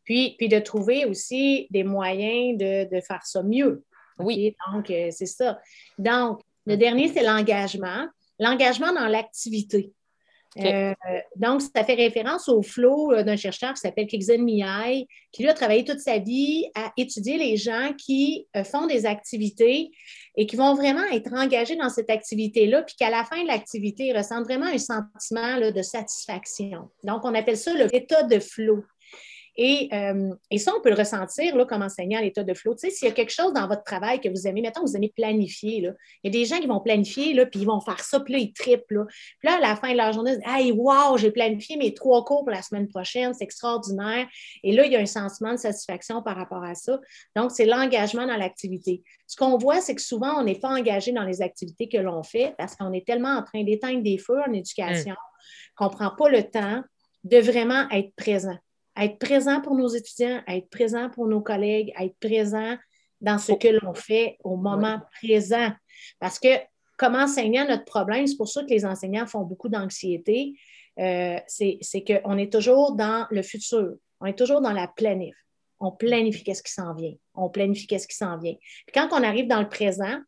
Puis, 0.04 0.36
puis 0.38 0.48
de 0.48 0.58
trouver 0.60 1.04
aussi 1.04 1.66
des 1.70 1.82
moyens 1.82 2.58
de, 2.58 3.00
faire 3.00 3.24
ça 3.24 3.42
mieux. 3.42 3.84
Oui. 4.18 4.54
Donc, 4.72 4.90
euh, 4.90 5.08
c'est 5.10 5.26
ça. 5.26 5.58
Donc, 5.98 6.40
le 6.66 6.76
dernier, 6.76 7.08
c'est 7.08 7.24
l'engagement. 7.24 8.06
L'engagement 8.38 8.92
dans 8.92 9.08
l'activité. 9.08 9.92
Euh, 10.58 10.94
donc, 11.36 11.62
ça 11.62 11.84
fait 11.84 11.94
référence 11.94 12.48
au 12.48 12.62
flow 12.62 13.12
euh, 13.12 13.22
d'un 13.22 13.36
chercheur 13.36 13.72
qui 13.72 13.80
s'appelle 13.80 14.06
Kixen 14.06 14.42
Miyai, 14.42 15.06
qui 15.30 15.42
lui 15.42 15.48
a 15.48 15.54
travaillé 15.54 15.84
toute 15.84 16.00
sa 16.00 16.18
vie 16.18 16.66
à 16.74 16.92
étudier 16.96 17.38
les 17.38 17.56
gens 17.56 17.92
qui 17.96 18.46
euh, 18.56 18.64
font 18.64 18.86
des 18.86 19.06
activités 19.06 19.90
et 20.36 20.46
qui 20.46 20.56
vont 20.56 20.74
vraiment 20.74 21.04
être 21.12 21.32
engagés 21.32 21.76
dans 21.76 21.88
cette 21.88 22.10
activité-là, 22.10 22.82
puis 22.82 22.96
qu'à 22.96 23.10
la 23.10 23.24
fin 23.24 23.42
de 23.42 23.46
l'activité, 23.46 24.06
ils 24.06 24.16
ressentent 24.16 24.44
vraiment 24.44 24.66
un 24.66 24.78
sentiment 24.78 25.58
de 25.58 25.82
satisfaction. 25.82 26.88
Donc, 27.04 27.24
on 27.24 27.34
appelle 27.34 27.56
ça 27.56 27.72
l'état 27.74 28.22
de 28.22 28.38
flow. 28.38 28.82
Euh, 29.58 30.34
et, 30.50 30.58
ça, 30.58 30.72
on 30.76 30.80
peut 30.80 30.88
le 30.88 30.96
ressentir 30.96 31.54
là, 31.56 31.66
comme 31.66 31.82
enseignant 31.82 32.18
à 32.18 32.22
l'état 32.22 32.42
de 32.42 32.54
flow. 32.54 32.74
Tu 32.74 32.88
sais, 32.88 32.90
s'il 32.90 33.08
y 33.08 33.10
a 33.10 33.14
quelque 33.14 33.32
chose 33.32 33.52
dans 33.52 33.68
votre 33.68 33.84
travail 33.84 34.20
que 34.20 34.28
vous 34.28 34.46
aimez, 34.46 34.62
mettons, 34.62 34.80
vous 34.80 34.96
aimez 34.96 35.12
planifier, 35.14 35.82
là, 35.82 35.92
il 36.22 36.32
y 36.32 36.36
a 36.36 36.40
des 36.40 36.46
gens 36.46 36.58
qui 36.58 36.66
vont 36.66 36.80
planifier, 36.80 37.34
là, 37.34 37.44
puis 37.44 37.60
ils 37.60 37.66
vont 37.66 37.80
faire 37.80 38.00
ça, 38.00 38.20
puis 38.20 38.32
là, 38.32 38.38
ils 38.38 38.52
trippent. 38.52 38.90
Là. 38.90 39.04
Puis 39.40 39.48
là, 39.48 39.56
à 39.56 39.60
la 39.60 39.76
fin 39.76 39.92
de 39.92 39.96
leur 39.96 40.12
journée, 40.12 40.32
ils 40.32 40.38
disent 40.38 40.46
Hey, 40.46 40.72
wow, 40.72 41.18
j'ai 41.18 41.30
planifié 41.30 41.76
mes 41.76 41.92
trois 41.92 42.24
cours 42.24 42.44
pour 42.44 42.50
la 42.50 42.62
semaine 42.62 42.88
prochaine, 42.88 43.34
c'est 43.34 43.44
extraordinaire. 43.44 44.26
Et 44.62 44.72
là, 44.72 44.86
il 44.86 44.92
y 44.92 44.96
a 44.96 45.00
un 45.00 45.06
sentiment 45.06 45.52
de 45.52 45.58
satisfaction 45.58 46.22
par 46.22 46.36
rapport 46.36 46.64
à 46.64 46.74
ça. 46.74 46.98
Donc, 47.36 47.50
c'est 47.50 47.66
l'engagement 47.66 48.26
dans 48.26 48.36
l'activité. 48.36 49.02
Ce 49.26 49.36
qu'on 49.36 49.58
voit, 49.58 49.80
c'est 49.80 49.94
que 49.94 50.02
souvent, 50.02 50.40
on 50.40 50.44
n'est 50.44 50.58
pas 50.58 50.70
engagé 50.70 51.12
dans 51.12 51.24
les 51.24 51.42
activités 51.42 51.88
que 51.88 51.98
l'on 51.98 52.22
fait 52.22 52.54
parce 52.56 52.74
qu'on 52.74 52.92
est 52.92 53.06
tellement 53.06 53.36
en 53.36 53.42
train 53.42 53.64
d'éteindre 53.64 54.02
des 54.02 54.18
feux 54.18 54.40
en 54.46 54.52
éducation 54.52 55.12
mmh. 55.12 55.74
qu'on 55.76 55.86
ne 55.86 55.90
prend 55.90 56.10
pas 56.10 56.28
le 56.28 56.42
temps 56.42 56.82
de 57.24 57.38
vraiment 57.38 57.88
être 57.90 58.14
présent 58.16 58.56
être 58.96 59.18
présent 59.18 59.60
pour 59.60 59.74
nos 59.74 59.88
étudiants, 59.88 60.42
être 60.46 60.68
présent 60.68 61.10
pour 61.10 61.26
nos 61.26 61.40
collègues, 61.40 61.92
être 61.98 62.16
présent 62.20 62.76
dans 63.20 63.38
ce 63.38 63.52
que 63.52 63.68
l'on 63.68 63.94
fait 63.94 64.36
au 64.44 64.56
moment 64.56 65.00
présent. 65.20 65.70
Parce 66.18 66.38
que 66.38 66.48
comme 66.98 67.14
enseignant, 67.14 67.66
notre 67.66 67.84
problème, 67.84 68.26
c'est 68.26 68.36
pour 68.36 68.48
ça 68.48 68.62
que 68.62 68.68
les 68.68 68.84
enseignants 68.84 69.26
font 69.26 69.42
beaucoup 69.42 69.68
d'anxiété, 69.68 70.54
euh, 70.98 71.38
c'est 71.46 72.04
qu'on 72.06 72.36
est 72.36 72.52
toujours 72.52 72.94
dans 72.94 73.26
le 73.30 73.42
futur, 73.42 73.94
on 74.20 74.26
est 74.26 74.38
toujours 74.38 74.60
dans 74.60 74.72
la 74.72 74.88
planif. 74.88 75.34
On 75.80 75.90
planifie 75.90 76.44
qu'est-ce 76.44 76.62
qui 76.62 76.72
s'en 76.72 76.94
vient. 76.94 77.14
On 77.34 77.48
planifie 77.48 77.88
qu'est-ce 77.88 78.06
qui 78.06 78.16
s'en 78.16 78.38
vient. 78.38 78.54
Puis 78.54 78.92
quand 78.94 79.08
on 79.10 79.24
arrive 79.24 79.48
dans 79.48 79.60
le 79.60 79.68
présent, 79.68 80.20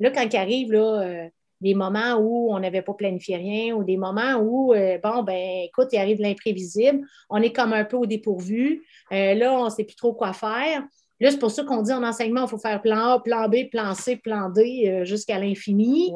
là, 0.00 0.10
quand 0.10 0.22
il 0.22 0.36
arrive 0.36 0.72
là, 0.72 1.00
euh, 1.02 1.28
des 1.60 1.74
moments 1.74 2.16
où 2.16 2.52
on 2.52 2.58
n'avait 2.58 2.82
pas 2.82 2.94
planifié 2.94 3.36
rien 3.36 3.74
ou 3.74 3.84
des 3.84 3.96
moments 3.96 4.36
où, 4.36 4.74
euh, 4.74 4.98
bon, 5.02 5.22
ben 5.22 5.64
écoute, 5.64 5.88
il 5.92 5.98
arrive 5.98 6.20
l'imprévisible, 6.20 7.00
on 7.30 7.42
est 7.42 7.52
comme 7.52 7.72
un 7.72 7.84
peu 7.84 7.96
au 7.96 8.06
dépourvu, 8.06 8.84
euh, 9.12 9.34
là, 9.34 9.58
on 9.58 9.64
ne 9.64 9.70
sait 9.70 9.84
plus 9.84 9.96
trop 9.96 10.12
quoi 10.12 10.32
faire. 10.32 10.84
Là, 11.18 11.30
c'est 11.30 11.38
pour 11.38 11.50
ça 11.50 11.64
qu'on 11.64 11.82
dit 11.82 11.92
en 11.92 12.02
enseignement, 12.02 12.44
il 12.44 12.48
faut 12.48 12.58
faire 12.58 12.82
plan 12.82 13.14
A, 13.14 13.20
plan 13.20 13.48
B, 13.48 13.70
plan 13.70 13.94
C, 13.94 14.16
plan 14.16 14.50
D 14.50 14.84
euh, 14.86 15.04
jusqu'à 15.04 15.38
l'infini. 15.38 16.12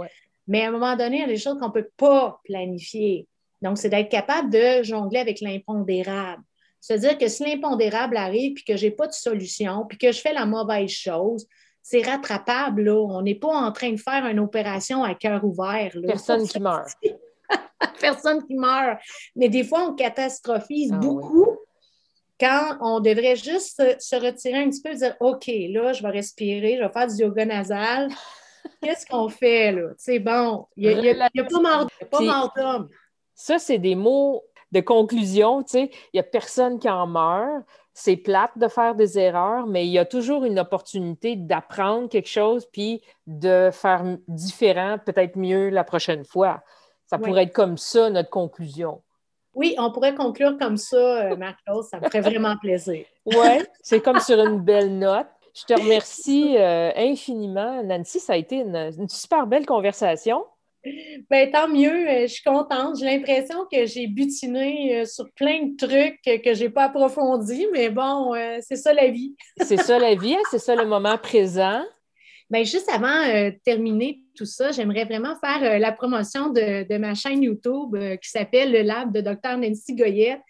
Mais 0.47 0.65
à 0.65 0.69
un 0.69 0.73
moment 0.73 0.97
donné, 0.97 1.19
il 1.19 1.21
y 1.21 1.25
a 1.25 1.29
des 1.29 1.37
choses 1.37 1.59
qu'on 1.59 1.69
ne 1.69 1.73
peut 1.73 1.89
pas 1.97 2.41
planifier. 2.45 3.27
Donc, 3.63 3.79
c'est 3.79 3.89
d'être 3.89 4.11
capable 4.11 4.51
de 4.51 4.83
jongler 4.83 5.21
avec 5.21 5.41
l'impondérable. 5.41 6.43
C'est-à-dire 6.81 7.19
que 7.19 7.29
si 7.29 7.45
l'impondérable 7.45 8.17
arrive 8.17 8.55
puis 8.55 8.65
que 8.65 8.77
je 8.77 8.87
n'ai 8.87 8.91
pas 8.91 9.07
de 9.07 9.13
solution, 9.13 9.85
puis 9.87 9.99
que 9.99 10.13
je 10.13 10.21
fais 10.21 10.33
la 10.33 10.47
mauvaise 10.47 10.91
chose, 10.91 11.47
c'est 11.91 12.03
rattrapable. 12.03 12.83
Là. 12.85 12.95
On 12.95 13.21
n'est 13.21 13.35
pas 13.35 13.49
en 13.49 13.73
train 13.73 13.91
de 13.91 13.99
faire 13.99 14.25
une 14.27 14.39
opération 14.39 15.03
à 15.03 15.17
cœur 15.17 15.45
ouvert. 15.45 15.91
Personne 16.07 16.47
qui 16.49 16.61
meurt. 16.61 16.89
Personne 18.01 18.47
qui 18.47 18.55
meurt. 18.55 19.01
Mais 19.35 19.49
des 19.49 19.65
fois, 19.65 19.89
on 19.89 19.95
catastrophise 19.95 20.93
ah 20.93 20.99
beaucoup. 20.99 21.49
quand 22.39 22.77
on 22.81 23.01
devrait 23.01 23.35
juste 23.35 23.83
se 23.99 24.17
retirer 24.17 24.63
un 24.63 24.71
petit 24.71 24.83
peu 24.83 24.91
et 24.91 24.97
dire 24.97 25.17
OK, 25.19 25.47
là, 25.49 25.93
je 25.93 26.03
vais 26.03 26.11
respirer, 26.11 26.77
je 26.77 26.85
vais 26.85 26.93
faire 26.93 27.09
du 27.09 27.17
yoga 27.17 27.45
nasal. 27.45 28.09
Qu'est-ce 28.83 29.05
qu'on 29.07 29.29
fait 29.29 29.73
là? 29.73 29.89
C'est 29.97 30.21
bon, 30.21 30.67
il 30.77 30.97
n'y 30.97 31.09
a, 31.09 31.29
pas 31.41 32.21
mort 32.21 32.53
d'homme. 32.57 32.89
Ça, 33.35 33.59
c'est 33.59 33.79
des 33.79 33.97
mots 33.97 34.45
de 34.71 34.81
conclusion. 34.81 35.65
Il 35.75 35.89
n'y 36.15 36.21
a 36.21 36.23
personne 36.23 36.79
qui 36.79 36.89
en 36.89 37.07
meurt. 37.09 37.65
C'est 38.03 38.17
plate 38.17 38.57
de 38.57 38.67
faire 38.67 38.95
des 38.95 39.19
erreurs, 39.19 39.67
mais 39.67 39.87
il 39.87 39.91
y 39.91 39.99
a 39.99 40.07
toujours 40.07 40.47
une 40.47 40.59
opportunité 40.59 41.37
d'apprendre 41.37 42.09
quelque 42.09 42.31
chose 42.31 42.67
puis 42.73 43.03
de 43.27 43.69
faire 43.71 44.03
différent, 44.27 44.97
peut-être 45.05 45.37
mieux 45.37 45.69
la 45.69 45.85
prochaine 45.85 46.25
fois. 46.25 46.63
Ça 47.05 47.19
pourrait 47.19 47.43
être 47.43 47.53
comme 47.53 47.77
ça, 47.77 48.09
notre 48.09 48.31
conclusion. 48.31 49.03
Oui, 49.53 49.75
on 49.77 49.93
pourrait 49.93 50.15
conclure 50.15 50.57
comme 50.59 50.79
ça, 50.79 50.97
euh, 50.97 51.37
Marc-Claude. 51.37 51.85
Ça 51.85 52.01
me 52.01 52.07
ferait 52.07 52.23
vraiment 52.23 52.57
plaisir. 52.57 53.05
Oui, 53.27 53.63
c'est 53.83 54.01
comme 54.01 54.19
sur 54.19 54.39
une 54.39 54.61
belle 54.61 54.99
note. 54.99 55.27
Je 55.55 55.65
te 55.67 55.79
remercie 55.79 56.57
euh, 56.57 56.91
infiniment, 56.97 57.83
Nancy. 57.83 58.19
Ça 58.19 58.33
a 58.33 58.37
été 58.37 58.61
une, 58.61 59.09
super 59.11 59.47
belle 59.47 59.67
conversation. 59.67 60.47
Ben, 61.29 61.51
tant 61.51 61.69
mieux, 61.69 62.09
euh, 62.09 62.23
je 62.23 62.33
suis 62.33 62.43
contente. 62.43 62.99
J'ai 62.99 63.05
l'impression 63.05 63.67
que 63.71 63.85
j'ai 63.87 64.07
butiné 64.07 65.05
sur 65.05 65.31
plein 65.33 65.67
de 65.67 65.77
trucs 65.77 66.21
que 66.23 66.55
je 66.55 66.65
n'ai 66.65 66.71
pas 66.71 66.85
approfondis, 66.85 67.67
mais 67.73 67.91
bon, 67.91 68.33
c'est 68.61 68.77
ça 68.77 68.93
la 68.95 69.09
vie. 69.09 69.37
c'est 69.61 69.77
ça 69.77 69.99
la 69.99 70.15
vie, 70.15 70.35
hein, 70.35 70.43
c'est 70.51 70.59
ça 70.59 70.75
le 70.75 70.87
moment 70.87 71.19
présent. 71.19 71.83
Bien, 72.49 72.65
juste 72.65 72.89
avant 72.89 73.27
de 73.27 73.51
terminer 73.65 74.23
tout 74.35 74.47
ça, 74.47 74.73
j'aimerais 74.73 75.05
vraiment 75.05 75.37
faire 75.39 75.79
la 75.79 75.93
promotion 75.93 76.49
de, 76.49 76.99
ma 76.99 77.15
chaîne 77.15 77.43
YouTube 77.43 77.97
qui 78.21 78.29
s'appelle 78.29 78.73
Le 78.73 78.83
Lab 78.83 79.13
de 79.13 79.21
Dr. 79.21 79.57
Nancy 79.57 79.95
Goyette. 79.95 80.41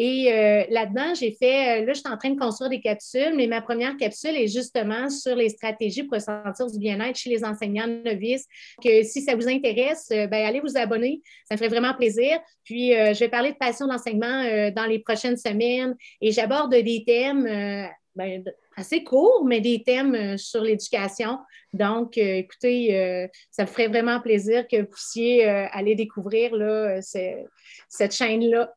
Et 0.00 0.32
euh, 0.32 0.64
là-dedans, 0.70 1.12
j'ai 1.14 1.32
fait, 1.32 1.82
euh, 1.82 1.84
là, 1.84 1.92
je 1.92 1.98
suis 1.98 2.08
en 2.08 2.16
train 2.16 2.30
de 2.30 2.38
construire 2.38 2.70
des 2.70 2.80
capsules, 2.80 3.34
mais 3.34 3.48
ma 3.48 3.60
première 3.60 3.96
capsule 3.96 4.36
est 4.36 4.46
justement 4.46 5.10
sur 5.10 5.34
les 5.34 5.48
stratégies 5.48 6.04
pour 6.04 6.14
ressentir 6.14 6.68
du 6.68 6.78
bien-être 6.78 7.16
chez 7.16 7.30
les 7.30 7.44
enseignants 7.44 7.88
novices. 7.88 8.46
Que 8.80 9.02
si 9.02 9.22
ça 9.22 9.34
vous 9.34 9.48
intéresse, 9.48 10.06
euh, 10.12 10.28
ben, 10.28 10.46
allez 10.46 10.60
vous 10.60 10.76
abonner. 10.78 11.20
Ça 11.48 11.56
me 11.56 11.58
ferait 11.58 11.68
vraiment 11.68 11.94
plaisir. 11.94 12.38
Puis, 12.62 12.90
je 12.90 13.18
vais 13.18 13.28
parler 13.28 13.50
de 13.50 13.56
passion 13.56 13.88
d'enseignement 13.88 14.70
dans 14.70 14.86
les 14.86 15.00
prochaines 15.00 15.38
semaines 15.38 15.96
et 16.20 16.30
j'aborde 16.30 16.70
des 16.70 17.02
thèmes 17.04 17.88
ben, 18.14 18.44
assez 18.76 19.02
courts, 19.02 19.46
mais 19.46 19.62
des 19.62 19.82
thèmes 19.82 20.36
sur 20.36 20.60
l'éducation. 20.60 21.38
Donc, 21.72 22.18
écoutez, 22.18 23.26
ça 23.50 23.62
me 23.62 23.68
ferait 23.68 23.88
vraiment 23.88 24.20
plaisir 24.20 24.68
que 24.68 24.82
vous 24.82 24.88
puissiez 24.88 25.46
aller 25.46 25.94
découvrir 25.94 26.54
là, 26.54 27.00
cette 27.00 28.12
chaîne-là 28.12 28.70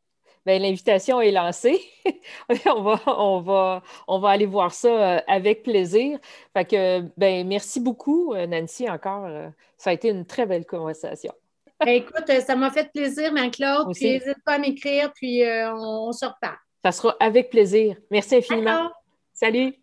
l'invitation 0.46 1.20
est 1.20 1.30
lancée. 1.30 1.80
on, 2.66 2.82
va, 2.82 3.00
on, 3.06 3.40
va, 3.40 3.82
on 4.08 4.18
va 4.18 4.28
aller 4.30 4.46
voir 4.46 4.72
ça 4.72 4.88
euh, 4.88 5.20
avec 5.26 5.62
plaisir. 5.62 6.18
Fait 6.52 6.64
que, 6.64 7.00
ben, 7.16 7.46
merci 7.46 7.80
beaucoup, 7.80 8.34
euh, 8.34 8.46
Nancy, 8.46 8.88
encore. 8.88 9.26
Euh, 9.26 9.48
ça 9.78 9.90
a 9.90 9.92
été 9.92 10.08
une 10.08 10.26
très 10.26 10.46
belle 10.46 10.66
conversation. 10.66 11.32
Ben, 11.80 11.96
écoute, 11.96 12.30
ça 12.46 12.54
m'a 12.54 12.70
fait 12.70 12.90
plaisir, 12.92 13.32
Marie-Claude. 13.32 13.88
n'hésite 13.88 14.44
pas 14.44 14.54
à 14.54 14.58
m'écrire, 14.58 15.12
puis 15.14 15.42
on, 15.44 16.08
on, 16.08 16.12
se 16.12 16.24
reparle. 16.24 16.56
Ça 16.84 16.92
sera 16.92 17.16
avec 17.18 17.50
plaisir. 17.50 17.96
Merci 18.10 18.36
infiniment. 18.36 18.90
Salut. 19.32 19.81